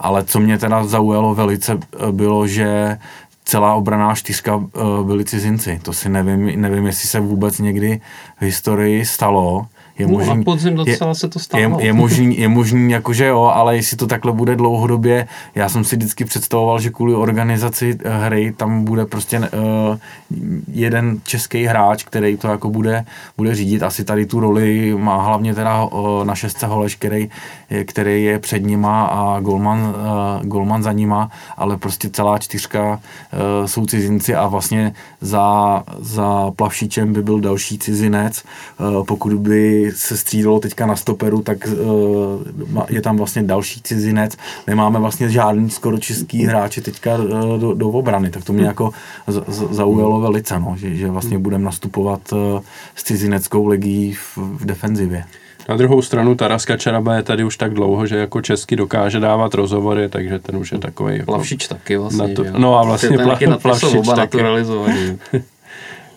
Ale 0.01 0.24
co 0.24 0.41
mě 0.41 0.59
teda 0.59 0.84
zaujalo 0.84 1.34
velice, 1.34 1.78
bylo, 2.11 2.47
že 2.47 2.99
celá 3.45 3.74
obraná 3.74 4.14
čtyřka 4.14 4.64
byli 5.03 5.24
cizinci. 5.24 5.80
To 5.82 5.93
si 5.93 6.09
nevím, 6.09 6.61
nevím, 6.61 6.86
jestli 6.86 7.09
se 7.09 7.20
vůbec 7.20 7.59
někdy 7.59 8.01
v 8.41 8.43
historii 8.43 9.05
stalo, 9.07 9.66
je 10.01 10.07
No, 10.07 10.12
možný, 10.12 10.36
na 10.36 10.44
podzim 10.44 10.74
docela 10.74 11.11
je, 11.11 11.14
se 11.14 11.28
to 11.28 11.38
stalo. 11.38 11.80
Je, 11.80 11.86
je, 11.86 11.92
možný, 11.92 12.38
je 12.38 12.48
možný, 12.48 12.92
jakože 12.92 13.26
jo, 13.26 13.42
ale 13.42 13.76
jestli 13.76 13.96
to 13.96 14.07
takhle 14.07 14.32
bude 14.32 14.57
dlouhodobě, 14.57 15.28
já 15.55 15.68
jsem 15.68 15.84
si 15.84 15.96
vždycky 15.96 16.24
představoval, 16.24 16.80
že 16.80 16.90
kvůli 16.90 17.14
organizaci 17.14 17.98
eh, 18.05 18.18
hry 18.24 18.53
tam 18.57 18.84
bude 18.84 19.07
prostě 19.07 19.38
uh, 19.38 19.44
jeden 20.72 21.20
český 21.24 21.64
hráč, 21.64 22.05
který 22.05 22.36
to 22.36 22.48
jako 22.48 22.70
bude, 22.70 23.05
bude 23.36 23.55
řídit. 23.55 23.82
Asi 23.82 24.05
tady 24.05 24.26
tu 24.26 24.40
roli 24.40 24.94
má 24.98 25.22
hlavně 25.22 25.55
teda 25.55 25.84
uh, 25.84 26.24
na 26.24 26.34
šestce 26.34 26.66
Holeš, 26.66 26.94
který, 26.94 27.30
který 27.84 28.24
je 28.24 28.38
před 28.38 28.64
nima 28.64 29.05
a 29.05 29.40
Golman, 29.40 29.78
uh, 29.78 30.46
Golman 30.46 30.82
za 30.82 30.92
nima, 30.92 31.30
ale 31.57 31.76
prostě 31.76 32.11
celá 32.11 32.38
čtyřka 32.38 32.90
uh, 32.90 33.66
jsou 33.66 33.86
cizinci 33.86 34.34
a 34.34 34.48
vlastně 34.48 34.92
za, 35.20 35.82
za 35.98 36.51
Plavšičem 36.57 37.12
by 37.12 37.22
byl 37.22 37.40
další 37.40 37.78
cizinec. 37.78 38.44
Uh, 38.80 39.05
pokud 39.05 39.34
by 39.34 39.89
se 39.95 40.16
střídalo 40.16 40.61
teďka 40.61 40.86
na 40.86 40.97
stoperu, 40.97 41.43
tak 41.43 41.59
uh, 41.66 42.82
je 42.88 43.03
tam 43.03 43.16
vlastně 43.16 43.43
další 43.43 43.80
cizinec. 43.82 44.36
Nemáme 44.66 44.99
vlastně 44.99 45.28
žádný 45.28 45.70
skoro 45.70 45.99
český 45.99 46.45
hráče 46.45 46.80
teďka 46.80 47.16
uh, 47.16 47.59
do, 47.59 47.74
do 47.74 47.88
obrany, 47.88 48.30
tak 48.30 48.45
to 48.45 48.53
mě 48.53 48.66
jako 48.66 48.91
zaujalo 49.70 50.20
velice, 50.20 50.61
no, 50.61 50.74
že, 50.78 50.95
že 50.95 51.11
vlastně 51.11 51.38
budeme 51.38 51.64
nastupovat 51.64 52.32
uh, 52.32 52.38
s 52.95 53.03
cizineckou 53.03 53.66
legií 53.66 54.12
v, 54.12 54.36
v 54.36 54.64
defenzivě. 54.64 55.24
Na 55.68 55.76
druhou 55.76 56.03
stranu 56.03 56.34
Taras 56.34 56.64
Kačaraba 56.64 57.14
je 57.14 57.22
tady 57.22 57.45
už 57.45 57.57
tak 57.57 57.74
dlouho, 57.74 58.07
že 58.07 58.16
jako 58.16 58.41
česky 58.41 58.76
dokáže 58.76 59.20
dávat 59.20 59.55
rozhovory, 59.55 60.09
takže 60.09 60.38
ten 60.38 60.57
už 60.57 60.72
je 60.72 60.78
takový. 60.78 61.16
Jako 61.16 61.24
Plavšič 61.24 61.68
taky 61.68 61.97
vlastně. 61.97 62.28
Na 62.28 62.34
to, 62.34 62.45
no 62.59 62.78
a 62.78 62.82
vlastně 62.84 63.18
pla, 63.18 63.38
Plavšič 63.62 63.95
oba 63.95 64.14
taky. 64.14 64.36
naturalizovaní. 64.36 65.18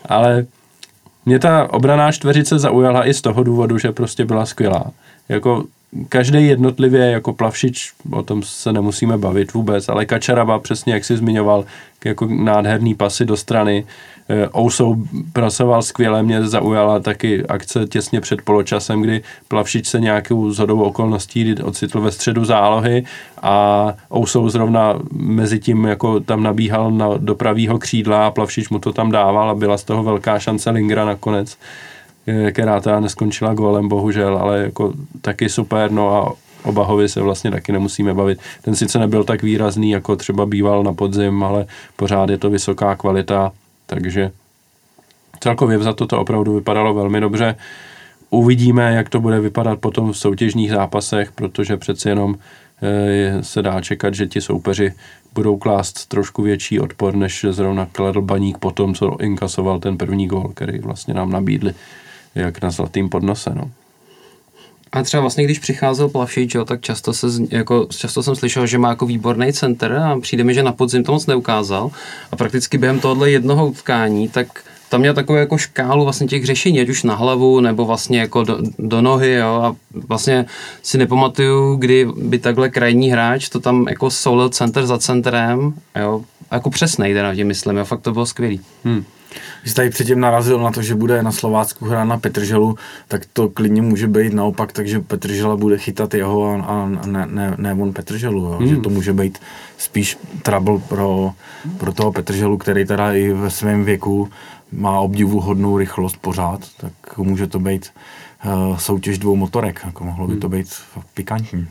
Ale 0.08 0.46
mě 1.26 1.38
ta 1.38 1.72
obraná 1.72 2.12
čtveřice 2.12 2.58
zaujala 2.58 3.08
i 3.08 3.14
z 3.14 3.20
toho 3.20 3.42
důvodu, 3.42 3.78
že 3.78 3.92
prostě 3.92 4.24
byla 4.24 4.46
skvělá. 4.46 4.90
Jako 5.28 5.64
každý 6.08 6.46
jednotlivě, 6.46 7.10
jako 7.10 7.32
Plavšič, 7.32 7.92
o 8.12 8.22
tom 8.22 8.42
se 8.42 8.72
nemusíme 8.72 9.18
bavit 9.18 9.52
vůbec, 9.52 9.88
ale 9.88 10.06
Kačaraba, 10.06 10.58
přesně 10.58 10.92
jak 10.92 11.04
jsi 11.04 11.16
zmiňoval, 11.16 11.64
jako 12.04 12.26
nádherný 12.26 12.94
pasy 12.94 13.24
do 13.24 13.36
strany. 13.36 13.86
Ousou 14.56 14.96
pracoval 15.32 15.82
skvěle, 15.82 16.22
mě 16.22 16.48
zaujala 16.48 17.00
taky 17.00 17.46
akce 17.46 17.86
těsně 17.86 18.20
před 18.20 18.42
poločasem, 18.42 19.02
kdy 19.02 19.22
Plavšič 19.48 19.86
se 19.86 20.00
nějakou 20.00 20.50
zhodou 20.50 20.82
okolností 20.82 21.54
ocitl 21.54 22.00
ve 22.00 22.10
středu 22.10 22.44
zálohy 22.44 23.04
a 23.42 23.86
Ousou 24.14 24.48
zrovna 24.48 24.98
mezi 25.12 25.58
tím 25.58 25.84
jako 25.84 26.20
tam 26.20 26.42
nabíhal 26.42 26.90
na, 26.90 27.08
do 27.16 27.34
pravýho 27.34 27.78
křídla 27.78 28.26
a 28.26 28.30
Plavšič 28.30 28.68
mu 28.68 28.78
to 28.78 28.92
tam 28.92 29.10
dával 29.10 29.50
a 29.50 29.54
byla 29.54 29.78
z 29.78 29.84
toho 29.84 30.02
velká 30.02 30.38
šance 30.38 30.70
Lingra 30.70 31.04
nakonec 31.04 31.58
která 32.50 32.80
teda 32.80 33.00
neskončila 33.00 33.54
gólem, 33.54 33.88
bohužel, 33.88 34.38
ale 34.38 34.58
jako 34.58 34.92
taky 35.20 35.48
super, 35.48 35.90
no 35.90 36.14
a 36.14 36.32
o 36.64 36.72
Bahovi 36.72 37.08
se 37.08 37.20
vlastně 37.20 37.50
taky 37.50 37.72
nemusíme 37.72 38.14
bavit. 38.14 38.40
Ten 38.62 38.74
sice 38.74 38.98
nebyl 38.98 39.24
tak 39.24 39.42
výrazný, 39.42 39.90
jako 39.90 40.16
třeba 40.16 40.46
býval 40.46 40.82
na 40.82 40.92
podzim, 40.92 41.42
ale 41.44 41.66
pořád 41.96 42.30
je 42.30 42.38
to 42.38 42.50
vysoká 42.50 42.96
kvalita, 42.96 43.52
takže 43.86 44.30
celkově 45.40 45.78
za 45.78 45.92
to 45.92 46.06
to 46.06 46.20
opravdu 46.20 46.54
vypadalo 46.54 46.94
velmi 46.94 47.20
dobře. 47.20 47.56
Uvidíme, 48.30 48.94
jak 48.94 49.08
to 49.08 49.20
bude 49.20 49.40
vypadat 49.40 49.78
potom 49.78 50.12
v 50.12 50.18
soutěžních 50.18 50.70
zápasech, 50.70 51.32
protože 51.32 51.76
přeci 51.76 52.08
jenom 52.08 52.34
se 53.40 53.62
dá 53.62 53.80
čekat, 53.80 54.14
že 54.14 54.26
ti 54.26 54.40
soupeři 54.40 54.92
budou 55.34 55.56
klást 55.56 56.06
trošku 56.06 56.42
větší 56.42 56.80
odpor, 56.80 57.14
než 57.14 57.46
zrovna 57.50 57.88
kladl 57.92 58.22
baník 58.22 58.58
po 58.58 58.70
tom, 58.70 58.94
co 58.94 59.16
inkasoval 59.20 59.80
ten 59.80 59.98
první 59.98 60.26
gól, 60.26 60.50
který 60.54 60.78
vlastně 60.78 61.14
nám 61.14 61.30
nabídli 61.30 61.74
jak 62.34 62.62
na 62.62 62.70
zlatým 62.70 63.08
podnose. 63.08 63.50
No. 63.54 63.70
A 64.92 65.02
třeba 65.02 65.20
vlastně, 65.20 65.44
když 65.44 65.58
přicházel 65.58 66.08
Plavšič, 66.08 66.54
jo, 66.54 66.64
tak 66.64 66.80
často, 66.80 67.12
se, 67.12 67.26
jako, 67.50 67.86
často 67.90 68.22
jsem 68.22 68.36
slyšel, 68.36 68.66
že 68.66 68.78
má 68.78 68.88
jako 68.88 69.06
výborný 69.06 69.52
center 69.52 69.92
a 69.92 70.20
přijde 70.20 70.44
mi, 70.44 70.54
že 70.54 70.62
na 70.62 70.72
podzim 70.72 71.04
to 71.04 71.12
moc 71.12 71.26
neukázal. 71.26 71.90
A 72.32 72.36
prakticky 72.36 72.78
během 72.78 73.00
tohohle 73.00 73.30
jednoho 73.30 73.66
utkání, 73.66 74.28
tak 74.28 74.46
tam 74.88 75.00
měl 75.00 75.14
takovou 75.14 75.38
jako 75.38 75.58
škálu 75.58 76.04
vlastně 76.04 76.26
těch 76.26 76.46
řešení, 76.46 76.80
ať 76.80 76.88
už 76.88 77.02
na 77.02 77.14
hlavu, 77.14 77.60
nebo 77.60 77.84
vlastně 77.84 78.20
jako 78.20 78.44
do, 78.44 78.58
do 78.78 79.00
nohy, 79.00 79.32
jo, 79.32 79.60
a 79.62 79.76
vlastně 80.08 80.46
si 80.82 80.98
nepamatuju, 80.98 81.76
kdy 81.76 82.06
by 82.16 82.38
takhle 82.38 82.68
krajní 82.68 83.10
hráč 83.10 83.48
to 83.48 83.60
tam 83.60 83.86
jako 83.88 84.10
soulil 84.10 84.48
center 84.48 84.86
za 84.86 84.98
centrem, 84.98 85.74
jo, 86.00 86.24
jako 86.52 86.70
přesnej 86.70 87.14
teda 87.14 87.34
tím 87.34 87.46
myslím, 87.46 87.76
jo, 87.76 87.84
fakt 87.84 88.00
to 88.00 88.12
bylo 88.12 88.26
skvělý. 88.26 88.60
Hmm. 88.84 89.04
Když 89.62 89.74
tady 89.74 89.90
předtím 89.90 90.20
narazil 90.20 90.58
na 90.58 90.70
to, 90.70 90.82
že 90.82 90.94
bude 90.94 91.22
na 91.22 91.32
Slovácku 91.32 91.84
hrát 91.84 92.04
na 92.04 92.18
Petrželu, 92.18 92.78
tak 93.08 93.22
to 93.32 93.48
klidně 93.48 93.82
může 93.82 94.06
být 94.08 94.32
naopak, 94.32 94.72
takže 94.72 95.00
Petržela 95.00 95.56
bude 95.56 95.78
chytat 95.78 96.14
jeho 96.14 96.52
a, 96.52 96.62
a 96.62 96.86
ne, 97.06 97.26
ne, 97.26 97.54
ne 97.56 97.74
on 97.74 97.92
Petrželu, 97.92 98.40
jo? 98.40 98.56
Hmm. 98.58 98.68
že 98.68 98.76
to 98.76 98.90
může 98.90 99.12
být 99.12 99.38
spíš 99.78 100.18
trouble 100.42 100.78
pro, 100.78 101.32
pro 101.78 101.92
toho 101.92 102.12
Petrželu, 102.12 102.58
který 102.58 102.84
teda 102.84 103.12
i 103.12 103.32
ve 103.32 103.50
svém 103.50 103.84
věku 103.84 104.28
má 104.72 105.00
obdivuhodnou 105.00 105.78
rychlost 105.78 106.16
pořád, 106.16 106.60
tak 106.76 107.18
může 107.18 107.46
to 107.46 107.58
být 107.58 107.90
uh, 108.44 108.76
soutěž 108.76 109.18
dvou 109.18 109.36
motorek, 109.36 109.80
jako 109.84 110.04
mohlo 110.04 110.26
by 110.26 110.36
to 110.36 110.48
být 110.48 110.68
pikantní. 111.14 111.68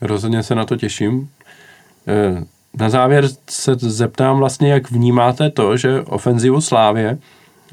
Rozhodně 0.00 0.42
se 0.42 0.54
na 0.54 0.64
to 0.64 0.76
těším. 0.76 1.28
Na 2.80 2.88
závěr 2.88 3.28
se 3.50 3.74
zeptám 3.74 4.38
vlastně, 4.38 4.72
jak 4.72 4.90
vnímáte 4.90 5.50
to, 5.50 5.76
že 5.76 6.00
ofenzivu 6.00 6.60
Slávě, 6.60 7.18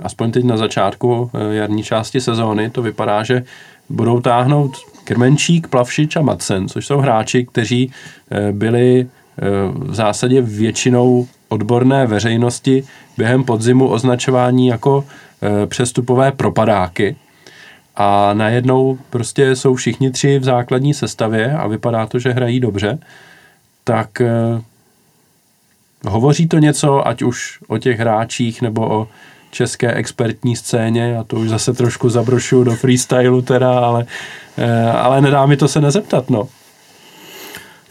aspoň 0.03 0.31
teď 0.31 0.43
na 0.43 0.57
začátku 0.57 1.31
jarní 1.51 1.83
části 1.83 2.21
sezóny, 2.21 2.69
to 2.69 2.81
vypadá, 2.81 3.23
že 3.23 3.43
budou 3.89 4.21
táhnout 4.21 4.77
Krmenčík, 5.03 5.67
Plavšič 5.67 6.15
a 6.15 6.21
Madsen, 6.21 6.67
což 6.67 6.85
jsou 6.85 6.97
hráči, 6.97 7.45
kteří 7.45 7.91
byli 8.51 9.07
v 9.73 9.95
zásadě 9.95 10.41
většinou 10.41 11.27
odborné 11.49 12.07
veřejnosti 12.07 12.83
během 13.17 13.43
podzimu 13.43 13.87
označování 13.87 14.67
jako 14.67 15.05
přestupové 15.65 16.31
propadáky. 16.31 17.15
A 17.95 18.33
najednou 18.33 18.97
prostě 19.09 19.55
jsou 19.55 19.75
všichni 19.75 20.11
tři 20.11 20.39
v 20.39 20.43
základní 20.43 20.93
sestavě 20.93 21.53
a 21.53 21.67
vypadá 21.67 22.05
to, 22.05 22.19
že 22.19 22.31
hrají 22.31 22.59
dobře. 22.59 22.97
Tak 23.83 24.21
Hovoří 26.07 26.47
to 26.47 26.57
něco, 26.57 27.07
ať 27.07 27.21
už 27.21 27.59
o 27.67 27.77
těch 27.77 27.99
hráčích 27.99 28.61
nebo 28.61 28.89
o 28.93 29.07
české 29.51 29.93
expertní 29.93 30.55
scéně, 30.55 31.17
a 31.17 31.23
to 31.23 31.35
už 31.35 31.49
zase 31.49 31.73
trošku 31.73 32.09
zabrošu 32.09 32.63
do 32.63 32.75
freestylu 32.75 33.41
teda, 33.41 33.79
ale, 33.79 34.05
ale 34.93 35.21
nedá 35.21 35.45
mi 35.45 35.57
to 35.57 35.67
se 35.67 35.81
nezeptat, 35.81 36.29
no. 36.29 36.47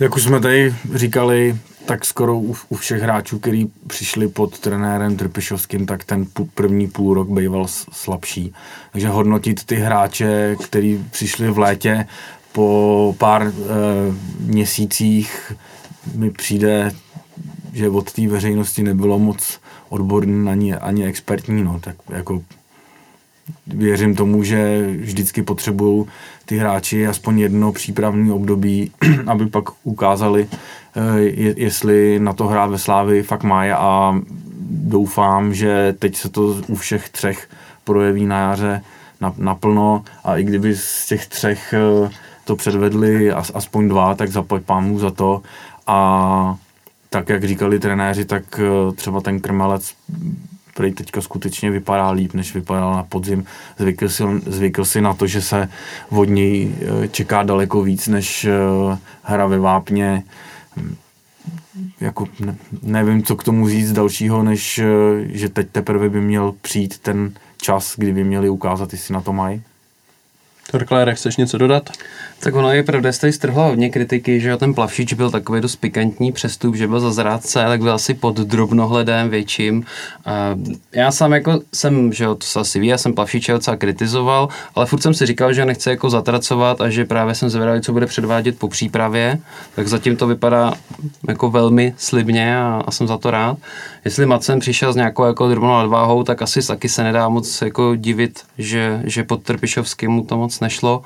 Jak 0.01 0.17
už 0.17 0.23
jsme 0.23 0.41
tady 0.41 0.75
říkali, 0.95 1.57
tak 1.87 2.05
skoro 2.05 2.39
u, 2.39 2.57
u 2.69 2.77
všech 2.77 3.03
hráčů, 3.03 3.39
kteří 3.39 3.73
přišli 3.87 4.29
pod 4.29 4.59
trenérem 4.59 5.17
Trpišovským, 5.17 5.87
tak 5.87 6.05
ten 6.05 6.27
první 6.55 6.89
půl 6.89 7.15
rok 7.15 7.29
býval 7.29 7.67
slabší. 7.93 8.55
Takže 8.93 9.09
hodnotit 9.09 9.65
ty 9.65 9.77
hráče, 9.77 10.57
kteří 10.65 11.05
přišli 11.11 11.51
v 11.51 11.59
létě 11.59 12.07
po 12.53 13.15
pár 13.19 13.43
e, 13.43 13.53
měsících, 14.41 15.53
mi 16.15 16.31
přijde 16.31 16.91
že 17.73 17.89
od 17.89 18.13
té 18.13 18.29
veřejnosti 18.29 18.83
nebylo 18.83 19.19
moc 19.19 19.61
odborný 19.89 20.49
ani, 20.49 20.75
ani 20.75 21.05
expertní, 21.05 21.63
no, 21.63 21.81
tak 21.81 21.97
jako 22.09 22.43
věřím 23.67 24.15
tomu, 24.15 24.43
že 24.43 24.87
vždycky 25.01 25.43
potřebují 25.43 26.07
ty 26.47 26.59
hráči 26.59 27.07
aspoň 27.07 27.39
jedno 27.39 27.73
přípravní 27.73 28.33
období, 28.33 28.91
aby 29.27 29.47
pak 29.47 29.65
ukázali, 29.83 30.49
eh, 30.97 31.21
jestli 31.57 32.19
na 32.19 32.33
to 32.33 32.47
hrát 32.47 32.71
ve 32.71 32.79
Slávi 32.79 33.23
fakt 33.23 33.43
mají 33.43 33.71
a 33.71 34.21
doufám, 34.71 35.55
že 35.55 35.95
teď 35.99 36.17
se 36.17 36.29
to 36.29 36.57
u 36.69 36.75
všech 36.75 37.09
třech 37.09 37.49
projeví 37.85 38.27
na 38.27 38.39
jaře 38.39 38.83
naplno 39.39 40.05
a 40.25 40.37
i 40.37 40.45
kdyby 40.45 40.77
z 40.77 41.07
těch 41.07 41.27
třech 41.27 41.75
eh, 41.75 42.11
to 42.45 42.57
předvedli 42.57 43.33
aspoň 43.33 43.89
dva, 43.89 44.15
tak 44.15 44.31
zaplať 44.31 44.63
pámu 44.63 44.99
za 44.99 45.11
to 45.11 45.43
a 45.87 46.57
tak, 47.11 47.29
jak 47.29 47.45
říkali 47.45 47.79
trenéři, 47.79 48.25
tak 48.25 48.61
eh, 48.61 48.93
třeba 48.93 49.21
ten 49.21 49.41
krmelec 49.41 49.95
který 50.75 50.93
teďka 50.93 51.21
skutečně 51.21 51.71
vypadá 51.71 52.11
líp, 52.11 52.35
než 52.35 52.55
vypadal 52.55 52.95
na 52.95 53.03
podzim. 53.03 53.45
Zvykl 53.79 54.09
si, 54.09 54.23
zvykl 54.47 54.85
si 54.85 55.01
na 55.01 55.15
to, 55.15 55.27
že 55.27 55.43
se 55.43 55.69
od 56.11 56.25
něj 56.25 56.75
eh, 57.05 57.09
čeká 57.09 57.43
daleko 57.43 57.83
víc, 57.83 58.09
než 58.09 58.45
eh, 58.45 58.99
hra 59.23 59.47
ve 59.47 59.59
vápně. 59.59 60.23
Jako 62.01 62.27
ne, 62.41 62.57
nevím, 62.83 63.23
co 63.23 63.37
k 63.37 63.45
tomu 63.45 63.69
říct 63.69 63.93
dalšího, 63.93 64.43
než 64.43 64.81
že 65.27 65.49
teď 65.49 65.69
teprve 65.71 66.09
by 66.09 66.21
měl 66.21 66.55
přijít 66.61 66.99
ten 66.99 67.33
čas, 67.63 67.95
kdy 67.97 68.13
by 68.13 68.25
měli 68.25 68.49
ukázat, 68.49 68.93
jestli 68.93 69.15
na 69.15 69.21
to 69.21 69.33
mají. 69.33 69.63
Torklére, 70.71 71.15
chceš 71.15 71.37
něco 71.37 71.59
dodat? 71.59 71.91
Tak 72.41 72.55
ono 72.55 72.73
je 72.73 72.83
pravda, 72.83 73.13
jste 73.13 73.33
strhlo 73.33 73.63
hodně 73.63 73.91
kritiky, 73.91 74.41
že 74.41 74.57
ten 74.57 74.75
Plavšič 74.75 75.13
byl 75.13 75.31
takový 75.31 75.61
dost 75.61 75.77
pikantní 75.77 76.33
přestup, 76.33 76.75
že 76.75 76.89
byl 76.89 77.01
za 77.01 77.11
zrádce, 77.11 77.65
tak 77.65 77.81
byl 77.81 77.93
asi 77.93 78.15
pod 78.15 78.37
drobnohledem 78.37 79.31
větším. 79.31 79.85
Já 80.93 81.11
sám 81.13 81.33
jako 81.33 81.61
jsem, 81.75 82.13
že 82.13 82.25
jo, 82.25 82.35
to 82.35 82.47
se 82.47 82.61
asi 82.61 82.81
ví, 82.81 82.87
já 82.87 82.99
jsem 82.99 83.13
Plavšiče 83.13 83.53
docela 83.53 83.77
kritizoval, 83.77 84.49
ale 84.75 84.87
furt 84.87 85.03
jsem 85.03 85.15
si 85.15 85.27
říkal, 85.27 85.53
že 85.53 85.65
nechce 85.65 85.91
jako 85.91 86.11
zatracovat 86.11 86.81
a 86.81 86.91
že 86.91 87.05
právě 87.05 87.35
jsem 87.35 87.51
zvědavý, 87.51 87.81
co 87.81 87.93
bude 87.93 88.07
předvádět 88.07 88.59
po 88.59 88.69
přípravě, 88.69 89.39
tak 89.75 89.89
zatím 89.89 90.17
to 90.17 90.27
vypadá 90.27 90.73
jako 91.29 91.51
velmi 91.51 91.95
slibně 91.97 92.59
a, 92.59 92.83
a 92.87 92.91
jsem 92.91 93.07
za 93.07 93.19
to 93.19 93.31
rád. 93.31 93.59
Jestli 94.05 94.27
Macen 94.27 94.61
přišel 94.61 94.93
s 94.93 94.97
nějakou 94.97 95.25
jako 95.25 95.49
drobnou 95.49 95.79
nadváhou, 95.79 96.23
tak 96.23 96.43
asi 96.43 96.67
taky 96.67 96.89
se 96.89 97.03
nedá 97.05 97.29
moc 97.29 97.63
jako 97.63 97.97
divit, 97.97 98.41
že, 98.59 99.01
že 99.05 99.25
pod 99.25 99.43
Trpišovským 99.43 100.11
mu 100.11 100.25
to 100.25 100.37
moc 100.37 100.60
nešlo. 100.61 101.03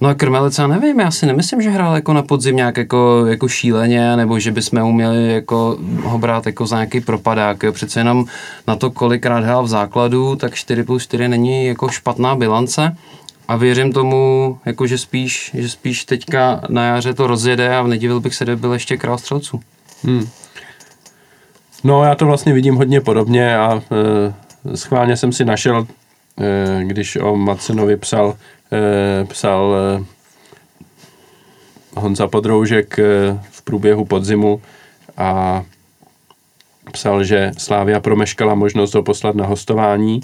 No 0.00 0.08
a 0.08 0.14
Krmelec 0.14 0.58
já 0.58 0.66
nevím, 0.66 1.00
já 1.00 1.10
si 1.10 1.26
nemyslím, 1.26 1.62
že 1.62 1.70
hrál 1.70 1.94
jako 1.94 2.12
na 2.12 2.22
podzim 2.22 2.56
nějak 2.56 2.76
jako, 2.76 3.26
jako 3.26 3.48
šíleně, 3.48 4.16
nebo 4.16 4.38
že 4.38 4.50
bychom 4.50 4.82
uměli 4.82 5.32
jako 5.32 5.78
ho 6.02 6.18
brát 6.18 6.46
jako 6.46 6.66
za 6.66 6.76
nějaký 6.76 7.00
propadák. 7.00 7.62
Jo. 7.62 7.72
Přece 7.72 8.00
jenom 8.00 8.24
na 8.66 8.76
to, 8.76 8.90
kolikrát 8.90 9.44
hrál 9.44 9.64
v 9.64 9.68
základu, 9.68 10.36
tak 10.36 10.54
4 10.54 10.82
plus 10.82 11.02
4 11.02 11.28
není 11.28 11.66
jako 11.66 11.88
špatná 11.88 12.36
bilance. 12.36 12.96
A 13.48 13.56
věřím 13.56 13.92
tomu, 13.92 14.58
jako 14.64 14.86
že, 14.86 14.98
spíš, 14.98 15.50
že 15.54 15.68
spíš 15.68 16.04
teďka 16.04 16.60
na 16.68 16.84
jaře 16.84 17.14
to 17.14 17.26
rozjede 17.26 17.76
a 17.76 17.82
nedivil 17.82 18.20
bych 18.20 18.34
se, 18.34 18.44
kdyby 18.44 18.60
byl 18.60 18.72
ještě 18.72 18.96
král 18.96 19.18
střelců. 19.18 19.60
Hmm. 20.04 20.28
No 21.84 22.04
já 22.04 22.14
to 22.14 22.26
vlastně 22.26 22.52
vidím 22.52 22.74
hodně 22.74 23.00
podobně 23.00 23.56
a 23.58 23.82
e, 24.72 24.76
schválně 24.76 25.16
jsem 25.16 25.32
si 25.32 25.44
našel, 25.44 25.86
e, 26.40 26.84
když 26.84 27.16
o 27.16 27.36
Macenovi 27.36 27.96
psal, 27.96 28.34
psal 29.28 29.74
e, 29.76 30.04
Honza 32.00 32.28
Podroužek 32.28 32.98
e, 32.98 33.04
v 33.50 33.62
průběhu 33.62 34.04
podzimu 34.04 34.62
a 35.16 35.62
psal, 36.92 37.24
že 37.24 37.52
Slávia 37.58 38.00
promeškala 38.00 38.54
možnost 38.54 38.94
ho 38.94 39.02
poslat 39.02 39.34
na 39.34 39.46
hostování 39.46 40.20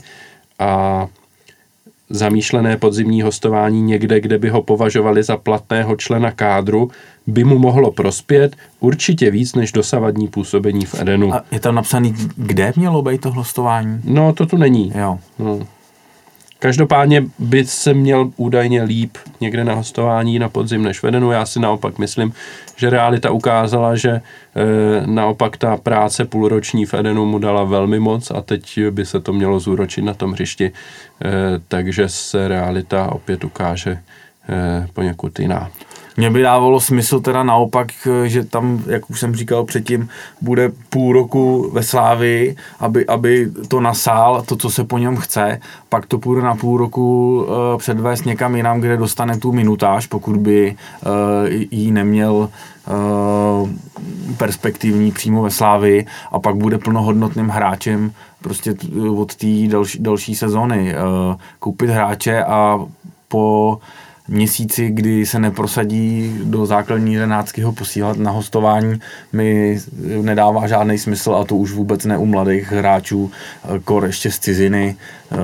a 0.58 1.06
zamýšlené 2.10 2.76
podzimní 2.76 3.22
hostování 3.22 3.82
někde, 3.82 4.20
kde 4.20 4.38
by 4.38 4.48
ho 4.48 4.62
považovali 4.62 5.22
za 5.22 5.36
platného 5.36 5.96
člena 5.96 6.30
kádru, 6.30 6.90
by 7.26 7.44
mu 7.44 7.58
mohlo 7.58 7.90
prospět 7.90 8.56
určitě 8.80 9.30
víc 9.30 9.54
než 9.54 9.72
dosavadní 9.72 10.28
působení 10.28 10.84
v 10.84 10.94
Edenu. 10.94 11.34
A 11.34 11.44
je 11.50 11.60
tam 11.60 11.74
napsaný, 11.74 12.14
kde 12.36 12.72
mělo 12.76 13.02
být 13.02 13.20
to 13.20 13.30
hostování? 13.30 14.00
No, 14.04 14.32
to 14.32 14.46
tu 14.46 14.56
není. 14.56 14.92
Jo. 14.94 15.18
No. 15.38 15.66
Každopádně 16.60 17.24
by 17.38 17.64
se 17.64 17.94
měl 17.94 18.30
údajně 18.36 18.82
líp 18.82 19.18
někde 19.40 19.64
na 19.64 19.74
hostování 19.74 20.38
na 20.38 20.48
podzim 20.48 20.82
než 20.82 21.02
vedenu. 21.02 21.30
Já 21.30 21.46
si 21.46 21.60
naopak 21.60 21.98
myslím, 21.98 22.32
že 22.76 22.90
realita 22.90 23.30
ukázala, 23.30 23.96
že 23.96 24.10
e, 24.10 24.22
naopak 25.06 25.56
ta 25.56 25.76
práce 25.76 26.24
půlroční 26.24 26.86
v 26.86 26.94
Edenu 26.94 27.26
mu 27.26 27.38
dala 27.38 27.64
velmi 27.64 28.00
moc 28.00 28.30
a 28.30 28.40
teď 28.40 28.80
by 28.90 29.06
se 29.06 29.20
to 29.20 29.32
mělo 29.32 29.60
zúročit 29.60 30.04
na 30.04 30.14
tom 30.14 30.32
hřišti. 30.32 30.64
E, 30.64 30.72
takže 31.68 32.08
se 32.08 32.48
realita 32.48 33.12
opět 33.12 33.44
ukáže 33.44 33.90
e, 33.90 34.86
poněkud 34.92 35.38
jiná. 35.38 35.70
Mně 36.20 36.30
by 36.30 36.42
dávalo 36.42 36.80
smysl 36.80 37.20
teda 37.20 37.42
naopak, 37.42 37.86
že 38.24 38.44
tam, 38.44 38.82
jak 38.86 39.10
už 39.10 39.20
jsem 39.20 39.34
říkal 39.34 39.64
předtím, 39.64 40.08
bude 40.40 40.72
půl 40.90 41.12
roku 41.12 41.70
ve 41.72 41.82
Slávi, 41.82 42.56
aby, 42.80 43.06
aby 43.06 43.50
to 43.68 43.80
nasál, 43.80 44.42
to, 44.42 44.56
co 44.56 44.70
se 44.70 44.84
po 44.84 44.98
něm 44.98 45.16
chce, 45.16 45.60
pak 45.88 46.06
to 46.06 46.18
půjde 46.18 46.42
na 46.42 46.54
půl 46.54 46.78
roku 46.78 47.36
uh, 47.42 47.78
předvést 47.78 48.24
někam 48.24 48.56
jinam, 48.56 48.80
kde 48.80 48.96
dostane 48.96 49.38
tu 49.38 49.52
minutáž, 49.52 50.06
pokud 50.06 50.36
by 50.36 50.76
uh, 51.06 51.10
jí 51.70 51.90
neměl 51.90 52.48
perspektivní 54.36 55.12
přímo 55.12 55.42
ve 55.42 55.50
Slávi 55.50 56.06
a 56.32 56.38
pak 56.38 56.56
bude 56.56 56.78
plnohodnotným 56.78 57.48
hráčem 57.48 58.12
prostě 58.42 58.74
od 59.16 59.34
té 59.34 59.46
další, 59.68 59.98
další 59.98 60.34
sezony. 60.34 60.94
Koupit 61.58 61.90
hráče 61.90 62.44
a 62.44 62.80
po 63.28 63.78
měsíci, 64.30 64.90
kdy 64.90 65.26
se 65.26 65.38
neprosadí 65.38 66.34
do 66.44 66.66
základní 66.66 67.14
jedenáctky 67.14 67.62
ho 67.62 67.72
posílat 67.72 68.16
na 68.16 68.30
hostování, 68.30 69.00
mi 69.32 69.78
nedává 70.22 70.66
žádný 70.66 70.98
smysl 70.98 71.34
a 71.34 71.44
to 71.44 71.56
už 71.56 71.72
vůbec 71.72 72.04
ne 72.04 72.18
u 72.18 72.26
mladých 72.26 72.72
hráčů, 72.72 73.30
kor 73.84 74.04
ještě 74.04 74.30
z 74.30 74.38
ciziny, 74.38 74.96
eh, 75.32 75.36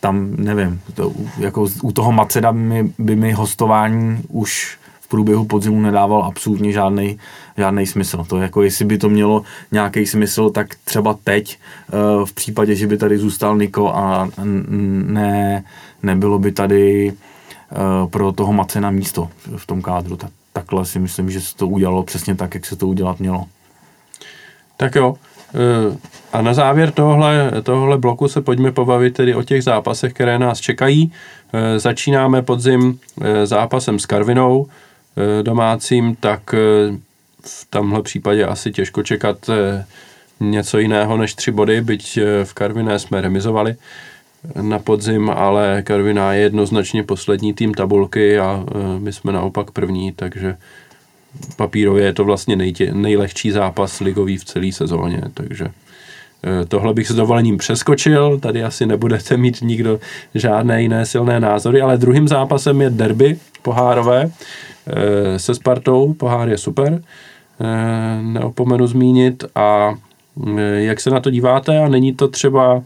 tam 0.00 0.30
nevím, 0.36 0.80
to, 0.94 1.12
jako 1.38 1.66
u 1.82 1.92
toho 1.92 2.12
Maceda 2.12 2.52
by, 2.52 2.90
by 2.98 3.16
mi 3.16 3.32
hostování 3.32 4.22
už 4.28 4.78
v 5.00 5.08
průběhu 5.08 5.44
podzimu 5.44 5.80
nedával 5.80 6.24
absolutně 6.24 6.72
žádný, 6.72 7.18
žádný 7.56 7.86
smysl. 7.86 8.24
To 8.28 8.38
jako 8.38 8.62
jestli 8.62 8.84
by 8.84 8.98
to 8.98 9.08
mělo 9.08 9.42
nějaký 9.72 10.06
smysl, 10.06 10.50
tak 10.50 10.74
třeba 10.84 11.16
teď 11.24 11.58
eh, 11.58 11.92
v 12.24 12.32
případě, 12.32 12.74
že 12.74 12.86
by 12.86 12.96
tady 12.96 13.18
zůstal 13.18 13.56
Niko 13.56 13.88
a 13.88 14.28
ne, 14.44 15.64
nebylo 16.02 16.38
by 16.38 16.52
tady 16.52 17.12
Eh, 17.12 17.31
pro 18.10 18.32
toho 18.32 18.52
Macena 18.52 18.90
místo 18.90 19.28
v 19.56 19.66
tom 19.66 19.82
kádru. 19.82 20.16
Tak, 20.16 20.30
takhle 20.52 20.84
si 20.84 20.98
myslím, 20.98 21.30
že 21.30 21.40
se 21.40 21.56
to 21.56 21.68
udělalo 21.68 22.02
přesně 22.02 22.34
tak, 22.34 22.54
jak 22.54 22.66
se 22.66 22.76
to 22.76 22.88
udělat 22.88 23.20
mělo. 23.20 23.44
Tak 24.76 24.94
jo. 24.94 25.16
Eh, 25.54 25.96
a 26.32 26.42
na 26.42 26.54
závěr 26.54 26.90
tohle, 26.90 27.52
tohle 27.62 27.98
bloku 27.98 28.28
se 28.28 28.40
pojďme 28.40 28.72
pobavit 28.72 29.14
tedy 29.14 29.34
o 29.34 29.42
těch 29.42 29.64
zápasech, 29.64 30.12
které 30.12 30.38
nás 30.38 30.60
čekají. 30.60 31.12
Eh, 31.52 31.78
začínáme 31.78 32.42
podzim 32.42 32.98
zápasem 33.44 33.98
s 33.98 34.06
Karvinou 34.06 34.66
domácím, 35.42 36.16
tak 36.16 36.54
v 37.46 37.66
tomhle 37.70 38.02
případě 38.02 38.46
asi 38.46 38.72
těžko 38.72 39.02
čekat 39.02 39.50
něco 40.40 40.78
jiného 40.78 41.16
než 41.16 41.34
tři 41.34 41.50
body, 41.50 41.80
byť 41.80 42.18
v 42.44 42.54
Karviné 42.54 42.98
jsme 42.98 43.20
remizovali 43.20 43.76
na 44.62 44.78
podzim, 44.78 45.30
ale 45.30 45.82
Karviná 45.82 46.32
je 46.32 46.40
jednoznačně 46.40 47.02
poslední 47.02 47.54
tým 47.54 47.74
tabulky 47.74 48.38
a 48.38 48.64
e, 48.66 49.00
my 49.00 49.12
jsme 49.12 49.32
naopak 49.32 49.70
první, 49.70 50.12
takže 50.12 50.56
papírově 51.56 52.04
je 52.04 52.12
to 52.12 52.24
vlastně 52.24 52.56
nejtě, 52.56 52.94
nejlehčí 52.94 53.50
zápas 53.50 54.00
ligový 54.00 54.38
v 54.38 54.44
celé 54.44 54.72
sezóně, 54.72 55.22
takže 55.34 55.64
e, 55.64 56.64
tohle 56.66 56.94
bych 56.94 57.08
s 57.08 57.14
dovolením 57.14 57.58
přeskočil, 57.58 58.38
tady 58.38 58.64
asi 58.64 58.86
nebudete 58.86 59.36
mít 59.36 59.58
nikdo 59.62 60.00
žádné 60.34 60.82
jiné 60.82 61.06
silné 61.06 61.40
názory, 61.40 61.80
ale 61.80 61.98
druhým 61.98 62.28
zápasem 62.28 62.80
je 62.80 62.90
derby 62.90 63.38
pohárové 63.62 64.30
e, 64.86 65.38
se 65.38 65.54
Spartou, 65.54 66.14
pohár 66.14 66.48
je 66.48 66.58
super, 66.58 67.02
neopomenu 68.22 68.86
zmínit. 68.86 69.44
A 69.54 69.94
jak 70.74 71.00
se 71.00 71.10
na 71.10 71.20
to 71.20 71.30
díváte? 71.30 71.78
A 71.78 71.88
není 71.88 72.14
to 72.14 72.28
třeba 72.28 72.82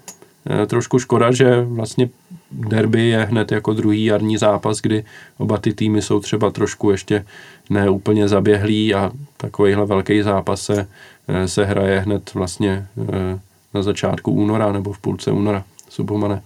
trošku 0.66 0.98
škoda, 0.98 1.32
že 1.32 1.60
vlastně 1.60 2.08
derby 2.50 3.08
je 3.08 3.24
hned 3.24 3.52
jako 3.52 3.72
druhý 3.72 4.04
jarní 4.04 4.36
zápas, 4.36 4.80
kdy 4.80 5.04
oba 5.38 5.58
ty 5.58 5.74
týmy 5.74 6.02
jsou 6.02 6.20
třeba 6.20 6.50
trošku 6.50 6.90
ještě 6.90 7.24
neúplně 7.70 8.28
zaběhlí 8.28 8.94
a 8.94 9.10
takovýhle 9.36 9.86
velký 9.86 10.22
zápas 10.22 10.62
se, 10.62 10.88
eh, 11.28 11.48
se 11.48 11.64
hraje 11.64 12.00
hned 12.00 12.34
vlastně 12.34 12.86
eh, 13.12 13.40
na 13.74 13.82
začátku 13.82 14.32
února 14.32 14.72
nebo 14.72 14.92
v 14.92 14.98
půlce 14.98 15.30
února. 15.30 15.64
Subomane. 15.88 16.42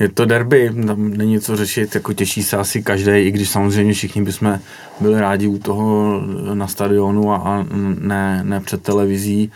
Je 0.00 0.08
to 0.08 0.24
derby, 0.24 0.70
tam 0.86 1.08
není 1.08 1.40
co 1.40 1.56
řešit, 1.56 1.94
jako 1.94 2.12
těší 2.12 2.42
se 2.42 2.56
asi 2.56 2.82
každý, 2.82 3.10
i 3.12 3.30
když 3.30 3.50
samozřejmě 3.50 3.92
všichni 3.92 4.22
bychom 4.22 4.58
byli 5.00 5.20
rádi 5.20 5.46
u 5.46 5.58
toho 5.58 6.20
na 6.54 6.66
stadionu 6.66 7.32
a, 7.32 7.36
a 7.36 7.66
ne, 7.98 8.40
ne 8.44 8.60
před 8.60 8.82
televizí. 8.82 9.52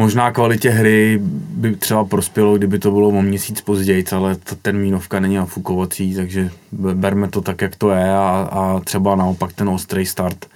Možná 0.00 0.32
kvalitě 0.32 0.70
hry 0.70 1.18
by 1.22 1.76
třeba 1.76 2.04
prospělo, 2.04 2.58
kdyby 2.58 2.78
to 2.78 2.90
bylo 2.90 3.08
o 3.08 3.22
měsíc 3.22 3.60
později, 3.60 4.04
ale 4.12 4.34
ta 4.34 4.56
termínovka 4.62 5.20
není 5.20 5.36
nafukovací, 5.36 6.14
takže 6.14 6.50
berme 6.72 7.28
to 7.28 7.40
tak, 7.40 7.62
jak 7.62 7.76
to 7.76 7.90
je 7.90 8.12
a, 8.12 8.48
a 8.50 8.80
třeba 8.80 9.16
naopak 9.16 9.52
ten 9.52 9.68
ostrý 9.68 10.06
start 10.06 10.46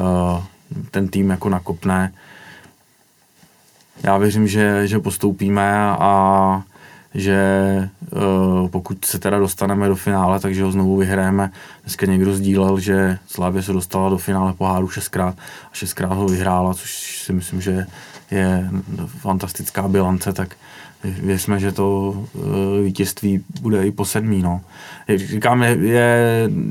uh, 0.00 0.42
ten 0.90 1.08
tým 1.08 1.30
jako 1.30 1.48
nakopne. 1.48 2.12
Já 4.02 4.18
věřím, 4.18 4.48
že, 4.48 4.86
že 4.88 4.98
postoupíme 4.98 5.80
a 5.80 6.62
že 7.14 7.38
uh, 8.12 8.68
pokud 8.68 9.04
se 9.04 9.18
teda 9.18 9.38
dostaneme 9.38 9.88
do 9.88 9.96
finále, 9.96 10.40
takže 10.40 10.64
ho 10.64 10.72
znovu 10.72 10.96
vyhrajeme. 10.96 11.50
Dneska 11.82 12.06
někdo 12.06 12.34
sdílel, 12.34 12.80
že 12.80 13.18
Slávě 13.26 13.62
se 13.62 13.72
dostala 13.72 14.08
do 14.08 14.18
finále 14.18 14.52
poháru 14.52 14.88
šestkrát 14.88 15.34
a 15.72 15.74
šestkrát 15.74 16.12
ho 16.12 16.26
vyhrála, 16.28 16.74
což 16.74 17.22
si 17.24 17.32
myslím, 17.32 17.60
že 17.60 17.86
fantastická 19.06 19.88
bilance, 19.88 20.32
tak 20.32 20.56
věřme, 21.04 21.60
že 21.60 21.72
to 21.72 22.14
eh, 22.34 22.82
vítězství 22.82 23.44
bude 23.60 23.86
i 23.86 23.90
po 23.90 24.04
sedmý. 24.04 24.42
No. 24.42 24.60
Říkám, 25.16 25.62
je, 25.62 25.78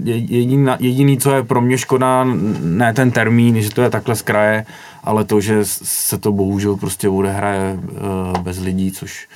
je 0.04 0.18
jediný, 0.18 0.68
jediný, 0.80 1.18
co 1.18 1.32
je 1.32 1.44
pro 1.44 1.62
mě 1.62 1.78
škoda, 1.78 2.24
ne 2.60 2.94
ten 2.94 3.12
termín, 3.12 3.62
že 3.62 3.70
to 3.70 3.82
je 3.82 3.90
takhle 3.90 4.16
z 4.16 4.22
kraje, 4.22 4.66
ale 5.04 5.26
to, 5.26 5.42
že 5.42 5.60
se 5.64 6.18
to 6.18 6.32
bohužel 6.32 6.78
prostě 6.78 7.10
odehraje 7.10 7.80
eh, 7.80 8.40
bez 8.42 8.60
lidí, 8.60 8.92
což, 8.92 9.28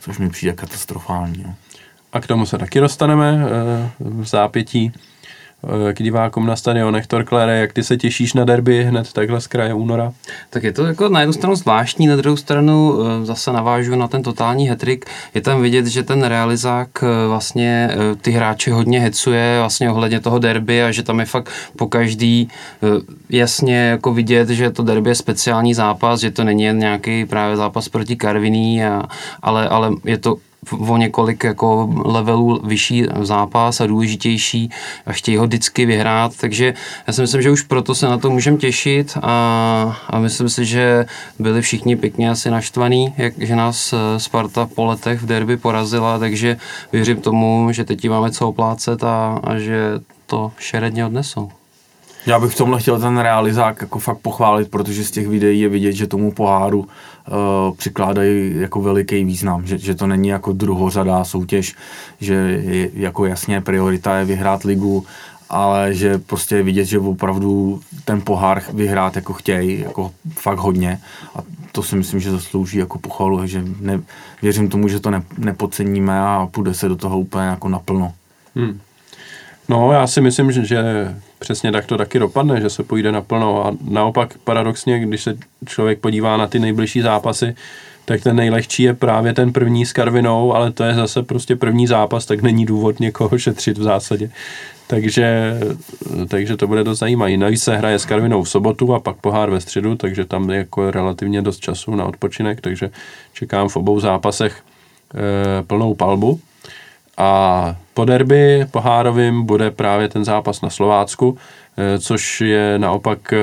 což 0.00 0.18
mi 0.18 0.30
přijde 0.30 0.52
katastrofální. 0.52 1.44
No. 1.46 1.54
a 2.12 2.20
k 2.20 2.26
tomu 2.26 2.46
se 2.46 2.58
taky 2.58 2.80
dostaneme 2.80 3.44
eh, 3.44 3.90
v 4.00 4.26
zápětí 4.26 4.92
k 5.92 6.02
divákům 6.02 6.46
na 6.46 6.56
stadionech. 6.56 7.06
Torklére, 7.06 7.58
jak 7.58 7.72
ty 7.72 7.82
se 7.82 7.96
těšíš 7.96 8.34
na 8.34 8.44
derby 8.44 8.84
hned 8.84 9.12
takhle 9.12 9.40
z 9.40 9.46
kraje 9.46 9.74
února? 9.74 10.12
Tak 10.50 10.62
je 10.62 10.72
to 10.72 10.86
jako 10.86 11.08
na 11.08 11.20
jednu 11.20 11.32
stranu 11.32 11.56
zvláštní, 11.56 12.06
na 12.06 12.16
druhou 12.16 12.36
stranu 12.36 12.94
eh, 13.00 13.26
zase 13.26 13.52
navážu 13.52 13.96
na 13.96 14.08
ten 14.08 14.22
totální 14.22 14.68
hetrik. 14.68 15.04
Je 15.34 15.40
tam 15.40 15.62
vidět, 15.62 15.86
že 15.86 16.02
ten 16.02 16.22
realizák 16.22 16.88
eh, 17.02 17.28
vlastně 17.28 17.90
eh, 17.92 18.16
ty 18.16 18.30
hráče 18.30 18.72
hodně 18.72 19.00
hecuje 19.00 19.56
vlastně 19.58 19.90
ohledně 19.90 20.20
toho 20.20 20.38
derby 20.38 20.82
a 20.82 20.90
že 20.90 21.02
tam 21.02 21.20
je 21.20 21.26
fakt 21.26 21.50
po 21.76 21.86
každý 21.86 22.48
jasně 23.30 23.76
jako 23.76 24.14
vidět, 24.14 24.48
že 24.48 24.70
to 24.70 24.82
derby 24.82 25.10
je 25.10 25.14
speciální 25.14 25.74
zápas, 25.74 26.20
že 26.20 26.30
to 26.30 26.44
není 26.44 26.62
jen 26.62 26.78
nějaký 26.78 27.24
právě 27.24 27.56
zápas 27.56 27.88
proti 27.88 28.16
Karviní, 28.16 28.84
a, 28.84 29.02
ale, 29.42 29.68
ale 29.68 29.90
je 30.04 30.18
to 30.18 30.36
o 30.88 30.96
několik 30.96 31.44
jako 31.44 31.94
levelů 32.04 32.60
vyšší 32.64 33.06
zápas 33.20 33.80
a 33.80 33.86
důležitější 33.86 34.70
a 35.06 35.12
chtějí 35.12 35.36
ho 35.36 35.46
vždycky 35.46 35.86
vyhrát, 35.86 36.36
takže 36.36 36.74
já 37.06 37.12
si 37.12 37.20
myslím, 37.20 37.42
že 37.42 37.50
už 37.50 37.62
proto 37.62 37.94
se 37.94 38.06
na 38.08 38.18
to 38.18 38.30
můžeme 38.30 38.56
těšit 38.56 39.18
a, 39.22 40.00
a 40.08 40.18
myslím 40.18 40.48
si, 40.48 40.64
že 40.64 41.06
byli 41.38 41.62
všichni 41.62 41.96
pěkně 41.96 42.30
asi 42.30 42.50
naštvaní, 42.50 43.14
jak, 43.16 43.34
že 43.38 43.56
nás 43.56 43.92
eh, 43.92 44.20
Sparta 44.20 44.68
po 44.74 44.84
letech 44.84 45.22
v 45.22 45.26
derby 45.26 45.56
porazila, 45.56 46.18
takže 46.18 46.56
věřím 46.92 47.20
tomu, 47.20 47.68
že 47.72 47.84
teď 47.84 48.08
máme 48.08 48.30
co 48.30 48.48
oplácet 48.48 49.04
a, 49.04 49.40
a 49.44 49.58
že 49.58 50.00
to 50.26 50.52
šeredně 50.58 51.06
odnesou. 51.06 51.59
Já 52.26 52.40
bych 52.40 52.52
v 52.52 52.56
tomhle 52.56 52.80
chtěl 52.80 53.00
ten 53.00 53.18
realizák 53.18 53.80
jako 53.80 53.98
fakt 53.98 54.18
pochválit, 54.18 54.70
protože 54.70 55.04
z 55.04 55.10
těch 55.10 55.28
videí 55.28 55.60
je 55.60 55.68
vidět, 55.68 55.92
že 55.92 56.06
tomu 56.06 56.32
poháru 56.32 56.78
uh, 56.78 57.76
přikládají 57.76 58.60
jako 58.60 58.80
veliký 58.80 59.24
význam, 59.24 59.66
že, 59.66 59.78
že 59.78 59.94
to 59.94 60.06
není 60.06 60.28
jako 60.28 60.52
druhořadá 60.52 61.24
soutěž, 61.24 61.74
že 62.20 62.34
je, 62.34 62.90
jako 62.94 63.26
jasně 63.26 63.60
priorita 63.60 64.18
je 64.18 64.24
vyhrát 64.24 64.64
ligu, 64.64 65.06
ale 65.50 65.94
že 65.94 66.18
prostě 66.18 66.56
je 66.56 66.62
vidět, 66.62 66.84
že 66.84 66.98
opravdu 66.98 67.80
ten 68.04 68.20
pohár 68.20 68.62
vyhrát 68.72 69.16
jako 69.16 69.32
chtějí, 69.32 69.80
jako 69.80 70.12
fakt 70.32 70.58
hodně 70.58 71.00
a 71.34 71.38
to 71.72 71.82
si 71.82 71.96
myslím, 71.96 72.20
že 72.20 72.30
zaslouží 72.30 72.78
jako 72.78 72.98
pochvalu, 72.98 73.46
že 73.46 73.64
ne, 73.80 74.00
věřím 74.42 74.68
tomu, 74.68 74.88
že 74.88 75.00
to 75.00 75.10
ne, 75.10 75.22
nepodceníme 75.38 76.20
a 76.20 76.48
půjde 76.50 76.74
se 76.74 76.88
do 76.88 76.96
toho 76.96 77.18
úplně 77.18 77.44
jako 77.44 77.68
naplno. 77.68 78.12
Hmm. 78.56 78.80
No, 79.68 79.92
já 79.92 80.06
si 80.06 80.20
myslím, 80.20 80.52
že, 80.52 80.64
že 80.64 81.14
přesně 81.40 81.72
tak 81.72 81.86
to 81.86 81.98
taky 81.98 82.18
dopadne, 82.18 82.60
že 82.60 82.70
se 82.70 82.82
půjde 82.82 83.12
naplno 83.12 83.66
a 83.66 83.76
naopak 83.90 84.38
paradoxně, 84.44 85.00
když 85.00 85.22
se 85.22 85.36
člověk 85.66 85.98
podívá 85.98 86.36
na 86.36 86.46
ty 86.46 86.58
nejbližší 86.58 87.00
zápasy, 87.00 87.54
tak 88.04 88.22
ten 88.22 88.36
nejlehčí 88.36 88.82
je 88.82 88.94
právě 88.94 89.34
ten 89.34 89.52
první 89.52 89.86
s 89.86 89.92
Karvinou, 89.92 90.54
ale 90.54 90.72
to 90.72 90.84
je 90.84 90.94
zase 90.94 91.22
prostě 91.22 91.56
první 91.56 91.86
zápas, 91.86 92.26
tak 92.26 92.42
není 92.42 92.66
důvod 92.66 93.00
někoho 93.00 93.38
šetřit 93.38 93.78
v 93.78 93.82
zásadě. 93.82 94.30
Takže, 94.86 95.54
takže 96.28 96.56
to 96.56 96.66
bude 96.66 96.84
dost 96.84 96.98
zajímavé. 96.98 97.36
Navíc 97.36 97.62
se 97.62 97.76
hraje 97.76 97.98
s 97.98 98.06
Karvinou 98.06 98.42
v 98.42 98.48
sobotu 98.48 98.94
a 98.94 99.00
pak 99.00 99.16
pohár 99.16 99.50
ve 99.50 99.60
středu, 99.60 99.94
takže 99.96 100.24
tam 100.24 100.50
je 100.50 100.58
jako 100.58 100.90
relativně 100.90 101.42
dost 101.42 101.60
času 101.60 101.94
na 101.94 102.04
odpočinek, 102.04 102.60
takže 102.60 102.90
čekám 103.32 103.68
v 103.68 103.76
obou 103.76 104.00
zápasech 104.00 104.62
e, 105.14 105.62
plnou 105.62 105.94
palbu. 105.94 106.40
A 107.20 107.76
po 107.94 108.04
derby 108.04 108.66
pohárovým 108.70 109.42
bude 109.42 109.70
právě 109.70 110.08
ten 110.08 110.24
zápas 110.24 110.60
na 110.60 110.70
Slovácku, 110.70 111.38
eh, 111.76 111.98
což 111.98 112.40
je 112.40 112.78
naopak 112.78 113.32
eh, 113.32 113.38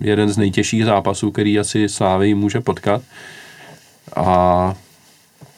jeden 0.00 0.28
z 0.28 0.38
nejtěžších 0.38 0.84
zápasů, 0.84 1.30
který 1.30 1.58
asi 1.58 1.88
Slávy 1.88 2.34
může 2.34 2.60
potkat. 2.60 3.02
A 4.16 4.74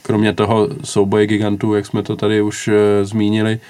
kromě 0.03 0.33
toho 0.33 0.69
souboje 0.85 1.27
gigantů, 1.27 1.75
jak 1.75 1.87
jsme 1.87 2.03
to 2.03 2.17
tady 2.17 2.43
už 2.43 2.69
eh, 2.69 3.05
zmínili, 3.05 3.61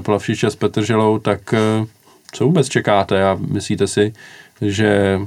Plavšiče 0.00 0.50
s 0.50 0.56
Petrželou, 0.56 1.18
tak 1.18 1.54
co 2.32 2.44
vůbec 2.44 2.68
čekáte 2.68 3.24
a 3.24 3.38
myslíte 3.40 3.86
si, 3.86 4.12
že, 4.60 5.20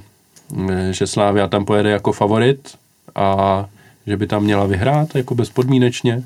že 0.91 1.07
Slávia 1.07 1.47
tam 1.47 1.65
pojede 1.65 1.89
jako 1.89 2.11
favorit 2.11 2.75
a 3.15 3.65
že 4.07 4.17
by 4.17 4.27
tam 4.27 4.43
měla 4.43 4.65
vyhrát 4.65 5.15
jako 5.15 5.35
bezpodmínečně? 5.35 6.23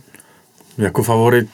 Jako 0.77 1.03
favorit 1.03 1.49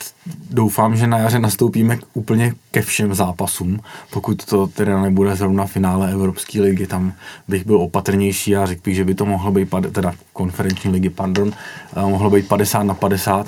doufám, 0.50 0.98
že 0.98 1.08
na 1.08 1.18
jaře 1.18 1.40
nastoupíme 1.40 2.00
úplně 2.14 2.54
ke 2.72 2.82
všem 2.82 3.14
zápasům, 3.14 3.80
pokud 4.14 4.46
to 4.46 4.68
teda 4.68 5.02
nebude 5.02 5.36
zrovna 5.36 5.66
finále 5.66 6.12
Evropské 6.12 6.62
ligy, 6.62 6.88
tam 6.88 7.14
bych 7.48 7.66
byl 7.66 7.78
opatrnější 7.78 8.56
a 8.56 8.66
řekl 8.66 8.82
bych, 8.86 8.96
že 8.96 9.06
by 9.06 9.16
to 9.16 9.26
mohlo 9.26 9.52
být, 9.52 9.70
teda 9.92 10.14
konferenční 10.34 10.92
ligy, 10.92 11.10
pardon, 11.10 11.52
eh, 11.96 12.02
mohlo 12.02 12.30
být 12.30 12.48
50 12.48 12.84
na 12.84 12.94
50. 12.94 13.48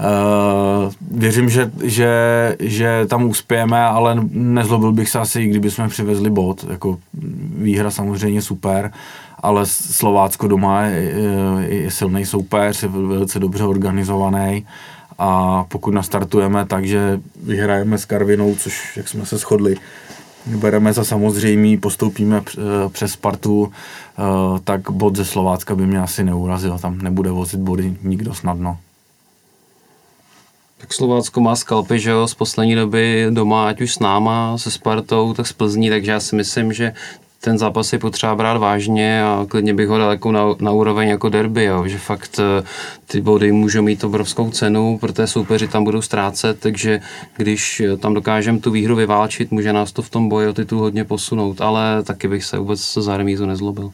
Uh, 0.00 0.92
věřím, 1.10 1.50
že, 1.50 1.70
že, 1.82 2.10
že 2.60 3.06
tam 3.08 3.24
uspějeme, 3.24 3.84
ale 3.84 4.16
nezlobil 4.30 4.92
bych 4.92 5.08
se 5.08 5.18
asi, 5.18 5.46
kdyby 5.46 5.70
jsme 5.70 5.88
přivezli 5.88 6.30
bod. 6.30 6.64
Jako 6.70 6.98
výhra 7.56 7.90
samozřejmě 7.90 8.42
super, 8.42 8.92
ale 9.38 9.66
Slovácko 9.66 10.48
doma 10.48 10.82
je, 10.82 11.02
je, 11.02 11.82
je 11.82 11.90
silný 11.90 12.26
soupeř, 12.26 12.82
je 12.82 12.88
velice 12.88 13.38
dobře 13.38 13.64
organizovaný 13.64 14.66
a 15.18 15.64
pokud 15.68 15.94
nastartujeme 15.94 16.66
tak, 16.66 16.84
že 16.84 17.20
vyhrajeme 17.42 17.98
s 17.98 18.04
Karvinou, 18.04 18.54
což 18.54 18.96
jak 18.96 19.08
jsme 19.08 19.26
se 19.26 19.38
shodli, 19.38 19.76
bereme 20.46 20.92
za 20.92 21.04
samozřejmý, 21.04 21.76
postoupíme 21.76 22.42
eh, 22.48 22.60
přes 22.88 23.12
Spartu, 23.12 23.72
eh, 23.72 24.22
tak 24.64 24.90
bod 24.90 25.16
ze 25.16 25.24
Slovácka 25.24 25.74
by 25.74 25.86
mě 25.86 26.00
asi 26.00 26.24
neurazil, 26.24 26.78
tam 26.78 26.98
nebude 26.98 27.30
vozit 27.30 27.60
body 27.60 27.96
nikdo 28.02 28.34
snadno. 28.34 28.78
Tak 30.78 30.92
Slovácko 30.92 31.40
má 31.40 31.56
skalpy, 31.56 31.98
že 31.98 32.10
jo, 32.10 32.28
z 32.28 32.34
poslední 32.34 32.74
doby 32.74 33.26
doma, 33.30 33.68
ať 33.68 33.80
už 33.80 33.94
s 33.94 33.98
náma, 33.98 34.58
se 34.58 34.70
Spartou, 34.70 35.34
tak 35.34 35.46
s 35.46 35.52
Plzní, 35.52 35.90
takže 35.90 36.10
já 36.10 36.20
si 36.20 36.36
myslím, 36.36 36.72
že 36.72 36.92
ten 37.44 37.58
zápas 37.58 37.92
je 37.92 37.98
potřeba 37.98 38.34
brát 38.34 38.56
vážně 38.56 39.24
a 39.24 39.46
klidně 39.48 39.74
bych 39.74 39.88
ho 39.88 39.98
dal 39.98 40.10
jako 40.10 40.32
na, 40.32 40.44
na 40.60 40.72
úroveň 40.72 41.08
jako 41.08 41.28
derby, 41.28 41.64
jo, 41.64 41.88
že 41.88 41.98
fakt 41.98 42.40
eh, 42.40 42.64
ty 43.06 43.20
body 43.20 43.52
můžou 43.52 43.82
mít 43.82 44.04
obrovskou 44.04 44.50
cenu, 44.50 44.98
protože 45.00 45.26
soupeři 45.26 45.68
tam 45.68 45.84
budou 45.84 46.02
ztrácet, 46.02 46.60
takže 46.60 47.00
když 47.36 47.80
eh, 47.80 47.96
tam 47.96 48.14
dokážeme 48.14 48.58
tu 48.58 48.70
výhru 48.70 48.96
vyválčit, 48.96 49.50
může 49.50 49.72
nás 49.72 49.92
to 49.92 50.02
v 50.02 50.10
tom 50.10 50.28
boji 50.28 50.48
o 50.48 50.52
titul 50.52 50.78
hodně 50.78 51.04
posunout, 51.04 51.60
ale 51.60 52.02
taky 52.02 52.28
bych 52.28 52.44
se 52.44 52.58
vůbec 52.58 52.94
za 52.94 53.16
remízu 53.16 53.46
nezlobil. 53.46 53.92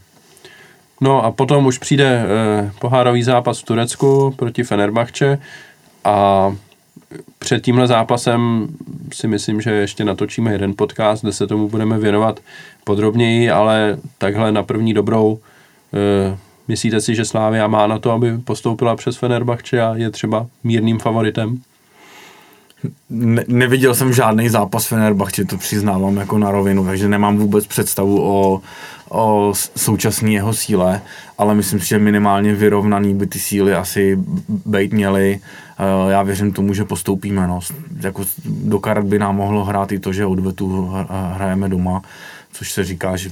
No 1.00 1.24
a 1.24 1.30
potom 1.30 1.66
už 1.66 1.78
přijde 1.78 2.24
eh, 2.24 2.72
pohárový 2.78 3.22
zápas 3.22 3.60
v 3.60 3.64
Turecku 3.64 4.34
proti 4.36 4.62
Fenerbahče 4.64 5.38
a 6.04 6.52
před 7.38 7.62
tímhle 7.62 7.86
zápasem 7.86 8.68
si 9.12 9.28
myslím, 9.28 9.60
že 9.60 9.70
ještě 9.70 10.04
natočíme 10.04 10.52
jeden 10.52 10.74
podcast, 10.76 11.22
kde 11.22 11.32
se 11.32 11.46
tomu 11.46 11.68
budeme 11.68 11.98
věnovat 11.98 12.40
podrobněji, 12.84 13.50
ale 13.50 13.98
takhle 14.18 14.52
na 14.52 14.62
první 14.62 14.94
dobrou 14.94 15.38
e, 15.94 16.38
myslíte 16.68 17.00
si, 17.00 17.14
že 17.14 17.24
Slávia 17.24 17.66
má 17.66 17.86
na 17.86 17.98
to, 17.98 18.10
aby 18.10 18.38
postoupila 18.38 18.96
přes 18.96 19.16
Fenerbahče 19.16 19.80
a 19.80 19.96
je 19.96 20.10
třeba 20.10 20.46
mírným 20.64 20.98
favoritem? 20.98 21.60
Ne, 23.10 23.44
neviděl 23.48 23.94
jsem 23.94 24.12
žádný 24.12 24.48
zápas 24.48 24.86
Fenerbahče, 24.86 25.44
to 25.44 25.56
přiznávám 25.56 26.16
jako 26.16 26.38
na 26.38 26.50
rovinu, 26.50 26.84
takže 26.84 27.08
nemám 27.08 27.36
vůbec 27.36 27.66
představu 27.66 28.22
o, 28.22 28.60
o 29.10 29.52
současné 29.76 30.30
jeho 30.30 30.54
síle, 30.54 31.00
ale 31.38 31.54
myslím 31.54 31.80
si, 31.80 31.88
že 31.88 31.98
minimálně 31.98 32.54
vyrovnaný 32.54 33.14
by 33.14 33.26
ty 33.26 33.38
síly 33.38 33.74
asi 33.74 34.18
být 34.48 34.92
měly. 34.92 35.40
Eh, 35.78 36.10
já 36.10 36.22
věřím 36.22 36.52
tomu, 36.52 36.74
že 36.74 36.84
postoupíme. 36.84 37.46
No. 37.46 37.60
Jako 38.00 38.24
do 38.44 38.78
karet 38.78 39.04
by 39.04 39.18
nám 39.18 39.36
mohlo 39.36 39.64
hrát 39.64 39.92
i 39.92 39.98
to, 39.98 40.12
že 40.12 40.26
odvetu 40.26 40.90
hrajeme 41.32 41.68
doma, 41.68 42.02
což 42.52 42.72
se 42.72 42.84
říká, 42.84 43.16
že 43.16 43.30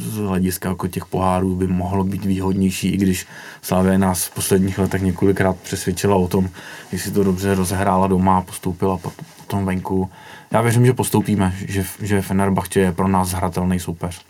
z 0.00 0.16
hlediska 0.16 0.68
jako 0.68 0.88
těch 0.88 1.06
pohárů 1.06 1.56
by 1.56 1.66
mohlo 1.66 2.04
být 2.04 2.24
výhodnější, 2.24 2.88
i 2.88 2.96
když 2.96 3.26
Slávě 3.62 3.98
nás 3.98 4.24
v 4.24 4.34
posledních 4.34 4.78
letech 4.78 5.02
několikrát 5.02 5.56
přesvědčila 5.56 6.16
o 6.16 6.28
tom, 6.28 6.48
jestli 6.92 7.10
to 7.10 7.24
dobře 7.24 7.54
rozehrála 7.54 8.06
doma 8.06 8.38
a 8.38 8.42
postoupila 8.42 8.98
potom 9.36 9.66
venku. 9.66 10.10
Já 10.50 10.60
věřím, 10.60 10.86
že 10.86 10.92
postoupíme, 10.92 11.54
že, 11.68 11.84
že 12.02 12.22
Fenerbahce 12.22 12.80
je 12.80 12.92
pro 12.92 13.08
nás 13.08 13.32
hratelný 13.32 13.80
soupeř. 13.80 14.24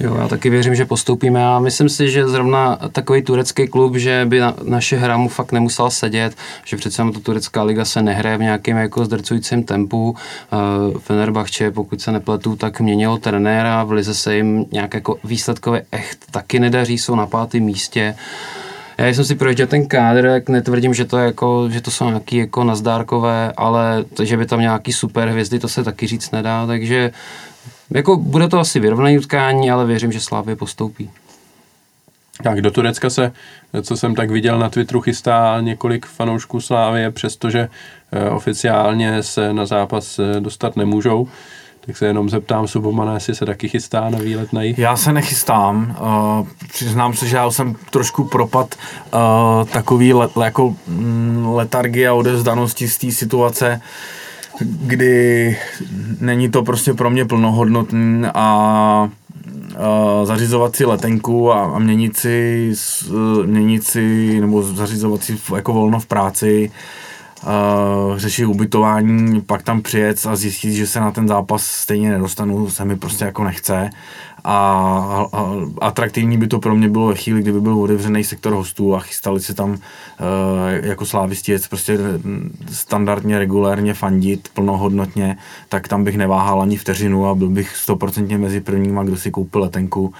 Jo, 0.00 0.16
já 0.20 0.28
taky 0.28 0.50
věřím, 0.50 0.74
že 0.74 0.84
postoupíme 0.84 1.46
a 1.46 1.58
myslím 1.58 1.88
si, 1.88 2.10
že 2.10 2.28
zrovna 2.28 2.78
takový 2.92 3.22
turecký 3.22 3.68
klub, 3.68 3.96
že 3.96 4.26
by 4.28 4.40
na, 4.40 4.54
naše 4.62 4.96
hra 4.96 5.16
mu 5.16 5.28
fakt 5.28 5.52
nemusela 5.52 5.90
sedět, 5.90 6.34
že 6.64 6.76
přece 6.76 7.02
to 7.14 7.20
turecká 7.20 7.62
liga 7.62 7.84
se 7.84 8.02
nehraje 8.02 8.38
v 8.38 8.42
nějakém 8.42 8.76
jako 8.76 9.04
zdrcujícím 9.04 9.62
tempu. 9.62 10.10
Uh, 10.10 10.98
Fenerbahče, 10.98 11.70
pokud 11.70 12.00
se 12.00 12.12
nepletu, 12.12 12.56
tak 12.56 12.80
měnilo 12.80 13.18
trenéra, 13.18 13.84
v 13.84 13.92
lize 13.92 14.14
se 14.14 14.36
jim 14.36 14.66
nějak 14.72 14.94
jako 14.94 15.16
výsledkově 15.24 15.82
echt 15.92 16.18
taky 16.30 16.60
nedaří, 16.60 16.98
jsou 16.98 17.14
na 17.14 17.26
pátém 17.26 17.62
místě. 17.62 18.14
Já 18.98 19.06
jsem 19.08 19.24
si 19.24 19.34
projížděl 19.34 19.66
ten 19.66 19.86
kádr, 19.86 20.24
jak 20.26 20.48
netvrdím, 20.48 20.94
že 20.94 21.04
to, 21.04 21.18
je 21.18 21.24
jako, 21.24 21.68
že 21.70 21.80
to 21.80 21.90
jsou 21.90 22.06
nějaký 22.06 22.36
jako 22.36 22.64
nazdárkové, 22.64 23.52
ale 23.56 24.04
to, 24.14 24.24
že 24.24 24.36
by 24.36 24.46
tam 24.46 24.60
nějaký 24.60 24.92
super 24.92 25.28
hvězdy, 25.28 25.58
to 25.58 25.68
se 25.68 25.84
taky 25.84 26.06
říct 26.06 26.30
nedá, 26.30 26.66
takže 26.66 27.10
jako 27.90 28.16
bude 28.16 28.48
to 28.48 28.58
asi 28.58 28.80
vyrovnaný 28.80 29.18
utkání, 29.18 29.70
ale 29.70 29.86
věřím, 29.86 30.12
že 30.12 30.20
Slávě 30.20 30.56
postoupí. 30.56 31.10
Tak 32.42 32.60
do 32.60 32.70
Turecka 32.70 33.10
se, 33.10 33.32
co 33.82 33.96
jsem 33.96 34.14
tak 34.14 34.30
viděl 34.30 34.58
na 34.58 34.68
Twitteru, 34.68 35.00
chystá 35.00 35.60
několik 35.60 36.06
fanoušků 36.06 36.60
Slávie, 36.60 37.10
přestože 37.10 37.68
eh, 38.12 38.30
oficiálně 38.30 39.22
se 39.22 39.52
na 39.52 39.66
zápas 39.66 40.18
eh, 40.18 40.40
dostat 40.40 40.76
nemůžou. 40.76 41.28
Tak 41.86 41.96
se 41.96 42.06
jenom 42.06 42.28
zeptám 42.28 42.68
Subomana, 42.68 43.14
jestli 43.14 43.34
se 43.34 43.46
taky 43.46 43.68
chystá 43.68 44.10
na 44.10 44.18
výlet 44.18 44.52
na 44.52 44.62
jich. 44.62 44.78
Já 44.78 44.96
se 44.96 45.12
nechystám. 45.12 45.96
Uh, 46.00 46.48
přiznám 46.68 47.14
se, 47.14 47.26
že 47.26 47.36
já 47.36 47.50
jsem 47.50 47.76
trošku 47.90 48.24
propad 48.24 48.74
uh, 49.14 49.68
takový 49.68 50.12
le, 50.12 50.28
jako 50.44 50.74
mm, 50.86 51.46
letargie 51.54 52.08
a 52.08 52.14
odevzdanosti 52.14 52.88
z 52.88 52.98
té 52.98 53.10
situace, 53.10 53.80
kdy 54.60 55.56
není 56.20 56.50
to 56.50 56.62
prostě 56.62 56.94
pro 56.94 57.10
mě 57.10 57.24
plnohodnotný 57.24 58.26
a 58.34 59.08
zařizovat 60.24 60.76
si 60.76 60.84
letenku 60.84 61.52
a, 61.52 61.64
a 61.64 61.78
měnit, 61.78 62.16
si, 62.16 62.72
měnit 63.46 63.84
si 63.84 64.36
nebo 64.40 64.62
zařizovat 64.62 65.22
si 65.22 65.38
jako 65.54 65.72
volno 65.72 66.00
v 66.00 66.06
práci 66.06 66.70
řešit 68.16 68.46
ubytování, 68.46 69.40
pak 69.40 69.62
tam 69.62 69.82
přijet 69.82 70.26
a 70.26 70.36
zjistit, 70.36 70.72
že 70.72 70.86
se 70.86 71.00
na 71.00 71.10
ten 71.10 71.28
zápas 71.28 71.64
stejně 71.64 72.10
nedostanu, 72.10 72.70
se 72.70 72.84
mi 72.84 72.96
prostě 72.96 73.24
jako 73.24 73.44
nechce. 73.44 73.90
A, 74.44 75.26
a 75.32 75.54
atraktivní 75.80 76.38
by 76.38 76.46
to 76.46 76.58
pro 76.58 76.74
mě 76.74 76.88
bylo 76.88 77.06
ve 77.06 77.14
chvíli, 77.14 77.42
kdyby 77.42 77.60
byl 77.60 77.82
otevřený 77.82 78.24
sektor 78.24 78.52
hostů 78.52 78.94
a 78.94 79.00
chystali 79.00 79.40
se 79.40 79.54
tam 79.54 79.70
uh, 79.70 79.76
jako 80.82 81.06
slávisti 81.06 81.56
prostě 81.68 81.98
standardně, 82.72 83.38
regulérně 83.38 83.94
fandit 83.94 84.48
plnohodnotně, 84.54 85.36
tak 85.68 85.88
tam 85.88 86.04
bych 86.04 86.16
neváhal 86.16 86.62
ani 86.62 86.76
vteřinu 86.76 87.26
a 87.26 87.34
byl 87.34 87.48
bych 87.48 87.76
stoprocentně 87.76 88.38
mezi 88.38 88.60
prvníma, 88.60 89.04
kdo 89.04 89.16
si 89.16 89.30
koupil 89.30 89.60
letenku. 89.60 90.14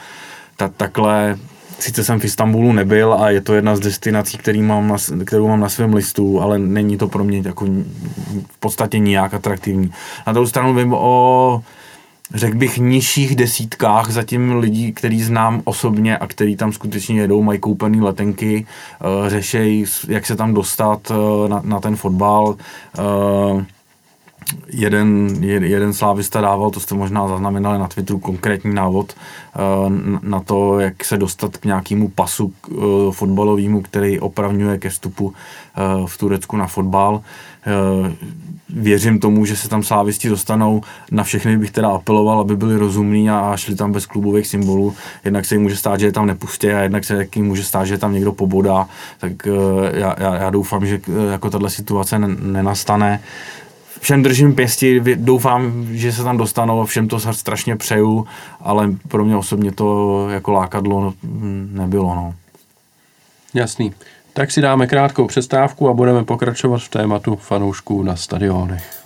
Ta, 0.57 0.69
takhle 0.69 1.39
sice 1.79 2.05
jsem 2.05 2.21
v 2.21 2.25
Istanbulu 2.25 2.73
nebyl 2.73 3.15
a 3.15 3.31
je 3.31 3.41
to 3.41 3.55
jedna 3.55 3.77
z 3.77 3.81
destinací, 3.81 4.39
který 4.39 4.63
mám 4.63 4.89
na, 4.89 4.97
kterou 5.25 5.49
mám 5.49 5.61
na 5.61 5.69
svém 5.69 5.95
listu, 5.95 6.41
ale 6.41 6.59
není 6.59 6.97
to 6.97 7.09
pro 7.09 7.25
mě 7.25 7.43
jako 7.45 7.67
v 8.47 8.59
podstatě 8.61 8.99
nijak 8.99 9.35
atraktivní. 9.35 9.93
Na 10.27 10.33
druhou 10.33 10.47
stranu 10.47 10.75
vím 10.75 10.93
o 10.95 11.63
řekl 12.35 12.57
bych, 12.57 12.79
nižších 12.79 13.37
desítkách 13.37 14.11
zatím 14.11 14.59
lidí, 14.59 14.93
který 14.93 15.23
znám 15.23 15.63
osobně 15.65 16.19
a 16.19 16.27
který 16.27 16.57
tam 16.57 16.73
skutečně 16.73 17.21
jedou, 17.21 17.43
mají 17.43 17.59
koupený 17.59 18.01
letenky, 18.01 18.67
uh, 19.23 19.29
řešejí, 19.29 19.85
jak 20.09 20.27
se 20.27 20.37
tam 20.37 20.55
dostat 20.55 21.11
uh, 21.11 21.49
na, 21.49 21.61
na 21.65 21.81
ten 21.81 21.97
fotbal. 21.97 22.57
Jeden, 24.69 25.29
jeden 25.43 25.93
slávista 25.93 26.41
dával, 26.41 26.71
to 26.71 26.81
jste 26.81 26.95
možná 26.95 27.29
zaznamenali 27.29 27.79
na 27.79 27.89
Twitteru, 27.89 28.19
konkrétní 28.19 28.75
návod 28.75 29.15
na 30.23 30.41
to, 30.41 30.81
jak 30.81 31.05
se 31.05 31.17
dostat 31.17 31.57
k 31.57 31.65
nějakému 31.65 32.09
pasu 32.09 32.53
fotbalovému, 33.11 33.83
který 33.83 34.21
opravňuje 34.21 34.79
ke 34.79 34.89
vstupu 34.89 35.33
v 36.07 36.19
Turecku 36.19 36.57
na 36.57 36.67
fotbal 36.67 37.23
věřím 38.75 39.19
tomu, 39.19 39.45
že 39.45 39.57
se 39.57 39.69
tam 39.69 39.83
slávisti 39.83 40.29
dostanou. 40.29 40.83
Na 41.11 41.25
všechny 41.25 41.57
bych 41.57 41.71
teda 41.71 41.89
apeloval, 41.89 42.41
aby 42.41 42.57
byli 42.57 42.77
rozumní 42.77 43.31
a 43.31 43.57
šli 43.57 43.75
tam 43.75 43.93
bez 43.93 44.07
klubových 44.07 44.47
symbolů. 44.47 44.95
Jednak 45.25 45.45
se 45.45 45.55
jim 45.55 45.63
může 45.63 45.77
stát, 45.77 46.01
že 46.01 46.07
je 46.07 46.13
tam 46.13 46.27
nepustí 46.27 46.69
a 46.69 46.81
jednak 46.81 47.05
se 47.05 47.27
jim 47.35 47.47
může 47.47 47.65
stát, 47.65 47.85
že 47.85 47.95
je 47.95 47.99
tam 47.99 48.13
někdo 48.13 48.33
pobodá. 48.33 48.89
Tak 49.19 49.33
eh, 49.47 49.99
já, 49.99 50.17
já, 50.19 50.35
já 50.35 50.51
doufám, 50.51 50.87
že 50.87 51.01
eh, 51.09 51.33
jako 51.33 51.51
tahle 51.51 51.71
situace 51.71 52.19
nenastane. 52.19 53.21
Všem 54.01 54.23
držím 54.23 54.55
pěsti, 54.55 55.01
doufám, 55.15 55.87
že 55.91 56.13
se 56.13 56.25
tam 56.25 56.37
dostanou, 56.37 56.85
všem 56.85 57.09
to 57.09 57.21
strašně 57.21 57.77
přeju, 57.77 58.27
ale 58.61 58.91
pro 59.09 59.25
mě 59.25 59.37
osobně 59.37 59.73
to 59.73 60.29
jako 60.29 60.53
lákadlo 60.53 61.15
nebylo. 61.73 62.15
No. 62.15 62.35
Jasný. 63.55 63.95
Tak 64.33 64.51
si 64.51 64.61
dáme 64.61 64.87
krátkou 64.87 65.27
přestávku 65.27 65.89
a 65.89 65.93
budeme 65.93 66.25
pokračovat 66.25 66.83
v 66.83 66.89
tématu 66.89 67.37
fanoušků 67.37 68.03
na 68.03 68.17
stadionech. 68.17 69.03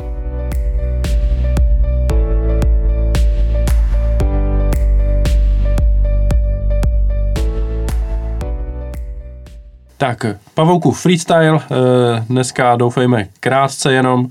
Tak, 9.96 10.26
Pavouku 10.54 10.92
freestyle, 10.92 11.60
eh, 11.62 12.24
dneska 12.28 12.76
doufejme 12.76 13.28
krátce 13.40 13.92
jenom 13.92 14.28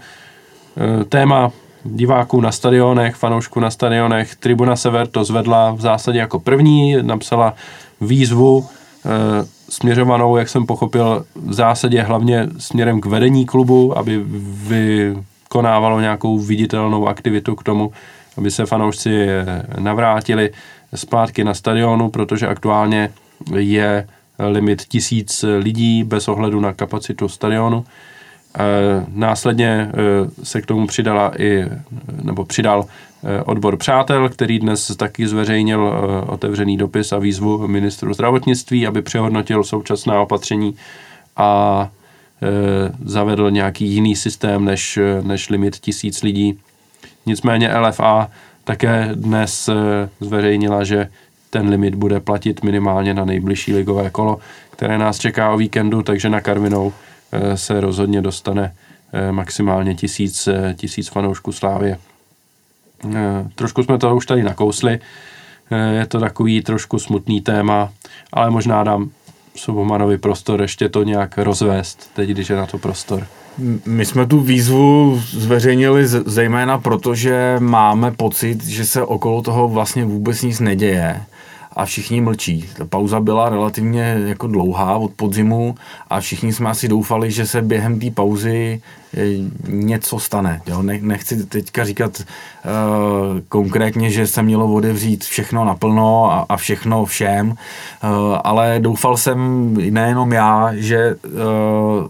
téma 1.10 1.52
diváků 1.84 2.42
na 2.42 2.52
stadionech, 2.52 3.16
fanoušků 3.16 3.60
na 3.60 3.70
stadionech. 3.70 4.36
Tribuna 4.36 4.76
Sever 4.76 5.08
to 5.08 5.24
zvedla 5.24 5.72
v 5.72 5.82
zásadě 5.82 6.20
jako 6.20 6.40
první, 6.40 6.98
napsala 7.02 7.54
výzvu 8.02 8.66
eh, 8.66 9.10
směřovanou, 9.70 10.38
jak 10.38 10.50
jsem 10.50 10.66
pochopil, 10.66 11.26
v 11.36 11.54
zásadě 11.54 12.02
hlavně 12.02 12.50
směrem 12.58 13.02
k 13.02 13.06
vedení 13.06 13.46
klubu, 13.46 13.98
aby 13.98 14.24
vykonávalo 14.68 16.02
nějakou 16.02 16.40
viditelnou 16.40 17.08
aktivitu 17.08 17.56
k 17.56 17.64
tomu, 17.64 17.92
aby 18.38 18.52
se 18.52 18.66
fanoušci 18.66 19.28
navrátili 19.80 20.52
zpátky 20.96 21.44
na 21.44 21.54
stadionu, 21.54 22.10
protože 22.10 22.48
aktuálně 22.48 23.10
je 23.56 24.08
limit 24.40 24.82
tisíc 24.82 25.46
lidí 25.58 26.04
bez 26.04 26.28
ohledu 26.28 26.60
na 26.60 26.74
kapacitu 26.74 27.28
stadionu. 27.28 27.86
Následně 29.14 29.90
eh, 29.90 29.92
se 30.44 30.62
k 30.62 30.66
tomu 30.66 30.88
přidala 30.88 31.32
i, 31.42 31.66
nebo 32.24 32.46
přidal 32.46 32.86
eh, 32.86 33.44
odbor 33.44 33.78
přátel, 33.78 34.30
který 34.30 34.60
dnes 34.60 34.96
taky 34.96 35.28
zveřejnil 35.28 35.94
otevřený 36.28 36.78
dopis 36.78 37.12
a 37.12 37.20
výzvu 37.20 37.68
ministru 37.68 38.14
zdravotnictví, 38.14 38.88
aby 38.88 39.02
přehodnotil 39.02 39.64
současná 39.64 40.22
opatření 40.22 40.76
a 41.38 41.90
zavedl 43.06 43.52
nějaký 43.52 43.86
jiný 43.86 44.16
systém 44.16 44.66
než, 44.66 45.00
než 45.22 45.50
limit 45.50 45.76
tisíc 45.76 46.24
lidí. 46.24 46.60
Nicméně 47.26 47.78
LFA 47.78 48.30
také 48.64 49.10
dnes 49.16 49.70
zveřejnila, 50.20 50.84
že 50.84 51.10
ten 51.50 51.70
limit 51.70 51.96
bude 51.96 52.20
platit 52.20 52.64
minimálně 52.64 53.14
na 53.14 53.26
nejbližší 53.26 53.74
ligové 53.74 54.10
kolo, 54.10 54.40
které 54.70 54.98
nás 54.98 55.20
čeká 55.20 55.52
o 55.52 55.58
víkendu, 55.58 56.02
takže 56.02 56.30
na 56.30 56.42
Karvinou 56.42 56.94
se 57.56 57.82
rozhodně 57.82 58.22
dostane 58.22 58.76
eh, 59.14 59.32
maximálně 59.32 59.96
tisíc, 59.96 60.48
eh, 60.48 60.76
tisíc 60.78 61.08
fanoušků 61.08 61.52
Slávě. 61.52 61.98
Trošku 63.56 63.84
jsme 63.84 63.98
to 63.98 64.16
už 64.16 64.26
tady 64.26 64.44
nakousli, 64.44 65.00
je 65.92 66.06
to 66.06 66.20
takový 66.20 66.62
trošku 66.62 67.00
smutný 67.00 67.42
téma, 67.42 67.90
ale 68.34 68.50
možná 68.50 68.84
dám 68.84 69.10
Sobomanovi 69.56 70.18
prostor 70.18 70.62
ještě 70.62 70.90
to 70.90 71.04
nějak 71.04 71.38
rozvést, 71.38 72.10
teď, 72.14 72.30
když 72.30 72.50
je 72.50 72.56
na 72.56 72.66
to 72.66 72.78
prostor. 72.78 73.28
My 73.86 74.06
jsme 74.06 74.26
tu 74.26 74.40
výzvu 74.40 75.22
zveřejnili 75.26 76.08
zejména 76.08 76.78
proto, 76.78 77.16
že 77.16 77.56
máme 77.60 78.12
pocit, 78.12 78.66
že 78.66 78.86
se 78.86 79.04
okolo 79.04 79.42
toho 79.42 79.68
vlastně 79.68 80.06
vůbec 80.06 80.42
nic 80.42 80.60
neděje 80.60 81.22
a 81.76 81.86
všichni 81.86 82.22
mlčí. 82.22 82.70
Ta 82.78 82.86
pauza 82.86 83.20
byla 83.20 83.50
relativně 83.50 84.18
jako 84.26 84.48
dlouhá 84.48 84.98
od 84.98 85.12
podzimu 85.12 85.76
a 86.10 86.20
všichni 86.20 86.54
jsme 86.54 86.70
asi 86.70 86.88
doufali, 86.88 87.32
že 87.32 87.46
se 87.46 87.62
během 87.62 88.00
té 88.00 88.12
pauzy 88.12 88.82
eh, 89.14 89.26
něco 89.68 90.20
stane. 90.20 90.62
Jo? 90.68 90.82
nechci 90.82 91.46
teďka 91.46 91.86
říkat 91.86 92.22
uh, 92.22 93.40
konkrétně, 93.50 94.10
že 94.10 94.28
se 94.28 94.44
mělo 94.44 94.74
odevřít 94.74 95.24
všechno 95.24 95.66
naplno 95.66 96.32
a, 96.32 96.46
a 96.50 96.58
všechno 96.58 97.06
všem, 97.06 97.50
uh, 97.50 97.56
ale 98.44 98.76
doufal 98.80 99.18
jsem 99.18 99.74
nejenom 99.74 100.34
já, 100.34 100.70
že 100.74 101.16
uh, 101.16 102.08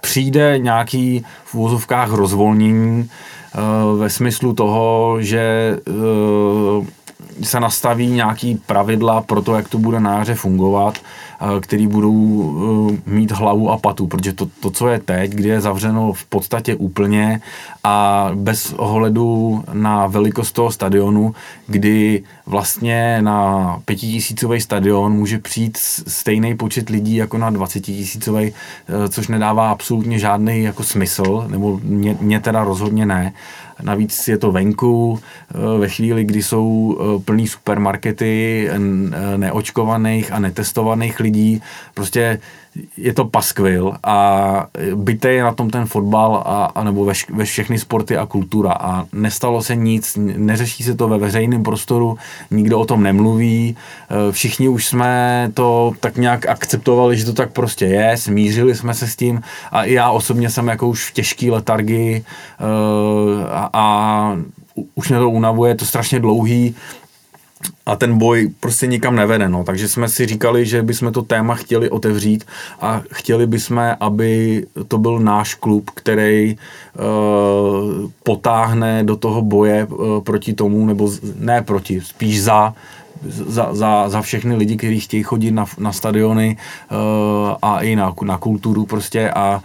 přijde 0.00 0.58
nějaký 0.58 1.24
v 1.44 1.54
úvozovkách 1.54 2.10
rozvolnění 2.10 3.10
ve 3.96 4.10
smyslu 4.10 4.52
toho, 4.52 5.16
že 5.20 5.76
se 7.42 7.60
nastaví 7.60 8.06
nějaký 8.06 8.60
pravidla 8.66 9.20
pro 9.20 9.42
to, 9.42 9.54
jak 9.54 9.68
to 9.68 9.78
bude 9.78 10.00
na 10.00 10.18
jaře 10.18 10.34
fungovat, 10.34 10.98
eh, 10.98 11.60
který 11.60 11.86
budou 11.86 12.10
eh, 12.94 13.10
mít 13.10 13.32
hlavu 13.32 13.70
a 13.70 13.78
patu, 13.78 14.06
protože 14.06 14.32
to, 14.32 14.46
to, 14.60 14.70
co 14.70 14.88
je 14.88 14.98
teď, 14.98 15.30
kdy 15.30 15.48
je 15.48 15.60
zavřeno 15.60 16.12
v 16.12 16.24
podstatě 16.24 16.74
úplně 16.74 17.40
a 17.84 18.30
bez 18.34 18.72
ohledu 18.72 19.64
na 19.72 20.06
velikost 20.06 20.52
toho 20.52 20.72
stadionu, 20.72 21.34
kdy 21.66 22.22
vlastně 22.46 23.22
na 23.22 23.78
pětitisícový 23.84 24.60
stadion 24.60 25.12
může 25.12 25.38
přijít 25.38 25.76
stejný 26.06 26.56
počet 26.56 26.88
lidí 26.88 27.16
jako 27.16 27.38
na 27.38 27.50
20 27.50 27.80
tisícový, 27.80 28.52
eh, 28.52 29.08
což 29.08 29.28
nedává 29.28 29.70
absolutně 29.70 30.18
žádný 30.18 30.62
jako 30.62 30.82
smysl, 30.82 31.44
nebo 31.48 31.80
mě, 31.82 32.16
mě 32.20 32.40
teda 32.40 32.64
rozhodně 32.64 33.06
ne. 33.06 33.32
Navíc 33.82 34.28
je 34.28 34.38
to 34.38 34.52
venku, 34.52 35.20
eh, 35.20 35.78
ve 35.78 35.88
chvíli, 35.88 36.24
kdy 36.24 36.42
jsou 36.42 36.98
eh, 36.98 37.22
plný 37.24 37.48
supermarkety 37.48 38.68
neočkovaných 39.36 40.32
a 40.32 40.38
netestovaných 40.38 41.20
lidí, 41.20 41.62
prostě 41.94 42.38
je 42.96 43.12
to 43.14 43.24
paskvil 43.24 43.94
a 44.02 44.66
byte 44.94 45.32
je 45.32 45.42
na 45.42 45.52
tom 45.52 45.70
ten 45.70 45.86
fotbal 45.86 46.42
a, 46.46 46.64
a 46.64 46.84
nebo 46.84 47.04
ve, 47.04 47.12
ve 47.30 47.44
všechny 47.44 47.78
sporty 47.78 48.16
a 48.16 48.26
kultura. 48.26 48.72
A 48.72 49.04
nestalo 49.12 49.62
se 49.62 49.76
nic, 49.76 50.18
neřeší 50.20 50.82
se 50.82 50.94
to 50.94 51.08
ve 51.08 51.18
veřejném 51.18 51.62
prostoru, 51.62 52.18
nikdo 52.50 52.80
o 52.80 52.84
tom 52.84 53.02
nemluví, 53.02 53.76
e, 54.28 54.32
všichni 54.32 54.68
už 54.68 54.86
jsme 54.86 55.50
to 55.54 55.92
tak 56.00 56.16
nějak 56.16 56.46
akceptovali, 56.46 57.16
že 57.16 57.24
to 57.24 57.32
tak 57.32 57.52
prostě 57.52 57.84
je, 57.86 58.16
smířili 58.16 58.74
jsme 58.74 58.94
se 58.94 59.08
s 59.08 59.16
tím 59.16 59.40
a 59.72 59.84
já 59.84 60.10
osobně 60.10 60.50
jsem 60.50 60.68
jako 60.68 60.88
už 60.88 61.10
v 61.10 61.12
těžký 61.12 61.50
letargii 61.50 62.16
e, 62.16 62.24
a, 63.50 63.70
a 63.72 64.36
už 64.94 65.08
mě 65.08 65.18
to 65.18 65.30
unavuje, 65.30 65.70
je 65.70 65.74
to 65.74 65.84
strašně 65.84 66.20
dlouhý, 66.20 66.74
a 67.86 67.96
ten 67.96 68.18
boj 68.18 68.50
prostě 68.60 68.86
nikam 68.86 69.16
nevede. 69.16 69.48
No. 69.48 69.64
Takže 69.64 69.88
jsme 69.88 70.08
si 70.08 70.26
říkali, 70.26 70.66
že 70.66 70.82
bychom 70.82 71.12
to 71.12 71.22
téma 71.22 71.54
chtěli 71.54 71.90
otevřít 71.90 72.44
a 72.80 73.02
chtěli 73.12 73.46
bychom, 73.46 73.96
aby 74.00 74.66
to 74.88 74.98
byl 74.98 75.18
náš 75.18 75.54
klub, 75.54 75.90
který 75.94 76.56
uh, 76.56 78.10
potáhne 78.22 79.04
do 79.04 79.16
toho 79.16 79.42
boje 79.42 79.84
uh, 79.84 80.20
proti 80.20 80.54
tomu, 80.54 80.86
nebo 80.86 81.10
ne 81.36 81.62
proti, 81.62 82.00
spíš 82.00 82.42
za 82.42 82.74
za, 83.28 83.74
za, 83.74 84.08
za 84.08 84.22
všechny 84.22 84.56
lidi, 84.56 84.76
kteří 84.76 85.00
chtějí 85.00 85.22
chodit 85.22 85.50
na, 85.50 85.64
na 85.78 85.92
stadiony 85.92 86.56
uh, 86.90 86.96
a 87.62 87.80
i 87.80 87.96
na, 87.96 88.14
na 88.22 88.38
kulturu 88.38 88.86
prostě 88.86 89.30
a 89.30 89.62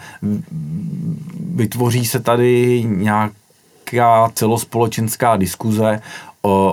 vytvoří 1.56 2.06
se 2.06 2.20
tady 2.20 2.84
nějaká 2.88 4.30
celospolečenská 4.34 5.38
diskuze 5.38 6.02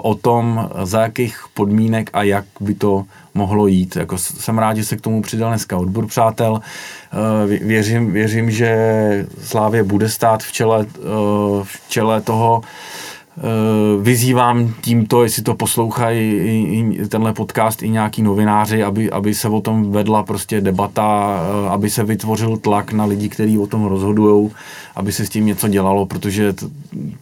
o, 0.03 0.15
tom, 0.15 0.70
za 0.82 1.03
jakých 1.03 1.44
podmínek 1.55 2.11
a 2.12 2.23
jak 2.23 2.44
by 2.61 2.74
to 2.74 3.05
mohlo 3.35 3.66
jít. 3.66 3.97
Jako 3.97 4.19
jsem 4.19 4.59
rád, 4.59 4.77
že 4.77 4.85
se 4.85 4.97
k 4.97 5.01
tomu 5.01 5.23
přidal 5.23 5.51
dneska 5.51 5.77
odbor 5.77 6.07
přátel. 6.07 6.61
E, 6.61 7.59
věřím, 7.65 8.12
věřím 8.12 8.51
že 8.51 9.27
Slávě 9.43 9.82
bude 9.82 10.09
stát 10.09 10.43
v 10.43 10.53
čele, 10.53 10.86
e, 10.86 10.99
v 11.62 11.89
čele 11.89 12.20
toho 12.20 12.62
Eh, 13.39 14.03
vyzývám 14.03 14.74
tímto, 14.81 15.23
jestli 15.23 15.43
to 15.43 15.55
poslouchají 15.55 17.09
tenhle 17.09 17.32
podcast 17.32 17.82
i 17.82 17.89
nějaký 17.89 18.23
novináři, 18.23 18.82
aby, 18.82 19.11
aby 19.11 19.35
se 19.35 19.49
o 19.49 19.61
tom 19.61 19.93
vedla 19.93 20.23
prostě 20.23 20.61
debata, 20.61 21.40
eh, 21.40 21.69
aby 21.69 21.90
se 21.90 22.05
vytvořil 22.05 22.57
tlak 22.57 22.93
na 22.93 23.05
lidi, 23.05 23.28
kteří 23.28 23.59
o 23.59 23.66
tom 23.66 23.85
rozhodují, 23.85 24.51
aby 24.97 25.12
se 25.12 25.27
s 25.27 25.28
tím 25.28 25.47
něco 25.47 25.69
dělalo, 25.69 26.07
protože 26.07 26.55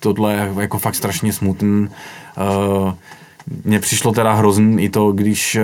tohle 0.00 0.34
je 0.34 0.52
jako 0.60 0.78
fakt 0.78 0.94
strašně 0.94 1.32
smutný. 1.32 1.88
Eh, 2.38 2.94
mně 3.64 3.80
přišlo 3.80 4.12
teda 4.12 4.32
hrozný 4.32 4.84
i 4.84 4.88
to, 4.88 5.12
když 5.12 5.58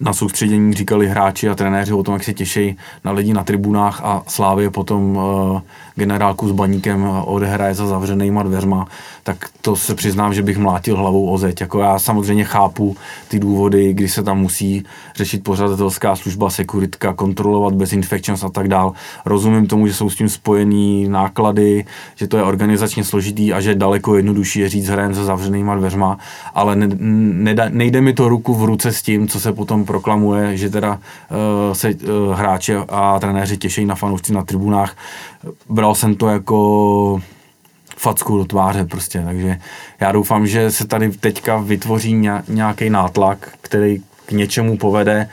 na 0.00 0.12
soustředění 0.12 0.74
říkali 0.74 1.08
hráči 1.08 1.48
a 1.48 1.54
trenéři 1.54 1.92
o 1.92 2.02
tom, 2.02 2.14
jak 2.14 2.24
se 2.24 2.34
těší 2.34 2.76
na 3.04 3.12
lidi 3.12 3.32
na 3.32 3.44
tribunách 3.44 4.00
a 4.04 4.22
Slávě 4.26 4.70
potom 4.70 5.16
uh, 5.16 5.60
generálku 5.94 6.48
s 6.48 6.52
baníkem 6.52 7.04
odehraje 7.24 7.74
za 7.74 7.86
zavřenýma 7.86 8.42
dveřma, 8.42 8.86
tak 9.22 9.36
to 9.60 9.76
se 9.76 9.94
přiznám, 9.94 10.34
že 10.34 10.42
bych 10.42 10.58
mlátil 10.58 10.96
hlavou 10.96 11.30
o 11.30 11.38
zeď. 11.38 11.60
Jako 11.60 11.78
já 11.80 11.98
samozřejmě 11.98 12.44
chápu 12.44 12.96
ty 13.28 13.38
důvody, 13.38 13.92
kdy 13.92 14.08
se 14.08 14.22
tam 14.22 14.40
musí 14.40 14.84
řešit 15.16 15.44
pořadatelská 15.44 16.16
služba, 16.16 16.50
sekuritka, 16.50 17.12
kontrolovat 17.12 17.74
bezinfections 17.74 18.44
a 18.44 18.48
tak 18.48 18.68
dál. 18.68 18.92
Rozumím 19.24 19.66
tomu, 19.66 19.86
že 19.86 19.94
jsou 19.94 20.10
s 20.10 20.16
tím 20.16 20.28
spojený 20.28 21.08
náklady, 21.08 21.84
že 22.16 22.28
to 22.28 22.36
je 22.36 22.42
organizačně 22.42 23.04
složitý 23.04 23.52
a 23.52 23.60
že 23.60 23.74
daleko 23.74 24.16
jednodušší 24.16 24.60
je 24.60 24.68
říct 24.68 24.88
hrajem 24.88 25.14
za 25.14 25.24
zavřenýma 25.24 25.76
dveřma, 25.76 26.18
ale 26.54 26.76
ne, 26.76 26.88
ne, 26.98 27.70
nejde 27.70 28.00
mi 28.00 28.12
to 28.12 28.28
ruku 28.28 28.54
v 28.54 28.64
ruce 28.64 28.92
s 28.92 29.02
tím, 29.02 29.28
co 29.28 29.40
se 29.40 29.52
potom 29.52 29.84
proklamuje, 29.84 30.56
že 30.56 30.70
teda 30.70 30.92
uh, 30.92 31.72
se 31.72 31.88
uh, 31.88 32.34
hráči 32.34 32.74
a 32.88 33.18
trenéři 33.20 33.56
těší 33.56 33.84
na 33.84 33.94
fanoušci 33.94 34.32
na 34.32 34.44
tribunách 34.44 34.96
bral 35.68 35.94
jsem 35.94 36.14
to 36.14 36.28
jako 36.28 37.20
facku 37.96 38.38
do 38.38 38.44
tváře 38.44 38.84
prostě, 38.84 39.22
takže 39.24 39.58
já 40.00 40.12
doufám, 40.12 40.46
že 40.46 40.70
se 40.70 40.86
tady 40.86 41.10
teďka 41.10 41.56
vytvoří 41.56 42.28
nějaký 42.48 42.90
nátlak, 42.90 43.52
který 43.60 44.02
k 44.26 44.32
něčemu 44.32 44.76
povede. 44.78 45.28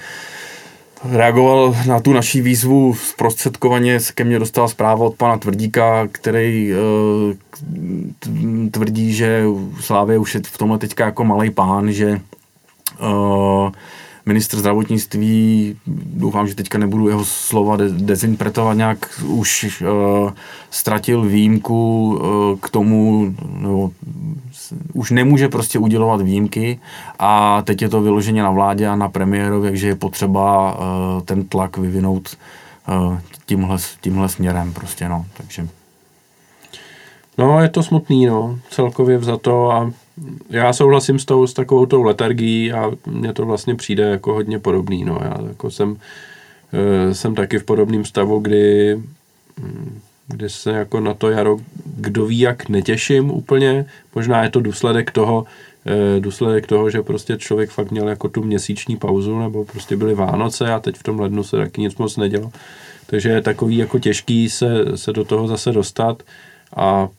Reagoval 1.11 1.75
na 1.87 1.99
tu 1.99 2.13
naší 2.13 2.41
výzvu 2.41 2.93
zprostředkovaně, 2.93 3.99
se 3.99 4.13
ke 4.13 4.23
mně 4.23 4.39
dostala 4.39 4.67
zpráva 4.67 5.05
od 5.05 5.15
pana 5.15 5.37
Tvrdíka, 5.37 6.07
který 6.11 6.71
uh, 6.73 8.69
tvrdí, 8.71 9.13
že 9.13 9.43
Slávě 9.81 10.17
už 10.17 10.35
je 10.35 10.41
v 10.47 10.57
tomhle 10.57 10.77
teďka 10.77 11.05
jako 11.05 11.23
malý 11.23 11.49
pán, 11.49 11.91
že 11.91 12.21
uh, 13.01 13.71
ministr 14.29 14.57
zdravotnictví, 14.57 15.75
doufám, 16.13 16.47
že 16.47 16.55
teďka 16.55 16.77
nebudu 16.77 17.07
jeho 17.07 17.25
slova 17.25 17.77
de- 17.77 17.89
dezinterpretovat 17.89 18.77
nějak, 18.77 19.21
už 19.25 19.81
uh, 19.81 20.31
ztratil 20.69 21.21
výjimku 21.21 22.13
uh, 22.13 22.59
k 22.59 22.69
tomu, 22.69 23.33
no, 23.59 23.91
už 24.93 25.11
nemůže 25.11 25.49
prostě 25.49 25.79
udělovat 25.79 26.21
výjimky 26.21 26.79
a 27.19 27.61
teď 27.61 27.81
je 27.81 27.89
to 27.89 28.01
vyloženě 28.01 28.43
na 28.43 28.51
vládě 28.51 28.87
a 28.87 28.95
na 28.95 29.09
premiérovi, 29.09 29.67
takže 29.69 29.87
je 29.87 29.95
potřeba 29.95 30.71
uh, 30.71 31.21
ten 31.25 31.43
tlak 31.43 31.77
vyvinout 31.77 32.37
uh, 32.87 33.17
tímhle, 33.45 33.77
tímhle 34.01 34.29
směrem 34.29 34.73
prostě, 34.73 35.09
no, 35.09 35.25
takže. 35.37 35.67
No, 37.37 37.61
je 37.61 37.69
to 37.69 37.83
smutný, 37.83 38.25
no, 38.25 38.59
celkově 38.69 39.17
vzato 39.17 39.71
a 39.71 39.91
já 40.49 40.73
souhlasím 40.73 41.19
s, 41.19 41.25
tou, 41.25 41.47
s 41.47 41.53
takovou 41.53 41.85
tou 41.85 42.03
letargií 42.03 42.71
a 42.71 42.91
mně 43.07 43.33
to 43.33 43.45
vlastně 43.45 43.75
přijde 43.75 44.03
jako 44.03 44.33
hodně 44.33 44.59
podobný. 44.59 45.05
No. 45.05 45.19
Já 45.21 45.37
jako 45.47 45.71
jsem, 45.71 45.97
eh, 46.73 47.13
jsem 47.13 47.35
taky 47.35 47.59
v 47.59 47.63
podobném 47.63 48.05
stavu, 48.05 48.39
kdy, 48.39 48.95
hm, 49.59 49.99
kdy 50.27 50.49
se 50.49 50.71
jako 50.71 50.99
na 50.99 51.13
to 51.13 51.29
jaro 51.29 51.57
kdo 51.99 52.25
ví 52.25 52.39
jak 52.39 52.69
netěším 52.69 53.31
úplně. 53.31 53.85
Možná 54.15 54.43
je 54.43 54.49
to 54.49 54.59
důsledek 54.59 55.11
toho, 55.11 55.45
eh, 55.85 56.19
důsledek 56.19 56.67
toho, 56.67 56.89
že 56.89 57.01
prostě 57.01 57.37
člověk 57.37 57.69
fakt 57.69 57.91
měl 57.91 58.09
jako 58.09 58.29
tu 58.29 58.43
měsíční 58.43 58.97
pauzu 58.97 59.39
nebo 59.39 59.65
prostě 59.65 59.97
byly 59.97 60.13
Vánoce 60.13 60.73
a 60.73 60.79
teď 60.79 60.95
v 60.95 61.03
tom 61.03 61.19
lednu 61.19 61.43
se 61.43 61.57
taky 61.57 61.81
nic 61.81 61.95
moc 61.95 62.17
nedělo. 62.17 62.51
Takže 63.05 63.29
je 63.29 63.41
takový 63.41 63.77
jako 63.77 63.99
těžký 63.99 64.49
se, 64.49 64.97
se 64.97 65.13
do 65.13 65.25
toho 65.25 65.47
zase 65.47 65.71
dostat 65.71 66.23
a 66.75 67.09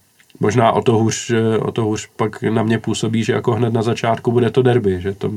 možná 0.40 0.72
o 0.72 0.82
to, 0.82 0.98
hůř, 0.98 1.32
o 1.60 1.72
to 1.72 1.84
hůř 1.84 2.08
pak 2.16 2.42
na 2.42 2.62
mě 2.62 2.78
působí, 2.78 3.24
že 3.24 3.32
jako 3.32 3.52
hned 3.52 3.72
na 3.72 3.82
začátku 3.82 4.32
bude 4.32 4.50
to 4.50 4.62
derby, 4.62 5.00
že 5.00 5.14
to 5.14 5.30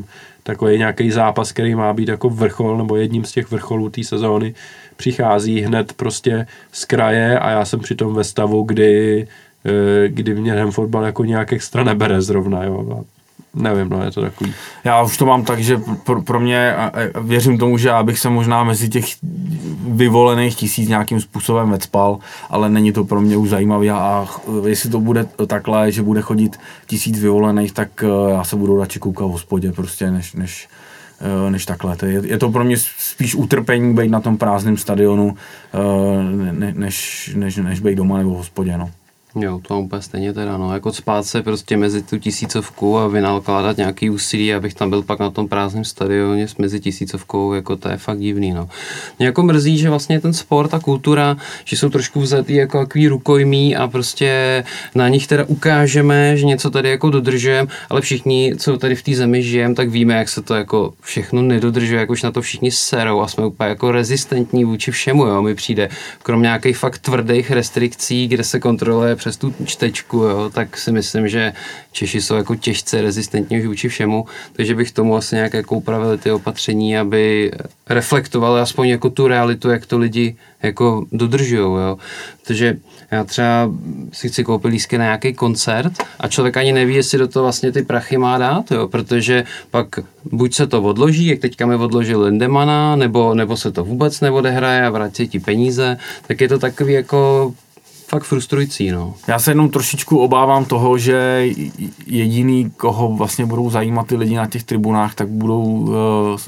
takový 0.44 0.78
nějaký 0.78 1.12
zápas, 1.12 1.52
který 1.52 1.76
má 1.76 1.94
být 1.94 2.08
jako 2.08 2.30
vrchol 2.30 2.78
nebo 2.78 2.96
jedním 2.96 3.26
z 3.26 3.32
těch 3.32 3.52
vrcholů 3.52 3.90
té 3.90 4.04
sezóny, 4.04 4.54
přichází 4.96 5.62
hned 5.62 5.94
prostě 5.94 6.48
z 6.72 6.86
kraje 6.86 7.40
a 7.40 7.50
já 7.50 7.66
jsem 7.66 7.80
přitom 7.80 8.16
ve 8.16 8.24
stavu, 8.24 8.64
kdy, 8.64 9.28
eh, 9.66 10.08
kdy 10.08 10.36
mě 10.36 10.54
ten 10.54 10.72
fotbal 10.72 11.04
jako 11.04 11.26
nějak 11.26 11.54
extra 11.54 11.84
nebere 11.84 12.22
zrovna, 12.22 12.64
jo. 12.64 12.98
A 13.00 13.13
nevím, 13.54 13.90
no, 13.90 14.04
je 14.04 14.12
to 14.12 14.22
takový. 14.22 14.54
Já 14.84 15.04
už 15.04 15.18
to 15.18 15.26
mám 15.26 15.44
tak, 15.44 15.60
že 15.60 15.78
pro, 16.04 16.22
pro 16.22 16.40
mě, 16.40 16.76
a, 16.76 16.92
a 17.16 17.20
věřím 17.20 17.58
tomu, 17.58 17.78
že 17.78 17.88
já 17.88 18.04
bych 18.04 18.20
se 18.20 18.30
možná 18.30 18.64
mezi 18.64 18.90
těch 18.90 19.06
vyvolených 19.88 20.56
tisíc 20.56 20.90
nějakým 20.90 21.22
způsobem 21.22 21.70
vecpal, 21.70 22.20
ale 22.50 22.70
není 22.70 22.92
to 22.92 23.04
pro 23.04 23.22
mě 23.22 23.38
už 23.38 23.50
zajímavý 23.50 23.90
a, 23.90 23.96
a 23.98 24.28
jestli 24.68 24.90
to 24.90 25.00
bude 25.00 25.26
takhle, 25.48 25.92
že 25.92 26.02
bude 26.02 26.22
chodit 26.22 26.60
tisíc 26.88 27.20
vyvolených, 27.20 27.72
tak 27.72 28.04
uh, 28.04 28.32
já 28.32 28.44
se 28.44 28.56
budu 28.56 28.80
radši 28.80 29.00
koukat 29.00 29.28
v 29.28 29.32
hospodě 29.32 29.72
prostě, 29.72 30.12
než, 30.12 30.34
než 30.34 30.70
uh, 31.46 31.52
než 31.52 31.66
takhle. 31.66 31.98
Je, 32.06 32.22
je 32.26 32.38
to 32.38 32.50
pro 32.50 32.64
mě 32.64 32.78
spíš 32.98 33.36
utrpení 33.36 33.94
být 33.94 34.12
na 34.12 34.20
tom 34.20 34.38
prázdném 34.38 34.78
stadionu, 34.78 35.26
uh, 35.26 36.52
ne, 36.52 36.74
než, 36.76 37.32
než, 37.36 37.58
než 37.58 37.80
být 37.80 37.96
doma 37.96 38.18
nebo 38.18 38.34
v 38.34 38.38
hospodě. 38.38 38.78
No. 38.78 38.90
Jo, 39.36 39.60
to 39.68 39.80
úplně 39.80 40.02
stejně 40.02 40.34
teda, 40.34 40.58
no, 40.58 40.74
jako 40.74 40.94
spát 40.94 41.24
se 41.24 41.42
prostě 41.42 41.78
mezi 41.78 42.02
tu 42.02 42.18
tisícovku 42.18 42.98
a 42.98 43.08
vynakládat 43.08 43.78
nějaký 43.78 44.10
úsilí, 44.10 44.54
abych 44.54 44.74
tam 44.74 44.90
byl 44.90 45.04
pak 45.04 45.20
na 45.20 45.30
tom 45.30 45.48
prázdném 45.48 45.86
stadioně 45.86 46.48
mezi 46.58 46.80
tisícovkou, 46.80 47.54
jako 47.54 47.76
to 47.76 47.90
je 47.90 47.98
fakt 47.98 48.20
divný, 48.20 48.52
no. 48.52 48.70
Mě 49.20 49.26
jako 49.26 49.44
mrzí, 49.44 49.78
že 49.78 49.90
vlastně 49.90 50.22
ten 50.22 50.34
sport 50.34 50.74
a 50.74 50.80
kultura, 50.80 51.38
že 51.66 51.78
jsou 51.78 51.90
trošku 51.90 52.22
vzatý 52.22 52.54
jako 52.54 52.80
takový 52.80 53.08
rukojmí 53.08 53.76
a 53.76 53.88
prostě 53.88 54.64
na 54.96 55.10
nich 55.10 55.28
teda 55.28 55.44
ukážeme, 55.48 56.38
že 56.38 56.46
něco 56.46 56.70
tady 56.70 56.90
jako 56.90 57.10
dodržujeme, 57.10 57.70
ale 57.90 58.02
všichni, 58.02 58.54
co 58.58 58.78
tady 58.78 58.96
v 58.96 59.04
té 59.04 59.16
zemi 59.16 59.44
žijeme, 59.44 59.76
tak 59.76 59.90
víme, 59.90 60.14
jak 60.14 60.30
se 60.30 60.42
to 60.42 60.56
jako 60.56 60.94
všechno 61.02 61.42
nedodržuje, 61.42 62.00
jak 62.00 62.10
už 62.10 62.24
na 62.24 62.32
to 62.32 62.42
všichni 62.42 62.72
serou 62.72 63.22
a 63.22 63.28
jsme 63.28 63.46
úplně 63.46 63.70
jako 63.70 63.92
rezistentní 63.92 64.66
vůči 64.66 64.92
všemu, 64.92 65.26
jo, 65.26 65.42
mi 65.42 65.56
přijde, 65.56 65.90
krom 66.24 66.42
nějakých 66.42 66.78
fakt 66.78 66.98
tvrdých 66.98 67.52
restrikcí, 67.52 68.28
kde 68.28 68.44
se 68.44 68.60
kontroluje 68.60 69.16
přes 69.24 69.38
tu 69.38 69.54
čtečku, 69.66 70.18
jo, 70.18 70.50
tak 70.54 70.78
si 70.78 70.92
myslím, 70.92 71.28
že 71.28 71.54
Češi 71.92 72.22
jsou 72.22 72.36
jako 72.36 72.56
těžce 72.56 73.02
rezistentní 73.02 73.60
už 73.60 73.66
vůči 73.66 73.88
všemu, 73.88 74.26
takže 74.54 74.76
bych 74.76 74.92
tomu 74.92 75.16
asi 75.16 75.36
nějak 75.36 75.54
jako 75.54 75.76
upravili 75.76 76.18
ty 76.18 76.32
opatření, 76.32 76.98
aby 76.98 77.52
reflektovali 77.90 78.62
aspoň 78.62 78.88
jako 78.88 79.10
tu 79.10 79.28
realitu, 79.28 79.70
jak 79.70 79.86
to 79.86 79.98
lidi 79.98 80.36
jako 80.64 81.06
dodržujou, 81.12 81.76
jo. 81.78 81.98
Takže 82.48 82.78
já 83.12 83.24
třeba 83.24 83.72
si 84.12 84.30
chci 84.30 84.44
koupit 84.44 84.68
lístky 84.68 84.98
na 84.98 85.04
nějaký 85.04 85.34
koncert 85.34 85.94
a 86.20 86.28
člověk 86.28 86.58
ani 86.58 86.72
neví, 86.74 86.96
jestli 86.96 87.18
do 87.18 87.28
toho 87.28 87.44
vlastně 87.44 87.72
ty 87.72 87.82
prachy 87.82 88.18
má 88.18 88.38
dát, 88.38 88.72
jo, 88.72 88.88
protože 88.88 89.44
pak 89.72 89.88
buď 90.32 90.54
se 90.54 90.68
to 90.68 90.82
odloží, 90.82 91.28
jak 91.28 91.40
teďka 91.40 91.66
mi 91.66 91.76
odložil 91.76 92.22
Lindemana, 92.22 92.96
nebo, 92.96 93.34
nebo 93.34 93.58
se 93.58 93.72
to 93.72 93.84
vůbec 93.84 94.22
neodehraje 94.22 94.86
a 94.86 94.90
vrátí 94.90 95.28
ti 95.28 95.40
peníze, 95.40 95.98
tak 96.28 96.42
je 96.42 96.50
to 96.50 96.60
takový 96.60 96.94
jako 96.94 97.54
fakt 98.14 98.24
frustrující. 98.24 98.92
No. 98.92 99.14
Já 99.28 99.40
se 99.40 99.52
jenom 99.52 99.70
trošičku 99.70 100.18
obávám 100.18 100.66
toho, 100.66 100.98
že 100.98 101.46
jediný, 102.06 102.70
koho 102.78 103.16
vlastně 103.16 103.46
budou 103.46 103.70
zajímat 103.70 104.08
ty 104.08 104.16
lidi 104.16 104.36
na 104.36 104.48
těch 104.48 104.64
tribunách, 104.64 105.16
tak 105.16 105.28
budou 105.28 105.64
uh, 105.64 105.96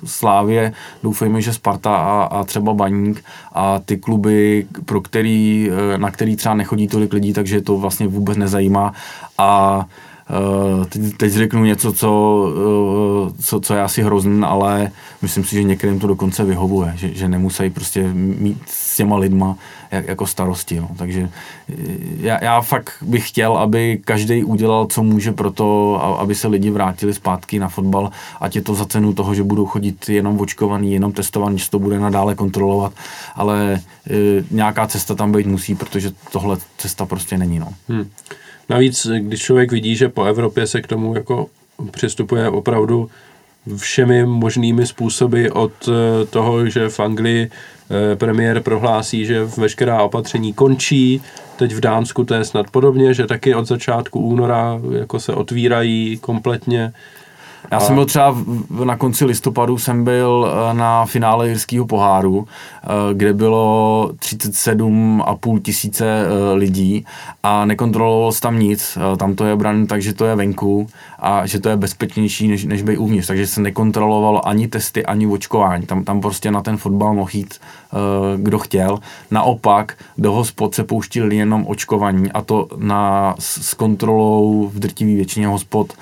Slávě, 0.06 0.74
doufejme, 1.04 1.42
že 1.42 1.54
Sparta 1.54 1.96
a, 1.96 2.24
a 2.24 2.44
třeba 2.44 2.74
Baník 2.74 3.24
a 3.54 3.80
ty 3.80 3.98
kluby, 3.98 4.68
pro 4.86 5.02
který, 5.02 5.70
uh, 5.70 5.98
na 5.98 6.12
který 6.12 6.36
třeba 6.36 6.56
nechodí 6.56 6.88
tolik 6.88 7.14
lidí, 7.14 7.34
takže 7.34 7.62
to 7.62 7.78
vlastně 7.78 8.08
vůbec 8.08 8.38
nezajímá 8.38 8.94
a 9.38 9.86
teď, 10.90 11.18
teď 11.18 11.34
řeknu 11.34 11.64
něco, 11.64 11.94
co, 11.94 12.42
uh, 13.28 13.32
co, 13.40 13.60
co 13.60 13.74
je 13.74 13.82
asi 13.82 14.04
hrozný, 14.04 14.42
ale 14.44 14.92
myslím 15.22 15.44
si, 15.44 15.56
že 15.56 15.64
některým 15.64 16.00
to 16.00 16.08
dokonce 16.08 16.44
vyhovuje, 16.44 16.94
že, 16.96 17.14
že 17.14 17.28
nemusí 17.28 17.70
prostě 17.70 18.14
mít 18.14 18.58
s 18.66 18.96
těma 18.96 19.18
lidma 19.18 19.58
jak, 19.92 20.08
jako 20.08 20.28
starosti. 20.28 20.80
No. 20.80 20.90
Takže 20.98 21.30
eh, 21.70 21.74
já, 22.20 22.44
já 22.44 22.62
fakt 22.62 22.92
bych 23.02 23.30
chtěl, 23.30 23.58
aby 23.58 24.02
každý 24.06 24.44
udělal, 24.44 24.86
co 24.86 25.04
může 25.04 25.32
pro 25.32 25.52
to, 25.52 26.00
aby 26.20 26.36
se 26.36 26.48
lidi 26.48 26.70
vrátili 26.70 27.14
zpátky 27.14 27.60
na 27.60 27.70
fotbal, 27.70 28.12
ať 28.40 28.56
je 28.56 28.62
to 28.62 28.76
za 28.76 28.86
cenu 28.86 29.14
toho, 29.14 29.36
že 29.36 29.44
budou 29.44 29.66
chodit 29.66 30.10
jenom 30.10 30.40
očkovaný, 30.40 30.94
jenom 30.94 31.12
testovaný, 31.12 31.58
že 31.58 31.70
to 31.70 31.80
bude 31.80 32.00
nadále 32.00 32.36
kontrolovat, 32.36 32.94
ale 33.36 33.74
e, 33.74 34.44
nějaká 34.52 34.88
cesta 34.88 35.16
tam 35.16 35.32
být 35.32 35.48
musí, 35.48 35.76
protože 35.76 36.12
tohle 36.32 36.58
cesta 36.78 37.06
prostě 37.06 37.38
není. 37.38 37.60
No. 37.60 37.68
Hmm. 37.90 38.10
Navíc, 38.70 39.08
když 39.20 39.42
člověk 39.42 39.72
vidí, 39.72 39.96
že 39.96 40.10
po 40.10 40.24
Evropě 40.24 40.68
se 40.68 40.82
k 40.82 40.88
tomu 40.88 41.16
jako 41.16 41.48
přistupuje 41.92 42.50
opravdu 42.50 43.10
všemi 43.78 44.26
možnými 44.26 44.88
způsoby 44.88 45.48
od 45.54 45.72
eh, 45.88 46.26
toho, 46.26 46.70
že 46.70 46.90
v 46.90 47.00
Anglii 47.00 47.50
eh, 47.52 48.16
premiér 48.16 48.62
prohlásí, 48.62 49.26
že 49.26 49.46
veškerá 49.46 50.04
opatření 50.04 50.54
končí, 50.54 51.22
teď 51.56 51.74
v 51.74 51.80
Dánsku 51.80 52.24
to 52.24 52.34
je 52.34 52.46
snad 52.46 52.72
podobně, 52.72 53.14
že 53.14 53.28
taky 53.28 53.56
od 53.56 53.68
začátku 53.68 54.20
února 54.20 54.80
jako 55.00 55.20
se 55.20 55.34
otvírají 55.34 56.18
kompletně 56.22 56.94
já 57.72 57.80
jsem 57.80 57.96
byl 57.96 58.06
třeba 58.06 58.36
na 58.86 58.98
konci 58.98 59.26
listopadu 59.26 59.78
jsem 59.78 60.04
byl 60.04 60.52
eh, 60.52 60.74
na 60.74 61.06
finále 61.06 61.48
jirského 61.48 61.86
poháru, 61.86 62.48
eh, 62.84 62.88
kde 63.14 63.34
bylo 63.34 64.12
37,5 64.20 65.62
tisíce 65.62 66.06
eh, 66.06 66.54
lidí 66.54 67.06
a 67.44 67.66
nekontrolovalo 67.66 68.32
se 68.32 68.42
tam 68.42 68.60
nic. 68.60 68.98
Tam 69.18 69.36
to 69.36 69.46
je 69.46 69.56
bran 69.56 69.88
takže 69.88 70.14
to 70.14 70.26
je 70.26 70.36
venku 70.36 70.88
a 71.20 71.46
že 71.46 71.60
to 71.60 71.70
je 71.70 71.78
bezpečnější, 71.78 72.48
než, 72.48 72.66
než 72.66 72.82
být 72.82 72.98
uvnitř. 72.98 73.28
Takže 73.28 73.48
se 73.48 73.62
nekontrolovalo 73.62 74.48
ani 74.48 74.68
testy, 74.68 75.06
ani 75.06 75.28
očkování. 75.28 75.86
Tam, 75.86 76.04
tam 76.04 76.22
prostě 76.22 76.52
na 76.52 76.62
ten 76.62 76.78
fotbal 76.78 77.14
mohl 77.14 77.30
jít 77.34 77.60
kdo 78.38 78.60
chtěl. 78.60 79.00
Naopak 79.32 79.94
do 80.18 80.32
hospod 80.32 80.76
se 80.76 80.84
pouštili 80.84 81.36
jenom 81.36 81.66
očkovaní 81.68 82.32
a 82.32 82.42
to 82.42 82.68
na, 82.78 83.36
s 83.40 83.74
kontrolou 83.74 84.72
v 84.74 84.80
drtivé 84.80 85.16
většině 85.16 85.48
hospod 85.48 85.94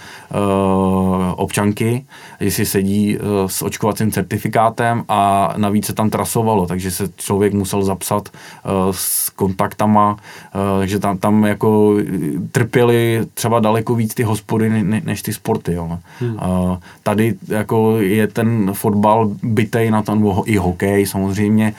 občanky, 1.54 2.06
jestli 2.40 2.66
sedí 2.66 3.18
uh, 3.18 3.48
s 3.48 3.62
očkovacím 3.62 4.12
certifikátem 4.12 5.04
a 5.10 5.54
navíc 5.58 5.86
se 5.86 5.94
tam 5.94 6.10
trasovalo, 6.10 6.68
takže 6.68 6.92
se 6.92 7.10
člověk 7.16 7.54
musel 7.54 7.84
zapsat 7.84 8.30
uh, 8.30 8.72
s 8.92 9.30
kontaktama, 9.30 10.18
takže 10.80 11.00
tam, 11.00 11.18
tam 11.18 11.44
jako 11.44 11.98
trpěli 12.52 13.22
třeba 13.34 13.60
daleko 13.60 13.96
víc 13.96 14.14
ty 14.14 14.24
hospody 14.24 14.70
ne, 14.70 15.02
než 15.06 15.22
ty 15.22 15.34
sporty. 15.34 15.74
Jo. 15.74 16.00
Hmm. 16.20 16.38
Tady 17.04 17.36
jako 17.48 17.98
je 18.00 18.28
ten 18.28 18.74
fotbal 18.74 19.30
bytej 19.44 19.92
na 19.92 20.02
tom, 20.02 20.20
nebo 20.20 20.44
i 20.50 20.58
hokej 20.58 21.06
samozřejmě, 21.06 21.74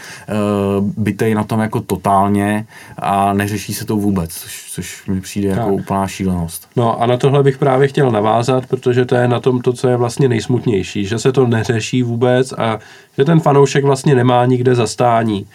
bytej 0.81 1.35
na 1.35 1.45
tom 1.45 1.61
jako 1.61 1.81
totálně 1.81 2.67
a 2.99 3.33
neřeší 3.33 3.75
se 3.75 3.85
to 3.85 3.97
vůbec, 3.97 4.31
což, 4.31 4.64
což 4.75 5.07
mi 5.07 5.21
přijde 5.21 5.49
jako 5.49 5.61
tak. 5.61 5.67
jako 5.67 5.83
úplná 5.83 6.07
šílenost. 6.07 6.69
No 6.77 7.03
a 7.03 7.07
na 7.07 7.17
tohle 7.17 7.43
bych 7.43 7.59
právě 7.59 7.89
chtěl 7.89 8.11
navázat, 8.11 8.67
protože 8.67 9.05
to 9.05 9.15
je 9.15 9.29
na 9.29 9.41
tom 9.41 9.61
to, 9.61 9.73
co 9.73 9.89
je 9.89 9.97
vlastně 9.97 10.29
nejsmutnější, 10.29 11.07
že 11.07 11.19
se 11.19 11.33
to 11.33 11.47
neřeší 11.47 12.03
vůbec 12.03 12.53
a 12.53 12.79
že 13.19 13.25
ten 13.25 13.41
fanoušek 13.41 13.85
vlastně 13.85 14.15
nemá 14.15 14.47
nikde 14.47 14.75
zastání. 14.75 15.47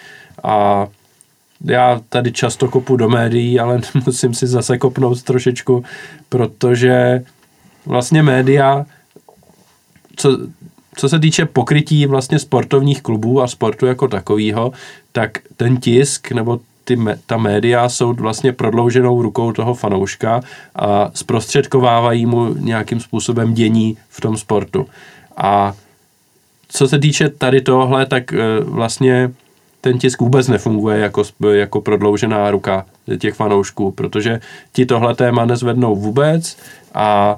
A 0.44 0.88
já 1.66 2.02
tady 2.10 2.32
často 2.32 2.68
kopu 2.68 2.96
do 2.96 3.10
médií, 3.10 3.60
ale 3.60 3.82
musím 4.06 4.34
si 4.34 4.48
zase 4.48 4.78
kopnout 4.78 5.24
trošičku, 5.24 5.84
protože 6.30 7.24
vlastně 7.86 8.24
média, 8.24 8.86
co, 10.16 10.38
co 10.96 11.10
se 11.10 11.20
týče 11.20 11.46
pokrytí 11.46 12.06
vlastně 12.06 12.40
sportovních 12.40 13.02
klubů 13.02 13.42
a 13.42 13.48
sportu 13.48 13.86
jako 13.86 14.08
takového, 14.08 14.72
tak 15.12 15.40
ten 15.58 15.78
tisk 15.78 16.32
nebo 16.32 16.60
ty, 16.90 16.98
ta 17.26 17.38
média 17.38 17.90
jsou 17.90 18.14
vlastně 18.14 18.54
prodlouženou 18.54 19.22
rukou 19.22 19.52
toho 19.52 19.74
fanouška 19.74 20.42
a 20.76 21.12
zprostředkovávají 21.14 22.26
mu 22.26 22.54
nějakým 22.54 23.00
způsobem 23.00 23.54
dění 23.54 23.98
v 24.10 24.22
tom 24.22 24.38
sportu. 24.38 24.88
A 25.38 25.74
co 26.68 26.88
se 26.88 27.00
týče 27.00 27.30
tady 27.30 27.62
tohle, 27.62 28.06
tak 28.06 28.34
e, 28.34 28.38
vlastně 28.64 29.32
ten 29.82 30.00
tisk 30.00 30.22
vůbec 30.22 30.48
nefunguje 30.48 31.00
jako, 31.00 31.24
jako 31.54 31.82
prodloužená 31.82 32.52
ruka 32.52 32.86
těch 33.20 33.34
fanoušků, 33.34 33.92
protože 33.92 34.40
ti 34.74 34.86
tohle 34.86 35.16
téma 35.16 35.46
nezvednou 35.46 35.96
vůbec 35.96 36.58
a 36.94 37.38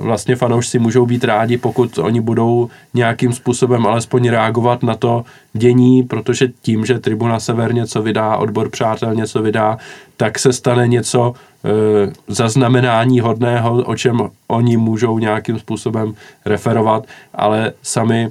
vlastně 0.00 0.36
fanoušci 0.36 0.78
můžou 0.78 1.06
být 1.06 1.24
rádi, 1.24 1.58
pokud 1.58 1.98
oni 1.98 2.20
budou 2.20 2.70
nějakým 2.94 3.32
způsobem 3.32 3.86
alespoň 3.86 4.28
reagovat 4.28 4.82
na 4.82 4.94
to 4.94 5.24
dění, 5.52 6.02
protože 6.02 6.48
tím, 6.62 6.86
že 6.86 6.98
Tribuna 6.98 7.40
Sever 7.40 7.74
něco 7.74 8.02
vydá, 8.02 8.36
odbor 8.36 8.70
přátel 8.70 9.14
něco 9.14 9.42
vydá, 9.42 9.78
tak 10.16 10.38
se 10.38 10.52
stane 10.52 10.88
něco 10.88 11.34
e, 11.34 12.12
zaznamenání 12.28 13.20
hodného, 13.20 13.76
o 13.76 13.96
čem 13.96 14.18
oni 14.48 14.76
můžou 14.76 15.18
nějakým 15.18 15.58
způsobem 15.58 16.14
referovat, 16.44 17.06
ale 17.34 17.72
sami 17.82 18.30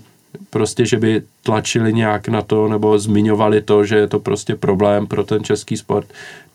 prostě, 0.49 0.85
že 0.85 0.97
by 0.97 1.21
tlačili 1.43 1.93
nějak 1.93 2.27
na 2.27 2.41
to 2.41 2.67
nebo 2.67 2.99
zmiňovali 2.99 3.61
to, 3.61 3.85
že 3.85 3.95
je 3.95 4.07
to 4.07 4.19
prostě 4.19 4.55
problém 4.55 5.07
pro 5.07 5.23
ten 5.23 5.43
český 5.43 5.77
sport, 5.77 6.07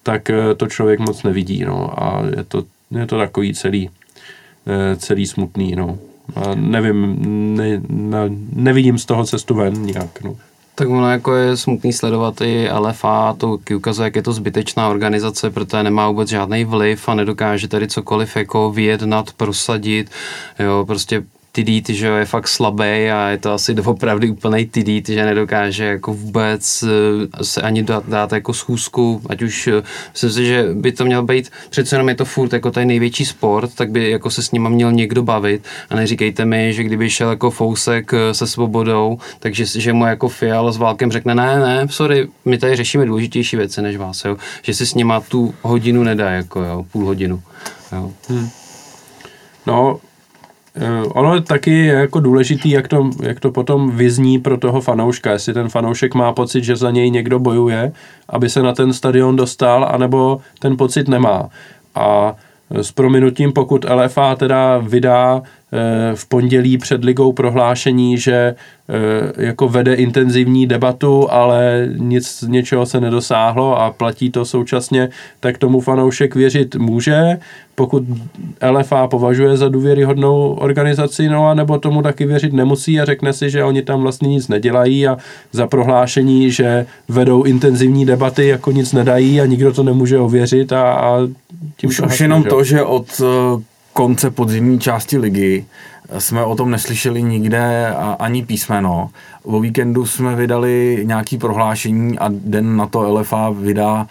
tak 0.02 0.30
e, 0.30 0.54
to 0.54 0.66
člověk 0.66 1.00
moc 1.00 1.22
nevidí, 1.22 1.64
no 1.64 2.02
a 2.02 2.22
je 2.36 2.44
to, 2.44 2.62
je 2.90 3.06
to 3.06 3.18
takový 3.18 3.54
celý. 3.54 3.90
Eh, 3.90 4.03
celý 4.96 5.26
smutný, 5.26 5.76
no. 5.76 5.98
A 6.36 6.54
nevím, 6.54 7.16
ne, 7.56 7.80
ne, 7.88 8.18
nevidím 8.52 8.98
z 8.98 9.04
toho 9.04 9.24
cestu 9.24 9.54
ven 9.54 9.82
nějak, 9.82 10.22
no. 10.22 10.36
Tak 10.74 10.88
ono 10.88 11.10
jako 11.10 11.34
je 11.34 11.56
smutný 11.56 11.92
sledovat 11.92 12.40
i 12.40 12.68
LFA, 12.78 13.34
to 13.38 13.58
ukazuje, 13.76 14.06
jak 14.06 14.16
je 14.16 14.22
to 14.22 14.32
zbytečná 14.32 14.88
organizace, 14.88 15.50
protože 15.50 15.82
nemá 15.82 16.08
vůbec 16.08 16.28
žádný 16.28 16.64
vliv 16.64 17.08
a 17.08 17.14
nedokáže 17.14 17.68
tady 17.68 17.88
cokoliv 17.88 18.36
jako 18.36 18.70
vyjednat, 18.70 19.32
prosadit, 19.32 20.10
jo, 20.58 20.84
prostě 20.86 21.24
Tidít, 21.54 21.88
že 21.88 22.06
je 22.06 22.24
fakt 22.24 22.48
slabý 22.48 23.10
a 23.10 23.28
je 23.28 23.38
to 23.38 23.52
asi 23.52 23.74
doopravdy 23.74 24.30
úplný 24.30 24.66
Tidít, 24.66 25.08
že 25.08 25.24
nedokáže 25.24 25.84
jako 25.84 26.14
vůbec 26.14 26.84
eh, 27.40 27.44
se 27.44 27.62
ani 27.62 27.82
dát, 27.82 28.08
dát 28.08 28.32
jako 28.32 28.52
schůzku, 28.52 29.22
ať 29.28 29.42
už 29.42 29.66
eh, 29.66 29.82
myslím 30.12 30.30
si, 30.30 30.46
že 30.46 30.66
by 30.74 30.92
to 30.92 31.04
měl 31.04 31.22
být, 31.22 31.50
přece 31.70 31.94
jenom 31.94 32.08
je 32.08 32.14
to 32.14 32.24
furt 32.24 32.52
jako 32.52 32.70
tady 32.70 32.86
největší 32.86 33.24
sport, 33.24 33.74
tak 33.74 33.90
by 33.90 34.10
jako 34.10 34.30
se 34.30 34.42
s 34.42 34.52
nima 34.52 34.68
měl 34.68 34.92
někdo 34.92 35.22
bavit 35.22 35.62
a 35.90 35.96
neříkejte 35.96 36.44
mi, 36.44 36.72
že 36.72 36.82
kdyby 36.82 37.10
šel 37.10 37.30
jako 37.30 37.50
Fousek 37.50 38.14
eh, 38.14 38.34
se 38.34 38.46
svobodou, 38.46 39.18
takže 39.38 39.64
že 39.66 39.92
mu 39.92 40.06
jako 40.06 40.28
Fial 40.28 40.72
s 40.72 40.76
Válkem 40.76 41.12
řekne, 41.12 41.34
ne, 41.34 41.60
ne, 41.60 41.86
sorry, 41.90 42.28
my 42.44 42.58
tady 42.58 42.76
řešíme 42.76 43.06
důležitější 43.06 43.56
věci 43.56 43.82
než 43.82 43.96
vás, 43.96 44.24
jo, 44.24 44.36
že 44.62 44.74
si 44.74 44.86
s 44.86 44.94
nima 44.94 45.20
tu 45.20 45.54
hodinu 45.62 46.02
nedá, 46.02 46.30
jako 46.30 46.60
jo, 46.60 46.86
půl 46.92 47.06
hodinu. 47.06 47.42
Jo. 47.92 48.12
Hmm. 48.28 48.48
No, 49.66 50.00
Eh, 50.76 51.02
ono 51.08 51.34
je 51.34 51.40
taky 51.40 51.86
jako 51.86 52.20
důležitý, 52.20 52.70
jak 52.70 52.88
to, 52.88 53.10
jak 53.22 53.40
to 53.40 53.50
potom 53.50 53.90
vyzní 53.90 54.38
pro 54.38 54.56
toho 54.56 54.80
fanouška, 54.80 55.30
jestli 55.32 55.54
ten 55.54 55.68
fanoušek 55.68 56.14
má 56.14 56.32
pocit, 56.32 56.64
že 56.64 56.76
za 56.76 56.90
něj 56.90 57.10
někdo 57.10 57.38
bojuje, 57.38 57.92
aby 58.28 58.50
se 58.50 58.62
na 58.62 58.72
ten 58.72 58.92
stadion 58.92 59.36
dostal, 59.36 59.88
anebo 59.90 60.40
ten 60.58 60.76
pocit 60.76 61.08
nemá. 61.08 61.48
A 61.94 62.34
s 62.70 62.92
prominutím, 62.92 63.52
pokud 63.52 63.86
LFA 63.90 64.34
teda 64.34 64.78
vydá 64.78 65.42
v 66.14 66.26
pondělí 66.28 66.78
před 66.78 67.04
ligou 67.04 67.32
prohlášení, 67.32 68.18
že 68.18 68.54
jako 69.36 69.68
vede 69.68 69.94
intenzivní 69.94 70.66
debatu, 70.66 71.32
ale 71.32 71.88
nic 71.96 72.28
z 72.28 72.42
něčeho 72.42 72.86
se 72.86 73.00
nedosáhlo 73.00 73.80
a 73.80 73.90
platí 73.90 74.30
to 74.30 74.44
současně, 74.44 75.08
tak 75.40 75.58
tomu 75.58 75.80
fanoušek 75.80 76.34
věřit 76.34 76.76
může, 76.76 77.38
pokud 77.74 78.02
LFA 78.70 79.06
považuje 79.06 79.56
za 79.56 79.68
důvěryhodnou 79.68 80.52
organizaci, 80.52 81.28
no 81.28 81.48
a 81.48 81.54
nebo 81.54 81.78
tomu 81.78 82.02
taky 82.02 82.26
věřit 82.26 82.52
nemusí 82.52 83.00
a 83.00 83.04
řekne 83.04 83.32
si, 83.32 83.50
že 83.50 83.64
oni 83.64 83.82
tam 83.82 84.02
vlastně 84.02 84.28
nic 84.28 84.48
nedělají 84.48 85.08
a 85.08 85.16
za 85.52 85.66
prohlášení, 85.66 86.50
že 86.50 86.86
vedou 87.08 87.42
intenzivní 87.42 88.06
debaty, 88.06 88.46
jako 88.46 88.70
nic 88.70 88.92
nedají 88.92 89.40
a 89.40 89.46
nikdo 89.46 89.72
to 89.72 89.82
nemůže 89.82 90.18
ověřit 90.18 90.72
a, 90.72 90.92
a 90.92 91.18
tím 91.76 91.90
už, 91.90 92.00
už 92.00 92.20
jenom 92.20 92.42
to, 92.42 92.64
že 92.64 92.82
od 92.82 93.20
konce 93.94 94.30
podzimní 94.30 94.80
části 94.80 95.18
ligy 95.18 95.64
jsme 96.18 96.44
o 96.44 96.56
tom 96.56 96.70
neslyšeli 96.70 97.22
nikde 97.22 97.94
ani 98.18 98.46
písmeno 98.46 99.10
o 99.44 99.60
víkendu 99.60 100.06
jsme 100.06 100.36
vydali 100.36 101.02
nějaký 101.04 101.38
prohlášení 101.38 102.18
a 102.18 102.28
den 102.28 102.76
na 102.76 102.86
to 102.86 103.00
LFA 103.00 103.50
vydá 103.50 104.06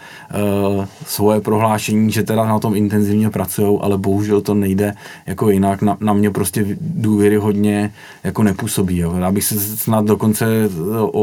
uh, 0.75 0.85
svoje 1.05 1.41
prohlášení, 1.41 2.11
že 2.11 2.23
teda 2.23 2.45
na 2.45 2.59
tom 2.59 2.75
intenzivně 2.75 3.29
pracují, 3.29 3.79
ale 3.81 3.97
bohužel 3.97 4.41
to 4.41 4.53
nejde 4.53 4.93
jako 5.25 5.49
jinak. 5.49 5.81
Na, 5.81 5.97
na 5.99 6.13
mě 6.13 6.29
prostě 6.29 6.65
důvěry 6.79 7.35
hodně 7.35 7.93
jako 8.23 8.43
nepůsobí. 8.43 8.97
Jo. 8.97 9.15
Já 9.15 9.31
bych 9.31 9.43
se 9.43 9.59
snad 9.59 10.05
dokonce 10.05 10.45
eh, 10.45 10.69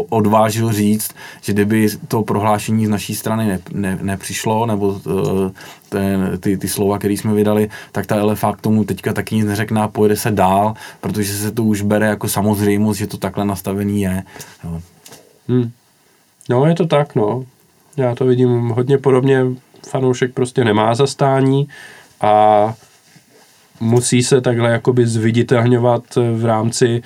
odvážil 0.09 0.73
říct, 0.73 1.11
že 1.41 1.53
kdyby 1.53 1.89
to 2.09 2.23
prohlášení 2.23 2.87
z 2.87 2.89
naší 2.89 3.15
strany 3.15 3.47
ne, 3.49 3.59
ne, 3.73 3.99
nepřišlo, 4.03 4.67
nebo 4.67 4.89
uh, 4.89 5.03
ten, 5.91 6.39
ty, 6.41 6.57
ty 6.57 6.69
slova, 6.69 6.99
které 6.99 7.15
jsme 7.15 7.35
vydali, 7.35 7.69
tak 7.93 8.07
ta 8.07 8.25
LFA 8.25 8.53
k 8.53 8.61
tomu 8.61 8.85
teďka 8.85 9.13
taky 9.13 9.35
nic 9.35 9.47
neřekne 9.47 9.81
a 9.81 9.89
pojede 9.89 10.17
se 10.17 10.31
dál, 10.31 10.75
protože 11.01 11.33
se 11.33 11.53
to 11.53 11.63
už 11.65 11.83
bere 11.83 12.07
jako 12.07 12.29
samozřejmost, 12.29 12.99
že 12.99 13.07
to 13.07 13.17
takhle 13.17 13.45
nastavený 13.45 14.01
je. 14.01 14.23
Jo. 14.65 14.81
Hmm. 15.49 15.71
No, 16.49 16.67
je 16.67 16.75
to 16.75 16.87
tak, 16.87 17.15
no. 17.15 17.45
Já 17.97 18.15
to 18.15 18.25
vidím 18.25 18.69
hodně 18.69 18.99
podobně. 18.99 19.45
Fanoušek 19.89 20.35
prostě 20.35 20.65
nemá 20.65 20.95
zastání 20.95 21.69
a 22.21 22.75
musí 23.81 24.23
se 24.23 24.41
takhle 24.41 24.71
jakoby 24.71 25.07
zviditelňovat 25.07 26.03
v 26.35 26.45
rámci 26.45 27.03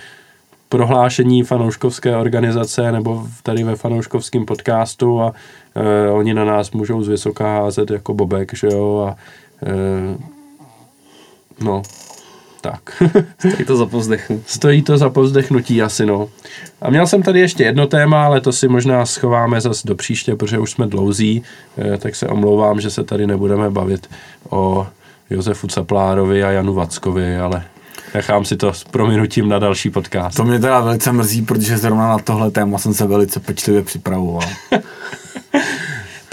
prohlášení 0.69 1.43
fanouškovské 1.43 2.17
organizace 2.17 2.93
nebo 2.93 3.27
tady 3.43 3.65
ve 3.65 3.77
fanouškovském 3.77 4.45
podcastu 4.45 5.21
a 5.21 5.35
e, 5.75 6.11
oni 6.11 6.35
na 6.35 6.45
nás 6.45 6.71
můžou 6.71 7.03
z 7.03 7.09
vysoká 7.09 7.45
házet 7.45 7.91
jako 7.91 8.15
bobek, 8.15 8.55
že 8.55 8.67
jo, 8.67 9.07
a 9.09 9.17
e, 9.67 10.19
no, 11.65 11.83
tak. 12.65 13.03
Stojí 13.39 13.65
to 13.67 13.77
za 13.77 13.87
pozdechnutí. 13.87 14.45
Stojí 14.47 14.83
to 14.83 14.99
za 14.99 15.11
pozdechnutí 15.11 15.83
asi, 15.83 16.07
no. 16.07 16.29
A 16.83 16.91
měl 16.91 17.07
jsem 17.07 17.23
tady 17.23 17.41
ještě 17.41 17.65
jedno 17.65 17.87
téma, 17.87 18.25
ale 18.25 18.41
to 18.41 18.53
si 18.53 18.69
možná 18.69 19.07
schováme 19.07 19.61
zase 19.61 19.89
do 19.89 19.95
příště, 19.95 20.37
protože 20.37 20.59
už 20.59 20.71
jsme 20.71 20.87
dlouzí, 20.87 21.43
eh, 21.79 21.99
tak 21.99 22.15
se 22.15 22.29
omlouvám, 22.29 22.81
že 22.81 22.91
se 22.91 23.05
tady 23.05 23.27
nebudeme 23.27 23.71
bavit 23.71 24.11
o 24.51 24.87
Josefu 25.31 25.67
Caplárovi 25.67 26.45
a 26.45 26.51
Janu 26.51 26.75
Vackovi, 26.75 27.37
ale 27.37 27.65
nechám 28.15 28.45
si 28.45 28.57
to 28.57 28.73
s 28.73 28.85
prominutím 28.85 29.49
na 29.49 29.59
další 29.59 29.91
podcast. 29.91 30.37
To 30.37 30.45
mě 30.45 30.59
teda 30.59 30.81
velice 30.81 31.13
mrzí, 31.13 31.43
protože 31.43 31.79
zrovna 31.79 32.09
na 32.09 32.19
tohle 32.19 32.51
téma 32.51 32.79
jsem 32.79 32.95
se 32.95 33.07
velice 33.07 33.41
pečlivě 33.41 33.83
připravoval. 33.83 34.49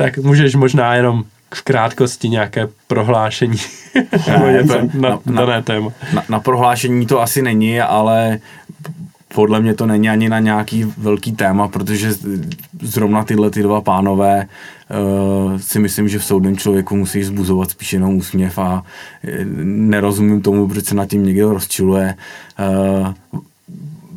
tak 0.01 0.17
můžeš 0.17 0.55
možná 0.55 0.95
jenom 0.95 1.23
v 1.53 1.61
krátkosti 1.61 2.29
nějaké 2.29 2.67
prohlášení 2.87 3.57
ne, 4.27 4.63
na, 4.63 4.75
na, 4.93 5.19
na 5.25 5.45
dané 5.45 5.63
téma. 5.63 5.91
Na, 6.13 6.23
na 6.29 6.39
prohlášení 6.39 7.05
to 7.05 7.21
asi 7.21 7.41
není, 7.41 7.81
ale 7.81 8.39
podle 9.33 9.61
mě 9.61 9.73
to 9.73 9.85
není 9.85 10.09
ani 10.09 10.29
na 10.29 10.39
nějaký 10.39 10.83
velký 10.97 11.31
téma, 11.31 11.67
protože 11.67 12.13
zrovna 12.81 13.23
tyhle 13.23 13.49
ty 13.49 13.63
dva 13.63 13.81
pánové 13.81 14.45
uh, 14.45 15.57
si 15.57 15.79
myslím, 15.79 16.07
že 16.09 16.19
v 16.19 16.25
soudném 16.25 16.57
člověku 16.57 16.95
musí 16.95 17.23
zbuzovat 17.23 17.71
spíš 17.71 17.93
jenom 17.93 18.15
úsměv 18.15 18.57
a 18.57 18.83
eh, 19.23 19.45
nerozumím 19.65 20.41
tomu, 20.41 20.67
proč 20.67 20.85
se 20.85 20.95
nad 20.95 21.05
tím 21.05 21.25
někdo 21.25 21.53
rozčiluje. 21.53 22.15
Uh, 22.59 23.41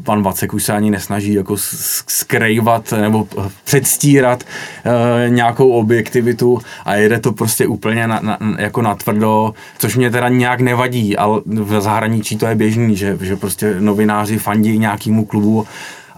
pan 0.04 0.22
Vacek 0.22 0.54
už 0.54 0.64
se 0.64 0.72
ani 0.72 0.90
nesnaží 0.90 1.34
jako 1.34 1.56
skrývat 1.56 2.92
nebo 3.00 3.28
předstírat 3.64 4.44
e, 4.44 5.30
nějakou 5.30 5.70
objektivitu 5.70 6.58
a 6.84 6.94
jede 6.94 7.20
to 7.20 7.32
prostě 7.32 7.66
úplně 7.66 8.06
na, 8.06 8.20
na, 8.22 8.38
jako 8.58 8.82
natvrdo, 8.82 9.54
což 9.78 9.96
mě 9.96 10.10
teda 10.10 10.28
nějak 10.28 10.60
nevadí, 10.60 11.16
ale 11.16 11.40
v 11.46 11.80
zahraničí 11.80 12.36
to 12.36 12.46
je 12.46 12.54
běžný, 12.54 12.96
že, 12.96 13.18
že 13.20 13.36
prostě 13.36 13.76
novináři 13.80 14.38
fandí 14.38 14.78
nějakému 14.78 15.24
klubu 15.24 15.66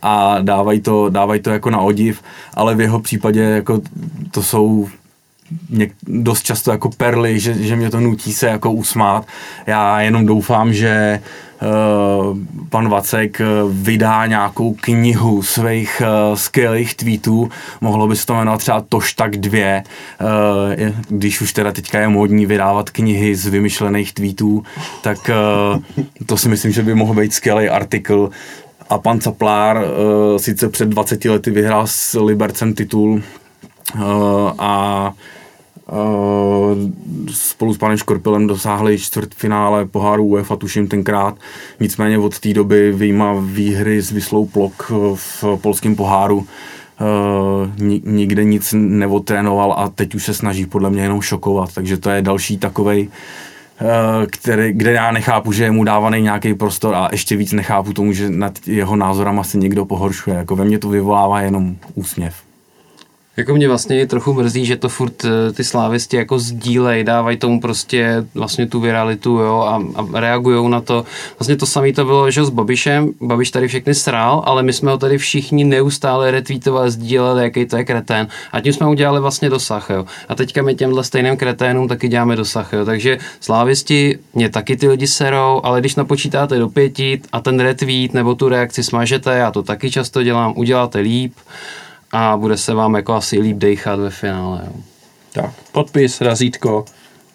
a 0.03 0.39
dávají 0.43 0.81
to, 0.81 1.11
dávají 1.11 1.41
to 1.41 1.51
jako 1.51 1.71
na 1.71 1.81
odiv, 1.81 2.23
ale 2.55 2.75
v 2.75 2.81
jeho 2.81 3.01
případě 3.01 3.41
jako 3.41 3.81
to 4.31 4.43
jsou 4.43 4.89
něk, 5.71 5.93
dost 6.03 6.43
často 6.43 6.71
jako 6.71 6.91
perly, 6.91 7.41
že, 7.41 7.55
že 7.55 7.77
mě 7.77 7.91
to 7.91 8.01
nutí 8.01 8.33
se 8.33 8.47
jako 8.47 8.73
usmát. 8.73 9.27
Já 9.67 10.01
jenom 10.01 10.27
doufám, 10.27 10.73
že 10.73 11.21
uh, 11.63 12.39
pan 12.69 12.89
Vacek 12.89 13.41
eh, 13.41 13.45
vydá 13.71 14.27
nějakou 14.27 14.75
knihu 14.75 15.43
svých 15.43 16.03
uh, 16.05 16.37
skvělých 16.37 16.95
tweetů, 16.95 17.49
mohlo 17.81 18.09
by 18.09 18.17
se 18.17 18.27
to 18.27 18.35
jmenovat 18.35 18.59
třeba 18.59 18.85
Tož 18.89 19.13
tak 19.13 19.37
dvě, 19.37 19.83
uh, 20.21 20.91
když 21.09 21.41
už 21.41 21.53
teda 21.53 21.73
teďka 21.73 22.01
je 22.01 22.09
módní 22.09 22.47
vydávat 22.47 22.91
knihy 22.91 23.37
z 23.37 23.47
vymyšlených 23.47 24.13
tweetů, 24.13 24.63
tak 25.03 25.31
to 26.27 26.37
si 26.37 26.49
myslím, 26.49 26.73
že 26.73 26.83
by 26.83 26.95
mohl 26.95 27.15
být 27.15 27.35
skvělý 27.35 27.69
artikl. 27.69 28.31
A 28.89 28.99
pan 28.99 29.21
Caplár 29.21 29.85
sice 30.37 30.69
před 30.69 30.89
20 30.89 31.25
lety 31.25 31.51
vyhrál 31.51 31.87
s 31.87 32.21
Libercem 32.21 32.75
titul 32.75 33.23
a 34.59 35.13
spolu 37.31 37.75
s 37.75 37.79
panem 37.79 37.97
Škorpilem 37.97 38.47
dosáhli 38.47 38.99
čtvrtfinále 38.99 39.85
poháru 39.85 40.25
UEFA, 40.25 40.57
tuším 40.57 40.89
tenkrát. 40.89 41.35
Nicméně 41.81 42.19
od 42.19 42.39
té 42.39 42.55
doby 42.55 42.93
vyjma 42.93 43.35
výhry 43.41 44.03
s 44.03 44.11
Vyslou 44.11 44.47
Plok 44.47 44.93
v 45.15 45.45
polském 45.61 45.97
poháru 45.97 46.37
uh, 46.37 46.47
nikde 48.05 48.45
nic 48.45 48.75
neotrénoval 48.79 49.73
a 49.73 49.89
teď 49.89 50.15
už 50.15 50.25
se 50.25 50.35
snaží 50.35 50.67
podle 50.67 50.91
mě 50.91 51.03
jenom 51.03 51.21
šokovat, 51.21 51.75
takže 51.75 51.97
to 51.97 52.11
je 52.11 52.23
další 52.23 52.59
takovej 52.59 53.09
který, 54.31 54.73
kde 54.73 54.93
já 54.93 55.13
nechápu, 55.13 55.53
že 55.53 55.65
je 55.65 55.71
mu 55.71 55.85
dávaný 55.85 56.23
nějaký 56.23 56.55
prostor 56.55 56.95
a 56.95 57.09
ještě 57.13 57.37
víc 57.37 57.53
nechápu 57.53 57.93
tomu, 57.93 58.13
že 58.13 58.31
nad 58.31 58.69
jeho 58.69 58.97
názorem 58.97 59.41
asi 59.41 59.59
někdo 59.59 59.85
pohoršuje. 59.85 60.37
Jako 60.37 60.57
ve 60.57 60.65
mně 60.65 60.79
to 60.79 60.89
vyvolává 60.89 61.41
jenom 61.41 61.77
úsměv. 61.95 62.46
Jako 63.37 63.55
mě 63.55 63.69
vlastně 63.69 64.07
trochu 64.07 64.33
mrzí, 64.33 64.67
že 64.67 64.77
to 64.77 64.89
furt 64.89 65.25
eh, 65.25 65.53
ty 65.53 65.65
slávisti 65.65 66.17
jako 66.17 66.39
sdílej, 66.39 67.05
dávají 67.05 67.37
tomu 67.37 67.61
prostě 67.61 68.25
vlastně 68.35 68.67
tu 68.67 68.81
viralitu, 68.81 69.31
jo, 69.31 69.61
a, 69.61 69.83
a 69.95 70.21
reagují 70.21 70.71
na 70.71 70.81
to. 70.81 71.05
Vlastně 71.39 71.57
to 71.57 71.67
samé 71.67 71.93
to 71.93 72.05
bylo, 72.05 72.31
že 72.31 72.45
s 72.45 72.51
Babišem, 72.51 73.13
Babiš 73.21 73.51
tady 73.51 73.69
všechny 73.69 73.95
srál, 73.95 74.43
ale 74.47 74.63
my 74.63 74.73
jsme 74.73 74.91
ho 74.91 74.99
tady 74.99 75.19
všichni 75.19 75.65
neustále 75.65 76.31
retweetovali, 76.31 76.91
sdíleli, 76.91 77.43
jaký 77.43 77.67
to 77.67 77.77
je 77.77 77.85
kretén. 77.85 78.29
A 78.53 78.61
tím 78.61 78.73
jsme 78.73 78.87
udělali 78.87 79.21
vlastně 79.21 79.51
dosah, 79.51 79.91
jo. 79.91 80.05
A 80.29 80.35
teďka 80.35 80.63
my 80.63 80.75
těmhle 80.75 81.05
stejným 81.05 81.37
kreténům 81.37 81.89
taky 81.89 82.09
děláme 82.09 82.37
dosah, 82.37 82.73
jo. 82.73 82.85
Takže 82.85 83.19
slávisti, 83.41 84.19
mě 84.35 84.49
taky 84.49 84.77
ty 84.77 84.89
lidi 84.89 85.07
serou, 85.07 85.61
ale 85.65 85.81
když 85.81 85.95
napočítáte 85.95 86.59
do 86.59 86.69
pěti 86.69 87.21
a 87.33 87.41
ten 87.41 87.61
retweet 87.61 88.15
nebo 88.15 88.35
tu 88.35 88.49
reakci 88.49 88.83
smažete, 88.83 89.37
já 89.37 89.51
to 89.51 89.63
taky 89.63 89.91
často 89.91 90.23
dělám, 90.23 90.53
uděláte 90.57 90.99
líp 90.99 91.33
a 92.13 92.37
bude 92.37 92.57
se 92.57 92.75
vám 92.75 92.95
jako 92.95 93.15
asi 93.15 93.39
líp 93.39 93.57
dechat 93.57 93.99
ve 93.99 94.11
finále. 94.11 94.61
Jo. 94.67 94.73
Tak, 95.33 95.51
podpis, 95.73 96.21
razítko 96.21 96.85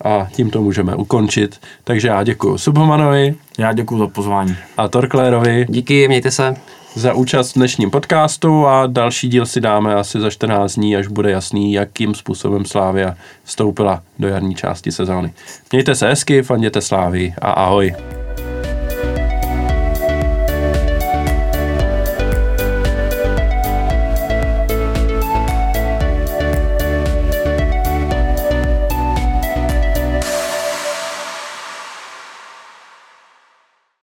a 0.04 0.28
tím 0.32 0.50
to 0.50 0.62
můžeme 0.62 0.96
ukončit. 0.96 1.60
Takže 1.84 2.08
já 2.08 2.24
děkuji 2.24 2.58
Subhomanovi. 2.58 3.36
Já 3.58 3.74
děkuji 3.74 3.98
za 3.98 4.08
pozvání. 4.08 4.56
A 4.78 4.88
Torklérovi. 4.88 5.66
Díky, 5.70 6.08
mějte 6.08 6.32
se. 6.32 6.56
Za 6.96 7.14
účast 7.14 7.52
v 7.52 7.56
dnešním 7.56 7.92
podcastu 7.92 8.68
a 8.68 8.88
další 8.88 9.30
díl 9.30 9.46
si 9.46 9.62
dáme 9.62 9.96
asi 9.96 10.20
za 10.20 10.30
14 10.30 10.76
dní, 10.76 10.96
až 10.96 11.08
bude 11.08 11.32
jasný, 11.32 11.74
jakým 11.74 12.16
způsobem 12.16 12.66
Slávia 12.66 13.16
vstoupila 13.44 14.04
do 14.20 14.28
jarní 14.28 14.56
části 14.56 14.92
sezóny. 14.92 15.34
Mějte 15.72 15.96
se 15.96 16.08
hezky, 16.08 16.42
fanděte 16.42 16.82
Slávy 16.82 17.34
a 17.42 17.52
ahoj. 17.52 17.96